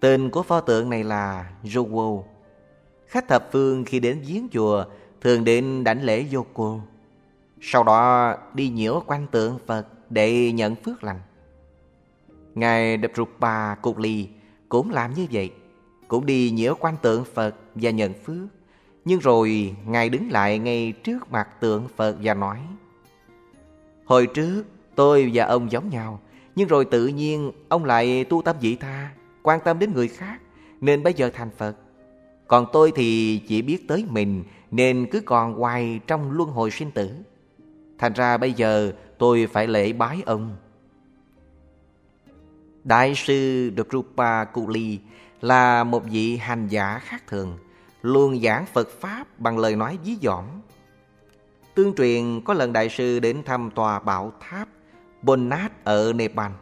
Tên 0.00 0.30
của 0.30 0.42
pho 0.42 0.60
tượng 0.60 0.90
này 0.90 1.04
là 1.04 1.50
Jowo. 1.64 2.22
Khách 3.06 3.28
thập 3.28 3.48
phương 3.52 3.84
khi 3.84 4.00
đến 4.00 4.22
giếng 4.26 4.48
chùa 4.52 4.84
thường 5.20 5.44
đến 5.44 5.84
đảnh 5.84 6.02
lễ 6.02 6.26
Yoko. 6.34 6.78
Sau 7.64 7.84
đó 7.84 8.34
đi 8.54 8.68
nhiễu 8.68 9.02
quanh 9.06 9.26
tượng 9.26 9.58
Phật 9.66 9.86
để 10.10 10.52
nhận 10.52 10.74
phước 10.74 11.04
lành. 11.04 11.20
Ngài 12.54 12.96
Đập 12.96 13.10
Rục 13.16 13.28
Bà 13.38 13.74
Cục 13.82 13.98
Lì 13.98 14.28
cũng 14.68 14.90
làm 14.90 15.14
như 15.14 15.26
vậy. 15.32 15.52
Cũng 16.08 16.26
đi 16.26 16.50
nhiễu 16.50 16.74
quanh 16.74 16.96
tượng 17.02 17.24
Phật 17.24 17.54
và 17.74 17.90
nhận 17.90 18.12
phước. 18.14 18.48
Nhưng 19.04 19.20
rồi 19.20 19.76
Ngài 19.86 20.08
đứng 20.08 20.30
lại 20.30 20.58
ngay 20.58 20.92
trước 21.04 21.32
mặt 21.32 21.48
tượng 21.60 21.88
Phật 21.96 22.16
và 22.22 22.34
nói, 22.34 22.58
Hồi 24.04 24.26
trước 24.26 24.64
tôi 24.94 25.30
và 25.34 25.44
ông 25.44 25.72
giống 25.72 25.90
nhau, 25.90 26.20
Nhưng 26.54 26.68
rồi 26.68 26.84
tự 26.84 27.06
nhiên 27.06 27.52
ông 27.68 27.84
lại 27.84 28.24
tu 28.24 28.42
tâm 28.42 28.56
dị 28.60 28.76
tha, 28.76 29.10
Quan 29.42 29.60
tâm 29.64 29.78
đến 29.78 29.92
người 29.94 30.08
khác, 30.08 30.38
Nên 30.80 31.02
bây 31.02 31.14
giờ 31.14 31.30
thành 31.34 31.50
Phật 31.56 31.76
Còn 32.46 32.66
tôi 32.72 32.92
thì 32.94 33.40
chỉ 33.48 33.62
biết 33.62 33.88
tới 33.88 34.04
mình, 34.08 34.44
Nên 34.70 35.06
cứ 35.10 35.20
còn 35.20 35.54
hoài 35.54 36.00
trong 36.06 36.30
luân 36.30 36.48
hồi 36.48 36.70
sinh 36.70 36.90
tử 36.90 37.10
Thành 38.02 38.12
ra 38.12 38.36
bây 38.36 38.52
giờ 38.52 38.92
tôi 39.18 39.48
phải 39.52 39.66
lễ 39.66 39.92
bái 39.92 40.22
ông 40.26 40.56
Đại 42.84 43.14
sư 43.14 43.70
Drupa 43.76 44.44
Kuli 44.44 45.00
là 45.40 45.84
một 45.84 46.04
vị 46.04 46.36
hành 46.36 46.68
giả 46.68 46.98
khác 46.98 47.22
thường 47.26 47.58
luôn 48.02 48.40
giảng 48.40 48.66
Phật 48.66 48.88
Pháp 49.00 49.26
bằng 49.38 49.58
lời 49.58 49.76
nói 49.76 49.98
dí 50.04 50.16
dỏm. 50.22 50.44
Tương 51.74 51.94
truyền 51.94 52.40
có 52.44 52.54
lần 52.54 52.72
đại 52.72 52.88
sư 52.88 53.20
đến 53.20 53.42
thăm 53.44 53.70
tòa 53.74 53.98
bảo 54.00 54.32
tháp 54.40 54.68
Bonnat 55.22 55.84
ở 55.84 56.12
Nepal. 56.12 56.52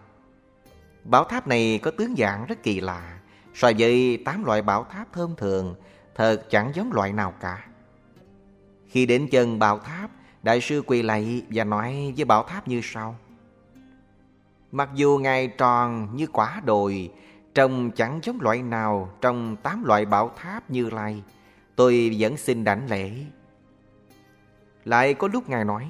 Bảo 1.04 1.24
tháp 1.24 1.46
này 1.46 1.80
có 1.82 1.90
tướng 1.90 2.14
dạng 2.18 2.46
rất 2.46 2.62
kỳ 2.62 2.80
lạ, 2.80 3.18
so 3.54 3.70
với 3.78 4.22
tám 4.24 4.44
loại 4.44 4.62
bảo 4.62 4.86
tháp 4.90 5.12
thông 5.12 5.36
thường, 5.36 5.74
thật 6.14 6.50
chẳng 6.50 6.72
giống 6.74 6.92
loại 6.92 7.12
nào 7.12 7.34
cả. 7.40 7.66
Khi 8.88 9.06
đến 9.06 9.28
chân 9.30 9.58
bảo 9.58 9.78
tháp, 9.78 10.10
đại 10.42 10.60
sư 10.60 10.82
quỳ 10.86 11.02
lạy 11.02 11.42
và 11.50 11.64
nói 11.64 12.14
với 12.16 12.24
bảo 12.24 12.42
tháp 12.42 12.68
như 12.68 12.80
sau. 12.84 13.16
Mặc 14.72 14.88
dù 14.94 15.18
ngài 15.22 15.48
tròn 15.48 16.08
như 16.16 16.26
quả 16.26 16.60
đồi, 16.64 17.10
Trông 17.54 17.90
chẳng 17.90 18.20
giống 18.22 18.40
loại 18.40 18.62
nào 18.62 19.10
trong 19.20 19.56
tám 19.56 19.84
loại 19.84 20.04
bảo 20.04 20.30
tháp 20.36 20.70
như 20.70 20.90
lai 20.90 21.22
Tôi 21.76 22.16
vẫn 22.18 22.36
xin 22.36 22.64
đảnh 22.64 22.86
lễ. 22.90 23.12
Lại 24.84 25.14
có 25.14 25.28
lúc 25.32 25.48
Ngài 25.48 25.64
nói 25.64 25.88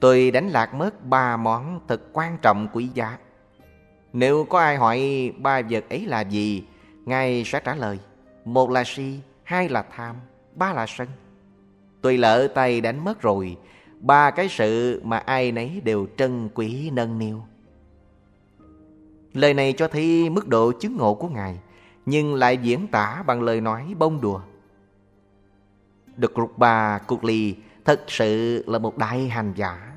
Tôi 0.00 0.30
đánh 0.30 0.48
lạc 0.48 0.74
mất 0.74 1.04
ba 1.04 1.36
món 1.36 1.80
thật 1.88 2.00
quan 2.12 2.38
trọng 2.42 2.68
quý 2.72 2.88
giá. 2.94 3.18
Nếu 4.12 4.46
có 4.50 4.58
ai 4.58 4.76
hỏi 4.76 5.32
ba 5.38 5.62
vật 5.70 5.84
ấy 5.88 6.06
là 6.06 6.20
gì 6.20 6.64
Ngài 7.04 7.44
sẽ 7.46 7.60
trả 7.60 7.74
lời 7.74 7.98
Một 8.44 8.70
là 8.70 8.82
si, 8.86 9.20
hai 9.44 9.68
là 9.68 9.84
tham, 9.96 10.16
ba 10.54 10.72
là 10.72 10.86
sân. 10.86 11.08
Tôi 12.02 12.18
lỡ 12.18 12.48
tay 12.54 12.80
đánh 12.80 13.04
mất 13.04 13.22
rồi 13.22 13.56
Ba 14.00 14.30
cái 14.30 14.48
sự 14.48 15.00
mà 15.04 15.18
ai 15.18 15.52
nấy 15.52 15.80
đều 15.84 16.06
trân 16.16 16.48
quý 16.54 16.90
nâng 16.90 17.18
niu 17.18 17.42
Lời 19.32 19.54
này 19.54 19.72
cho 19.72 19.88
thấy 19.88 20.30
mức 20.30 20.48
độ 20.48 20.72
chứng 20.72 20.96
ngộ 20.96 21.14
của 21.14 21.28
Ngài, 21.28 21.58
nhưng 22.06 22.34
lại 22.34 22.56
diễn 22.56 22.86
tả 22.86 23.22
bằng 23.26 23.42
lời 23.42 23.60
nói 23.60 23.94
bông 23.98 24.20
đùa. 24.20 24.40
được 26.16 26.32
rục 26.36 26.58
bà 26.58 26.98
cuộc 26.98 27.24
lì 27.24 27.54
thật 27.84 28.00
sự 28.08 28.64
là 28.66 28.78
một 28.78 28.98
đại 28.98 29.28
hành 29.28 29.52
giả. 29.56 29.92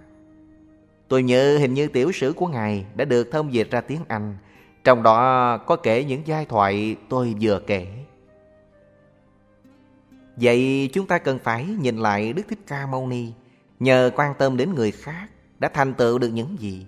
Tôi 1.07 1.23
nhớ 1.23 1.57
hình 1.57 1.73
như 1.73 1.87
tiểu 1.87 2.11
sử 2.11 2.33
của 2.33 2.47
Ngài 2.47 2.85
đã 2.95 3.05
được 3.05 3.31
thông 3.31 3.53
dịch 3.53 3.71
ra 3.71 3.81
tiếng 3.81 4.01
Anh, 4.07 4.37
trong 4.83 5.03
đó 5.03 5.57
có 5.57 5.75
kể 5.75 6.03
những 6.03 6.21
giai 6.25 6.45
thoại 6.45 6.95
tôi 7.09 7.35
vừa 7.41 7.59
kể. 7.67 8.04
Vậy 10.37 10.89
chúng 10.93 11.07
ta 11.07 11.17
cần 11.17 11.39
phải 11.39 11.65
nhìn 11.65 11.97
lại 11.97 12.33
Đức 12.33 12.43
Thích 12.49 12.59
Ca 12.67 12.85
Mâu 12.85 13.07
Ni, 13.07 13.31
nhờ 13.79 14.11
quan 14.15 14.33
tâm 14.37 14.57
đến 14.57 14.73
người 14.75 14.91
khác 14.91 15.27
đã 15.59 15.69
thành 15.69 15.93
tựu 15.93 16.17
được 16.17 16.29
những 16.29 16.55
gì. 16.59 16.85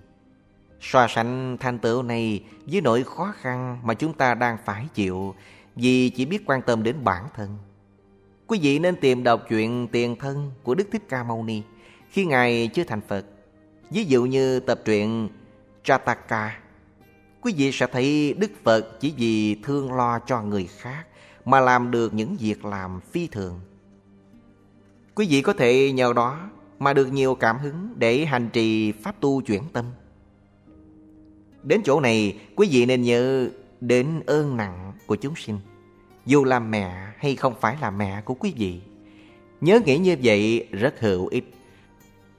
So 0.80 1.06
sánh 1.08 1.56
thành 1.60 1.78
tựu 1.78 2.02
này 2.02 2.44
với 2.66 2.80
nỗi 2.80 3.04
khó 3.04 3.32
khăn 3.40 3.78
mà 3.82 3.94
chúng 3.94 4.12
ta 4.12 4.34
đang 4.34 4.56
phải 4.64 4.86
chịu 4.94 5.34
vì 5.76 6.10
chỉ 6.10 6.26
biết 6.26 6.42
quan 6.46 6.62
tâm 6.62 6.82
đến 6.82 7.04
bản 7.04 7.24
thân. 7.34 7.56
Quý 8.46 8.58
vị 8.62 8.78
nên 8.78 8.96
tìm 8.96 9.24
đọc 9.24 9.42
chuyện 9.48 9.88
tiền 9.92 10.16
thân 10.16 10.50
của 10.62 10.74
Đức 10.74 10.88
Thích 10.92 11.02
Ca 11.08 11.22
Mâu 11.22 11.44
Ni 11.44 11.62
khi 12.10 12.24
Ngài 12.24 12.68
chưa 12.74 12.84
thành 12.84 13.00
Phật. 13.08 13.24
Ví 13.90 14.04
dụ 14.04 14.24
như 14.24 14.60
tập 14.60 14.80
truyện 14.84 15.28
Chataka. 15.84 16.58
Quý 17.40 17.54
vị 17.56 17.72
sẽ 17.72 17.86
thấy 17.92 18.34
Đức 18.38 18.50
Phật 18.64 19.00
chỉ 19.00 19.14
vì 19.16 19.54
thương 19.54 19.92
lo 19.92 20.18
cho 20.18 20.42
người 20.42 20.68
khác 20.78 21.06
mà 21.48 21.60
làm 21.60 21.90
được 21.90 22.14
những 22.14 22.36
việc 22.36 22.64
làm 22.64 23.00
phi 23.00 23.26
thường. 23.26 23.60
Quý 25.14 25.26
vị 25.30 25.42
có 25.42 25.52
thể 25.52 25.92
nhờ 25.92 26.12
đó 26.12 26.50
mà 26.78 26.92
được 26.92 27.06
nhiều 27.06 27.34
cảm 27.34 27.58
hứng 27.58 27.88
để 27.96 28.24
hành 28.24 28.48
trì 28.52 28.92
pháp 28.92 29.20
tu 29.20 29.40
chuyển 29.40 29.62
tâm. 29.72 29.84
Đến 31.62 31.80
chỗ 31.84 32.00
này, 32.00 32.38
quý 32.56 32.68
vị 32.70 32.86
nên 32.86 33.02
nhớ 33.02 33.48
đến 33.80 34.20
ơn 34.26 34.56
nặng 34.56 34.92
của 35.06 35.16
chúng 35.16 35.36
sinh. 35.36 35.58
Dù 36.26 36.44
là 36.44 36.58
mẹ 36.58 37.12
hay 37.18 37.36
không 37.36 37.54
phải 37.60 37.76
là 37.80 37.90
mẹ 37.90 38.22
của 38.24 38.34
quý 38.34 38.54
vị. 38.56 38.80
Nhớ 39.60 39.80
nghĩ 39.84 39.98
như 39.98 40.16
vậy 40.22 40.68
rất 40.72 41.00
hữu 41.00 41.26
ích. 41.26 41.54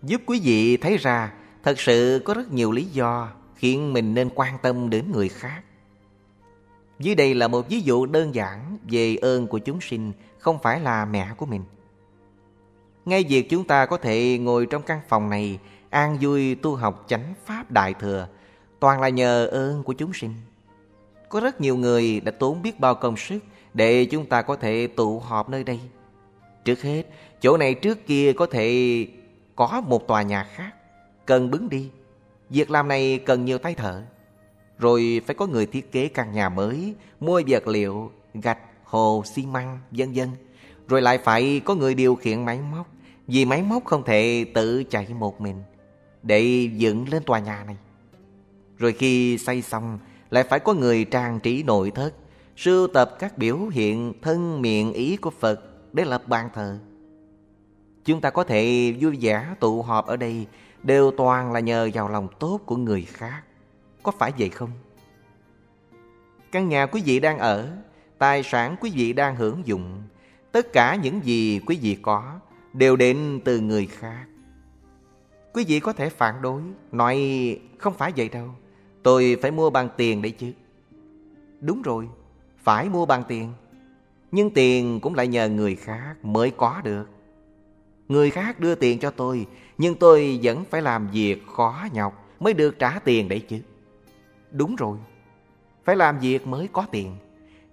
Giúp 0.03 0.21
quý 0.25 0.39
vị 0.43 0.77
thấy 0.77 0.97
ra 0.97 1.33
thật 1.63 1.79
sự 1.79 2.21
có 2.25 2.33
rất 2.33 2.53
nhiều 2.53 2.71
lý 2.71 2.83
do 2.83 3.29
khiến 3.55 3.93
mình 3.93 4.13
nên 4.13 4.29
quan 4.35 4.57
tâm 4.61 4.89
đến 4.89 5.11
người 5.11 5.29
khác. 5.29 5.61
Dưới 6.99 7.15
đây 7.15 7.33
là 7.33 7.47
một 7.47 7.69
ví 7.69 7.81
dụ 7.81 8.05
đơn 8.05 8.35
giản 8.35 8.77
về 8.91 9.15
ơn 9.15 9.47
của 9.47 9.59
chúng 9.59 9.81
sinh 9.81 10.11
không 10.37 10.59
phải 10.59 10.79
là 10.79 11.05
mẹ 11.05 11.27
của 11.37 11.45
mình. 11.45 11.63
Ngay 13.05 13.23
việc 13.23 13.49
chúng 13.49 13.63
ta 13.63 13.85
có 13.85 13.97
thể 13.97 14.37
ngồi 14.41 14.65
trong 14.65 14.81
căn 14.81 14.99
phòng 15.07 15.29
này 15.29 15.59
an 15.89 16.17
vui 16.21 16.55
tu 16.55 16.75
học 16.75 17.05
chánh 17.07 17.33
pháp 17.45 17.71
đại 17.71 17.93
thừa 17.93 18.27
toàn 18.79 19.01
là 19.01 19.09
nhờ 19.09 19.45
ơn 19.45 19.83
của 19.83 19.93
chúng 19.93 20.13
sinh. 20.13 20.33
Có 21.29 21.39
rất 21.39 21.61
nhiều 21.61 21.75
người 21.75 22.19
đã 22.19 22.31
tốn 22.31 22.61
biết 22.61 22.79
bao 22.79 22.95
công 22.95 23.17
sức 23.17 23.39
để 23.73 24.05
chúng 24.05 24.25
ta 24.25 24.41
có 24.41 24.55
thể 24.55 24.87
tụ 24.87 25.19
họp 25.19 25.49
nơi 25.49 25.63
đây. 25.63 25.79
Trước 26.65 26.81
hết, 26.81 27.03
chỗ 27.41 27.57
này 27.57 27.73
trước 27.73 28.07
kia 28.07 28.33
có 28.33 28.45
thể 28.45 29.07
có 29.55 29.81
một 29.87 30.07
tòa 30.07 30.21
nhà 30.21 30.43
khác, 30.43 30.71
cần 31.25 31.51
bứng 31.51 31.69
đi. 31.69 31.89
Việc 32.49 32.71
làm 32.71 32.87
này 32.87 33.19
cần 33.25 33.45
nhiều 33.45 33.57
tay 33.57 33.75
thợ. 33.75 34.01
Rồi 34.79 35.21
phải 35.25 35.35
có 35.35 35.47
người 35.47 35.65
thiết 35.65 35.91
kế 35.91 36.07
căn 36.07 36.31
nhà 36.31 36.49
mới, 36.49 36.95
mua 37.19 37.41
vật 37.47 37.67
liệu, 37.67 38.11
gạch, 38.33 38.59
hồ, 38.83 39.23
xi 39.25 39.45
măng, 39.45 39.79
vân 39.91 40.13
vân. 40.13 40.29
Rồi 40.87 41.01
lại 41.01 41.17
phải 41.17 41.61
có 41.65 41.75
người 41.75 41.95
điều 41.95 42.15
khiển 42.15 42.45
máy 42.45 42.59
móc, 42.71 42.87
vì 43.27 43.45
máy 43.45 43.63
móc 43.63 43.85
không 43.85 44.03
thể 44.03 44.45
tự 44.53 44.83
chạy 44.83 45.07
một 45.13 45.41
mình 45.41 45.63
để 46.23 46.69
dựng 46.73 47.09
lên 47.09 47.23
tòa 47.23 47.39
nhà 47.39 47.63
này. 47.63 47.77
Rồi 48.79 48.93
khi 48.93 49.37
xây 49.37 49.61
xong 49.61 49.99
Lại 50.29 50.43
phải 50.43 50.59
có 50.59 50.73
người 50.73 51.05
trang 51.05 51.39
trí 51.39 51.63
nội 51.63 51.91
thất 51.91 52.13
Sưu 52.57 52.87
tập 52.87 53.15
các 53.19 53.37
biểu 53.37 53.57
hiện 53.57 54.13
thân 54.21 54.61
miệng 54.61 54.93
ý 54.93 55.17
của 55.17 55.29
Phật 55.29 55.61
Để 55.93 56.05
lập 56.05 56.23
bàn 56.27 56.49
thờ 56.53 56.77
Chúng 58.05 58.21
ta 58.21 58.29
có 58.29 58.43
thể 58.43 58.93
vui 58.99 59.17
vẻ 59.21 59.55
tụ 59.59 59.81
họp 59.81 60.05
ở 60.07 60.17
đây 60.17 60.47
Đều 60.83 61.11
toàn 61.11 61.51
là 61.51 61.59
nhờ 61.59 61.89
vào 61.93 62.09
lòng 62.09 62.27
tốt 62.39 62.59
của 62.65 62.75
người 62.75 63.01
khác 63.01 63.41
có 64.03 64.11
phải 64.11 64.33
vậy 64.37 64.49
không? 64.49 64.71
Căn 66.51 66.69
nhà 66.69 66.85
quý 66.85 67.01
vị 67.05 67.19
đang 67.19 67.37
ở, 67.37 67.77
Tài 68.17 68.43
sản 68.43 68.75
quý 68.81 68.91
vị 68.95 69.13
đang 69.13 69.35
hưởng 69.35 69.61
dụng, 69.65 70.03
Tất 70.51 70.73
cả 70.73 70.95
những 70.95 71.25
gì 71.25 71.59
quý 71.65 71.79
vị 71.81 71.97
có 72.01 72.39
Đều 72.73 72.95
đến 72.95 73.39
từ 73.45 73.59
người 73.59 73.85
khác. 73.85 74.25
Quý 75.53 75.65
vị 75.67 75.79
có 75.79 75.93
thể 75.93 76.09
phản 76.09 76.41
đối, 76.41 76.61
Nói, 76.91 77.19
không 77.77 77.93
phải 77.93 78.13
vậy 78.17 78.29
đâu, 78.29 78.49
Tôi 79.03 79.37
phải 79.41 79.51
mua 79.51 79.69
bằng 79.69 79.89
tiền 79.97 80.21
đấy 80.21 80.31
chứ. 80.31 80.51
Đúng 81.61 81.81
rồi, 81.81 82.07
Phải 82.57 82.89
mua 82.89 83.05
bằng 83.05 83.23
tiền, 83.27 83.53
Nhưng 84.31 84.51
tiền 84.53 84.99
cũng 84.99 85.15
lại 85.15 85.27
nhờ 85.27 85.49
người 85.49 85.75
khác 85.75 86.15
mới 86.23 86.51
có 86.51 86.81
được. 86.83 87.05
Người 88.07 88.29
khác 88.29 88.59
đưa 88.59 88.75
tiền 88.75 88.99
cho 88.99 89.11
tôi, 89.11 89.47
Nhưng 89.77 89.95
tôi 89.95 90.39
vẫn 90.43 90.65
phải 90.69 90.81
làm 90.81 91.07
việc 91.11 91.47
khó 91.47 91.87
nhọc 91.93 92.25
Mới 92.39 92.53
được 92.53 92.79
trả 92.79 92.99
tiền 92.99 93.29
đấy 93.29 93.45
chứ. 93.49 93.59
Đúng 94.51 94.75
rồi 94.75 94.97
Phải 95.83 95.95
làm 95.95 96.19
việc 96.19 96.47
mới 96.47 96.67
có 96.71 96.85
tiền 96.91 97.15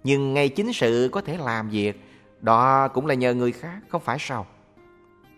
Nhưng 0.05 0.35
ngay 0.35 0.49
chính 0.49 0.73
sự 0.73 1.09
có 1.13 1.21
thể 1.21 1.37
làm 1.37 1.71
việc 1.71 2.01
Đó 2.41 2.89
cũng 2.89 3.07
là 3.07 3.15
nhờ 3.15 3.35
người 3.35 3.53
khác 3.53 3.79
Không 3.89 4.03
phải 4.05 4.17
sao 4.21 4.47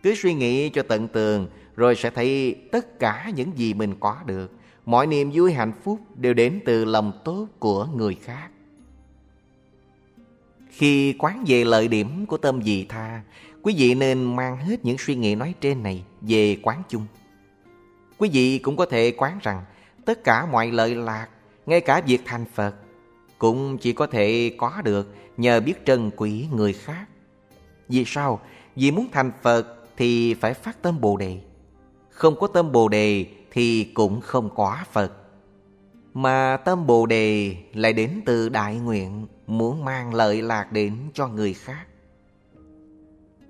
Cứ 0.03 0.15
suy 0.15 0.35
nghĩ 0.35 0.69
cho 0.69 0.83
tận 0.83 1.09
tường 1.09 1.49
Rồi 1.77 1.97
sẽ 1.97 2.11
thấy 2.11 2.57
tất 2.73 2.99
cả 2.99 3.31
những 3.35 3.59
gì 3.59 3.75
mình 3.75 3.95
có 4.01 4.17
được 4.27 4.53
mọi 4.89 5.07
niềm 5.07 5.31
vui 5.35 5.53
hạnh 5.53 5.73
phúc 5.83 6.01
đều 6.17 6.35
đến 6.35 6.61
từ 6.65 6.85
lòng 6.85 7.13
tốt 7.25 7.47
của 7.59 7.85
người 7.95 8.15
khác. 8.15 8.49
Khi 10.71 11.15
quán 11.19 11.45
về 11.47 11.65
lợi 11.65 11.89
điểm 11.89 12.27
của 12.27 12.37
tâm 12.37 12.63
dị 12.63 12.85
tha, 12.89 13.23
quý 13.63 13.75
vị 13.79 13.95
nên 13.95 14.37
mang 14.37 14.57
hết 14.57 14.85
những 14.85 14.99
suy 14.99 15.15
nghĩ 15.15 15.35
nói 15.35 15.55
trên 15.61 15.83
này 15.83 16.05
về 16.21 16.57
quán 16.63 16.83
chung. 16.89 17.07
Quý 18.19 18.31
vị 18.33 18.59
cũng 18.59 18.77
có 18.77 18.87
thể 18.87 19.15
quán 19.17 19.39
rằng 19.43 19.63
tất 20.09 20.25
cả 20.25 20.47
mọi 20.47 20.71
lợi 20.71 20.95
lạc, 20.95 21.29
ngay 21.67 21.81
cả 21.81 22.01
việc 22.07 22.21
thành 22.25 22.45
Phật, 22.55 22.75
cũng 23.39 23.79
chỉ 23.79 23.93
có 23.93 24.07
thể 24.07 24.53
có 24.59 24.83
được 24.85 25.15
nhờ 25.37 25.61
biết 25.61 25.87
trân 25.87 26.11
quý 26.17 26.47
người 26.53 26.73
khác. 26.73 27.07
Vì 27.89 28.05
sao? 28.07 28.41
Vì 28.77 28.91
muốn 28.91 29.09
thành 29.13 29.33
Phật 29.43 29.67
thì 29.97 30.35
phải 30.35 30.55
phát 30.55 30.83
tâm 30.83 31.01
Bồ 31.01 31.17
Đề. 31.17 31.41
Không 32.11 32.39
có 32.41 32.47
tâm 32.47 32.73
Bồ 32.73 32.89
Đề 32.89 33.27
thì 33.51 33.85
cũng 33.95 34.21
không 34.21 34.51
có 34.55 34.79
Phật. 34.93 35.13
Mà 36.15 36.57
tâm 36.57 36.87
Bồ 36.87 37.07
Đề 37.07 37.57
lại 37.75 37.93
đến 37.93 38.21
từ 38.27 38.49
đại 38.49 38.77
nguyện 38.77 39.27
muốn 39.47 39.85
mang 39.85 40.15
lợi 40.15 40.43
lạc 40.43 40.73
đến 40.73 40.97
cho 41.15 41.29
người 41.29 41.55
khác. 41.55 41.87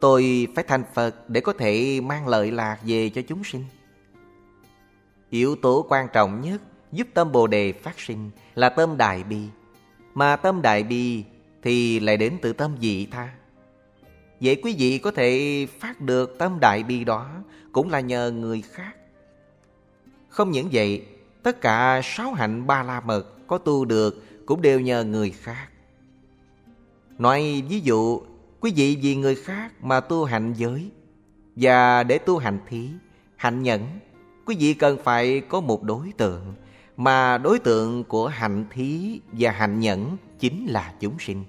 Tôi 0.00 0.46
phải 0.54 0.64
thành 0.68 0.84
Phật 0.94 1.30
để 1.30 1.40
có 1.40 1.52
thể 1.52 2.00
mang 2.00 2.28
lợi 2.28 2.50
lạc 2.50 2.78
về 2.84 3.10
cho 3.14 3.22
chúng 3.28 3.44
sinh. 3.44 3.64
Yếu 5.30 5.56
tố 5.56 5.86
quan 5.88 6.06
trọng 6.12 6.40
nhất 6.40 6.62
giúp 6.92 7.06
tâm 7.14 7.32
Bồ 7.32 7.46
Đề 7.46 7.72
phát 7.72 8.00
sinh 8.00 8.30
là 8.54 8.68
tâm 8.68 8.96
Đại 8.96 9.24
Bi. 9.24 9.42
Mà 10.14 10.36
tâm 10.36 10.62
Đại 10.62 10.82
Bi 10.82 11.24
thì 11.62 12.00
lại 12.00 12.16
đến 12.16 12.38
từ 12.42 12.52
tâm 12.52 12.76
dị 12.80 13.06
tha. 13.06 13.28
Vậy 14.40 14.60
quý 14.62 14.74
vị 14.78 14.98
có 14.98 15.10
thể 15.10 15.66
phát 15.78 16.00
được 16.00 16.38
tâm 16.38 16.60
Đại 16.60 16.82
Bi 16.82 17.04
đó 17.04 17.28
cũng 17.72 17.90
là 17.90 18.00
nhờ 18.00 18.30
người 18.30 18.62
khác. 18.62 18.92
Không 20.28 20.50
những 20.50 20.68
vậy, 20.72 21.06
tất 21.42 21.60
cả 21.60 22.00
sáu 22.04 22.32
hạnh 22.32 22.66
ba 22.66 22.82
la 22.82 23.00
mật 23.00 23.46
có 23.46 23.58
tu 23.58 23.84
được 23.84 24.24
cũng 24.46 24.62
đều 24.62 24.80
nhờ 24.80 25.04
người 25.04 25.30
khác. 25.30 25.68
Nói 27.18 27.62
ví 27.68 27.80
dụ, 27.80 28.20
quý 28.60 28.72
vị 28.76 28.98
vì 29.02 29.16
người 29.16 29.34
khác 29.34 29.72
mà 29.82 30.00
tu 30.00 30.24
hạnh 30.24 30.52
giới 30.56 30.90
và 31.56 32.02
để 32.02 32.18
tu 32.18 32.38
hành 32.38 32.58
thí, 32.68 32.88
hạnh 33.36 33.62
nhẫn, 33.62 33.86
quý 34.48 34.56
vị 34.58 34.74
cần 34.74 34.98
phải 35.04 35.40
có 35.40 35.60
một 35.60 35.82
đối 35.82 36.12
tượng 36.16 36.54
mà 36.96 37.38
đối 37.38 37.58
tượng 37.58 38.04
của 38.04 38.26
hạnh 38.26 38.64
thí 38.70 39.20
và 39.32 39.50
hạnh 39.50 39.80
nhẫn 39.80 40.16
chính 40.38 40.66
là 40.66 40.92
chúng 41.00 41.18
sinh. 41.18 41.44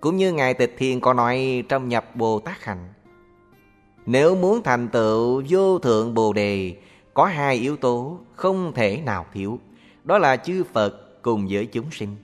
Cũng 0.00 0.16
như 0.16 0.32
Ngài 0.32 0.54
Tịch 0.54 0.74
Thiên 0.78 1.00
có 1.00 1.14
nói 1.14 1.64
trong 1.68 1.88
nhập 1.88 2.16
Bồ 2.16 2.40
Tát 2.40 2.64
Hành. 2.64 2.88
Nếu 4.06 4.36
muốn 4.36 4.62
thành 4.62 4.88
tựu 4.88 5.42
vô 5.48 5.78
thượng 5.78 6.14
Bồ 6.14 6.32
Đề, 6.32 6.76
có 7.14 7.24
hai 7.24 7.56
yếu 7.56 7.76
tố 7.76 8.18
không 8.34 8.72
thể 8.74 9.02
nào 9.06 9.26
thiếu. 9.32 9.60
Đó 10.04 10.18
là 10.18 10.36
chư 10.36 10.64
Phật 10.64 11.22
cùng 11.22 11.46
với 11.50 11.66
chúng 11.66 11.90
sinh. 11.90 12.16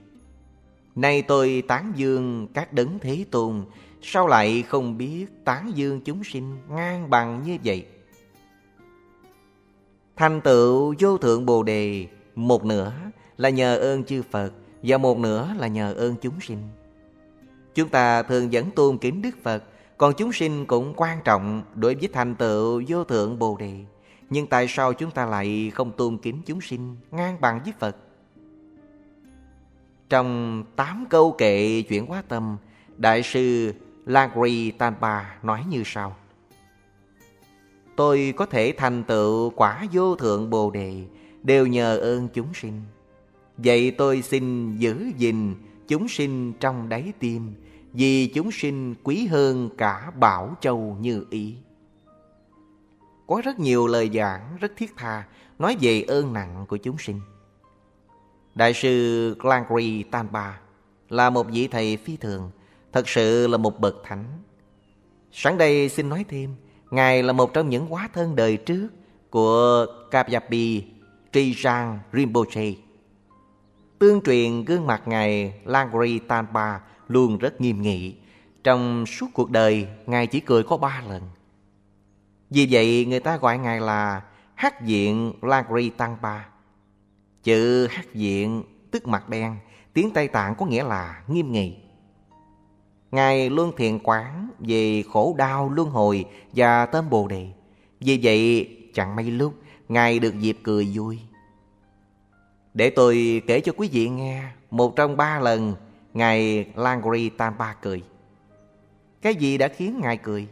Nay 0.94 1.22
tôi 1.22 1.62
tán 1.68 1.92
dương 1.96 2.48
các 2.54 2.72
đấng 2.72 2.98
thế 2.98 3.24
tôn, 3.30 3.64
sao 4.02 4.26
lại 4.26 4.62
không 4.62 4.98
biết 4.98 5.26
tán 5.44 5.72
dương 5.74 6.00
chúng 6.00 6.24
sinh 6.24 6.56
ngang 6.68 7.10
bằng 7.10 7.42
như 7.46 7.58
vậy? 7.64 7.86
Thành 10.16 10.40
tựu 10.40 10.94
vô 10.98 11.18
thượng 11.18 11.46
Bồ 11.46 11.62
Đề, 11.62 12.06
một 12.34 12.64
nửa 12.64 12.92
là 13.36 13.48
nhờ 13.48 13.76
ơn 13.76 14.04
chư 14.04 14.22
Phật 14.30 14.52
và 14.82 14.98
một 14.98 15.18
nửa 15.18 15.48
là 15.58 15.66
nhờ 15.66 15.94
ơn 15.94 16.16
chúng 16.22 16.40
sinh. 16.40 16.58
Chúng 17.74 17.88
ta 17.88 18.22
thường 18.22 18.52
dẫn 18.52 18.70
tôn 18.70 18.98
kính 18.98 19.22
Đức 19.22 19.30
Phật, 19.42 19.64
còn 19.98 20.14
chúng 20.16 20.32
sinh 20.32 20.66
cũng 20.66 20.94
quan 20.96 21.18
trọng 21.24 21.62
đối 21.74 21.94
với 21.94 22.08
thành 22.12 22.34
tựu 22.34 22.82
vô 22.88 23.04
thượng 23.04 23.38
Bồ 23.38 23.56
Đề. 23.56 23.84
Nhưng 24.30 24.46
tại 24.46 24.66
sao 24.68 24.92
chúng 24.92 25.10
ta 25.10 25.26
lại 25.26 25.72
không 25.74 25.92
tôn 25.92 26.18
kính 26.18 26.42
chúng 26.46 26.60
sinh 26.60 26.96
ngang 27.10 27.40
bằng 27.40 27.60
với 27.64 27.72
Phật? 27.78 27.96
Trong 30.08 30.64
tám 30.76 31.06
câu 31.10 31.32
kệ 31.32 31.82
chuyển 31.82 32.06
hóa 32.06 32.22
tâm, 32.28 32.56
Đại 32.96 33.22
sư 33.22 33.74
Langri 34.06 34.70
Tanpa 34.70 35.20
nói 35.42 35.64
như 35.68 35.82
sau. 35.86 36.16
Tôi 38.02 38.34
có 38.36 38.46
thể 38.46 38.74
thành 38.76 39.04
tựu 39.04 39.50
quả 39.50 39.86
vô 39.92 40.16
thượng 40.16 40.50
Bồ 40.50 40.70
Đề 40.70 41.04
đều 41.42 41.66
nhờ 41.66 41.96
ơn 41.98 42.28
chúng 42.28 42.54
sinh. 42.54 42.82
Vậy 43.56 43.90
tôi 43.90 44.22
xin 44.22 44.76
giữ 44.78 45.10
gìn 45.16 45.54
chúng 45.88 46.08
sinh 46.08 46.52
trong 46.60 46.88
đáy 46.88 47.12
tim 47.18 47.54
vì 47.92 48.26
chúng 48.26 48.52
sinh 48.52 48.94
quý 49.02 49.26
hơn 49.26 49.70
cả 49.78 50.10
bảo 50.10 50.56
châu 50.60 50.96
như 51.00 51.26
ý. 51.30 51.54
Có 53.26 53.42
rất 53.44 53.58
nhiều 53.58 53.86
lời 53.86 54.10
giảng 54.14 54.56
rất 54.60 54.72
thiết 54.76 54.96
tha 54.96 55.26
nói 55.58 55.76
về 55.80 56.02
ơn 56.02 56.32
nặng 56.32 56.64
của 56.68 56.76
chúng 56.76 56.98
sinh. 56.98 57.20
Đại 58.54 58.74
sư 58.74 59.36
Langri 59.42 60.02
Tanpa 60.02 60.52
là 61.08 61.30
một 61.30 61.46
vị 61.50 61.68
thầy 61.68 61.96
phi 61.96 62.16
thường, 62.16 62.50
thật 62.92 63.08
sự 63.08 63.46
là 63.46 63.56
một 63.56 63.80
bậc 63.80 63.94
thánh. 64.04 64.24
Sáng 65.32 65.58
đây 65.58 65.88
xin 65.88 66.08
nói 66.08 66.24
thêm, 66.28 66.54
Ngài 66.92 67.22
là 67.22 67.32
một 67.32 67.52
trong 67.54 67.68
những 67.68 67.86
hóa 67.86 68.08
thân 68.12 68.36
đời 68.36 68.56
trước 68.56 68.88
của 69.30 69.86
Kapyapi 70.10 70.84
Trijang 71.32 71.98
Rinpoche. 72.12 72.72
Tương 73.98 74.20
truyền 74.20 74.64
gương 74.64 74.86
mặt 74.86 75.02
Ngài 75.06 75.54
Langri 75.64 76.18
Tanpa 76.18 76.78
luôn 77.08 77.38
rất 77.38 77.60
nghiêm 77.60 77.82
nghị. 77.82 78.14
Trong 78.64 79.06
suốt 79.06 79.26
cuộc 79.34 79.50
đời, 79.50 79.86
Ngài 80.06 80.26
chỉ 80.26 80.40
cười 80.40 80.62
có 80.62 80.76
ba 80.76 81.02
lần. 81.08 81.22
Vì 82.50 82.68
vậy, 82.70 83.06
người 83.08 83.20
ta 83.20 83.36
gọi 83.36 83.58
Ngài 83.58 83.80
là 83.80 84.22
Hắc 84.54 84.82
Diện 84.82 85.32
Langri 85.42 85.90
Tanpa. 85.90 86.38
Chữ 87.42 87.86
Hắc 87.90 88.14
Diện 88.14 88.62
tức 88.90 89.08
mặt 89.08 89.28
đen, 89.28 89.56
tiếng 89.92 90.10
Tây 90.10 90.28
Tạng 90.28 90.54
có 90.54 90.66
nghĩa 90.66 90.84
là 90.84 91.22
nghiêm 91.28 91.52
nghị. 91.52 91.81
Ngài 93.12 93.50
luôn 93.50 93.72
thiền 93.76 93.98
quán 94.02 94.50
về 94.58 95.02
khổ 95.12 95.34
đau 95.38 95.70
luân 95.70 95.90
hồi 95.90 96.24
và 96.52 96.86
tâm 96.86 97.10
Bồ 97.10 97.28
Đề. 97.28 97.48
Vì 98.00 98.20
vậy, 98.22 98.68
chẳng 98.94 99.16
mấy 99.16 99.24
lúc, 99.24 99.54
Ngài 99.88 100.18
được 100.18 100.38
dịp 100.38 100.58
cười 100.62 100.90
vui. 100.94 101.18
Để 102.74 102.90
tôi 102.90 103.42
kể 103.46 103.60
cho 103.60 103.72
quý 103.76 103.88
vị 103.92 104.08
nghe 104.08 104.42
một 104.70 104.96
trong 104.96 105.16
ba 105.16 105.40
lần 105.40 105.74
Ngài 106.14 106.66
Langri 106.74 107.28
Tampa 107.28 107.72
cười. 107.72 108.02
Cái 109.22 109.34
gì 109.34 109.58
đã 109.58 109.68
khiến 109.68 110.00
Ngài 110.02 110.16
cười? 110.16 110.48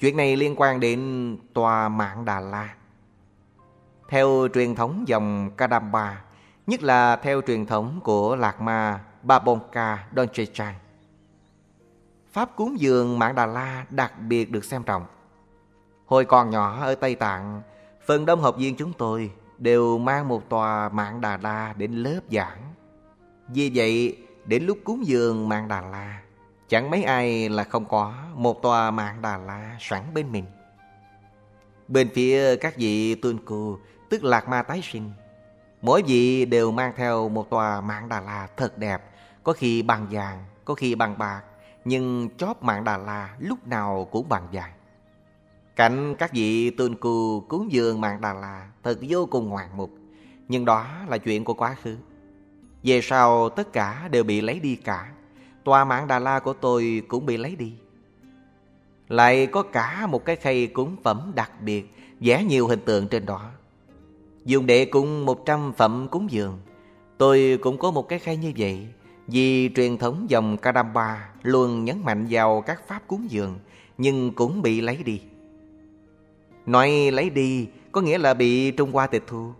Chuyện 0.00 0.16
này 0.16 0.36
liên 0.36 0.54
quan 0.56 0.80
đến 0.80 1.36
tòa 1.54 1.88
mạng 1.88 2.24
Đà 2.24 2.40
La. 2.40 2.74
Theo 4.08 4.48
truyền 4.54 4.74
thống 4.74 5.04
dòng 5.06 5.50
Kadamba, 5.56 6.24
nhất 6.66 6.82
là 6.82 7.16
theo 7.16 7.40
truyền 7.46 7.66
thống 7.66 8.00
của 8.04 8.36
Lạc 8.36 8.60
Ma 8.60 9.00
Babonka 9.22 10.06
Donchechang, 10.16 10.74
Pháp 12.36 12.56
cúng 12.56 12.80
dường 12.80 13.18
mạng 13.18 13.34
Đà 13.34 13.46
La 13.46 13.86
đặc 13.90 14.12
biệt 14.20 14.50
được 14.50 14.64
xem 14.64 14.82
trọng. 14.82 15.06
Hồi 16.06 16.24
còn 16.24 16.50
nhỏ 16.50 16.80
ở 16.80 16.94
Tây 16.94 17.14
Tạng, 17.14 17.62
phần 18.06 18.26
đông 18.26 18.40
học 18.40 18.56
viên 18.58 18.76
chúng 18.76 18.92
tôi 18.92 19.30
đều 19.58 19.98
mang 19.98 20.28
một 20.28 20.48
tòa 20.48 20.88
mạng 20.88 21.20
Đà 21.20 21.36
La 21.36 21.74
đến 21.76 21.92
lớp 21.92 22.20
giảng. 22.30 22.58
Vì 23.48 23.70
vậy, 23.74 24.16
đến 24.44 24.66
lúc 24.66 24.78
cúng 24.84 25.06
dường 25.06 25.48
mạng 25.48 25.68
Đà 25.68 25.80
La, 25.80 26.20
chẳng 26.68 26.90
mấy 26.90 27.04
ai 27.04 27.48
là 27.48 27.64
không 27.64 27.84
có 27.84 28.14
một 28.34 28.62
tòa 28.62 28.90
mạng 28.90 29.22
Đà 29.22 29.36
La 29.36 29.76
sẵn 29.80 30.02
bên 30.14 30.32
mình. 30.32 30.44
Bên 31.88 32.08
phía 32.14 32.56
các 32.56 32.76
vị 32.76 33.14
tuân 33.14 33.44
cù, 33.44 33.78
tức 34.08 34.24
Lạc 34.24 34.48
Ma 34.48 34.62
tái 34.62 34.80
sinh, 34.82 35.12
mỗi 35.82 36.02
vị 36.02 36.44
đều 36.44 36.70
mang 36.70 36.92
theo 36.96 37.28
một 37.28 37.50
tòa 37.50 37.80
mạng 37.80 38.08
Đà 38.08 38.20
La 38.20 38.48
thật 38.56 38.78
đẹp, 38.78 39.02
có 39.42 39.52
khi 39.52 39.82
bằng 39.82 40.06
vàng, 40.10 40.44
có 40.64 40.74
khi 40.74 40.94
bằng 40.94 41.18
bạc, 41.18 41.42
nhưng 41.86 42.28
chóp 42.38 42.62
mạng 42.62 42.84
Đà 42.84 42.96
La 42.96 43.36
lúc 43.38 43.66
nào 43.66 44.08
cũng 44.10 44.28
bằng 44.28 44.48
dài 44.52 44.70
Cảnh 45.76 46.14
các 46.18 46.32
vị 46.32 46.70
tuân 46.70 46.94
cù 46.94 47.40
cúng 47.40 47.72
dường 47.72 48.00
mạng 48.00 48.20
Đà 48.20 48.32
La 48.32 48.66
thật 48.82 48.98
vô 49.08 49.28
cùng 49.30 49.48
ngoạn 49.48 49.68
mục, 49.76 49.90
nhưng 50.48 50.64
đó 50.64 50.86
là 51.08 51.18
chuyện 51.18 51.44
của 51.44 51.54
quá 51.54 51.76
khứ. 51.82 51.96
Về 52.82 53.00
sau 53.02 53.48
tất 53.48 53.72
cả 53.72 54.08
đều 54.10 54.24
bị 54.24 54.40
lấy 54.40 54.60
đi 54.60 54.76
cả, 54.76 55.12
tòa 55.64 55.84
mạng 55.84 56.08
Đà 56.08 56.18
La 56.18 56.40
của 56.40 56.52
tôi 56.52 57.02
cũng 57.08 57.26
bị 57.26 57.36
lấy 57.36 57.56
đi. 57.56 57.74
Lại 59.08 59.46
có 59.46 59.62
cả 59.62 60.06
một 60.06 60.24
cái 60.24 60.36
khay 60.36 60.66
cúng 60.66 60.96
phẩm 61.02 61.32
đặc 61.34 61.50
biệt, 61.60 61.94
vẽ 62.20 62.44
nhiều 62.44 62.66
hình 62.66 62.80
tượng 62.84 63.08
trên 63.08 63.26
đó. 63.26 63.50
Dùng 64.44 64.66
để 64.66 64.84
cúng 64.84 65.26
một 65.26 65.42
trăm 65.46 65.72
phẩm 65.72 66.08
cúng 66.10 66.30
dường, 66.30 66.58
tôi 67.18 67.58
cũng 67.62 67.78
có 67.78 67.90
một 67.90 68.08
cái 68.08 68.18
khay 68.18 68.36
như 68.36 68.52
vậy, 68.56 68.88
vì 69.26 69.70
truyền 69.74 69.98
thống 69.98 70.26
dòng 70.28 70.56
Kadamba 70.56 71.28
luôn 71.42 71.84
nhấn 71.84 72.04
mạnh 72.04 72.26
vào 72.30 72.60
các 72.60 72.88
pháp 72.88 73.02
cúng 73.06 73.30
dường, 73.30 73.58
nhưng 73.98 74.32
cũng 74.32 74.62
bị 74.62 74.80
lấy 74.80 75.02
đi. 75.02 75.22
Nói 76.66 77.10
lấy 77.12 77.30
đi 77.30 77.68
có 77.92 78.00
nghĩa 78.00 78.18
là 78.18 78.34
bị 78.34 78.70
Trung 78.70 78.92
Hoa 78.92 79.06
tịch 79.06 79.24
thu. 79.26 79.52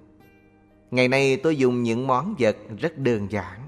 Ngày 0.90 1.08
nay 1.08 1.36
tôi 1.36 1.56
dùng 1.56 1.82
những 1.82 2.06
món 2.06 2.34
vật 2.38 2.56
rất 2.78 2.98
đơn 2.98 3.30
giản. 3.30 3.60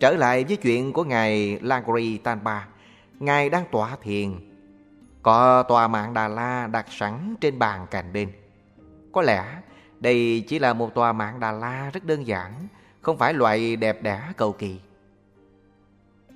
Trở 0.00 0.10
lại 0.10 0.44
với 0.44 0.56
chuyện 0.56 0.92
của 0.92 1.04
Ngài 1.04 1.58
Langri 1.62 2.18
Tanpa, 2.18 2.60
Ngài 3.20 3.50
đang 3.50 3.64
tọa 3.72 3.96
thiền. 4.02 4.32
Có 5.22 5.62
tòa 5.62 5.88
mạng 5.88 6.14
Đà 6.14 6.28
La 6.28 6.66
đặt 6.66 6.86
sẵn 6.90 7.34
trên 7.40 7.58
bàn 7.58 7.86
cạnh 7.90 8.12
bên. 8.12 8.32
Có 9.12 9.22
lẽ 9.22 9.44
đây 10.00 10.44
chỉ 10.48 10.58
là 10.58 10.72
một 10.72 10.94
tòa 10.94 11.12
mạng 11.12 11.40
Đà 11.40 11.52
La 11.52 11.90
rất 11.92 12.04
đơn 12.04 12.26
giản, 12.26 12.52
không 13.06 13.18
phải 13.18 13.34
loại 13.34 13.76
đẹp 13.76 14.02
đẽ 14.02 14.20
cầu 14.36 14.52
kỳ. 14.52 14.80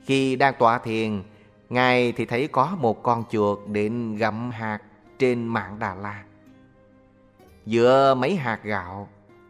Khi 0.04 0.36
đang 0.36 0.54
tọa 0.58 0.78
thiền, 0.78 1.22
Ngài 1.68 2.12
thì 2.12 2.24
thấy 2.24 2.48
có 2.48 2.76
một 2.80 3.02
con 3.02 3.24
chuột 3.30 3.58
định 3.66 4.16
gặm 4.16 4.50
hạt 4.50 4.78
trên 5.18 5.46
mạng 5.46 5.76
Đà 5.78 5.94
La. 5.94 6.24
Giữa 7.66 8.14
mấy 8.14 8.36
hạt 8.36 8.60
gạo 8.62 9.08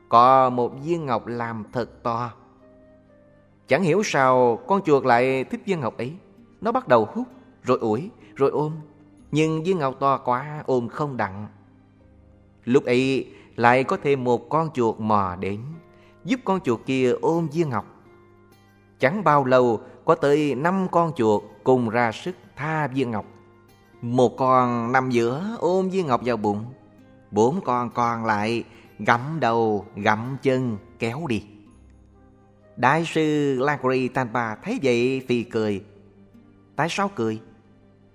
Có 0.09 0.51
một 0.51 0.73
viên 0.85 1.07
ngọc 1.07 1.27
làm 1.27 1.65
thật 1.73 2.03
to. 2.03 2.33
Chẳng 3.69 3.83
hiểu 3.83 4.03
sao 4.05 4.57
con 4.67 4.83
chuột 4.83 5.05
lại 5.05 5.45
thích 5.45 5.61
viên 5.65 5.81
ngọc 5.81 5.99
ấy. 5.99 6.13
Nó 6.61 6.73
bắt 6.73 6.89
đầu 6.89 7.09
hút 7.13 7.27
Rồi 7.63 7.79
ủi 7.79 8.11
Rồi 8.35 8.51
ôm. 8.51 8.73
Nhưng 9.33 9.65
viên 9.65 9.79
ngọc 9.79 9.95
to 10.01 10.19
quá 10.19 10.63
ôm 10.67 10.89
không 10.89 11.17
đặng. 11.17 11.47
Lúc 12.65 12.85
ấy 12.85 13.31
lại 13.57 13.85
có 13.85 13.97
thêm 14.03 14.25
một 14.25 14.49
con 14.49 14.71
chuột 14.75 15.01
mò 15.01 15.37
đến. 15.41 15.61
Giúp 16.25 16.41
con 16.45 16.61
chuột 16.61 16.81
kia 16.87 17.13
ôm 17.21 17.49
viên 17.49 17.69
ngọc. 17.69 17.87
Chẳng 18.99 19.25
bao 19.25 19.45
lâu, 19.45 19.81
có 20.05 20.15
tới 20.15 20.55
năm 20.55 20.87
con 20.91 21.13
chuột 21.17 21.43
cùng 21.65 21.89
ra 21.89 22.13
sức 22.13 22.37
tha 22.57 22.87
viên 22.87 23.11
ngọc. 23.11 23.25
Một 24.03 24.37
con 24.37 24.93
nằm 24.93 25.11
giữa 25.11 25.57
ôm 25.59 25.91
viên 25.91 26.07
ngọc 26.07 26.21
vào 26.25 26.37
bụng, 26.37 26.65
Bốn 27.31 27.61
con 27.65 27.91
còn 27.91 28.25
lại 28.25 28.65
gặm 28.99 29.41
đầu 29.41 29.87
gặm 29.97 30.37
chân 30.43 30.77
kéo 30.99 31.27
đi. 31.29 31.45
Đại 32.77 33.05
sư 33.05 33.57
Lagri 33.59 34.09
Tanpa 34.09 34.55
thấy 34.55 34.79
vậy 34.83 35.23
phì 35.29 35.43
cười. 35.43 35.85
Tại 36.77 36.89
sao 36.91 37.11
cười? 37.15 37.41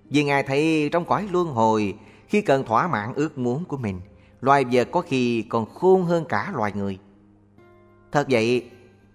Vì 0.10 0.24
Ngài 0.24 0.44
thấy 0.44 0.90
trong 0.92 1.06
cõi 1.06 1.28
luân 1.32 1.48
hồi, 1.48 1.96
Khi 2.28 2.42
cần 2.42 2.66
thỏa 2.66 2.88
mãn 2.88 3.14
ước 3.16 3.38
muốn 3.38 3.66
của 3.66 3.78
mình, 3.78 4.02
Loài 4.42 4.66
vật 4.72 4.88
có 4.92 5.02
khi 5.02 5.42
còn 5.42 5.66
khôn 5.74 6.04
hơn 6.04 6.26
cả 6.30 6.52
loài 6.56 6.72
người. 6.76 7.00
Thật 8.16 8.28
vậy, 8.30 8.70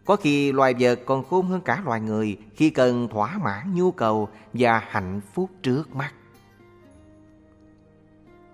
Có 0.05 0.17
khi 0.17 0.53
loài 0.53 0.75
vật 0.79 1.01
còn 1.07 1.25
khôn 1.25 1.47
hơn 1.47 1.61
cả 1.61 1.83
loài 1.85 2.01
người 2.01 2.39
Khi 2.55 2.71
cần 2.71 3.09
thỏa 3.09 3.39
mãn 3.39 3.75
nhu 3.75 3.91
cầu 3.91 4.29
và 4.53 4.79
hạnh 4.79 5.21
phúc 5.35 5.51
trước 5.63 5.95
mắt. 5.95 6.13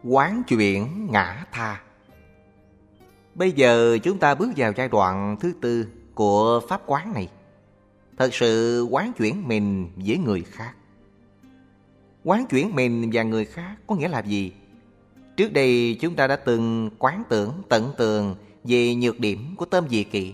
Quán 0.05 0.43
chuyển 0.49 1.07
ngã 1.11 1.45
tha. 1.53 1.83
Bây 3.35 3.53
giờ 3.53 3.99
chúng 4.03 4.19
ta 4.19 4.35
bước 4.35 4.49
vào 4.57 4.73
giai 4.77 4.89
đoạn 4.89 5.37
thứ 5.41 5.53
tư 5.61 5.87
của 6.15 6.61
pháp 6.69 6.83
quán 6.87 7.13
này. 7.15 7.29
Thật 8.19 8.35
sự 8.35 8.83
quán 8.91 9.13
chuyển 9.19 9.49
mình 9.49 9.89
với 9.97 10.19
người 10.19 10.43
khác. 10.43 10.75
Quán 12.25 12.47
chuyển 12.47 12.75
mình 12.75 13.11
và 13.13 13.23
người 13.23 13.45
khác 13.45 13.77
có 13.87 13.95
nghĩa 13.95 14.09
là 14.09 14.23
gì? 14.23 14.53
Trước 15.37 15.53
đây 15.53 15.99
chúng 16.01 16.15
ta 16.15 16.27
đã 16.27 16.37
từng 16.37 16.91
quán 16.99 17.23
tưởng 17.29 17.63
tận 17.69 17.93
tường 17.99 18.35
về 18.69 18.95
nhược 18.95 19.21
điểm 19.21 19.55
của 19.57 19.65
tâm 19.65 19.89
dị 19.89 20.05
kỷ. 20.05 20.33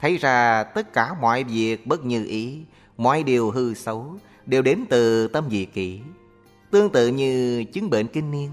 Thấy 0.00 0.16
ra 0.16 0.64
tất 0.64 0.92
cả 0.92 1.14
mọi 1.20 1.44
việc 1.44 1.86
bất 1.86 2.04
như 2.04 2.24
ý, 2.24 2.58
mọi 2.96 3.22
điều 3.22 3.50
hư 3.50 3.74
xấu 3.74 4.16
đều 4.46 4.62
đến 4.62 4.84
từ 4.90 5.28
tâm 5.28 5.44
dị 5.50 5.64
kỷ. 5.64 6.00
Tương 6.70 6.90
tự 6.90 7.08
như 7.08 7.64
chứng 7.72 7.90
bệnh 7.90 8.06
kinh 8.06 8.30
niên, 8.30 8.50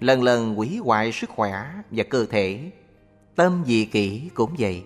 lần 0.00 0.22
lần 0.22 0.54
hủy 0.54 0.76
hoại 0.76 1.12
sức 1.12 1.30
khỏe 1.30 1.64
và 1.90 2.04
cơ 2.04 2.26
thể. 2.26 2.70
Tâm 3.34 3.62
dị 3.66 3.84
kỷ 3.84 4.30
cũng 4.34 4.54
vậy. 4.58 4.82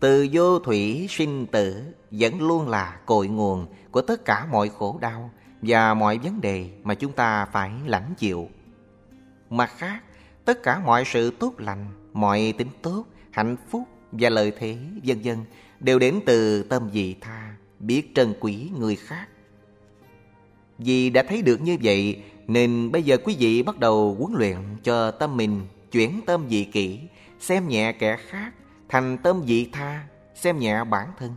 Từ 0.00 0.26
vô 0.32 0.58
thủy 0.58 1.06
sinh 1.10 1.46
tử 1.46 1.82
vẫn 2.10 2.40
luôn 2.40 2.68
là 2.68 2.98
cội 3.06 3.28
nguồn 3.28 3.66
của 3.90 4.00
tất 4.00 4.24
cả 4.24 4.46
mọi 4.50 4.68
khổ 4.68 4.98
đau 5.00 5.30
và 5.62 5.94
mọi 5.94 6.18
vấn 6.18 6.40
đề 6.40 6.70
mà 6.82 6.94
chúng 6.94 7.12
ta 7.12 7.44
phải 7.44 7.70
lãnh 7.86 8.14
chịu. 8.18 8.48
Mặt 9.50 9.70
khác, 9.76 10.02
tất 10.44 10.62
cả 10.62 10.78
mọi 10.84 11.04
sự 11.06 11.30
tốt 11.30 11.54
lành, 11.58 11.86
mọi 12.12 12.54
tính 12.58 12.68
tốt, 12.82 13.04
hạnh 13.30 13.56
phúc 13.70 13.82
và 14.12 14.28
lợi 14.28 14.52
thế, 14.58 14.76
vân 15.04 15.20
vân 15.24 15.38
đều 15.80 15.98
đến 15.98 16.20
từ 16.26 16.62
tâm 16.62 16.88
vị 16.92 17.14
tha, 17.20 17.54
biết 17.78 18.14
trân 18.14 18.34
quý 18.40 18.70
người 18.78 18.96
khác. 18.96 19.28
Vì 20.78 21.10
đã 21.10 21.22
thấy 21.22 21.42
được 21.42 21.60
như 21.60 21.76
vậy, 21.82 22.22
nên 22.46 22.92
bây 22.92 23.02
giờ 23.02 23.16
quý 23.24 23.36
vị 23.38 23.62
bắt 23.62 23.78
đầu 23.78 24.16
huấn 24.18 24.32
luyện 24.38 24.56
cho 24.82 25.10
tâm 25.10 25.36
mình 25.36 25.60
chuyển 25.92 26.20
tâm 26.26 26.46
vị 26.48 26.64
kỹ, 26.64 27.00
xem 27.40 27.68
nhẹ 27.68 27.92
kẻ 27.92 28.16
khác, 28.16 28.52
thành 28.88 29.18
tâm 29.18 29.42
vị 29.42 29.68
tha, 29.72 30.04
xem 30.34 30.58
nhẹ 30.58 30.84
bản 30.84 31.08
thân. 31.18 31.30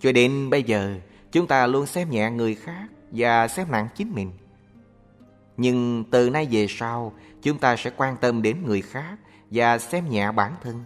Cho 0.00 0.12
đến 0.12 0.50
bây 0.50 0.62
giờ, 0.62 0.94
chúng 1.32 1.46
ta 1.46 1.66
luôn 1.66 1.86
xem 1.86 2.10
nhẹ 2.10 2.30
người 2.30 2.54
khác 2.54 2.86
và 3.10 3.48
xem 3.48 3.66
nặng 3.70 3.88
chính 3.96 4.14
mình. 4.14 4.30
Nhưng 5.56 6.04
từ 6.10 6.30
nay 6.30 6.48
về 6.50 6.66
sau, 6.68 7.12
chúng 7.48 7.58
ta 7.58 7.76
sẽ 7.76 7.90
quan 7.96 8.16
tâm 8.16 8.42
đến 8.42 8.56
người 8.66 8.82
khác 8.82 9.16
và 9.50 9.78
xem 9.78 10.10
nhẹ 10.10 10.32
bản 10.32 10.52
thân. 10.62 10.84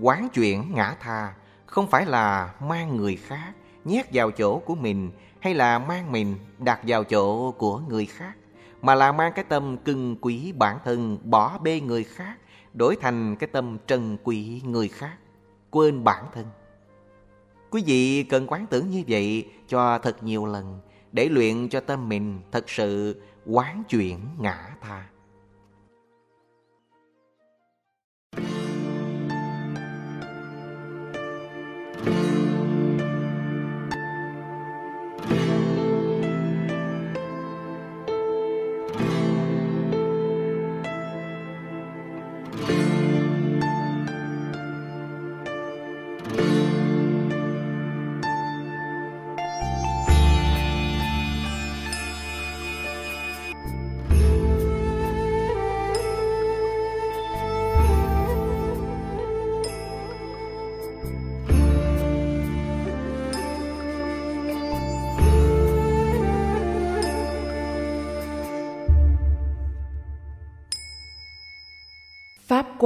Quán 0.00 0.28
chuyển 0.34 0.72
ngã 0.74 0.94
tha 1.00 1.34
không 1.66 1.86
phải 1.86 2.06
là 2.06 2.54
mang 2.60 2.96
người 2.96 3.16
khác 3.16 3.52
nhét 3.84 4.06
vào 4.12 4.30
chỗ 4.30 4.58
của 4.58 4.74
mình 4.74 5.10
hay 5.40 5.54
là 5.54 5.78
mang 5.78 6.12
mình 6.12 6.36
đặt 6.58 6.80
vào 6.86 7.04
chỗ 7.04 7.50
của 7.50 7.78
người 7.78 8.06
khác, 8.06 8.32
mà 8.82 8.94
là 8.94 9.12
mang 9.12 9.32
cái 9.32 9.44
tâm 9.48 9.76
cưng 9.76 10.16
quý 10.20 10.52
bản 10.52 10.78
thân 10.84 11.18
bỏ 11.24 11.58
bê 11.58 11.80
người 11.80 12.04
khác, 12.04 12.36
đổi 12.74 12.96
thành 13.00 13.36
cái 13.36 13.48
tâm 13.52 13.78
trân 13.86 14.16
quý 14.24 14.62
người 14.64 14.88
khác, 14.88 15.16
quên 15.70 16.04
bản 16.04 16.24
thân. 16.34 16.46
Quý 17.70 17.82
vị 17.86 18.22
cần 18.22 18.46
quán 18.46 18.66
tưởng 18.70 18.90
như 18.90 19.02
vậy 19.08 19.50
cho 19.68 19.98
thật 19.98 20.22
nhiều 20.22 20.46
lần 20.46 20.80
để 21.12 21.28
luyện 21.28 21.68
cho 21.68 21.80
tâm 21.80 22.08
mình 22.08 22.40
thật 22.52 22.70
sự 22.70 23.22
quán 23.46 23.82
chuyển 23.88 24.18
ngã 24.38 24.70
tha. 24.80 25.06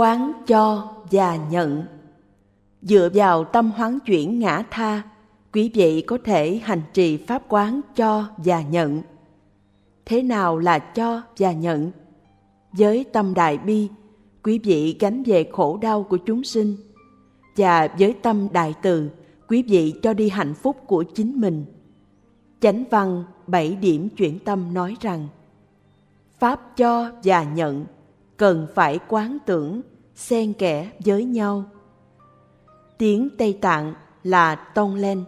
Quán 0.00 0.32
cho 0.46 0.88
và 1.10 1.36
nhận. 1.50 1.84
Dựa 2.82 3.08
vào 3.14 3.44
tâm 3.44 3.70
hoán 3.70 3.98
chuyển 4.00 4.38
ngã 4.38 4.62
tha, 4.70 5.02
quý 5.52 5.70
vị 5.74 6.00
có 6.00 6.18
thể 6.24 6.60
hành 6.64 6.82
trì 6.92 7.16
pháp 7.16 7.42
quán 7.48 7.80
cho 7.96 8.24
và 8.36 8.62
nhận. 8.62 9.02
Thế 10.04 10.22
nào 10.22 10.58
là 10.58 10.78
cho 10.78 11.22
và 11.38 11.52
nhận? 11.52 11.90
Với 12.72 13.04
tâm 13.12 13.34
đại 13.34 13.58
bi, 13.58 13.88
quý 14.42 14.58
vị 14.58 14.96
gánh 15.00 15.22
về 15.22 15.50
khổ 15.52 15.78
đau 15.82 16.02
của 16.02 16.16
chúng 16.16 16.44
sinh. 16.44 16.76
Và 17.56 17.88
với 17.98 18.14
tâm 18.22 18.48
đại 18.52 18.74
từ, 18.82 19.10
quý 19.48 19.62
vị 19.62 19.94
cho 20.02 20.14
đi 20.14 20.28
hạnh 20.28 20.54
phúc 20.54 20.76
của 20.86 21.02
chính 21.02 21.40
mình. 21.40 21.64
Chánh 22.60 22.84
văn 22.90 23.24
bảy 23.46 23.76
điểm 23.76 24.08
chuyển 24.08 24.38
tâm 24.38 24.74
nói 24.74 24.96
rằng, 25.00 25.28
pháp 26.38 26.76
cho 26.76 27.10
và 27.24 27.44
nhận 27.44 27.84
cần 28.40 28.66
phải 28.74 28.98
quán 29.08 29.38
tưởng 29.46 29.80
xen 30.14 30.52
kẽ 30.52 30.90
với 31.04 31.24
nhau. 31.24 31.64
Tiếng 32.98 33.28
tây 33.38 33.58
tạng 33.60 33.94
là 34.22 34.54
tông 34.54 34.94
len. 34.94 35.24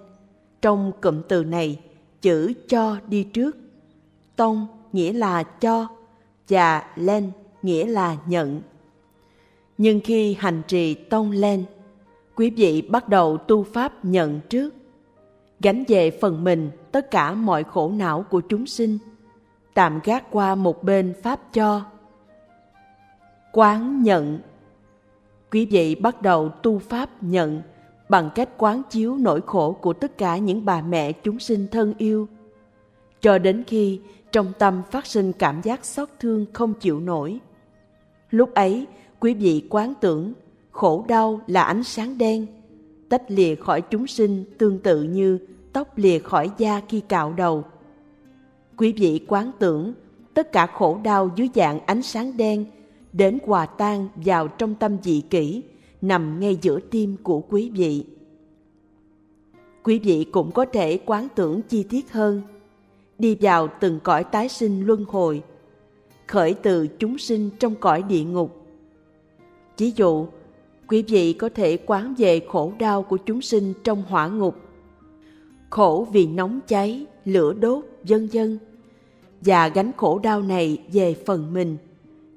trong 0.62 0.92
cụm 1.02 1.22
từ 1.28 1.44
này 1.44 1.80
chữ 2.22 2.52
cho 2.68 2.96
đi 3.06 3.24
trước. 3.24 3.56
Tông 4.36 4.66
nghĩa 4.92 5.12
là 5.12 5.42
cho 5.42 5.88
và 6.48 6.84
len 6.96 7.30
nghĩa 7.62 7.86
là 7.86 8.16
nhận. 8.26 8.60
Nhưng 9.78 10.00
khi 10.04 10.34
hành 10.34 10.62
trì 10.68 10.94
tông 10.94 11.30
len, 11.30 11.64
quý 12.36 12.50
vị 12.50 12.82
bắt 12.82 13.08
đầu 13.08 13.36
tu 13.36 13.62
pháp 13.62 14.04
nhận 14.04 14.40
trước. 14.48 14.74
Gánh 15.60 15.84
về 15.88 16.10
phần 16.10 16.44
mình 16.44 16.70
tất 16.92 17.10
cả 17.10 17.34
mọi 17.34 17.64
khổ 17.64 17.92
não 17.96 18.24
của 18.30 18.40
chúng 18.40 18.66
sinh 18.66 18.98
tạm 19.74 20.00
gác 20.04 20.30
qua 20.30 20.54
một 20.54 20.84
bên 20.84 21.14
pháp 21.22 21.52
cho 21.52 21.91
quán 23.52 24.02
nhận. 24.02 24.38
Quý 25.50 25.66
vị 25.66 25.94
bắt 25.94 26.22
đầu 26.22 26.48
tu 26.48 26.78
pháp 26.78 27.22
nhận 27.22 27.62
bằng 28.08 28.30
cách 28.34 28.48
quán 28.58 28.82
chiếu 28.90 29.16
nỗi 29.16 29.40
khổ 29.46 29.72
của 29.72 29.92
tất 29.92 30.18
cả 30.18 30.36
những 30.36 30.64
bà 30.64 30.82
mẹ 30.82 31.12
chúng 31.12 31.38
sinh 31.38 31.68
thân 31.68 31.94
yêu. 31.98 32.28
Cho 33.20 33.38
đến 33.38 33.64
khi 33.66 34.00
trong 34.32 34.52
tâm 34.58 34.82
phát 34.90 35.06
sinh 35.06 35.32
cảm 35.32 35.60
giác 35.62 35.84
xót 35.84 36.08
thương 36.18 36.46
không 36.52 36.74
chịu 36.74 37.00
nổi. 37.00 37.38
Lúc 38.30 38.54
ấy, 38.54 38.86
quý 39.20 39.34
vị 39.34 39.66
quán 39.70 39.94
tưởng 40.00 40.32
khổ 40.70 41.04
đau 41.08 41.40
là 41.46 41.62
ánh 41.62 41.84
sáng 41.84 42.18
đen, 42.18 42.46
tách 43.08 43.30
lìa 43.30 43.54
khỏi 43.54 43.80
chúng 43.80 44.06
sinh 44.06 44.44
tương 44.58 44.78
tự 44.78 45.02
như 45.02 45.38
tóc 45.72 45.98
lìa 45.98 46.18
khỏi 46.18 46.50
da 46.58 46.80
khi 46.88 47.00
cạo 47.00 47.32
đầu. 47.32 47.64
Quý 48.76 48.92
vị 48.92 49.24
quán 49.28 49.50
tưởng 49.58 49.94
tất 50.34 50.52
cả 50.52 50.66
khổ 50.66 50.98
đau 51.02 51.30
dưới 51.36 51.48
dạng 51.54 51.80
ánh 51.86 52.02
sáng 52.02 52.36
đen 52.36 52.64
đến 53.12 53.38
hòa 53.46 53.66
tan 53.66 54.08
vào 54.14 54.48
trong 54.48 54.74
tâm 54.74 54.96
dị 55.02 55.20
kỷ 55.20 55.62
nằm 56.00 56.40
ngay 56.40 56.58
giữa 56.62 56.80
tim 56.90 57.16
của 57.22 57.40
quý 57.40 57.70
vị. 57.70 58.04
Quý 59.82 59.98
vị 59.98 60.26
cũng 60.32 60.52
có 60.52 60.64
thể 60.64 60.98
quán 61.06 61.28
tưởng 61.34 61.62
chi 61.62 61.82
tiết 61.82 62.12
hơn, 62.12 62.42
đi 63.18 63.36
vào 63.40 63.68
từng 63.80 64.00
cõi 64.02 64.24
tái 64.24 64.48
sinh 64.48 64.86
luân 64.86 65.04
hồi, 65.04 65.42
khởi 66.26 66.54
từ 66.54 66.86
chúng 66.86 67.18
sinh 67.18 67.50
trong 67.58 67.74
cõi 67.74 68.02
địa 68.02 68.24
ngục. 68.24 68.66
Ví 69.78 69.92
dụ, 69.96 70.26
quý 70.88 71.02
vị 71.02 71.32
có 71.32 71.48
thể 71.48 71.76
quán 71.76 72.14
về 72.18 72.40
khổ 72.48 72.72
đau 72.78 73.02
của 73.02 73.16
chúng 73.16 73.42
sinh 73.42 73.72
trong 73.84 74.02
hỏa 74.08 74.28
ngục, 74.28 74.56
khổ 75.70 76.06
vì 76.12 76.26
nóng 76.26 76.60
cháy, 76.66 77.06
lửa 77.24 77.52
đốt, 77.52 77.84
vân 78.02 78.28
vân 78.32 78.58
và 79.40 79.68
gánh 79.68 79.90
khổ 79.96 80.18
đau 80.18 80.42
này 80.42 80.78
về 80.92 81.14
phần 81.26 81.52
mình 81.52 81.76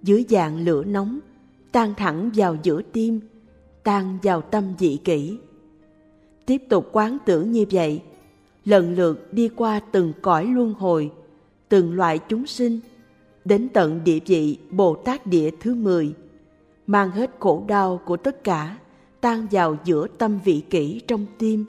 dưới 0.05 0.25
dạng 0.29 0.65
lửa 0.65 0.83
nóng, 0.83 1.19
tan 1.71 1.93
thẳng 1.97 2.29
vào 2.35 2.57
giữa 2.63 2.81
tim, 2.91 3.19
tan 3.83 4.17
vào 4.23 4.41
tâm 4.41 4.63
dị 4.79 4.97
kỷ. 5.03 5.37
Tiếp 6.45 6.61
tục 6.69 6.89
quán 6.91 7.17
tưởng 7.25 7.51
như 7.51 7.65
vậy, 7.71 8.01
lần 8.65 8.95
lượt 8.95 9.33
đi 9.33 9.49
qua 9.55 9.79
từng 9.91 10.13
cõi 10.21 10.45
luân 10.45 10.73
hồi, 10.73 11.11
từng 11.69 11.93
loại 11.93 12.19
chúng 12.29 12.45
sinh, 12.47 12.79
đến 13.45 13.67
tận 13.73 14.01
địa 14.03 14.19
vị 14.25 14.57
bồ 14.69 14.95
tát 14.95 15.27
địa 15.27 15.49
thứ 15.59 15.75
mười, 15.75 16.13
mang 16.87 17.11
hết 17.11 17.31
khổ 17.39 17.63
đau 17.67 18.01
của 18.05 18.17
tất 18.17 18.43
cả, 18.43 18.77
tan 19.21 19.47
vào 19.51 19.77
giữa 19.85 20.07
tâm 20.17 20.39
vị 20.45 20.63
kỷ 20.69 21.01
trong 21.07 21.25
tim. 21.37 21.65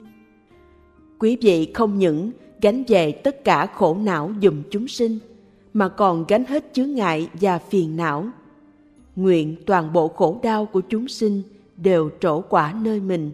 Quý 1.19 1.37
vị 1.41 1.71
không 1.73 1.99
những 1.99 2.31
gánh 2.61 2.83
về 2.87 3.11
tất 3.11 3.43
cả 3.43 3.65
khổ 3.65 3.97
não 4.01 4.31
dùm 4.41 4.63
chúng 4.69 4.87
sinh 4.87 5.19
mà 5.73 5.89
còn 5.89 6.25
gánh 6.27 6.45
hết 6.45 6.73
chướng 6.73 6.95
ngại 6.95 7.29
và 7.41 7.59
phiền 7.59 7.97
não. 7.97 8.25
Nguyện 9.15 9.55
toàn 9.65 9.93
bộ 9.93 10.07
khổ 10.07 10.39
đau 10.43 10.65
của 10.65 10.81
chúng 10.81 11.07
sinh 11.07 11.43
đều 11.77 12.09
trổ 12.19 12.41
quả 12.41 12.73
nơi 12.81 12.99
mình. 12.99 13.31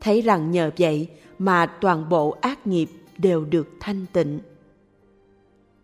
Thấy 0.00 0.20
rằng 0.20 0.50
nhờ 0.50 0.70
vậy 0.78 1.08
mà 1.38 1.66
toàn 1.66 2.08
bộ 2.08 2.36
ác 2.40 2.66
nghiệp 2.66 2.88
đều 3.18 3.44
được 3.44 3.68
thanh 3.80 4.06
tịnh. 4.12 4.38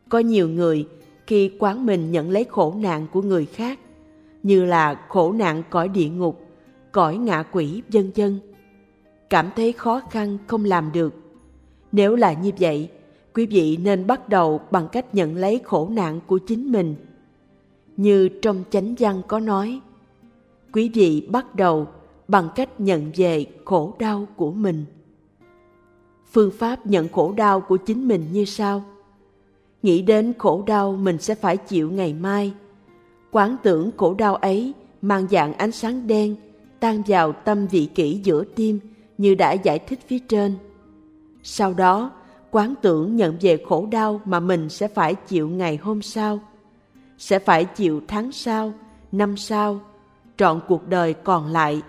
Có 0.08 0.18
nhiều 0.18 0.48
người 0.48 0.88
khi 1.26 1.50
quán 1.58 1.86
mình 1.86 2.12
nhận 2.12 2.30
lấy 2.30 2.44
khổ 2.44 2.74
nạn 2.78 3.06
của 3.12 3.22
người 3.22 3.46
khác, 3.46 3.80
như 4.42 4.64
là 4.64 5.00
khổ 5.08 5.32
nạn 5.32 5.62
cõi 5.70 5.88
địa 5.88 6.08
ngục, 6.08 6.46
cõi 6.92 7.16
ngạ 7.16 7.42
quỷ, 7.42 7.82
vân 7.88 8.10
vân, 8.16 8.38
cảm 9.30 9.50
thấy 9.56 9.72
khó 9.72 10.00
khăn 10.10 10.38
không 10.46 10.64
làm 10.64 10.92
được. 10.92 11.14
Nếu 11.92 12.16
là 12.16 12.32
như 12.32 12.50
vậy 12.58 12.88
quý 13.36 13.46
vị 13.46 13.76
nên 13.76 14.06
bắt 14.06 14.28
đầu 14.28 14.60
bằng 14.70 14.88
cách 14.92 15.14
nhận 15.14 15.36
lấy 15.36 15.60
khổ 15.64 15.88
nạn 15.92 16.20
của 16.26 16.38
chính 16.38 16.72
mình. 16.72 16.94
Như 17.96 18.28
trong 18.28 18.64
chánh 18.70 18.94
văn 18.98 19.22
có 19.28 19.40
nói, 19.40 19.80
quý 20.72 20.90
vị 20.94 21.28
bắt 21.30 21.54
đầu 21.54 21.86
bằng 22.28 22.48
cách 22.54 22.80
nhận 22.80 23.10
về 23.16 23.46
khổ 23.64 23.94
đau 23.98 24.26
của 24.36 24.50
mình. 24.50 24.84
Phương 26.32 26.50
pháp 26.50 26.86
nhận 26.86 27.08
khổ 27.08 27.32
đau 27.32 27.60
của 27.60 27.76
chính 27.76 28.08
mình 28.08 28.24
như 28.32 28.44
sau. 28.44 28.84
Nghĩ 29.82 30.02
đến 30.02 30.32
khổ 30.38 30.62
đau 30.66 30.92
mình 30.92 31.18
sẽ 31.18 31.34
phải 31.34 31.56
chịu 31.56 31.90
ngày 31.90 32.14
mai. 32.14 32.52
Quán 33.30 33.56
tưởng 33.62 33.90
khổ 33.96 34.14
đau 34.14 34.34
ấy 34.34 34.72
mang 35.02 35.26
dạng 35.30 35.52
ánh 35.52 35.72
sáng 35.72 36.06
đen, 36.06 36.36
tan 36.80 37.02
vào 37.06 37.32
tâm 37.32 37.66
vị 37.66 37.88
kỷ 37.94 38.20
giữa 38.24 38.44
tim 38.44 38.78
như 39.18 39.34
đã 39.34 39.52
giải 39.52 39.78
thích 39.78 39.98
phía 40.06 40.18
trên. 40.18 40.54
Sau 41.42 41.74
đó 41.74 42.10
quán 42.50 42.74
tưởng 42.82 43.16
nhận 43.16 43.36
về 43.40 43.58
khổ 43.68 43.88
đau 43.90 44.20
mà 44.24 44.40
mình 44.40 44.68
sẽ 44.68 44.88
phải 44.88 45.14
chịu 45.14 45.48
ngày 45.48 45.76
hôm 45.76 46.02
sau, 46.02 46.40
sẽ 47.18 47.38
phải 47.38 47.64
chịu 47.64 48.00
tháng 48.08 48.32
sau, 48.32 48.72
năm 49.12 49.36
sau, 49.36 49.80
trọn 50.36 50.60
cuộc 50.68 50.88
đời 50.88 51.14
còn 51.14 51.46
lại, 51.46 51.82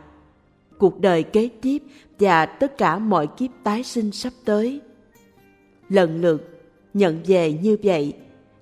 cuộc 0.77 0.99
đời 0.99 1.23
kế 1.23 1.49
tiếp 1.61 1.83
và 2.19 2.45
tất 2.45 2.77
cả 2.77 2.99
mọi 2.99 3.27
kiếp 3.27 3.51
tái 3.63 3.83
sinh 3.83 4.11
sắp 4.11 4.33
tới. 4.45 4.81
Lần 5.89 6.21
lượt 6.21 6.59
nhận 6.93 7.19
về 7.25 7.53
như 7.53 7.77
vậy 7.83 8.13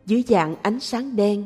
dưới 0.06 0.24
dạng 0.28 0.56
ánh 0.62 0.80
sáng 0.80 1.16
đen. 1.16 1.44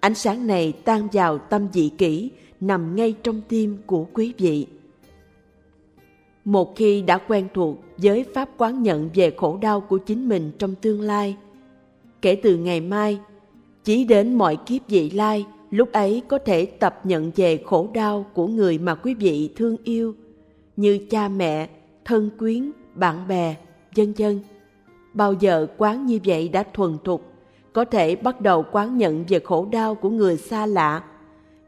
Ánh 0.00 0.14
sáng 0.14 0.46
này 0.46 0.72
tan 0.72 1.08
vào 1.12 1.38
tâm 1.38 1.68
dị 1.72 1.88
kỷ 1.98 2.30
nằm 2.60 2.96
ngay 2.96 3.14
trong 3.22 3.40
tim 3.48 3.78
của 3.86 4.06
quý 4.12 4.32
vị. 4.38 4.66
Một 6.44 6.76
khi 6.76 7.02
đã 7.02 7.18
quen 7.18 7.48
thuộc 7.54 7.76
với 8.02 8.24
pháp 8.34 8.48
quán 8.56 8.82
nhận 8.82 9.10
về 9.14 9.30
khổ 9.36 9.58
đau 9.62 9.80
của 9.80 9.98
chính 9.98 10.28
mình 10.28 10.50
trong 10.58 10.74
tương 10.74 11.00
lai, 11.00 11.36
kể 12.22 12.34
từ 12.34 12.56
ngày 12.56 12.80
mai, 12.80 13.18
chỉ 13.84 14.04
đến 14.04 14.34
mọi 14.34 14.56
kiếp 14.56 14.88
vị 14.88 15.10
lai, 15.10 15.46
lúc 15.70 15.92
ấy 15.92 16.22
có 16.28 16.38
thể 16.38 16.66
tập 16.66 17.00
nhận 17.04 17.30
về 17.36 17.62
khổ 17.66 17.88
đau 17.94 18.26
của 18.34 18.46
người 18.46 18.78
mà 18.78 18.94
quý 18.94 19.14
vị 19.14 19.50
thương 19.56 19.76
yêu, 19.84 20.14
như 20.76 20.98
cha 21.10 21.28
mẹ, 21.28 21.68
thân 22.04 22.30
quyến, 22.38 22.70
bạn 22.94 23.28
bè, 23.28 23.56
vân 23.96 24.12
vân. 24.12 24.40
Bao 25.14 25.32
giờ 25.32 25.66
quán 25.78 26.06
như 26.06 26.18
vậy 26.24 26.48
đã 26.48 26.64
thuần 26.74 26.96
thục, 27.04 27.32
có 27.72 27.84
thể 27.84 28.16
bắt 28.16 28.40
đầu 28.40 28.64
quán 28.72 28.98
nhận 28.98 29.24
về 29.28 29.38
khổ 29.38 29.68
đau 29.72 29.94
của 29.94 30.10
người 30.10 30.36
xa 30.36 30.66
lạ, 30.66 31.04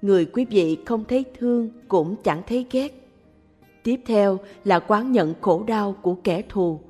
người 0.03 0.25
quý 0.25 0.45
vị 0.45 0.79
không 0.85 1.05
thấy 1.09 1.25
thương 1.39 1.69
cũng 1.89 2.17
chẳng 2.25 2.43
thấy 2.47 2.67
ghét. 2.71 3.02
Tiếp 3.83 4.01
theo 4.07 4.39
là 4.65 4.79
quán 4.79 5.13
nhận 5.13 5.35
khổ 5.41 5.65
đau 5.67 5.97
của 6.03 6.15
kẻ 6.15 6.43
thù. 6.49 6.81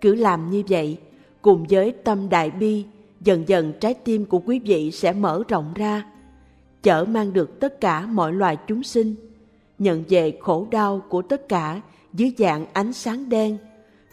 Cứ 0.00 0.14
làm 0.14 0.50
như 0.50 0.62
vậy, 0.68 0.98
cùng 1.42 1.66
với 1.70 1.92
tâm 1.92 2.28
đại 2.28 2.50
bi, 2.50 2.84
dần 3.20 3.48
dần 3.48 3.72
trái 3.80 3.94
tim 3.94 4.24
của 4.24 4.38
quý 4.38 4.58
vị 4.58 4.90
sẽ 4.90 5.12
mở 5.12 5.42
rộng 5.48 5.72
ra, 5.74 6.10
chở 6.82 7.04
mang 7.04 7.32
được 7.32 7.60
tất 7.60 7.80
cả 7.80 8.06
mọi 8.06 8.32
loài 8.32 8.56
chúng 8.66 8.82
sinh, 8.82 9.14
nhận 9.78 10.04
về 10.08 10.38
khổ 10.40 10.66
đau 10.70 11.02
của 11.08 11.22
tất 11.22 11.48
cả 11.48 11.80
dưới 12.12 12.32
dạng 12.38 12.66
ánh 12.72 12.92
sáng 12.92 13.28
đen, 13.28 13.58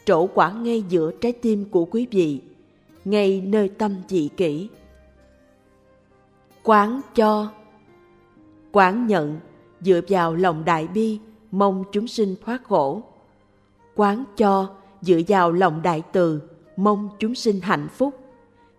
trổ 0.05 0.27
quả 0.27 0.51
ngay 0.51 0.83
giữa 0.89 1.11
trái 1.11 1.31
tim 1.31 1.65
của 1.65 1.85
quý 1.85 2.07
vị, 2.11 2.41
ngay 3.05 3.41
nơi 3.41 3.69
tâm 3.69 3.95
dị 4.07 4.29
kỷ. 4.37 4.69
Quán 6.63 7.01
cho 7.15 7.51
Quán 8.71 9.07
nhận 9.07 9.39
dựa 9.81 10.01
vào 10.09 10.35
lòng 10.35 10.65
đại 10.65 10.87
bi 10.87 11.19
mong 11.51 11.83
chúng 11.91 12.07
sinh 12.07 12.35
thoát 12.45 12.63
khổ. 12.63 13.03
Quán 13.95 14.23
cho 14.37 14.69
dựa 15.01 15.19
vào 15.27 15.51
lòng 15.51 15.81
đại 15.81 16.03
từ, 16.11 16.41
mong 16.77 17.09
chúng 17.19 17.35
sinh 17.35 17.59
hạnh 17.61 17.87
phúc. 17.93 18.19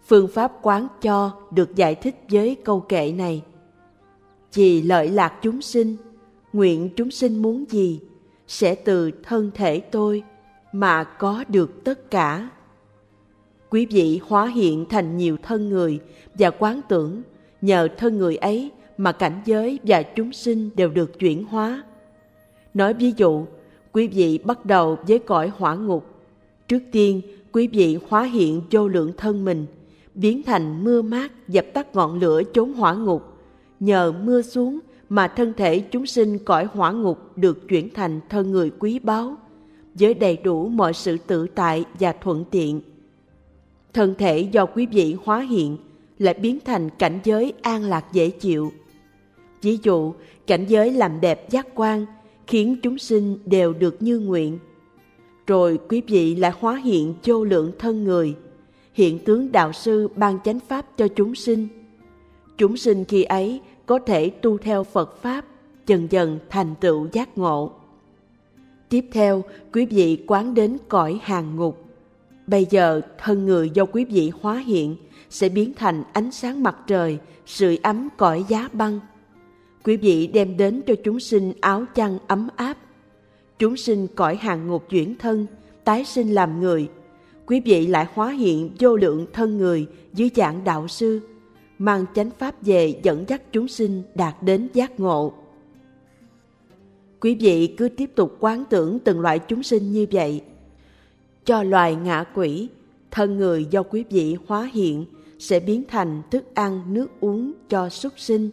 Phương 0.07 0.29
pháp 0.29 0.53
quán 0.63 0.89
cho 1.03 1.33
được 1.51 1.77
giải 1.77 1.95
thích 1.95 2.15
với 2.31 2.57
câu 2.65 2.81
kệ 2.81 3.13
này. 3.13 3.43
Vì 4.55 4.83
lợi 4.83 5.09
lạc 5.09 5.35
chúng 5.43 5.63
sinh, 5.63 5.97
nguyện 6.53 6.91
chúng 6.97 7.11
sinh 7.11 7.43
muốn 7.43 7.65
gì, 7.69 8.01
sẽ 8.47 8.75
từ 8.75 9.11
thân 9.23 9.51
thể 9.55 9.81
tôi 9.81 10.23
mà 10.73 11.05
có 11.05 11.45
được 11.49 11.85
tất 11.85 12.11
cả. 12.11 12.51
Quý 13.71 13.87
vị 13.87 14.21
hóa 14.29 14.47
hiện 14.47 14.87
thành 14.89 15.17
nhiều 15.17 15.37
thân 15.43 15.69
người 15.69 16.01
và 16.35 16.51
quán 16.51 16.81
tưởng 16.89 17.23
nhờ 17.61 17.89
thân 17.97 18.19
người 18.19 18.37
ấy 18.37 18.71
mà 18.99 19.13
cảnh 19.13 19.43
giới 19.45 19.79
và 19.83 20.03
chúng 20.03 20.33
sinh 20.33 20.71
đều 20.75 20.91
được 20.91 21.19
chuyển 21.19 21.45
hóa 21.45 21.83
Nói 22.75 22.95
ví 22.95 23.13
dụ, 23.17 23.45
quý 23.93 24.09
vị 24.09 24.39
bắt 24.45 24.67
đầu 24.67 24.99
với 25.09 25.19
cõi 25.19 25.51
hỏa 25.59 25.75
ngục. 25.75 26.07
Trước 26.69 26.83
tiên, 26.93 27.21
quý 27.53 27.67
vị 27.67 27.99
hóa 28.09 28.23
hiện 28.23 28.63
vô 28.71 28.89
lượng 28.89 29.13
thân 29.17 29.45
mình, 29.45 29.67
biến 30.15 30.43
thành 30.43 30.85
mưa 30.85 31.03
mát 31.03 31.49
dập 31.49 31.67
tắt 31.75 31.95
ngọn 31.95 32.19
lửa 32.19 32.43
chốn 32.55 32.73
hỏa 32.73 32.95
ngục. 32.95 33.23
Nhờ 33.81 34.13
mưa 34.25 34.43
xuống 34.43 34.79
mà 35.09 35.29
thân 35.29 35.53
thể 35.57 35.81
chúng 35.81 36.07
sinh 36.07 36.39
cõi 36.39 36.65
hỏa 36.73 36.93
ngục 36.93 37.19
được 37.37 37.69
chuyển 37.69 37.89
thành 37.95 38.21
thân 38.29 38.51
người 38.51 38.71
quý 38.79 38.99
báu, 38.99 39.37
với 39.95 40.15
đầy 40.15 40.37
đủ 40.37 40.69
mọi 40.69 40.93
sự 40.93 41.17
tự 41.27 41.47
tại 41.47 41.85
và 42.01 42.13
thuận 42.13 42.45
tiện. 42.51 42.81
Thân 43.93 44.15
thể 44.19 44.39
do 44.39 44.67
quý 44.67 44.87
vị 44.87 45.17
hóa 45.25 45.41
hiện 45.41 45.77
lại 46.19 46.35
biến 46.35 46.59
thành 46.65 46.91
cảnh 46.91 47.21
giới 47.25 47.53
an 47.63 47.83
lạc 47.85 48.05
dễ 48.13 48.31
chịu. 48.31 48.73
Ví 49.63 49.79
dụ, 49.83 50.13
cảnh 50.47 50.65
giới 50.69 50.93
làm 50.93 51.21
đẹp 51.21 51.51
giác 51.51 51.67
quan– 51.75 52.07
khiến 52.51 52.77
chúng 52.83 52.99
sinh 52.99 53.39
đều 53.47 53.73
được 53.73 54.03
như 54.03 54.19
nguyện. 54.19 54.59
Rồi 55.47 55.79
quý 55.89 56.03
vị 56.09 56.35
lại 56.35 56.53
hóa 56.59 56.77
hiện 56.77 57.15
vô 57.25 57.45
lượng 57.45 57.73
thân 57.79 58.05
người, 58.05 58.35
hiện 58.93 59.19
tướng 59.25 59.53
đạo 59.53 59.73
sư 59.73 60.09
ban 60.17 60.39
chánh 60.45 60.61
pháp 60.61 60.87
cho 60.97 61.09
chúng 61.09 61.35
sinh. 61.35 61.69
Chúng 62.59 62.77
sinh 62.77 63.05
khi 63.05 63.23
ấy 63.23 63.61
có 63.87 63.99
thể 63.99 64.31
tu 64.31 64.59
theo 64.59 64.85
Phật 64.85 65.23
Pháp, 65.23 65.45
dần 65.87 66.07
dần 66.11 66.39
thành 66.49 66.75
tựu 66.81 67.07
giác 67.13 67.39
ngộ. 67.39 67.73
Tiếp 68.89 69.05
theo, 69.13 69.45
quý 69.73 69.87
vị 69.87 70.25
quán 70.27 70.55
đến 70.55 70.77
cõi 70.89 71.21
hàng 71.23 71.57
ngục. 71.57 71.85
Bây 72.47 72.67
giờ, 72.71 73.01
thân 73.19 73.47
người 73.47 73.71
do 73.71 73.85
quý 73.85 74.05
vị 74.05 74.33
hóa 74.41 74.59
hiện 74.59 74.97
sẽ 75.31 75.49
biến 75.49 75.73
thành 75.77 76.03
ánh 76.13 76.31
sáng 76.31 76.63
mặt 76.63 76.77
trời, 76.87 77.19
sưởi 77.47 77.79
ấm 77.83 78.09
cõi 78.17 78.45
giá 78.49 78.69
băng 78.73 79.01
quý 79.85 79.97
vị 79.97 80.27
đem 80.27 80.57
đến 80.57 80.83
cho 80.87 80.95
chúng 81.05 81.21
sinh 81.21 81.53
áo 81.61 81.85
chăn 81.95 82.19
ấm 82.27 82.49
áp. 82.57 82.77
Chúng 83.59 83.77
sinh 83.77 84.07
cõi 84.15 84.37
hàng 84.37 84.67
ngục 84.67 84.85
chuyển 84.91 85.15
thân, 85.19 85.47
tái 85.85 86.05
sinh 86.05 86.35
làm 86.35 86.61
người. 86.61 86.89
Quý 87.47 87.61
vị 87.61 87.87
lại 87.87 88.07
hóa 88.15 88.31
hiện 88.31 88.71
vô 88.79 88.97
lượng 88.97 89.27
thân 89.33 89.59
người 89.59 89.87
dưới 90.13 90.31
dạng 90.35 90.65
đạo 90.65 90.89
sư, 90.89 91.21
mang 91.79 92.05
chánh 92.15 92.31
pháp 92.39 92.63
về 92.63 93.01
dẫn 93.03 93.25
dắt 93.29 93.43
chúng 93.53 93.69
sinh 93.69 94.03
đạt 94.15 94.35
đến 94.43 94.69
giác 94.73 95.01
ngộ. 95.01 95.33
Quý 97.21 97.35
vị 97.35 97.67
cứ 97.77 97.89
tiếp 97.89 98.11
tục 98.15 98.37
quán 98.41 98.65
tưởng 98.71 98.99
từng 98.99 99.21
loại 99.21 99.39
chúng 99.39 99.63
sinh 99.63 99.93
như 99.93 100.07
vậy. 100.11 100.43
Cho 101.45 101.63
loài 101.63 101.95
ngạ 101.95 102.25
quỷ, 102.35 102.69
thân 103.11 103.37
người 103.37 103.67
do 103.71 103.83
quý 103.83 104.05
vị 104.11 104.37
hóa 104.47 104.71
hiện 104.73 105.05
sẽ 105.39 105.61
biến 105.61 105.83
thành 105.89 106.23
thức 106.31 106.45
ăn 106.55 106.83
nước 106.95 107.07
uống 107.21 107.53
cho 107.69 107.89
súc 107.89 108.13
sinh, 108.17 108.51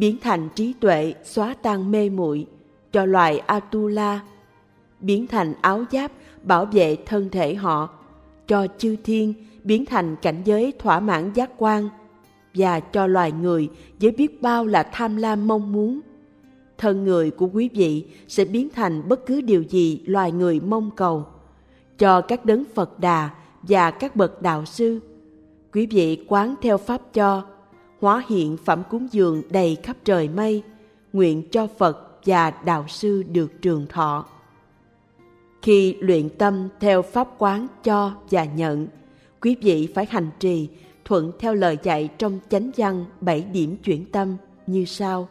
biến 0.00 0.16
thành 0.20 0.48
trí 0.54 0.72
tuệ 0.72 1.14
xóa 1.24 1.54
tan 1.62 1.90
mê 1.90 2.10
muội 2.10 2.46
cho 2.92 3.04
loài 3.04 3.38
Atula, 3.38 4.20
biến 5.00 5.26
thành 5.26 5.54
áo 5.60 5.84
giáp 5.92 6.12
bảo 6.42 6.64
vệ 6.64 6.96
thân 7.06 7.28
thể 7.30 7.54
họ, 7.54 7.88
cho 8.46 8.66
chư 8.78 8.96
thiên 9.04 9.34
biến 9.64 9.86
thành 9.86 10.16
cảnh 10.22 10.42
giới 10.44 10.72
thỏa 10.78 11.00
mãn 11.00 11.32
giác 11.32 11.50
quan 11.58 11.88
và 12.54 12.80
cho 12.80 13.06
loài 13.06 13.32
người 13.32 13.68
với 14.00 14.10
biết 14.10 14.42
bao 14.42 14.66
là 14.66 14.82
tham 14.82 15.16
lam 15.16 15.48
mong 15.48 15.72
muốn. 15.72 16.00
Thân 16.78 17.04
người 17.04 17.30
của 17.30 17.48
quý 17.52 17.68
vị 17.74 18.06
sẽ 18.28 18.44
biến 18.44 18.68
thành 18.74 19.08
bất 19.08 19.26
cứ 19.26 19.40
điều 19.40 19.62
gì 19.62 20.02
loài 20.06 20.32
người 20.32 20.60
mong 20.60 20.90
cầu. 20.96 21.26
Cho 21.98 22.20
các 22.20 22.44
đấng 22.44 22.64
Phật 22.74 23.00
Đà 23.00 23.30
và 23.62 23.90
các 23.90 24.16
bậc 24.16 24.42
đạo 24.42 24.64
sư, 24.64 25.00
quý 25.72 25.86
vị 25.86 26.24
quán 26.28 26.54
theo 26.62 26.78
pháp 26.78 27.00
cho, 27.12 27.42
hóa 28.00 28.24
hiện 28.28 28.56
phẩm 28.56 28.82
cúng 28.90 29.08
dường 29.12 29.42
đầy 29.50 29.76
khắp 29.82 29.96
trời 30.04 30.28
mây, 30.28 30.62
nguyện 31.12 31.42
cho 31.50 31.66
Phật 31.78 32.10
và 32.26 32.50
đạo 32.50 32.84
sư 32.88 33.22
được 33.22 33.62
trường 33.62 33.86
thọ. 33.86 34.26
Khi 35.62 35.96
luyện 36.00 36.28
tâm 36.28 36.68
theo 36.80 37.02
pháp 37.02 37.28
quán 37.38 37.66
cho 37.84 38.12
và 38.30 38.44
nhận, 38.44 38.86
quý 39.40 39.56
vị 39.62 39.88
phải 39.94 40.06
hành 40.10 40.30
trì 40.38 40.68
thuận 41.04 41.32
theo 41.38 41.54
lời 41.54 41.78
dạy 41.82 42.08
trong 42.18 42.38
chánh 42.48 42.70
văn 42.76 43.04
bảy 43.20 43.40
điểm 43.52 43.76
chuyển 43.76 44.04
tâm 44.04 44.36
như 44.66 44.84
sau. 44.84 45.28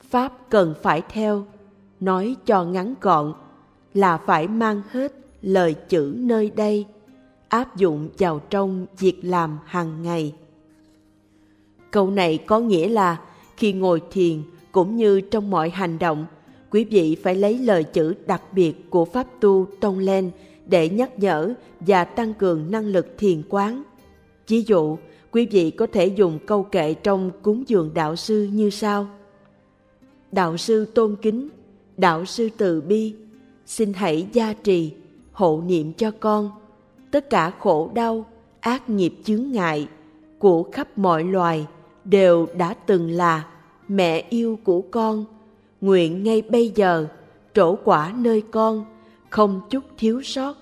Pháp 0.00 0.32
cần 0.50 0.74
phải 0.82 1.02
theo, 1.08 1.46
nói 2.00 2.36
cho 2.46 2.64
ngắn 2.64 2.94
gọn 3.00 3.34
là 3.94 4.18
phải 4.18 4.48
mang 4.48 4.82
hết 4.90 5.12
lời 5.42 5.74
chữ 5.88 6.14
nơi 6.16 6.50
đây, 6.50 6.86
áp 7.48 7.76
dụng 7.76 8.08
vào 8.18 8.40
trong 8.50 8.86
việc 8.98 9.20
làm 9.22 9.58
hàng 9.64 10.02
ngày. 10.02 10.34
Câu 11.90 12.10
này 12.10 12.38
có 12.38 12.60
nghĩa 12.60 12.88
là 12.88 13.16
khi 13.56 13.72
ngồi 13.72 14.02
thiền 14.10 14.42
cũng 14.72 14.96
như 14.96 15.20
trong 15.20 15.50
mọi 15.50 15.70
hành 15.70 15.98
động, 15.98 16.26
quý 16.70 16.84
vị 16.84 17.16
phải 17.22 17.34
lấy 17.34 17.58
lời 17.58 17.84
chữ 17.84 18.14
đặc 18.26 18.42
biệt 18.52 18.90
của 18.90 19.04
Pháp 19.04 19.26
tu 19.40 19.66
Tông 19.80 19.98
len 19.98 20.30
để 20.66 20.88
nhắc 20.88 21.18
nhở 21.18 21.54
và 21.80 22.04
tăng 22.04 22.34
cường 22.34 22.70
năng 22.70 22.86
lực 22.86 23.06
thiền 23.18 23.42
quán. 23.48 23.82
Ví 24.48 24.62
dụ, 24.62 24.96
quý 25.32 25.46
vị 25.46 25.70
có 25.70 25.86
thể 25.92 26.06
dùng 26.06 26.38
câu 26.46 26.62
kệ 26.62 26.94
trong 26.94 27.30
cúng 27.42 27.64
dường 27.66 27.90
đạo 27.94 28.16
sư 28.16 28.48
như 28.52 28.70
sau. 28.70 29.06
Đạo 30.32 30.56
sư 30.56 30.84
tôn 30.84 31.16
kính, 31.22 31.48
đạo 31.96 32.24
sư 32.24 32.48
từ 32.56 32.80
bi, 32.80 33.14
xin 33.66 33.92
hãy 33.92 34.26
gia 34.32 34.52
trì, 34.52 34.92
hộ 35.32 35.62
niệm 35.66 35.92
cho 35.92 36.10
con. 36.20 36.50
Tất 37.10 37.30
cả 37.30 37.52
khổ 37.58 37.90
đau, 37.94 38.24
ác 38.60 38.90
nghiệp 38.90 39.14
chướng 39.24 39.52
ngại 39.52 39.88
của 40.38 40.62
khắp 40.62 40.98
mọi 40.98 41.24
loài 41.24 41.66
đều 42.10 42.46
đã 42.56 42.74
từng 42.74 43.10
là 43.10 43.46
mẹ 43.88 44.24
yêu 44.30 44.58
của 44.64 44.80
con. 44.80 45.24
Nguyện 45.80 46.22
ngay 46.22 46.42
bây 46.42 46.72
giờ 46.74 47.06
trổ 47.54 47.76
quả 47.84 48.14
nơi 48.16 48.42
con, 48.50 48.84
không 49.30 49.60
chút 49.70 49.84
thiếu 49.98 50.22
sót. 50.22 50.56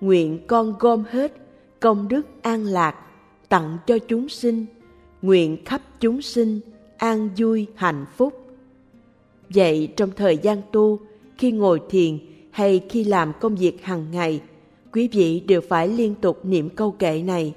Nguyện 0.00 0.38
con 0.46 0.74
gom 0.78 1.04
hết 1.10 1.32
công 1.80 2.08
đức 2.08 2.26
an 2.42 2.64
lạc 2.64 2.96
tặng 3.48 3.78
cho 3.86 3.98
chúng 3.98 4.28
sinh, 4.28 4.66
nguyện 5.22 5.64
khắp 5.64 5.82
chúng 6.00 6.22
sinh 6.22 6.60
an 6.96 7.28
vui 7.36 7.66
hạnh 7.74 8.04
phúc. 8.16 8.46
Vậy 9.48 9.88
trong 9.96 10.10
thời 10.16 10.38
gian 10.38 10.62
tu, 10.72 10.98
khi 11.38 11.50
ngồi 11.50 11.80
thiền 11.90 12.18
hay 12.50 12.80
khi 12.88 13.04
làm 13.04 13.32
công 13.40 13.56
việc 13.56 13.84
hàng 13.84 14.06
ngày, 14.12 14.40
quý 14.92 15.08
vị 15.12 15.40
đều 15.40 15.60
phải 15.60 15.88
liên 15.88 16.14
tục 16.14 16.44
niệm 16.44 16.70
câu 16.70 16.90
kệ 16.90 17.22
này 17.22 17.54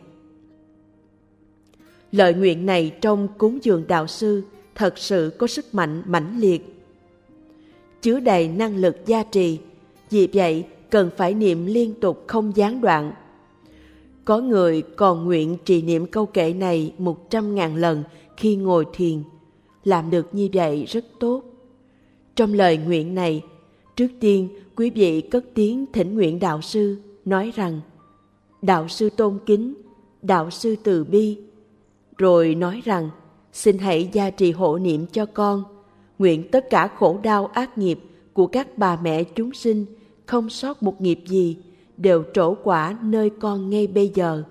lời 2.12 2.34
nguyện 2.34 2.66
này 2.66 2.92
trong 3.02 3.28
cúng 3.38 3.60
dường 3.64 3.84
đạo 3.88 4.08
sư 4.08 4.44
thật 4.76 4.98
sự 4.98 5.32
có 5.38 5.48
sức 5.48 5.74
mạnh 5.74 6.04
mãnh 6.06 6.40
liệt. 6.40 6.76
Chứa 8.02 8.20
đầy 8.20 8.48
năng 8.48 8.76
lực 8.76 8.98
gia 9.06 9.24
trì, 9.24 9.60
vì 10.10 10.28
vậy 10.34 10.66
cần 10.90 11.10
phải 11.18 11.34
niệm 11.34 11.66
liên 11.66 11.94
tục 11.94 12.24
không 12.28 12.52
gián 12.56 12.82
đoạn 12.82 13.14
có 14.28 14.40
người 14.40 14.82
còn 14.82 15.26
nguyện 15.26 15.58
trì 15.66 15.82
niệm 15.82 16.06
câu 16.06 16.26
kệ 16.26 16.54
này 16.54 16.94
một 16.98 17.30
trăm 17.30 17.56
ngàn 17.56 17.76
lần 17.76 18.04
khi 18.38 18.56
ngồi 18.56 18.86
thiền. 18.94 19.24
Làm 19.84 20.10
được 20.10 20.28
như 20.32 20.50
vậy 20.54 20.86
rất 20.88 21.06
tốt. 21.20 21.44
Trong 22.36 22.54
lời 22.54 22.78
nguyện 22.78 23.16
này, 23.16 23.42
trước 23.96 24.08
tiên 24.20 24.50
quý 24.76 24.90
vị 24.90 25.22
cất 25.22 25.46
tiếng 25.54 25.86
thỉnh 25.94 26.16
nguyện 26.16 26.40
đạo 26.40 26.62
sư 26.62 26.98
nói 27.26 27.52
rằng 27.56 27.82
Đạo 28.62 28.88
sư 28.88 29.10
tôn 29.10 29.40
kính, 29.46 29.74
đạo 30.22 30.50
sư 30.50 30.76
từ 30.84 31.04
bi. 31.04 31.38
Rồi 32.18 32.56
nói 32.56 32.82
rằng 32.86 33.10
xin 33.54 33.78
hãy 33.78 34.10
gia 34.14 34.30
trì 34.30 34.52
hộ 34.52 34.78
niệm 34.78 35.06
cho 35.12 35.26
con, 35.26 35.64
nguyện 36.20 36.52
tất 36.52 36.70
cả 36.70 36.88
khổ 36.88 37.20
đau 37.24 37.46
ác 37.46 37.78
nghiệp 37.78 38.00
của 38.34 38.48
các 38.48 38.78
bà 38.78 39.00
mẹ 39.04 39.24
chúng 39.24 39.54
sinh 39.54 39.86
không 40.26 40.50
sót 40.50 40.84
một 40.84 41.02
nghiệp 41.02 41.20
gì 41.26 41.58
đều 41.98 42.24
trổ 42.34 42.56
quả 42.64 42.98
nơi 43.04 43.30
con 43.30 43.70
ngay 43.70 43.88
bây 43.88 44.12
giờ. 44.16 44.44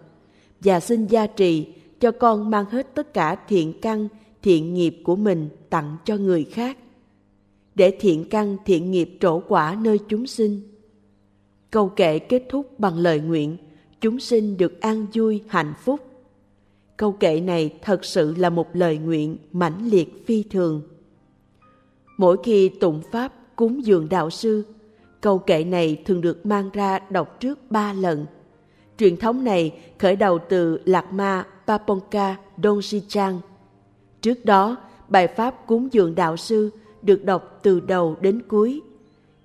Và 0.60 0.80
xin 0.80 1.06
gia 1.06 1.26
trì 1.26 1.66
cho 2.00 2.10
con 2.10 2.50
mang 2.50 2.64
hết 2.70 2.94
tất 2.94 3.14
cả 3.14 3.36
thiện 3.48 3.80
căn 3.80 4.08
thiện 4.42 4.74
nghiệp 4.74 4.96
của 5.04 5.16
mình 5.16 5.48
tặng 5.70 5.96
cho 6.04 6.16
người 6.16 6.44
khác. 6.44 6.78
Để 7.74 7.96
thiện 8.00 8.28
căn 8.28 8.56
thiện 8.64 8.90
nghiệp 8.90 9.18
trổ 9.20 9.40
quả 9.48 9.78
nơi 9.82 9.98
chúng 10.08 10.26
sinh. 10.26 10.60
Câu 11.70 11.88
kệ 11.88 12.18
kết 12.18 12.42
thúc 12.48 12.80
bằng 12.80 12.98
lời 12.98 13.20
nguyện 13.20 13.56
chúng 14.00 14.20
sinh 14.20 14.56
được 14.56 14.80
an 14.80 15.06
vui 15.14 15.42
hạnh 15.48 15.74
phúc 15.84 16.00
câu 16.96 17.12
kệ 17.12 17.40
này 17.40 17.74
thật 17.82 18.04
sự 18.04 18.34
là 18.38 18.50
một 18.50 18.76
lời 18.76 18.98
nguyện 18.98 19.36
mãnh 19.52 19.88
liệt 19.90 20.26
phi 20.26 20.42
thường 20.42 20.82
mỗi 22.18 22.36
khi 22.44 22.68
tụng 22.68 23.02
pháp 23.12 23.32
cúng 23.56 23.84
dường 23.84 24.08
đạo 24.08 24.30
sư 24.30 24.64
Câu 25.26 25.38
kệ 25.38 25.64
này 25.64 26.02
thường 26.04 26.20
được 26.20 26.46
mang 26.46 26.70
ra 26.72 26.98
đọc 27.10 27.40
trước 27.40 27.58
ba 27.70 27.92
lần. 27.92 28.26
Truyền 28.98 29.16
thống 29.16 29.44
này 29.44 29.78
khởi 29.98 30.16
đầu 30.16 30.38
từ 30.48 30.80
Lạc 30.84 31.12
Ma 31.12 31.46
Paponka 31.66 32.36
donsichang 32.62 33.40
Trước 34.20 34.44
đó, 34.44 34.76
bài 35.08 35.28
pháp 35.28 35.66
cúng 35.66 35.88
dường 35.92 36.14
đạo 36.14 36.36
sư 36.36 36.70
được 37.02 37.24
đọc 37.24 37.58
từ 37.62 37.80
đầu 37.80 38.16
đến 38.20 38.42
cuối. 38.48 38.80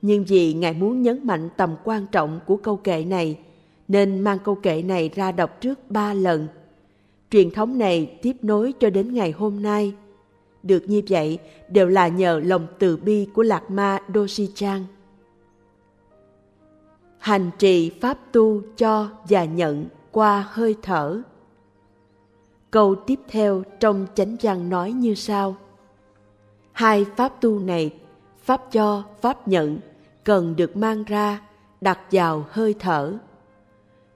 Nhưng 0.02 0.23
vì 0.23 0.53
Ngài 0.53 0.73
muốn 0.73 1.02
nhấn 1.02 1.28
mạnh 1.28 1.49
tầm 1.57 1.76
quan 1.84 2.06
trọng 2.11 2.40
của 2.45 2.57
câu 2.57 2.76
kệ 2.76 3.06
này, 3.06 3.40
nên 3.88 4.19
mang 4.19 4.38
câu 4.44 4.56
kệ 4.56 4.82
này 4.82 5.10
ra 5.15 5.32
đọc 5.32 5.61
trước 5.61 5.80
ba 5.90 6.14
lần. 6.14 6.48
Truyền 7.32 7.52
thống 7.52 7.78
này 7.78 8.20
tiếp 8.22 8.36
nối 8.41 8.74
cho 8.80 8.90
đến 8.90 9.14
ngày 9.14 9.32
hôm 9.32 9.62
nay. 9.62 9.94
Được 10.64 10.84
như 10.88 11.02
vậy, 11.10 11.40
đều 11.70 11.88
là 11.88 12.08
nhờ 12.08 12.41
lòng 12.45 12.68
từ 12.80 12.98
bi 12.98 13.28
của 13.34 13.44
Lạc 13.44 13.72
Ma 13.72 13.99
Dosichan 14.14 14.86
hành 17.22 17.52
trì 17.58 17.90
pháp 17.90 18.18
tu 18.32 18.62
cho 18.78 19.10
và 19.30 19.45
nhận 19.45 19.86
qua 20.12 20.48
hơi 20.49 20.76
thở. 20.82 21.22
Câu 22.72 22.95
tiếp 22.95 23.20
theo 23.28 23.64
trong 23.80 24.08
chánh 24.16 24.36
văn 24.41 24.70
nói 24.70 24.91
như 24.91 25.16
sau. 25.16 25.56
Hai 26.72 27.06
pháp 27.16 27.41
tu 27.41 27.60
này, 27.60 27.94
pháp 28.44 28.72
cho 28.72 29.03
pháp 29.22 29.48
nhận, 29.48 29.80
cần 30.24 30.56
được 30.56 30.78
mang 30.78 31.03
ra, 31.03 31.41
đặt 31.82 31.99
vào 32.12 32.45
hơi 32.49 32.76
thở. 32.80 33.14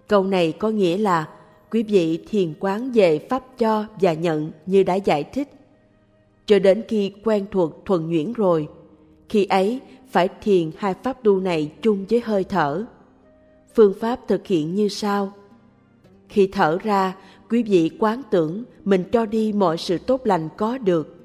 Câu 0.07 0.23
này 0.23 0.51
có 0.51 0.69
nghĩa 0.69 0.97
là 0.97 1.27
quý 1.71 1.83
vị 1.83 2.19
thiền 2.29 2.53
quán 2.59 2.91
về 2.91 3.19
pháp 3.29 3.57
cho 3.57 3.85
và 4.01 4.13
nhận 4.13 4.51
như 4.65 4.83
đã 4.83 4.95
giải 4.95 5.23
thích 5.23 5.49
cho 6.45 6.59
đến 6.59 6.83
khi 6.87 7.11
quen 7.23 7.45
thuộc 7.51 7.85
thuần 7.85 8.09
nhuyễn 8.09 8.33
rồi 8.33 8.67
khi 9.29 9.45
ấy 9.45 9.79
phải 10.09 10.29
thiền 10.41 10.71
hai 10.77 10.93
pháp 11.03 11.23
tu 11.23 11.39
này 11.39 11.71
chung 11.81 12.05
với 12.09 12.21
hơi 12.25 12.43
thở 12.43 12.85
Phương 13.75 13.93
pháp 13.99 14.19
thực 14.27 14.47
hiện 14.47 14.75
như 14.75 14.87
sau. 14.87 15.33
Khi 16.29 16.47
thở 16.47 16.77
ra, 16.83 17.15
quý 17.49 17.63
vị 17.63 17.91
quán 17.99 18.21
tưởng 18.31 18.63
mình 18.85 19.03
cho 19.11 19.25
đi 19.25 19.53
mọi 19.53 19.77
sự 19.77 19.97
tốt 19.97 20.21
lành 20.23 20.49
có 20.57 20.77
được, 20.77 21.15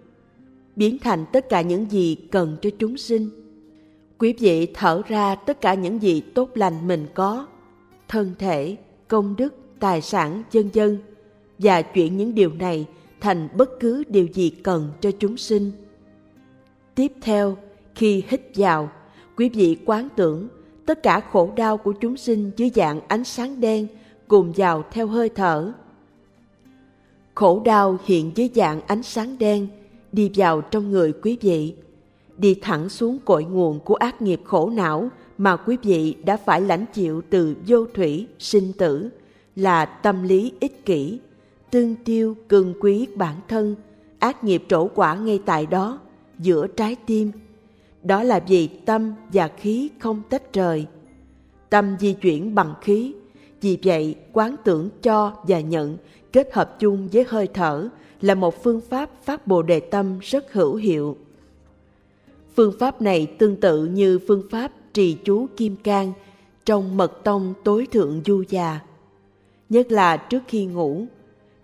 biến 0.77 0.99
thành 0.99 1.25
tất 1.33 1.49
cả 1.49 1.61
những 1.61 1.91
gì 1.91 2.17
cần 2.31 2.57
cho 2.63 2.71
chúng 2.79 2.97
sinh. 2.97 3.31
Quý 4.19 4.35
vị 4.39 4.67
thở 4.75 5.03
ra 5.09 5.35
tất 5.35 5.61
cả 5.61 5.75
những 5.75 6.03
gì 6.03 6.21
tốt 6.21 6.51
lành 6.55 6.89
mình 6.89 7.07
có, 7.15 7.47
thân 8.09 8.35
thể, 8.39 8.77
công 9.09 9.37
đức, 9.37 9.55
tài 9.81 10.01
sản, 10.01 10.43
dân 10.51 10.71
dân, 10.73 10.99
và 11.59 11.83
chuyển 11.83 12.17
những 12.17 12.35
điều 12.35 12.53
này 12.53 12.87
thành 13.21 13.49
bất 13.57 13.81
cứ 13.81 14.05
điều 14.09 14.27
gì 14.27 14.51
cần 14.51 14.93
cho 15.01 15.11
chúng 15.19 15.37
sinh. 15.37 15.73
Tiếp 16.95 17.13
theo, 17.23 17.57
khi 17.95 18.25
hít 18.29 18.41
vào, 18.55 18.91
quý 19.37 19.49
vị 19.49 19.77
quán 19.87 20.09
tưởng 20.17 20.49
tất 20.87 21.03
cả 21.03 21.21
khổ 21.21 21.53
đau 21.57 21.77
của 21.77 21.93
chúng 21.93 22.17
sinh 22.17 22.51
dưới 22.57 22.71
dạng 22.75 23.01
ánh 23.09 23.25
sáng 23.25 23.61
đen 23.61 23.87
cùng 24.29 24.53
vào 24.57 24.85
theo 24.91 25.07
hơi 25.07 25.29
thở. 25.29 25.73
khổ 27.35 27.63
đau 27.65 27.99
hiện 28.05 28.33
dưới 28.35 28.51
dạng 28.55 28.81
ánh 28.87 29.03
sáng 29.03 29.39
đen 29.39 29.69
đi 30.13 30.31
vào 30.35 30.61
trong 30.61 30.91
người 30.91 31.13
quý 31.23 31.39
vị 31.41 31.75
đi 32.37 32.55
thẳng 32.55 32.89
xuống 32.89 33.19
cội 33.25 33.45
nguồn 33.45 33.81
của 33.81 33.95
ác 33.95 34.23
nghiệp 34.23 34.41
khổ 34.45 34.71
não 34.71 35.09
mà 35.39 35.57
quý 35.57 35.77
vị 35.83 36.17
đã 36.25 36.37
phải 36.37 36.61
lãnh 36.61 36.85
chịu 36.93 37.23
từ 37.31 37.55
vô 37.67 37.87
thủy 37.95 38.27
sinh 38.39 38.73
tử 38.73 39.11
là 39.57 39.85
tâm 39.85 40.23
lý 40.23 40.53
ích 40.61 40.85
kỷ, 40.85 41.19
tương 41.71 41.97
tiêu 41.97 42.37
cường 42.49 42.75
quý 42.81 43.07
bản 43.17 43.37
thân, 43.49 43.75
ác 44.19 44.45
nghiệp 44.45 44.65
trổ 44.69 44.89
quả 44.95 45.15
ngay 45.15 45.41
tại 45.47 45.67
đó, 45.67 45.99
giữa 46.39 46.67
trái 46.67 46.97
tim. 47.07 47.33
Đó 48.03 48.23
là 48.23 48.41
vì 48.49 48.67
tâm 48.67 49.13
và 49.33 49.49
khí 49.49 49.91
không 49.99 50.23
tách 50.31 50.53
rời. 50.53 50.87
Tâm 51.71 51.97
di 52.01 52.13
chuyển 52.13 52.55
bằng 52.55 52.75
khí, 52.81 53.15
vì 53.61 53.79
vậy 53.83 54.15
quán 54.33 54.57
tưởng 54.65 54.89
cho 55.03 55.33
và 55.43 55.61
nhận 55.61 55.97
kết 56.33 56.49
hợp 56.53 56.77
chung 56.79 57.09
với 57.13 57.25
hơi 57.29 57.49
thở 57.55 57.89
là 58.21 58.35
một 58.35 58.63
phương 58.65 58.81
pháp 58.81 59.11
phát 59.23 59.47
bồ 59.47 59.63
đề 59.63 59.81
tâm 59.81 60.19
rất 60.23 60.53
hữu 60.53 60.75
hiệu. 60.75 61.17
Phương 62.57 62.75
pháp 62.79 63.03
này 63.03 63.27
tương 63.27 63.57
tự 63.57 63.85
như 63.85 64.19
phương 64.29 64.43
pháp 64.51 64.73
trì 64.93 65.17
chú 65.25 65.47
kim 65.57 65.77
cang 65.77 66.13
trong 66.65 66.97
mật 66.97 67.25
tông 67.25 67.55
tối 67.65 67.87
thượng 67.93 68.23
du 68.27 68.45
già 68.49 68.81
nhất 69.71 69.93
là 69.93 70.17
trước 70.17 70.43
khi 70.49 70.67
ngủ. 70.67 71.05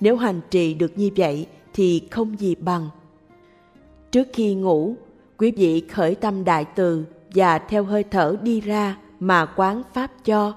Nếu 0.00 0.16
hành 0.16 0.40
trì 0.50 0.74
được 0.74 0.98
như 0.98 1.10
vậy 1.16 1.46
thì 1.74 2.02
không 2.10 2.40
gì 2.40 2.54
bằng. 2.54 2.88
Trước 4.10 4.28
khi 4.32 4.54
ngủ, 4.54 4.94
quý 5.38 5.50
vị 5.56 5.80
khởi 5.80 6.14
tâm 6.14 6.44
đại 6.44 6.64
từ 6.64 7.04
và 7.34 7.58
theo 7.58 7.84
hơi 7.84 8.04
thở 8.04 8.36
đi 8.42 8.60
ra 8.60 8.98
mà 9.20 9.46
quán 9.56 9.82
pháp 9.94 10.24
cho. 10.24 10.54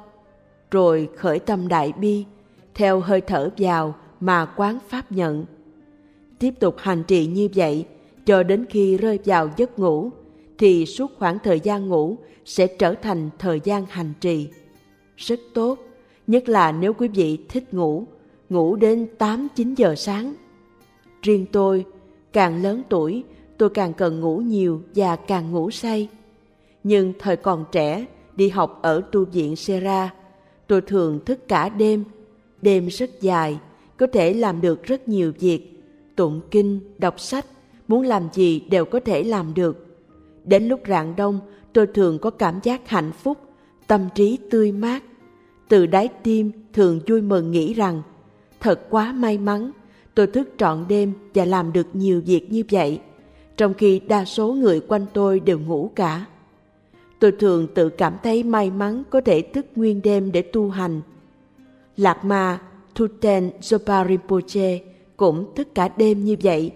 Rồi 0.71 1.09
khởi 1.17 1.39
tâm 1.39 1.67
đại 1.67 1.93
bi, 1.99 2.26
theo 2.73 2.99
hơi 2.99 3.21
thở 3.21 3.49
vào 3.57 3.95
mà 4.19 4.45
quán 4.45 4.77
pháp 4.88 5.11
nhận. 5.11 5.45
Tiếp 6.39 6.53
tục 6.59 6.76
hành 6.77 7.03
trì 7.03 7.26
như 7.26 7.47
vậy 7.55 7.85
cho 8.26 8.43
đến 8.43 8.65
khi 8.69 8.97
rơi 8.97 9.19
vào 9.26 9.49
giấc 9.57 9.80
ngủ 9.80 10.09
thì 10.57 10.85
suốt 10.85 11.11
khoảng 11.19 11.39
thời 11.43 11.59
gian 11.59 11.88
ngủ 11.88 12.17
sẽ 12.45 12.67
trở 12.67 12.93
thành 12.93 13.30
thời 13.39 13.59
gian 13.63 13.85
hành 13.89 14.13
trì. 14.21 14.47
Rất 15.17 15.39
tốt 15.53 15.89
nhất 16.30 16.49
là 16.49 16.72
nếu 16.72 16.93
quý 16.93 17.07
vị 17.07 17.38
thích 17.49 17.73
ngủ 17.73 18.06
ngủ 18.49 18.76
đến 18.76 19.07
8-9 19.18 19.73
giờ 19.76 19.95
sáng. 19.95 20.34
Riêng 21.22 21.45
tôi, 21.51 21.85
càng 22.34 22.64
lớn 22.64 22.84
tuổi, 22.89 23.23
tôi 23.57 23.69
càng 23.69 23.93
cần 23.93 24.19
ngủ 24.19 24.38
nhiều 24.38 24.81
và 24.95 25.15
càng 25.15 25.51
ngủ 25.51 25.72
say. 25.72 26.10
Nhưng 26.84 27.14
thời 27.19 27.35
còn 27.35 27.65
trẻ, 27.72 28.06
đi 28.35 28.49
học 28.49 28.80
ở 28.81 29.01
tu 29.11 29.26
viện 29.26 29.56
Sera, 29.56 30.14
tôi 30.68 30.81
thường 30.81 31.19
thức 31.26 31.47
cả 31.47 31.69
đêm. 31.69 32.03
Đêm 32.61 32.88
rất 32.88 33.22
dài, 33.22 33.60
có 33.97 34.07
thể 34.07 34.34
làm 34.34 34.61
được 34.61 34.84
rất 34.84 35.07
nhiều 35.07 35.31
việc. 35.39 35.84
Tụng 36.15 36.41
kinh, 36.51 36.80
đọc 36.97 37.19
sách, 37.19 37.45
muốn 37.88 38.03
làm 38.03 38.23
gì 38.34 38.60
đều 38.60 38.85
có 38.85 38.99
thể 38.99 39.23
làm 39.23 39.53
được. 39.53 39.85
Đến 40.43 40.68
lúc 40.68 40.81
rạng 40.88 41.15
đông, 41.15 41.39
tôi 41.73 41.88
thường 41.88 42.19
có 42.19 42.30
cảm 42.30 42.60
giác 42.64 42.89
hạnh 42.89 43.11
phúc, 43.11 43.38
tâm 43.88 44.10
trí 44.15 44.38
tươi 44.49 44.72
mát. 44.72 45.03
Từ 45.70 45.86
đáy 45.86 46.10
tim 46.24 46.52
thường 46.74 47.00
vui 47.08 47.22
mừng 47.22 47.52
nghĩ 47.52 47.74
rằng 47.74 48.02
Thật 48.60 48.90
quá 48.90 49.14
may 49.14 49.38
mắn, 49.38 49.72
tôi 50.16 50.28
thức 50.28 50.50
trọn 50.58 50.86
đêm 50.90 51.14
và 51.34 51.46
làm 51.46 51.74
được 51.74 51.88
nhiều 51.94 52.22
việc 52.26 52.52
như 52.52 52.64
vậy, 52.72 53.00
trong 53.58 53.74
khi 53.74 54.00
đa 54.00 54.26
số 54.26 54.54
người 54.54 54.80
quanh 54.80 55.06
tôi 55.14 55.40
đều 55.40 55.60
ngủ 55.60 55.91
cả. 55.96 56.26
Tôi 57.20 57.32
thường 57.32 57.68
tự 57.76 57.90
cảm 57.90 58.18
thấy 58.24 58.44
may 58.44 58.72
mắn 58.72 59.04
có 59.10 59.22
thể 59.22 59.41
thức 59.41 59.66
nguyên 59.76 60.02
đêm 60.02 60.32
để 60.32 60.41
tu 60.41 60.70
hành. 60.70 61.02
Lạc 61.98 62.26
Ma 62.26 62.62
Thuten 62.96 63.52
Zopa 63.62 64.08
Rinpoche 64.08 64.80
cũng 65.18 65.56
thức 65.56 65.68
cả 65.76 65.90
đêm 65.98 66.24
như 66.24 66.36
vậy. 66.44 66.72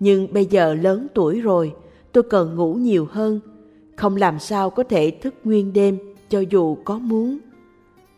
Nhưng 0.00 0.32
bây 0.32 0.46
giờ 0.46 0.74
lớn 0.74 1.06
tuổi 1.14 1.40
rồi, 1.40 1.72
tôi 2.12 2.24
cần 2.30 2.54
ngủ 2.54 2.74
nhiều 2.74 3.08
hơn, 3.10 3.40
không 3.96 4.16
làm 4.16 4.38
sao 4.38 4.70
có 4.70 4.82
thể 4.82 5.10
thức 5.10 5.34
nguyên 5.44 5.72
đêm 5.72 5.98
cho 6.28 6.40
dù 6.40 6.76
có 6.84 6.98
muốn. 6.98 7.38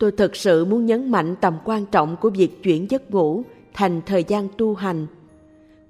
Tôi 0.02 0.12
thật 0.12 0.36
sự 0.36 0.64
muốn 0.64 0.86
nhấn 0.86 1.10
mạnh 1.10 1.36
tầm 1.40 1.58
quan 1.64 1.86
trọng 1.86 2.16
của 2.16 2.30
việc 2.30 2.62
chuyển 2.62 2.90
giấc 2.90 3.10
ngủ 3.10 3.42
thành 3.74 4.00
thời 4.06 4.24
gian 4.24 4.48
tu 4.58 4.74
hành. 4.74 5.06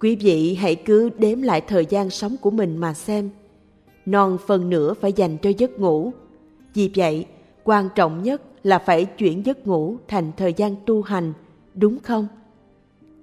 Quý 0.01 0.17
vị 0.17 0.55
hãy 0.55 0.75
cứ 0.75 1.11
đếm 1.19 1.43
lại 1.43 1.61
thời 1.61 1.87
gian 1.87 2.11
sống 2.11 2.37
của 2.41 2.51
mình 2.51 2.77
mà 2.77 2.95
xem. 2.95 3.31
Non 4.07 4.39
phần 4.47 4.71
nửa 4.71 4.95
phải 4.95 5.13
dành 5.13 5.37
cho 5.39 5.51
giấc 5.59 5.79
ngủ. 5.79 6.13
Vì 6.75 6.91
vậy, 6.95 7.27
quan 7.65 7.89
trọng 7.95 8.23
nhất 8.23 8.43
là 8.63 8.79
phải 8.79 9.05
chuyển 9.05 9.47
giấc 9.47 9.67
ngủ 9.67 9.97
thành 10.09 10.33
thời 10.37 10.53
gian 10.53 10.75
tu 10.87 11.03
hành, 11.03 11.33
đúng 11.75 11.99
không? 12.03 12.29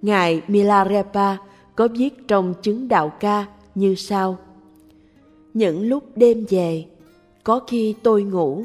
Ngài 0.01 0.41
Milarepa 0.47 1.37
có 1.75 1.87
viết 1.97 2.27
trong 2.27 2.53
chứng 2.61 2.87
đạo 2.87 3.11
ca 3.19 3.45
như 3.75 3.95
sau. 3.95 4.37
Những 5.53 5.87
lúc 5.87 6.03
đêm 6.15 6.45
về, 6.49 6.85
có 7.43 7.59
khi 7.67 7.95
tôi 8.03 8.23
ngủ, 8.23 8.63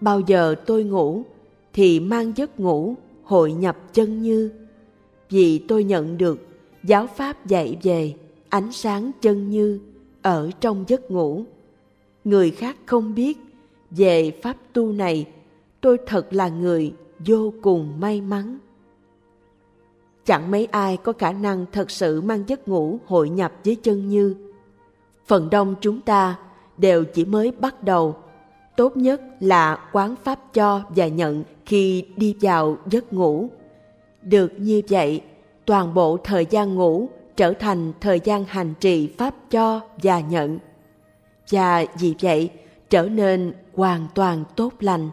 bao 0.00 0.20
giờ 0.20 0.54
tôi 0.66 0.84
ngủ 0.84 1.24
thì 1.72 2.00
mang 2.00 2.32
giấc 2.36 2.60
ngủ, 2.60 2.94
hội 3.24 3.52
nhập 3.52 3.76
chân 3.92 4.22
như. 4.22 4.50
Vì 5.30 5.58
tôi 5.58 5.84
nhận 5.84 6.18
được 6.18 6.46
giáo 6.84 7.06
pháp 7.06 7.46
dạy 7.46 7.78
về 7.82 8.14
ánh 8.48 8.72
sáng 8.72 9.10
chân 9.20 9.50
như 9.50 9.80
ở 10.22 10.50
trong 10.60 10.84
giấc 10.88 11.10
ngủ. 11.10 11.44
Người 12.24 12.50
khác 12.50 12.76
không 12.86 13.14
biết 13.14 13.38
về 13.90 14.30
pháp 14.42 14.56
tu 14.72 14.92
này, 14.92 15.26
tôi 15.80 15.98
thật 16.06 16.32
là 16.32 16.48
người 16.48 16.94
vô 17.26 17.52
cùng 17.62 18.00
may 18.00 18.20
mắn. 18.20 18.58
Chẳng 20.24 20.50
mấy 20.50 20.66
ai 20.66 20.96
có 20.96 21.12
khả 21.12 21.32
năng 21.32 21.66
thật 21.72 21.90
sự 21.90 22.20
mang 22.20 22.44
giấc 22.46 22.68
ngủ 22.68 22.98
hội 23.06 23.28
nhập 23.28 23.52
với 23.64 23.74
chân 23.74 24.08
như. 24.08 24.36
Phần 25.26 25.50
đông 25.50 25.74
chúng 25.80 26.00
ta 26.00 26.38
đều 26.78 27.04
chỉ 27.04 27.24
mới 27.24 27.50
bắt 27.50 27.82
đầu. 27.82 28.16
Tốt 28.76 28.96
nhất 28.96 29.22
là 29.40 29.88
quán 29.92 30.14
pháp 30.24 30.54
cho 30.54 30.82
và 30.88 31.06
nhận 31.08 31.44
khi 31.66 32.04
đi 32.16 32.36
vào 32.40 32.76
giấc 32.90 33.12
ngủ. 33.12 33.48
Được 34.22 34.52
như 34.58 34.82
vậy, 34.88 35.20
toàn 35.64 35.94
bộ 35.94 36.16
thời 36.16 36.46
gian 36.50 36.74
ngủ 36.74 37.08
trở 37.36 37.52
thành 37.52 37.92
thời 38.00 38.20
gian 38.24 38.44
hành 38.44 38.74
trì 38.80 39.06
pháp 39.18 39.34
cho 39.50 39.80
và 40.02 40.20
nhận. 40.20 40.58
Và 41.50 41.84
vì 42.00 42.14
vậy 42.20 42.50
trở 42.90 43.02
nên 43.02 43.52
hoàn 43.74 44.06
toàn 44.14 44.44
tốt 44.56 44.72
lành. 44.80 45.10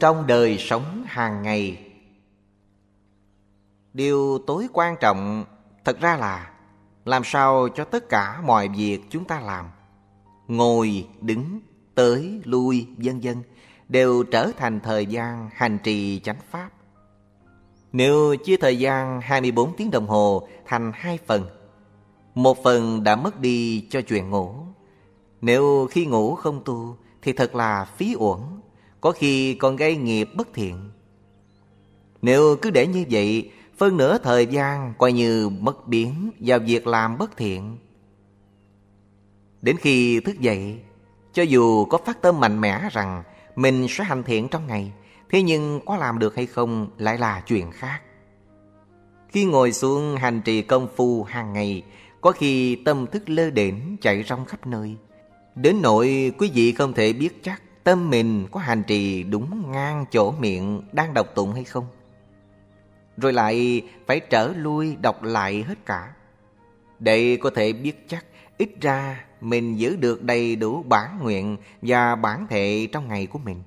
Trong 0.00 0.26
đời 0.26 0.58
sống 0.58 1.04
hàng 1.06 1.42
ngày. 1.42 1.78
Điều 3.92 4.38
tối 4.46 4.66
quan 4.72 4.96
trọng 5.00 5.44
thật 5.84 6.00
ra 6.00 6.16
là 6.16 6.50
làm 7.04 7.24
sao 7.24 7.68
cho 7.74 7.84
tất 7.84 8.08
cả 8.08 8.40
mọi 8.44 8.68
việc 8.68 9.00
chúng 9.10 9.24
ta 9.24 9.40
làm, 9.40 9.66
ngồi, 10.48 11.08
đứng, 11.20 11.60
tới, 11.94 12.40
lui, 12.44 12.86
vân 12.96 13.20
vân, 13.20 13.42
đều 13.88 14.22
trở 14.22 14.50
thành 14.56 14.80
thời 14.80 15.06
gian 15.06 15.50
hành 15.54 15.78
trì 15.82 16.20
chánh 16.20 16.38
pháp. 16.50 16.70
Nếu 17.92 18.36
chia 18.44 18.56
thời 18.56 18.78
gian 18.78 19.20
24 19.20 19.76
tiếng 19.76 19.90
đồng 19.90 20.06
hồ 20.06 20.48
thành 20.64 20.92
hai 20.94 21.18
phần, 21.26 21.46
Một 22.34 22.62
phần 22.64 23.04
đã 23.04 23.16
mất 23.16 23.40
đi 23.40 23.86
cho 23.90 24.00
chuyện 24.00 24.30
ngủ. 24.30 24.54
Nếu 25.40 25.88
khi 25.90 26.06
ngủ 26.06 26.34
không 26.34 26.62
tu 26.64 26.96
Thì 27.22 27.32
thật 27.32 27.54
là 27.54 27.84
phí 27.96 28.12
uổng 28.14 28.60
có 29.06 29.12
khi 29.12 29.54
còn 29.54 29.76
gây 29.76 29.96
nghiệp 29.96 30.28
bất 30.34 30.48
thiện. 30.54 30.90
Nếu 32.22 32.56
cứ 32.62 32.70
để 32.70 32.86
như 32.86 33.04
vậy, 33.10 33.50
phân 33.76 33.96
nửa 33.96 34.18
thời 34.18 34.46
gian 34.46 34.94
coi 34.98 35.12
như 35.12 35.48
mất 35.48 35.88
biến 35.88 36.30
vào 36.40 36.58
việc 36.58 36.86
làm 36.86 37.18
bất 37.18 37.36
thiện. 37.36 37.78
Đến 39.62 39.76
khi 39.76 40.20
thức 40.20 40.40
dậy, 40.40 40.78
cho 41.32 41.42
dù 41.42 41.84
có 41.84 41.98
phát 42.06 42.22
tâm 42.22 42.40
mạnh 42.40 42.60
mẽ 42.60 42.88
rằng 42.92 43.22
mình 43.56 43.86
sẽ 43.88 44.04
hành 44.04 44.22
thiện 44.22 44.48
trong 44.48 44.66
ngày, 44.66 44.92
thế 45.30 45.42
nhưng 45.42 45.80
có 45.86 45.96
làm 45.96 46.18
được 46.18 46.36
hay 46.36 46.46
không 46.46 46.90
lại 46.98 47.18
là 47.18 47.42
chuyện 47.46 47.70
khác. 47.72 48.00
Khi 49.28 49.44
ngồi 49.44 49.72
xuống 49.72 50.16
hành 50.16 50.40
trì 50.44 50.62
công 50.62 50.88
phu 50.96 51.22
hàng 51.24 51.52
ngày, 51.52 51.82
có 52.20 52.32
khi 52.32 52.76
tâm 52.76 53.06
thức 53.06 53.28
lơ 53.30 53.50
đễnh 53.50 53.96
chạy 54.00 54.24
rong 54.28 54.44
khắp 54.44 54.66
nơi. 54.66 54.96
Đến 55.54 55.76
nỗi 55.82 56.32
quý 56.38 56.50
vị 56.54 56.72
không 56.72 56.92
thể 56.92 57.12
biết 57.12 57.42
chắc 57.42 57.62
tâm 57.86 58.10
mình 58.10 58.46
có 58.50 58.60
hành 58.60 58.82
trì 58.82 59.22
đúng 59.22 59.72
ngang 59.72 60.04
chỗ 60.10 60.32
miệng 60.38 60.82
đang 60.92 61.14
đọc 61.14 61.26
tụng 61.34 61.52
hay 61.52 61.64
không. 61.64 61.86
Rồi 63.16 63.32
lại 63.32 63.82
phải 64.06 64.20
trở 64.20 64.52
lui 64.56 64.96
đọc 64.96 65.22
lại 65.22 65.62
hết 65.62 65.86
cả. 65.86 66.12
Để 66.98 67.38
có 67.40 67.50
thể 67.50 67.72
biết 67.72 68.08
chắc 68.08 68.24
ít 68.58 68.70
ra 68.80 69.24
mình 69.40 69.78
giữ 69.78 69.96
được 69.96 70.22
đầy 70.22 70.56
đủ 70.56 70.82
bản 70.82 71.18
nguyện 71.22 71.56
và 71.82 72.16
bản 72.16 72.46
thệ 72.50 72.88
trong 72.92 73.08
ngày 73.08 73.26
của 73.26 73.38
mình. 73.38 73.62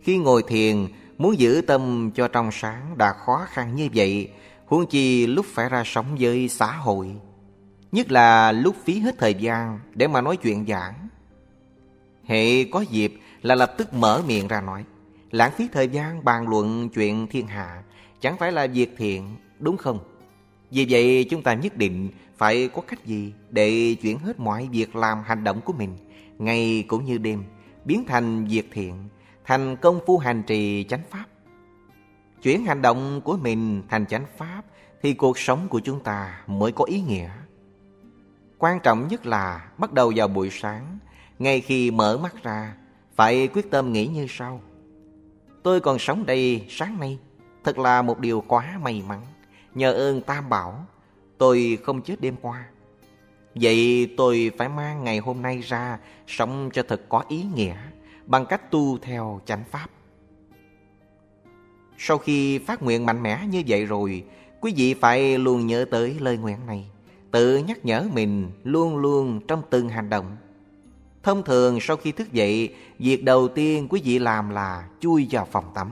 Khi 0.00 0.18
ngồi 0.18 0.42
thiền, 0.48 0.86
muốn 1.18 1.38
giữ 1.38 1.62
tâm 1.66 2.10
cho 2.14 2.28
trong 2.28 2.50
sáng 2.52 2.98
đã 2.98 3.12
khó 3.12 3.46
khăn 3.48 3.74
như 3.76 3.88
vậy, 3.94 4.30
huống 4.66 4.86
chi 4.86 5.26
lúc 5.26 5.46
phải 5.48 5.68
ra 5.68 5.82
sống 5.86 6.16
với 6.20 6.48
xã 6.48 6.72
hội. 6.72 7.16
Nhất 7.92 8.12
là 8.12 8.52
lúc 8.52 8.76
phí 8.84 8.98
hết 8.98 9.14
thời 9.18 9.34
gian 9.34 9.80
để 9.94 10.08
mà 10.08 10.20
nói 10.20 10.36
chuyện 10.36 10.66
giảng. 10.66 11.05
Hệ 12.26 12.64
có 12.64 12.80
dịp 12.80 13.14
là 13.42 13.54
lập 13.54 13.74
tức 13.78 13.94
mở 13.94 14.22
miệng 14.26 14.48
ra 14.48 14.60
nói. 14.60 14.84
Lãng 15.30 15.52
phí 15.56 15.68
thời 15.72 15.88
gian 15.88 16.24
bàn 16.24 16.48
luận 16.48 16.88
chuyện 16.88 17.26
thiên 17.30 17.46
hạ 17.46 17.82
chẳng 18.20 18.36
phải 18.36 18.52
là 18.52 18.66
việc 18.66 18.94
thiện, 18.96 19.36
đúng 19.58 19.76
không? 19.76 19.98
Vì 20.70 20.86
vậy 20.90 21.26
chúng 21.30 21.42
ta 21.42 21.54
nhất 21.54 21.76
định 21.76 22.10
phải 22.36 22.68
có 22.68 22.82
cách 22.82 23.04
gì 23.04 23.32
để 23.50 23.96
chuyển 24.02 24.18
hết 24.18 24.40
mọi 24.40 24.68
việc 24.72 24.96
làm 24.96 25.22
hành 25.22 25.44
động 25.44 25.60
của 25.60 25.72
mình, 25.72 25.96
ngày 26.38 26.84
cũng 26.88 27.04
như 27.04 27.18
đêm, 27.18 27.44
biến 27.84 28.04
thành 28.06 28.44
việc 28.44 28.68
thiện, 28.72 29.08
thành 29.44 29.76
công 29.76 30.00
phu 30.06 30.18
hành 30.18 30.42
trì 30.42 30.84
chánh 30.84 31.02
pháp. 31.10 31.24
Chuyển 32.42 32.64
hành 32.64 32.82
động 32.82 33.20
của 33.24 33.36
mình 33.36 33.82
thành 33.88 34.06
chánh 34.06 34.24
pháp 34.36 34.62
thì 35.02 35.14
cuộc 35.14 35.38
sống 35.38 35.68
của 35.68 35.80
chúng 35.80 36.00
ta 36.00 36.40
mới 36.46 36.72
có 36.72 36.84
ý 36.84 37.00
nghĩa. 37.00 37.30
Quan 38.58 38.80
trọng 38.80 39.08
nhất 39.08 39.26
là 39.26 39.68
bắt 39.78 39.92
đầu 39.92 40.12
vào 40.16 40.28
buổi 40.28 40.50
sáng, 40.50 40.98
ngay 41.38 41.60
khi 41.60 41.90
mở 41.90 42.18
mắt 42.18 42.42
ra, 42.42 42.76
phải 43.16 43.48
quyết 43.48 43.70
tâm 43.70 43.92
nghĩ 43.92 44.06
như 44.06 44.26
sau. 44.28 44.60
Tôi 45.62 45.80
còn 45.80 45.98
sống 45.98 46.26
đây 46.26 46.66
sáng 46.68 47.00
nay, 47.00 47.18
thật 47.64 47.78
là 47.78 48.02
một 48.02 48.18
điều 48.18 48.44
quá 48.48 48.78
may 48.82 49.02
mắn. 49.08 49.20
Nhờ 49.74 49.92
ơn 49.92 50.20
Tam 50.20 50.48
Bảo, 50.48 50.86
tôi 51.38 51.78
không 51.82 52.02
chết 52.02 52.20
đêm 52.20 52.36
qua. 52.42 52.64
Vậy 53.54 54.08
tôi 54.16 54.50
phải 54.58 54.68
mang 54.68 55.04
ngày 55.04 55.18
hôm 55.18 55.42
nay 55.42 55.60
ra 55.60 55.98
sống 56.26 56.70
cho 56.72 56.82
thật 56.88 57.02
có 57.08 57.24
ý 57.28 57.44
nghĩa 57.54 57.76
bằng 58.26 58.46
cách 58.46 58.70
tu 58.70 58.98
theo 58.98 59.40
chánh 59.46 59.64
pháp. 59.70 59.90
Sau 61.98 62.18
khi 62.18 62.58
phát 62.58 62.82
nguyện 62.82 63.06
mạnh 63.06 63.22
mẽ 63.22 63.46
như 63.50 63.62
vậy 63.66 63.84
rồi, 63.84 64.24
quý 64.60 64.74
vị 64.76 64.94
phải 64.94 65.38
luôn 65.38 65.66
nhớ 65.66 65.84
tới 65.90 66.16
lời 66.20 66.36
nguyện 66.36 66.58
này, 66.66 66.90
tự 67.30 67.56
nhắc 67.58 67.84
nhở 67.84 68.08
mình 68.12 68.50
luôn 68.64 68.96
luôn 68.96 69.40
trong 69.48 69.62
từng 69.70 69.88
hành 69.88 70.10
động. 70.10 70.36
Thông 71.26 71.42
thường 71.42 71.80
sau 71.80 71.96
khi 71.96 72.12
thức 72.12 72.32
dậy, 72.32 72.74
việc 72.98 73.24
đầu 73.24 73.48
tiên 73.48 73.86
quý 73.90 74.00
vị 74.04 74.18
làm 74.18 74.50
là 74.50 74.88
chui 75.00 75.26
vào 75.30 75.48
phòng 75.50 75.64
tắm. 75.74 75.90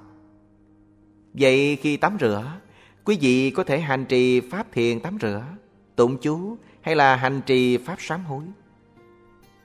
Vậy 1.33 1.77
khi 1.77 1.97
tắm 1.97 2.17
rửa, 2.21 2.53
quý 3.05 3.19
vị 3.21 3.51
có 3.51 3.65
thể 3.65 3.81
hành 3.81 4.05
trì 4.05 4.41
pháp 4.41 4.73
thiền 4.73 5.01
tắm 5.01 5.19
rửa, 5.21 5.45
tụng 5.97 6.17
chú 6.21 6.57
hay 6.81 6.97
là 6.97 7.17
hành 7.17 7.41
trì 7.47 7.77
pháp 7.77 7.97
sám 7.99 8.25
hối. 8.25 8.45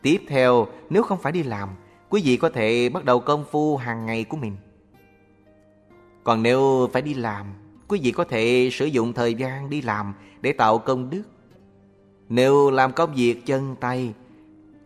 Tiếp 0.02 0.22
theo, 0.28 0.68
nếu 0.90 1.04
không 1.04 1.22
phải 1.22 1.32
đi 1.32 1.44
làm, 1.44 1.70
quý 2.10 2.22
vị 2.26 2.38
có 2.38 2.50
thể 2.50 2.90
bắt 2.90 3.06
đầu 3.06 3.20
công 3.20 3.46
phu 3.52 3.78
hàng 3.78 4.06
ngày 4.06 4.24
của 4.24 4.38
mình. 4.38 4.56
Còn 6.24 6.44
nếu 6.44 6.90
phải 6.94 7.02
đi 7.02 7.14
làm, 7.14 7.46
quý 7.88 8.00
vị 8.04 8.12
có 8.12 8.24
thể 8.24 8.70
sử 8.72 8.86
dụng 8.86 9.14
thời 9.14 9.34
gian 9.34 9.70
đi 9.70 9.82
làm 9.82 10.14
để 10.42 10.54
tạo 10.54 10.78
công 10.78 11.10
đức. 11.10 11.24
Nếu 12.30 12.72
làm 12.72 12.92
công 12.92 13.14
việc 13.14 13.46
chân 13.46 13.76
tay, 13.80 14.14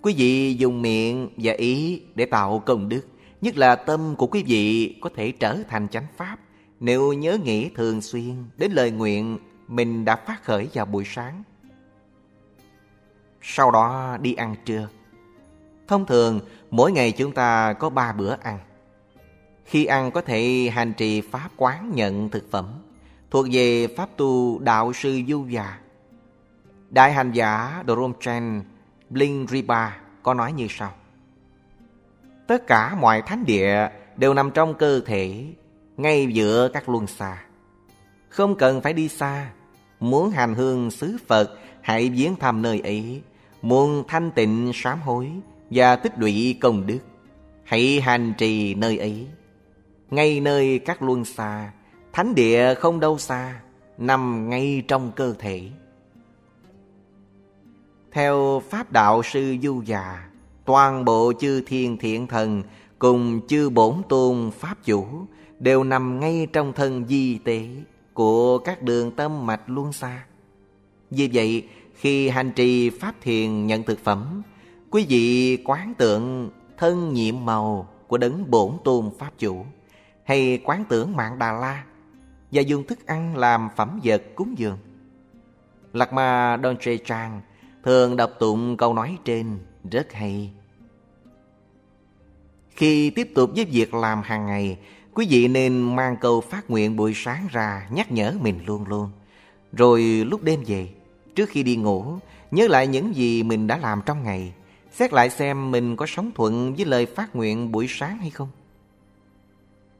quý 0.03 0.13
vị 0.17 0.53
dùng 0.53 0.81
miệng 0.81 1.29
và 1.37 1.53
ý 1.53 2.01
để 2.15 2.25
tạo 2.25 2.59
công 2.65 2.89
đức. 2.89 3.01
Nhất 3.41 3.57
là 3.57 3.75
tâm 3.75 4.15
của 4.15 4.27
quý 4.27 4.43
vị 4.47 4.95
có 5.01 5.09
thể 5.15 5.31
trở 5.31 5.57
thành 5.69 5.87
chánh 5.87 6.05
pháp 6.17 6.37
nếu 6.79 7.13
nhớ 7.13 7.37
nghĩ 7.43 7.69
thường 7.69 8.01
xuyên 8.01 8.35
đến 8.57 8.71
lời 8.71 8.91
nguyện 8.91 9.37
mình 9.67 10.05
đã 10.05 10.15
phát 10.15 10.43
khởi 10.43 10.69
vào 10.73 10.85
buổi 10.85 11.03
sáng. 11.05 11.43
Sau 13.41 13.71
đó 13.71 14.17
đi 14.21 14.33
ăn 14.33 14.55
trưa. 14.65 14.87
Thông 15.87 16.05
thường, 16.05 16.39
mỗi 16.71 16.91
ngày 16.91 17.11
chúng 17.11 17.31
ta 17.31 17.73
có 17.73 17.89
ba 17.89 18.11
bữa 18.11 18.35
ăn. 18.41 18.59
Khi 19.65 19.85
ăn 19.85 20.11
có 20.11 20.21
thể 20.21 20.69
hành 20.73 20.93
trì 20.93 21.21
pháp 21.21 21.49
quán 21.57 21.91
nhận 21.95 22.29
thực 22.29 22.51
phẩm, 22.51 22.65
thuộc 23.31 23.45
về 23.51 23.87
pháp 23.87 24.09
tu 24.17 24.59
đạo 24.59 24.93
sư 24.93 25.21
du 25.27 25.45
già. 25.45 25.79
Đại 26.89 27.13
hành 27.13 27.31
giả 27.31 27.83
Dromchen 27.87 28.61
Bling 29.09 29.47
Riba 29.49 29.97
có 30.23 30.33
nói 30.33 30.53
như 30.53 30.67
sau. 30.69 30.93
Tất 32.47 32.67
cả 32.67 32.95
mọi 32.99 33.21
thánh 33.21 33.45
địa 33.45 33.87
đều 34.17 34.33
nằm 34.33 34.51
trong 34.51 34.73
cơ 34.73 35.01
thể, 35.05 35.45
ngay 35.97 36.27
giữa 36.31 36.69
các 36.73 36.89
luân 36.89 37.07
xa. 37.07 37.43
Không 38.29 38.55
cần 38.55 38.81
phải 38.81 38.93
đi 38.93 39.07
xa, 39.07 39.51
muốn 39.99 40.29
hành 40.29 40.55
hương 40.55 40.91
xứ 40.91 41.17
Phật 41.27 41.57
hãy 41.81 42.09
viếng 42.09 42.35
thăm 42.35 42.61
nơi 42.61 42.79
ấy, 42.79 43.21
muốn 43.61 44.03
thanh 44.07 44.31
tịnh 44.31 44.71
sám 44.73 45.01
hối 45.01 45.29
và 45.69 45.95
tích 45.95 46.13
lũy 46.17 46.57
công 46.61 46.87
đức, 46.87 46.99
hãy 47.63 48.01
hành 48.01 48.33
trì 48.37 48.75
nơi 48.75 48.97
ấy. 48.97 49.27
Ngay 50.09 50.39
nơi 50.39 50.79
các 50.79 51.01
luân 51.01 51.25
xa, 51.25 51.71
thánh 52.13 52.35
địa 52.35 52.73
không 52.73 52.99
đâu 52.99 53.17
xa, 53.17 53.59
nằm 53.97 54.49
ngay 54.49 54.83
trong 54.87 55.11
cơ 55.11 55.35
thể. 55.39 55.61
Theo 58.13 58.61
Pháp 58.69 58.91
Đạo 58.91 59.23
Sư 59.23 59.55
Du 59.63 59.81
Già, 59.81 60.29
toàn 60.65 61.05
bộ 61.05 61.33
chư 61.39 61.61
thiên 61.67 61.97
thiện 61.97 62.27
thần 62.27 62.63
cùng 62.99 63.47
chư 63.47 63.69
bổn 63.69 63.95
tôn 64.09 64.51
Pháp 64.51 64.75
chủ 64.83 65.05
đều 65.59 65.83
nằm 65.83 66.19
ngay 66.19 66.47
trong 66.53 66.73
thân 66.73 67.05
di 67.07 67.37
tế 67.37 67.67
của 68.13 68.57
các 68.57 68.81
đường 68.81 69.11
tâm 69.11 69.45
mạch 69.45 69.61
luân 69.67 69.93
xa. 69.93 70.25
Vì 71.11 71.29
vậy, 71.33 71.67
khi 71.95 72.29
hành 72.29 72.51
trì 72.51 72.89
Pháp 72.89 73.15
Thiền 73.21 73.67
nhận 73.67 73.83
thực 73.83 73.99
phẩm, 74.03 74.41
quý 74.89 75.05
vị 75.09 75.57
quán 75.65 75.93
tượng 75.93 76.49
thân 76.77 77.13
nhiệm 77.13 77.45
màu 77.45 77.87
của 78.07 78.17
đấng 78.17 78.51
bổn 78.51 78.71
tôn 78.83 79.09
Pháp 79.19 79.31
chủ 79.37 79.65
hay 80.23 80.61
quán 80.63 80.85
tưởng 80.89 81.15
mạng 81.15 81.39
Đà 81.39 81.51
La 81.51 81.83
và 82.51 82.61
dùng 82.61 82.83
thức 82.83 83.05
ăn 83.05 83.37
làm 83.37 83.69
phẩm 83.75 83.99
vật 84.03 84.23
cúng 84.35 84.53
dường. 84.57 84.77
Lạc 85.93 86.13
Ma 86.13 86.57
Don 86.63 86.77
tre 86.77 86.97
Trang 86.97 87.41
thường 87.83 88.17
đọc 88.17 88.31
tụng 88.39 88.77
câu 88.77 88.93
nói 88.93 89.17
trên 89.25 89.59
rất 89.91 90.13
hay. 90.13 90.51
Khi 92.69 93.09
tiếp 93.09 93.31
tục 93.35 93.51
với 93.55 93.65
việc 93.65 93.93
làm 93.93 94.21
hàng 94.21 94.45
ngày, 94.45 94.77
quý 95.13 95.27
vị 95.29 95.47
nên 95.47 95.95
mang 95.95 96.17
câu 96.21 96.41
phát 96.41 96.69
nguyện 96.69 96.95
buổi 96.95 97.13
sáng 97.15 97.47
ra 97.51 97.87
nhắc 97.91 98.11
nhở 98.11 98.33
mình 98.41 98.59
luôn 98.65 98.87
luôn. 98.87 99.09
Rồi 99.73 100.01
lúc 100.03 100.43
đêm 100.43 100.63
về, 100.67 100.89
trước 101.35 101.49
khi 101.49 101.63
đi 101.63 101.75
ngủ, 101.75 102.05
nhớ 102.51 102.67
lại 102.67 102.87
những 102.87 103.15
gì 103.15 103.43
mình 103.43 103.67
đã 103.67 103.77
làm 103.77 104.01
trong 104.05 104.23
ngày, 104.23 104.53
xét 104.91 105.13
lại 105.13 105.29
xem 105.29 105.71
mình 105.71 105.95
có 105.95 106.05
sống 106.05 106.31
thuận 106.35 106.75
với 106.75 106.85
lời 106.85 107.05
phát 107.05 107.35
nguyện 107.35 107.71
buổi 107.71 107.85
sáng 107.89 108.17
hay 108.17 108.29
không. 108.29 108.49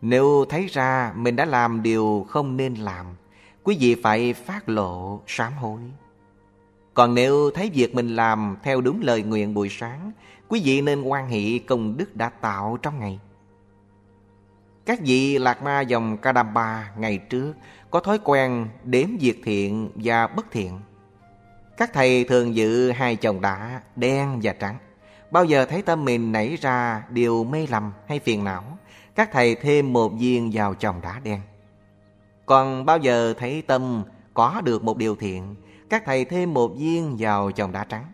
Nếu 0.02 0.46
thấy 0.50 0.68
ra 0.68 1.14
mình 1.16 1.36
đã 1.36 1.46
làm 1.46 1.84
điều 1.84 2.26
không 2.30 2.58
nên 2.58 2.76
làm, 2.76 3.06
quý 3.64 3.78
vị 3.80 3.96
phải 3.96 4.34
phát 4.34 4.70
lộ 4.70 5.22
sám 5.28 5.54
hối. 5.54 5.82
Còn 6.94 7.16
nếu 7.16 7.52
thấy 7.52 7.72
việc 7.74 7.96
mình 7.96 8.16
làm 8.16 8.58
theo 8.64 8.82
đúng 8.82 9.02
lời 9.02 9.24
nguyện 9.24 9.54
buổi 9.54 9.70
sáng, 9.70 10.12
quý 10.48 10.62
vị 10.64 10.82
nên 10.82 11.02
quan 11.02 11.28
hệ 11.28 11.60
công 11.60 11.98
đức 11.98 12.16
đã 12.16 12.30
tạo 12.30 12.78
trong 12.82 13.00
ngày. 13.00 13.20
Các 14.86 15.00
vị 15.02 15.38
lạc 15.38 15.64
ma 15.64 15.82
dòng 15.82 16.18
Kadamba 16.18 16.92
ngày 16.98 17.18
trước 17.18 17.54
có 17.92 18.00
thói 18.00 18.20
quen 18.24 18.68
đếm 18.84 19.08
việc 19.20 19.42
thiện 19.44 19.90
và 19.96 20.28
bất 20.28 20.52
thiện. 20.52 20.80
Các 21.78 21.94
thầy 21.94 22.24
thường 22.24 22.56
dự 22.56 22.92
hai 22.92 23.16
chồng 23.16 23.42
đá 23.42 23.82
đen 23.96 24.40
và 24.44 24.54
trắng. 24.54 24.78
Bao 25.32 25.46
giờ 25.46 25.66
thấy 25.66 25.82
tâm 25.82 26.06
mình 26.06 26.32
nảy 26.32 26.56
ra 26.56 27.04
điều 27.10 27.44
mê 27.44 27.68
lầm 27.70 27.92
hay 28.08 28.20
phiền 28.20 28.44
não, 28.44 28.64
các 29.16 29.30
thầy 29.32 29.56
thêm 29.56 29.94
một 29.94 30.10
viên 30.20 30.50
vào 30.54 30.74
chồng 30.74 31.02
đá 31.02 31.20
đen. 31.24 31.42
Còn 32.46 32.86
bao 32.86 32.98
giờ 32.98 33.34
thấy 33.38 33.62
tâm 33.68 34.04
có 34.34 34.62
được 34.62 34.84
một 34.84 34.98
điều 34.98 35.16
thiện, 35.16 35.56
các 35.90 36.04
thầy 36.06 36.26
thêm 36.26 36.54
một 36.54 36.68
viên 36.78 37.16
vào 37.20 37.52
chồng 37.52 37.72
đá 37.72 37.84
trắng. 37.84 38.06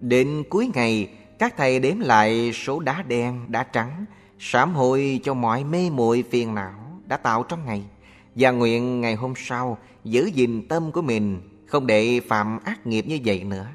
Đến 0.00 0.42
cuối 0.50 0.70
ngày, 0.74 1.08
các 1.38 1.54
thầy 1.56 1.80
đếm 1.80 2.00
lại 2.00 2.52
số 2.52 2.80
đá 2.80 3.02
đen, 3.02 3.46
đá 3.48 3.62
trắng, 3.62 4.04
sám 4.38 4.74
hối 4.74 5.20
cho 5.22 5.34
mọi 5.34 5.64
mê 5.64 5.90
muội 5.90 6.24
phiền 6.30 6.54
não 6.54 7.00
đã 7.06 7.16
tạo 7.16 7.42
trong 7.42 7.64
ngày 7.66 7.82
và 8.34 8.50
nguyện 8.50 9.00
ngày 9.00 9.14
hôm 9.14 9.34
sau 9.36 9.78
giữ 10.04 10.30
gìn 10.34 10.68
tâm 10.68 10.92
của 10.92 11.02
mình 11.02 11.40
không 11.66 11.86
để 11.86 12.20
phạm 12.28 12.58
ác 12.64 12.86
nghiệp 12.86 13.04
như 13.08 13.18
vậy 13.24 13.44
nữa. 13.44 13.66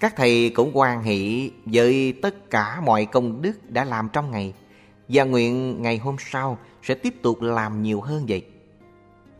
Các 0.00 0.16
thầy 0.16 0.50
cũng 0.50 0.70
quan 0.74 1.02
hỷ 1.02 1.50
với 1.66 2.14
tất 2.22 2.50
cả 2.50 2.80
mọi 2.80 3.06
công 3.06 3.42
đức 3.42 3.70
đã 3.70 3.84
làm 3.84 4.08
trong 4.12 4.30
ngày 4.30 4.54
và 5.08 5.24
nguyện 5.24 5.82
ngày 5.82 5.98
hôm 5.98 6.16
sau 6.18 6.58
sẽ 6.82 6.94
tiếp 6.94 7.14
tục 7.22 7.42
làm 7.42 7.82
nhiều 7.82 8.00
hơn 8.00 8.24
vậy. 8.28 8.46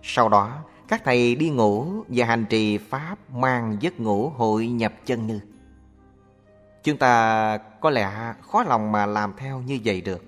Sau 0.02 0.28
đó, 0.28 0.58
các 0.88 1.04
thầy 1.04 1.34
đi 1.34 1.50
ngủ 1.50 2.04
và 2.08 2.26
hành 2.26 2.44
trì 2.46 2.78
Pháp 2.78 3.16
mang 3.34 3.76
giấc 3.80 4.00
ngủ 4.00 4.28
hội 4.28 4.68
nhập 4.68 4.92
chân 5.06 5.26
như. 5.26 5.40
Chúng 6.82 6.96
ta 6.96 7.58
có 7.80 7.90
lẽ 7.90 8.34
khó 8.40 8.62
lòng 8.62 8.92
mà 8.92 9.06
làm 9.06 9.32
theo 9.36 9.60
như 9.60 9.78
vậy 9.84 10.00
được. 10.00 10.24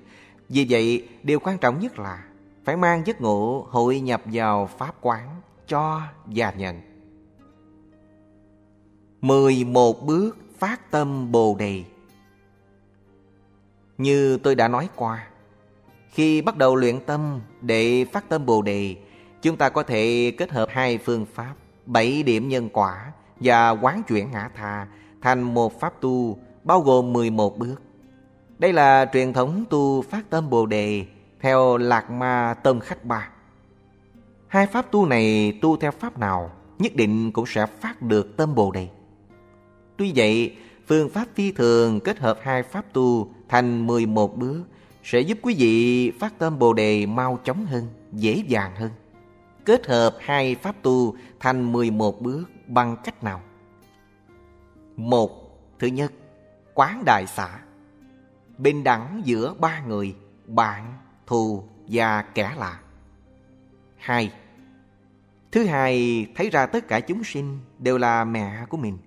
Vì 0.49 0.67
vậy, 0.71 1.09
điều 1.23 1.41
quan 1.41 1.59
trọng 1.59 1.81
nhất 1.81 1.99
là 1.99 2.25
phải 2.65 2.77
mang 2.77 3.07
giấc 3.07 3.21
ngủ 3.21 3.63
hội 3.63 4.01
nhập 4.01 4.23
vào 4.25 4.67
Pháp 4.79 4.95
quán, 5.01 5.29
cho 5.67 6.01
và 6.27 6.51
nhận. 6.51 6.81
11 9.21 10.07
bước 10.07 10.37
phát 10.59 10.91
tâm 10.91 11.33
Bồ 11.33 11.57
Đề 11.59 11.85
Như 13.99 14.37
tôi 14.37 14.55
đã 14.55 14.69
nói 14.69 14.89
qua, 14.97 15.29
khi 16.11 16.43
bắt 16.43 16.57
đầu 16.57 16.77
luyện 16.77 17.01
tâm 17.07 17.41
để 17.61 18.05
phát 18.13 18.29
tâm 18.29 18.47
Bồ 18.47 18.63
Đề, 18.63 18.97
chúng 19.43 19.57
ta 19.57 19.69
có 19.69 19.83
thể 19.83 20.33
kết 20.39 20.51
hợp 20.51 20.69
hai 20.71 20.99
phương 20.99 21.27
pháp, 21.35 21.55
bảy 21.87 22.23
điểm 22.23 22.49
nhân 22.49 22.69
quả 22.73 23.13
và 23.41 23.71
quán 23.71 24.03
chuyển 24.09 24.31
ngã 24.31 24.51
tha 24.57 24.87
thành 25.23 25.43
một 25.43 25.81
pháp 25.81 26.01
tu 26.01 26.39
bao 26.65 26.81
gồm 26.81 27.13
11 27.13 27.59
bước. 27.59 27.75
Đây 28.59 28.73
là 28.73 29.11
truyền 29.13 29.33
thống 29.33 29.65
tu 29.71 30.03
phát 30.03 30.31
tâm 30.31 30.51
Bồ 30.51 30.67
Đề 30.67 31.07
theo 31.41 31.77
Lạc 31.77 32.11
Ma 32.11 32.55
Tâm 32.63 32.81
Khách 32.81 33.05
Ba. 33.05 33.29
Hai 34.49 34.67
pháp 34.67 34.91
tu 34.91 35.07
này 35.07 35.59
tu 35.63 35.77
theo 35.77 35.91
pháp 35.91 36.19
nào 36.19 36.51
nhất 36.79 36.97
định 36.97 37.33
cũng 37.33 37.47
sẽ 37.47 37.67
phát 37.67 38.03
được 38.03 38.37
tâm 38.37 38.55
Bồ 38.55 38.71
Đề. 38.71 38.89
Tuy 39.97 40.13
vậy, 40.17 40.57
phương 40.89 41.09
pháp 41.09 41.25
phi 41.35 41.53
thường 41.53 42.01
kết 42.01 42.19
hợp 42.19 42.39
hai 42.43 42.63
pháp 42.63 42.85
tu 42.93 43.33
thành 43.49 43.87
11 43.87 44.37
bước 44.37 44.65
sẽ 45.05 45.21
giúp 45.21 45.39
quý 45.43 45.55
vị 45.59 46.11
phát 46.11 46.39
tâm 46.39 46.59
Bồ 46.59 46.73
Đề 46.73 47.07
mau 47.07 47.39
chóng 47.45 47.67
hơn, 47.67 47.87
dễ 48.13 48.45
dàng 48.49 48.77
hơn. 48.77 48.91
Kết 49.71 49.87
hợp 49.87 50.17
hai 50.21 50.55
pháp 50.55 50.83
tu 50.83 51.17
thành 51.41 51.73
11 51.73 52.21
bước 52.21 52.45
bằng 52.67 52.97
cách 53.05 53.25
nào? 53.25 53.41
Một, 54.97 55.61
thứ 55.79 55.87
nhất, 55.87 56.13
quán 56.75 57.03
đại 57.07 57.27
xã. 57.27 57.59
Bình 58.59 58.85
đẳng 58.85 59.23
giữa 59.25 59.55
ba 59.59 59.81
người, 59.81 60.17
bạn, 60.47 60.95
thù 61.27 61.65
và 61.89 62.23
kẻ 62.23 62.53
lạ. 62.59 62.81
Hai, 63.97 64.33
thứ 65.53 65.65
hai, 65.65 66.27
thấy 66.37 66.51
ra 66.51 66.67
tất 66.67 66.89
cả 66.89 67.01
chúng 67.01 67.25
sinh 67.25 67.59
đều 67.79 67.99
là 67.99 68.25
mẹ 68.25 68.67
của 68.69 68.77
mình. 68.77 68.99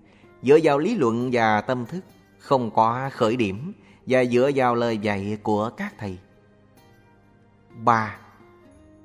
Dựa 0.42 0.58
vào 0.64 0.80
lý 0.80 0.96
luận 0.96 1.30
và 1.34 1.62
tâm 1.62 1.86
thức, 1.86 2.06
không 2.40 2.72
có 2.72 3.10
khởi 3.14 3.36
điểm 3.36 3.74
và 4.08 4.26
dựa 4.26 4.52
vào 4.56 4.76
lời 4.76 4.98
dạy 4.98 5.38
của 5.44 5.70
các 5.70 5.94
thầy. 5.98 6.18
Ba, 7.70 8.18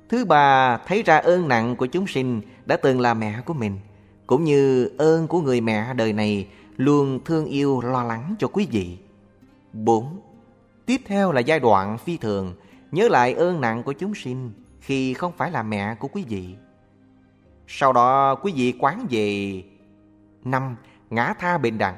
Thứ 0.08 0.24
ba, 0.24 0.76
thấy 0.86 1.02
ra 1.02 1.16
ơn 1.18 1.48
nặng 1.48 1.76
của 1.76 1.86
chúng 1.86 2.06
sinh 2.06 2.40
đã 2.66 2.76
từng 2.76 3.00
là 3.00 3.14
mẹ 3.14 3.40
của 3.44 3.54
mình, 3.54 3.78
cũng 4.26 4.44
như 4.44 4.90
ơn 4.98 5.28
của 5.28 5.40
người 5.40 5.60
mẹ 5.60 5.94
đời 5.94 6.12
này 6.12 6.48
luôn 6.76 7.20
thương 7.24 7.44
yêu 7.44 7.80
lo 7.80 8.04
lắng 8.04 8.34
cho 8.38 8.48
quý 8.48 8.66
vị. 8.70 8.98
Bốn, 9.72 10.20
Tiếp 10.86 11.00
theo 11.06 11.32
là 11.32 11.40
giai 11.40 11.60
đoạn 11.60 11.98
phi 11.98 12.16
thường, 12.16 12.54
nhớ 12.92 13.08
lại 13.08 13.34
ơn 13.34 13.60
nặng 13.60 13.82
của 13.82 13.92
chúng 13.92 14.14
sinh 14.14 14.52
khi 14.80 15.14
không 15.14 15.32
phải 15.36 15.50
là 15.50 15.62
mẹ 15.62 15.94
của 15.94 16.08
quý 16.08 16.24
vị. 16.28 16.54
Sau 17.66 17.92
đó 17.92 18.34
quý 18.34 18.52
vị 18.56 18.74
quán 18.80 19.06
về 19.10 19.62
năm 20.44 20.76
Ngã 21.10 21.34
tha 21.38 21.58
bình 21.58 21.78
đẳng 21.78 21.96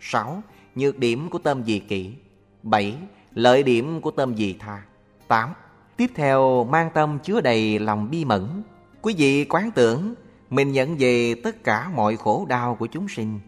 6. 0.00 0.42
Nhược 0.74 0.98
điểm 0.98 1.30
của 1.30 1.38
tâm 1.38 1.64
dị 1.64 1.78
kỷ 1.78 2.14
7. 2.62 2.96
Lợi 3.34 3.62
điểm 3.62 4.00
của 4.00 4.10
tâm 4.10 4.36
dị 4.36 4.56
tha 4.58 4.82
8. 5.28 5.50
Tiếp 5.96 6.10
theo, 6.14 6.64
mang 6.64 6.90
tâm 6.94 7.18
chứa 7.22 7.40
đầy 7.40 7.78
lòng 7.78 8.10
bi 8.10 8.24
mẫn 8.24 8.62
Quý 9.02 9.14
vị 9.18 9.44
quán 9.44 9.70
tưởng, 9.74 10.14
Mình 10.50 10.72
nhận 10.72 10.96
về 10.98 11.34
tất 11.34 11.64
cả 11.64 11.90
mọi 11.94 12.16
khổ 12.16 12.46
đau 12.48 12.74
của 12.74 12.86
chúng 12.86 13.08
sinh 13.08 13.40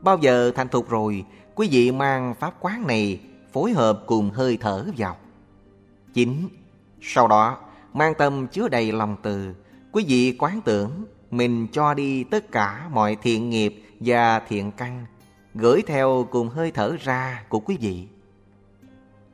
Bao 0.00 0.18
giờ 0.18 0.52
thành 0.54 0.68
thục 0.68 0.90
rồi, 0.90 1.24
Quý 1.54 1.68
vị 1.70 1.92
mang 1.92 2.34
pháp 2.40 2.54
quán 2.60 2.86
này 2.86 3.20
Phối 3.52 3.72
hợp 3.72 4.02
cùng 4.06 4.30
hơi 4.30 4.58
thở 4.60 4.86
vào 4.96 5.16
9. 6.14 6.48
Sau 7.00 7.28
đó, 7.28 7.58
mang 7.92 8.14
tâm 8.18 8.46
chứa 8.46 8.68
đầy 8.68 8.92
lòng 8.92 9.16
từ, 9.22 9.54
Quý 9.92 10.04
vị 10.08 10.36
quán 10.38 10.60
tưởng, 10.64 10.90
Mình 11.30 11.66
cho 11.72 11.94
đi 11.94 12.24
tất 12.24 12.52
cả 12.52 12.88
mọi 12.92 13.16
thiện 13.22 13.50
nghiệp 13.50 13.82
và 14.00 14.40
thiện 14.40 14.72
căn, 14.72 15.06
Gửi 15.54 15.82
theo 15.86 16.28
cùng 16.30 16.48
hơi 16.48 16.70
thở 16.70 16.96
ra 17.00 17.44
của 17.48 17.60
quý 17.60 17.76
vị 17.80 18.06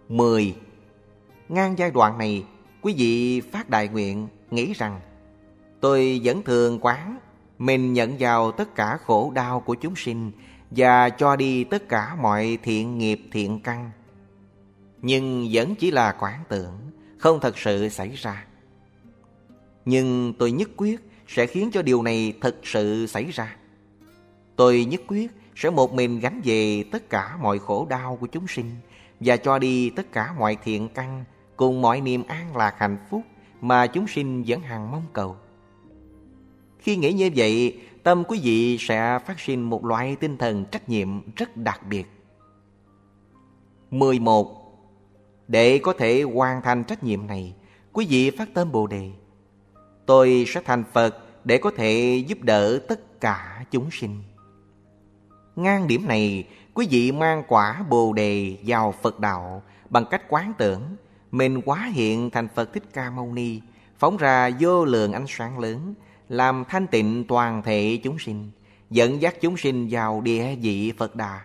10. 0.09 0.55
Ngang 1.51 1.79
giai 1.79 1.91
đoạn 1.91 2.19
này, 2.19 2.45
quý 2.81 2.95
vị 2.97 3.41
phát 3.41 3.71
đại 3.71 3.89
nguyện 3.89 4.29
nghĩ 4.51 4.73
rằng 4.73 5.01
Tôi 5.81 6.21
vẫn 6.25 6.43
thường 6.43 6.79
quán, 6.81 7.19
mình 7.59 7.93
nhận 7.93 8.17
vào 8.19 8.53
tất 8.53 8.75
cả 8.75 8.99
khổ 9.07 9.33
đau 9.35 9.61
của 9.61 9.75
chúng 9.75 9.97
sinh 9.97 10.33
và 10.71 11.11
cho 11.11 11.37
đi 11.37 11.65
tất 11.65 11.89
cả 11.89 12.17
mọi 12.21 12.59
thiện 12.63 12.99
nghiệp 12.99 13.21
thiện 13.33 13.61
căn. 13.61 13.91
Nhưng 15.03 15.49
vẫn 15.53 15.75
chỉ 15.75 15.91
là 15.91 16.13
quán 16.21 16.41
tưởng, 16.49 16.79
không 17.19 17.41
thật 17.41 17.59
sự 17.59 17.89
xảy 17.89 18.11
ra. 18.11 18.45
Nhưng 19.85 20.35
tôi 20.39 20.53
nhất 20.53 20.71
quyết 20.77 21.01
sẽ 21.29 21.47
khiến 21.47 21.71
cho 21.73 21.83
điều 21.83 22.03
này 22.03 22.33
thật 22.41 22.57
sự 22.63 23.07
xảy 23.07 23.31
ra. 23.31 23.57
Tôi 24.57 24.85
nhất 24.85 25.01
quyết 25.07 25.31
sẽ 25.57 25.71
một 25.71 25.93
mình 25.93 26.21
gánh 26.21 26.41
về 26.45 26.85
tất 26.93 27.11
cả 27.11 27.37
mọi 27.41 27.59
khổ 27.59 27.87
đau 27.91 28.19
của 28.21 28.27
chúng 28.27 28.49
sinh 28.49 28.71
và 29.21 29.37
cho 29.37 29.59
đi 29.59 29.91
tất 29.91 30.13
cả 30.13 30.35
mọi 30.39 30.57
thiện 30.65 30.89
căn 30.89 31.25
cùng 31.61 31.83
mọi 31.83 32.01
niềm 32.01 32.23
an 32.29 32.57
lạc 32.57 32.75
hạnh 32.79 32.99
phúc 33.11 33.23
mà 33.61 33.87
chúng 33.87 34.07
sinh 34.07 34.45
vẫn 34.47 34.61
hằng 34.61 34.91
mong 34.91 35.07
cầu. 35.13 35.37
Khi 36.79 36.97
nghĩ 36.97 37.13
như 37.13 37.31
vậy, 37.37 37.81
tâm 38.03 38.25
quý 38.29 38.41
vị 38.43 38.77
sẽ 38.81 39.19
phát 39.27 39.41
sinh 39.41 39.63
một 39.63 39.85
loại 39.85 40.17
tinh 40.17 40.37
thần 40.39 40.65
trách 40.65 40.89
nhiệm 40.89 41.35
rất 41.37 41.57
đặc 41.57 41.81
biệt. 41.89 42.07
11. 43.91 44.73
Để 45.49 45.79
có 45.79 45.93
thể 45.99 46.23
hoàn 46.23 46.63
thành 46.63 46.85
trách 46.85 47.05
nhiệm 47.05 47.27
này, 47.27 47.55
quý 47.93 48.07
vị 48.09 48.31
phát 48.31 48.49
tâm 48.55 48.73
Bồ 48.73 48.87
Đề. 48.87 49.11
Tôi 50.07 50.45
sẽ 50.47 50.63
thành 50.65 50.85
Phật 50.93 51.17
để 51.45 51.59
có 51.59 51.71
thể 51.77 52.25
giúp 52.27 52.39
đỡ 52.43 52.79
tất 52.89 53.21
cả 53.21 53.65
chúng 53.71 53.91
sinh. 53.91 54.23
Ngang 55.57 55.87
điểm 55.87 56.09
này, 56.09 56.49
quý 56.75 56.87
vị 56.91 57.13
mang 57.13 57.43
quả 57.49 57.85
Bồ 57.91 58.13
Đề 58.13 58.57
vào 58.67 58.95
Phật 59.03 59.21
đạo 59.21 59.63
bằng 59.91 60.05
cách 60.11 60.23
quán 60.29 60.53
tưởng, 60.59 60.83
mình 61.31 61.61
quá 61.65 61.91
hiện 61.93 62.31
thành 62.31 62.49
Phật 62.55 62.73
Thích 62.73 62.85
Ca 62.93 63.11
Mâu 63.11 63.33
Ni, 63.33 63.61
phóng 63.99 64.17
ra 64.17 64.51
vô 64.61 64.85
lượng 64.85 65.13
ánh 65.13 65.27
sáng 65.29 65.59
lớn, 65.59 65.95
làm 66.29 66.65
thanh 66.69 66.87
tịnh 66.87 67.25
toàn 67.29 67.63
thể 67.63 68.01
chúng 68.03 68.19
sinh, 68.19 68.51
dẫn 68.91 69.23
dắt 69.23 69.35
chúng 69.41 69.57
sinh 69.57 69.89
vào 69.91 70.21
địa 70.21 70.55
vị 70.55 70.93
Phật 70.99 71.17
Đà. 71.17 71.41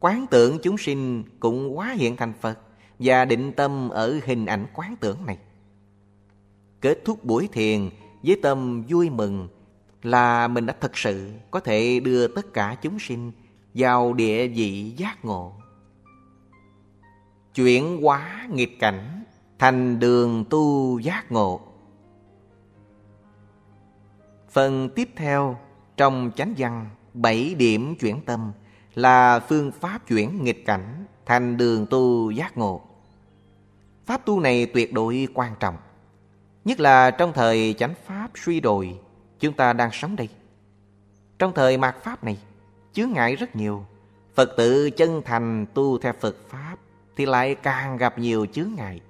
Quán 0.00 0.26
tưởng 0.30 0.58
chúng 0.62 0.78
sinh 0.78 1.24
cũng 1.40 1.78
quá 1.78 1.94
hiện 1.98 2.16
thành 2.16 2.32
Phật 2.40 2.58
và 2.98 3.24
định 3.24 3.52
tâm 3.52 3.88
ở 3.88 4.20
hình 4.24 4.46
ảnh 4.46 4.66
quán 4.74 4.96
tưởng 5.00 5.26
này. 5.26 5.38
Kết 6.80 7.04
thúc 7.04 7.24
buổi 7.24 7.48
thiền 7.52 7.90
với 8.22 8.40
tâm 8.42 8.82
vui 8.88 9.10
mừng 9.10 9.48
là 10.02 10.48
mình 10.48 10.66
đã 10.66 10.74
thật 10.80 10.96
sự 10.98 11.32
có 11.50 11.60
thể 11.60 12.00
đưa 12.00 12.28
tất 12.28 12.52
cả 12.52 12.76
chúng 12.82 12.98
sinh 12.98 13.32
vào 13.74 14.12
địa 14.12 14.46
vị 14.48 14.92
giác 14.96 15.24
ngộ. 15.24 15.52
Chuyển 17.56 18.02
hóa 18.02 18.46
nghịch 18.50 18.80
cảnh 18.80 19.24
thành 19.58 19.98
đường 19.98 20.44
tu 20.50 20.98
giác 20.98 21.32
ngộ. 21.32 21.60
Phần 24.50 24.88
tiếp 24.94 25.08
theo 25.16 25.58
trong 25.96 26.30
chánh 26.36 26.54
văn 26.58 26.88
bảy 27.14 27.54
điểm 27.54 27.94
chuyển 28.00 28.20
tâm 28.20 28.52
là 28.94 29.40
phương 29.40 29.72
pháp 29.72 30.06
chuyển 30.08 30.44
nghịch 30.44 30.66
cảnh 30.66 31.04
thành 31.26 31.56
đường 31.56 31.86
tu 31.90 32.30
giác 32.30 32.58
ngộ. 32.58 32.80
Pháp 34.06 34.26
tu 34.26 34.40
này 34.40 34.66
tuyệt 34.66 34.92
đối 34.92 35.28
quan 35.34 35.52
trọng, 35.60 35.76
nhất 36.64 36.80
là 36.80 37.10
trong 37.10 37.32
thời 37.32 37.74
chánh 37.78 37.94
pháp 38.06 38.30
suy 38.34 38.60
đồi 38.60 38.98
chúng 39.40 39.52
ta 39.54 39.72
đang 39.72 39.90
sống 39.92 40.16
đây. 40.16 40.28
Trong 41.38 41.52
thời 41.54 41.76
mạt 41.76 41.96
Pháp 42.02 42.24
này, 42.24 42.38
chướng 42.92 43.12
ngại 43.12 43.36
rất 43.36 43.56
nhiều. 43.56 43.84
Phật 44.34 44.54
tử 44.56 44.90
chân 44.90 45.22
thành 45.24 45.66
tu 45.74 45.98
theo 45.98 46.12
Phật 46.20 46.36
Pháp 46.48 46.76
thì 47.16 47.26
lại 47.26 47.54
càng 47.54 47.96
gặp 47.96 48.18
nhiều 48.18 48.46
chướng 48.46 48.70
ngại. 48.76 49.00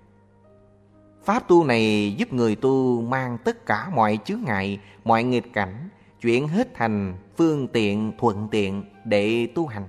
Pháp 1.24 1.48
tu 1.48 1.64
này 1.64 2.14
giúp 2.18 2.32
người 2.32 2.56
tu 2.56 3.02
mang 3.02 3.38
tất 3.44 3.66
cả 3.66 3.90
mọi 3.94 4.18
chướng 4.24 4.40
ngại, 4.44 4.80
mọi 5.04 5.24
nghịch 5.24 5.52
cảnh, 5.52 5.88
chuyển 6.20 6.48
hết 6.48 6.74
thành 6.74 7.16
phương 7.36 7.68
tiện 7.68 8.12
thuận 8.18 8.48
tiện 8.50 8.84
để 9.04 9.48
tu 9.54 9.66
hành. 9.66 9.88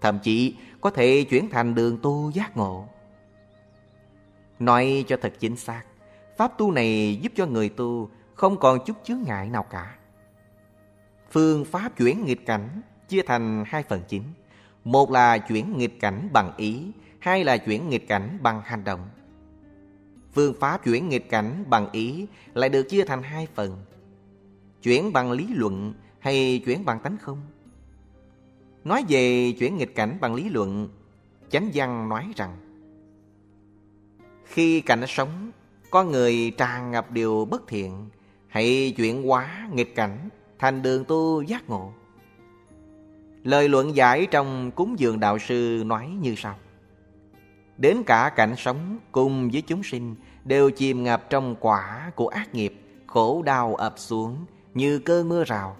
Thậm 0.00 0.18
chí 0.18 0.54
có 0.80 0.90
thể 0.90 1.24
chuyển 1.30 1.50
thành 1.50 1.74
đường 1.74 1.98
tu 2.02 2.30
giác 2.30 2.56
ngộ. 2.56 2.88
Nói 4.58 5.04
cho 5.08 5.16
thật 5.22 5.32
chính 5.38 5.56
xác, 5.56 5.82
Pháp 6.36 6.58
tu 6.58 6.72
này 6.72 7.18
giúp 7.22 7.32
cho 7.36 7.46
người 7.46 7.68
tu 7.68 8.10
không 8.34 8.56
còn 8.58 8.78
chút 8.86 8.96
chướng 9.04 9.22
ngại 9.26 9.48
nào 9.48 9.62
cả. 9.62 9.94
Phương 11.30 11.64
pháp 11.64 11.96
chuyển 11.96 12.24
nghịch 12.24 12.46
cảnh 12.46 12.82
chia 13.08 13.22
thành 13.22 13.64
hai 13.66 13.82
phần 13.82 14.02
chính. 14.08 14.22
Một 14.84 15.10
là 15.10 15.38
chuyển 15.38 15.78
nghịch 15.78 16.00
cảnh 16.00 16.28
bằng 16.32 16.52
ý, 16.56 16.92
hai 17.24 17.44
là 17.44 17.56
chuyển 17.56 17.88
nghịch 17.88 18.08
cảnh 18.08 18.38
bằng 18.42 18.62
hành 18.64 18.84
động. 18.84 19.08
Phương 20.32 20.54
pháp 20.60 20.84
chuyển 20.84 21.08
nghịch 21.08 21.30
cảnh 21.30 21.64
bằng 21.70 21.90
ý 21.92 22.26
lại 22.54 22.68
được 22.68 22.82
chia 22.82 23.04
thành 23.04 23.22
hai 23.22 23.48
phần. 23.54 23.76
Chuyển 24.82 25.12
bằng 25.12 25.32
lý 25.32 25.46
luận 25.54 25.94
hay 26.18 26.62
chuyển 26.64 26.84
bằng 26.84 27.00
tánh 27.00 27.16
không? 27.20 27.40
Nói 28.84 29.04
về 29.08 29.52
chuyển 29.58 29.76
nghịch 29.76 29.94
cảnh 29.94 30.18
bằng 30.20 30.34
lý 30.34 30.48
luận, 30.48 30.88
Chánh 31.50 31.70
văn 31.74 32.08
nói 32.08 32.32
rằng 32.36 32.56
Khi 34.44 34.80
cảnh 34.80 35.04
sống, 35.08 35.50
có 35.90 36.04
người 36.04 36.52
tràn 36.58 36.90
ngập 36.90 37.10
điều 37.10 37.44
bất 37.44 37.68
thiện, 37.68 38.08
hãy 38.48 38.94
chuyển 38.96 39.22
hóa 39.22 39.68
nghịch 39.72 39.94
cảnh 39.94 40.28
thành 40.58 40.82
đường 40.82 41.04
tu 41.04 41.42
giác 41.42 41.68
ngộ. 41.68 41.92
Lời 43.42 43.68
luận 43.68 43.96
giải 43.96 44.26
trong 44.30 44.70
cúng 44.70 44.94
dường 44.98 45.20
đạo 45.20 45.38
sư 45.38 45.82
nói 45.86 46.08
như 46.20 46.34
sau. 46.34 46.58
Đến 47.78 48.02
cả 48.06 48.32
cảnh 48.36 48.54
sống 48.56 48.98
cùng 49.12 49.50
với 49.50 49.62
chúng 49.62 49.82
sinh 49.82 50.14
đều 50.44 50.70
chìm 50.70 51.02
ngập 51.02 51.30
trong 51.30 51.56
quả 51.60 52.10
của 52.14 52.28
ác 52.28 52.54
nghiệp, 52.54 52.80
khổ 53.06 53.42
đau 53.42 53.74
ập 53.74 53.94
xuống 53.96 54.36
như 54.74 54.98
cơn 54.98 55.28
mưa 55.28 55.44
rào. 55.44 55.76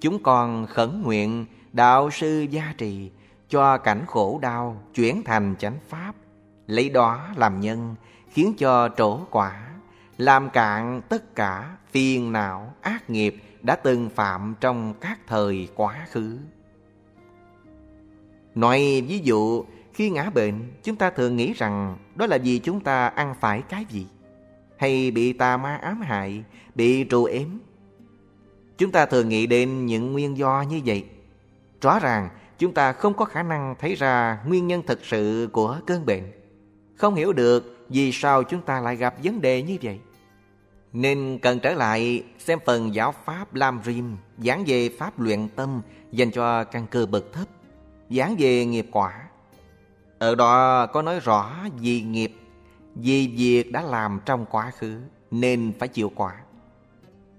Chúng 0.00 0.22
còn 0.22 0.66
khẩn 0.66 1.02
nguyện 1.02 1.46
đạo 1.72 2.10
sư 2.10 2.46
gia 2.50 2.74
trì 2.78 3.10
cho 3.48 3.78
cảnh 3.78 4.04
khổ 4.06 4.38
đau 4.42 4.82
chuyển 4.94 5.22
thành 5.24 5.54
chánh 5.58 5.78
pháp, 5.88 6.12
lấy 6.66 6.88
đó 6.90 7.28
làm 7.36 7.60
nhân, 7.60 7.94
khiến 8.30 8.54
cho 8.58 8.88
trổ 8.96 9.18
quả, 9.30 9.68
làm 10.18 10.50
cạn 10.50 11.00
tất 11.08 11.34
cả 11.34 11.76
phiền 11.90 12.32
não 12.32 12.72
ác 12.80 13.10
nghiệp 13.10 13.42
đã 13.62 13.76
từng 13.76 14.10
phạm 14.10 14.54
trong 14.60 14.94
các 15.00 15.18
thời 15.26 15.68
quá 15.74 16.06
khứ. 16.10 16.38
Nói 18.54 19.04
ví 19.08 19.20
dụ, 19.24 19.64
khi 19.96 20.10
ngã 20.10 20.30
bệnh, 20.30 20.72
chúng 20.82 20.96
ta 20.96 21.10
thường 21.10 21.36
nghĩ 21.36 21.52
rằng 21.52 21.96
đó 22.14 22.26
là 22.26 22.38
vì 22.38 22.58
chúng 22.58 22.80
ta 22.80 23.06
ăn 23.06 23.34
phải 23.40 23.62
cái 23.62 23.84
gì? 23.90 24.06
Hay 24.78 25.10
bị 25.10 25.32
tà 25.32 25.56
ma 25.56 25.76
ám 25.76 26.00
hại, 26.00 26.44
bị 26.74 27.06
trù 27.10 27.24
ếm? 27.24 27.48
Chúng 28.78 28.92
ta 28.92 29.06
thường 29.06 29.28
nghĩ 29.28 29.46
đến 29.46 29.86
những 29.86 30.12
nguyên 30.12 30.36
do 30.36 30.64
như 30.70 30.80
vậy. 30.84 31.04
Rõ 31.80 31.98
ràng, 31.98 32.28
chúng 32.58 32.74
ta 32.74 32.92
không 32.92 33.14
có 33.14 33.24
khả 33.24 33.42
năng 33.42 33.74
thấy 33.78 33.94
ra 33.94 34.38
nguyên 34.46 34.66
nhân 34.66 34.82
thực 34.86 35.04
sự 35.04 35.48
của 35.52 35.80
cơn 35.86 36.06
bệnh. 36.06 36.32
Không 36.96 37.14
hiểu 37.14 37.32
được 37.32 37.86
vì 37.88 38.12
sao 38.12 38.42
chúng 38.42 38.62
ta 38.62 38.80
lại 38.80 38.96
gặp 38.96 39.14
vấn 39.22 39.40
đề 39.40 39.62
như 39.62 39.76
vậy. 39.82 40.00
Nên 40.92 41.38
cần 41.42 41.60
trở 41.60 41.74
lại 41.74 42.24
xem 42.38 42.58
phần 42.66 42.94
giáo 42.94 43.14
pháp 43.24 43.54
Lam 43.54 43.80
Rim 43.84 44.16
giảng 44.38 44.64
về 44.66 44.88
pháp 44.98 45.20
luyện 45.20 45.48
tâm 45.48 45.80
dành 46.12 46.30
cho 46.30 46.64
căn 46.64 46.86
cơ 46.86 47.06
bậc 47.06 47.32
thấp, 47.32 47.48
giảng 48.10 48.36
về 48.38 48.64
nghiệp 48.64 48.86
quả. 48.92 49.25
Ở 50.18 50.34
đó 50.34 50.86
có 50.86 51.02
nói 51.02 51.20
rõ 51.20 51.56
vì 51.80 52.02
nghiệp, 52.02 52.32
vì 52.94 53.34
việc 53.36 53.72
đã 53.72 53.82
làm 53.82 54.20
trong 54.24 54.46
quá 54.50 54.70
khứ 54.78 55.00
nên 55.30 55.72
phải 55.78 55.88
chịu 55.88 56.12
quả. 56.14 56.34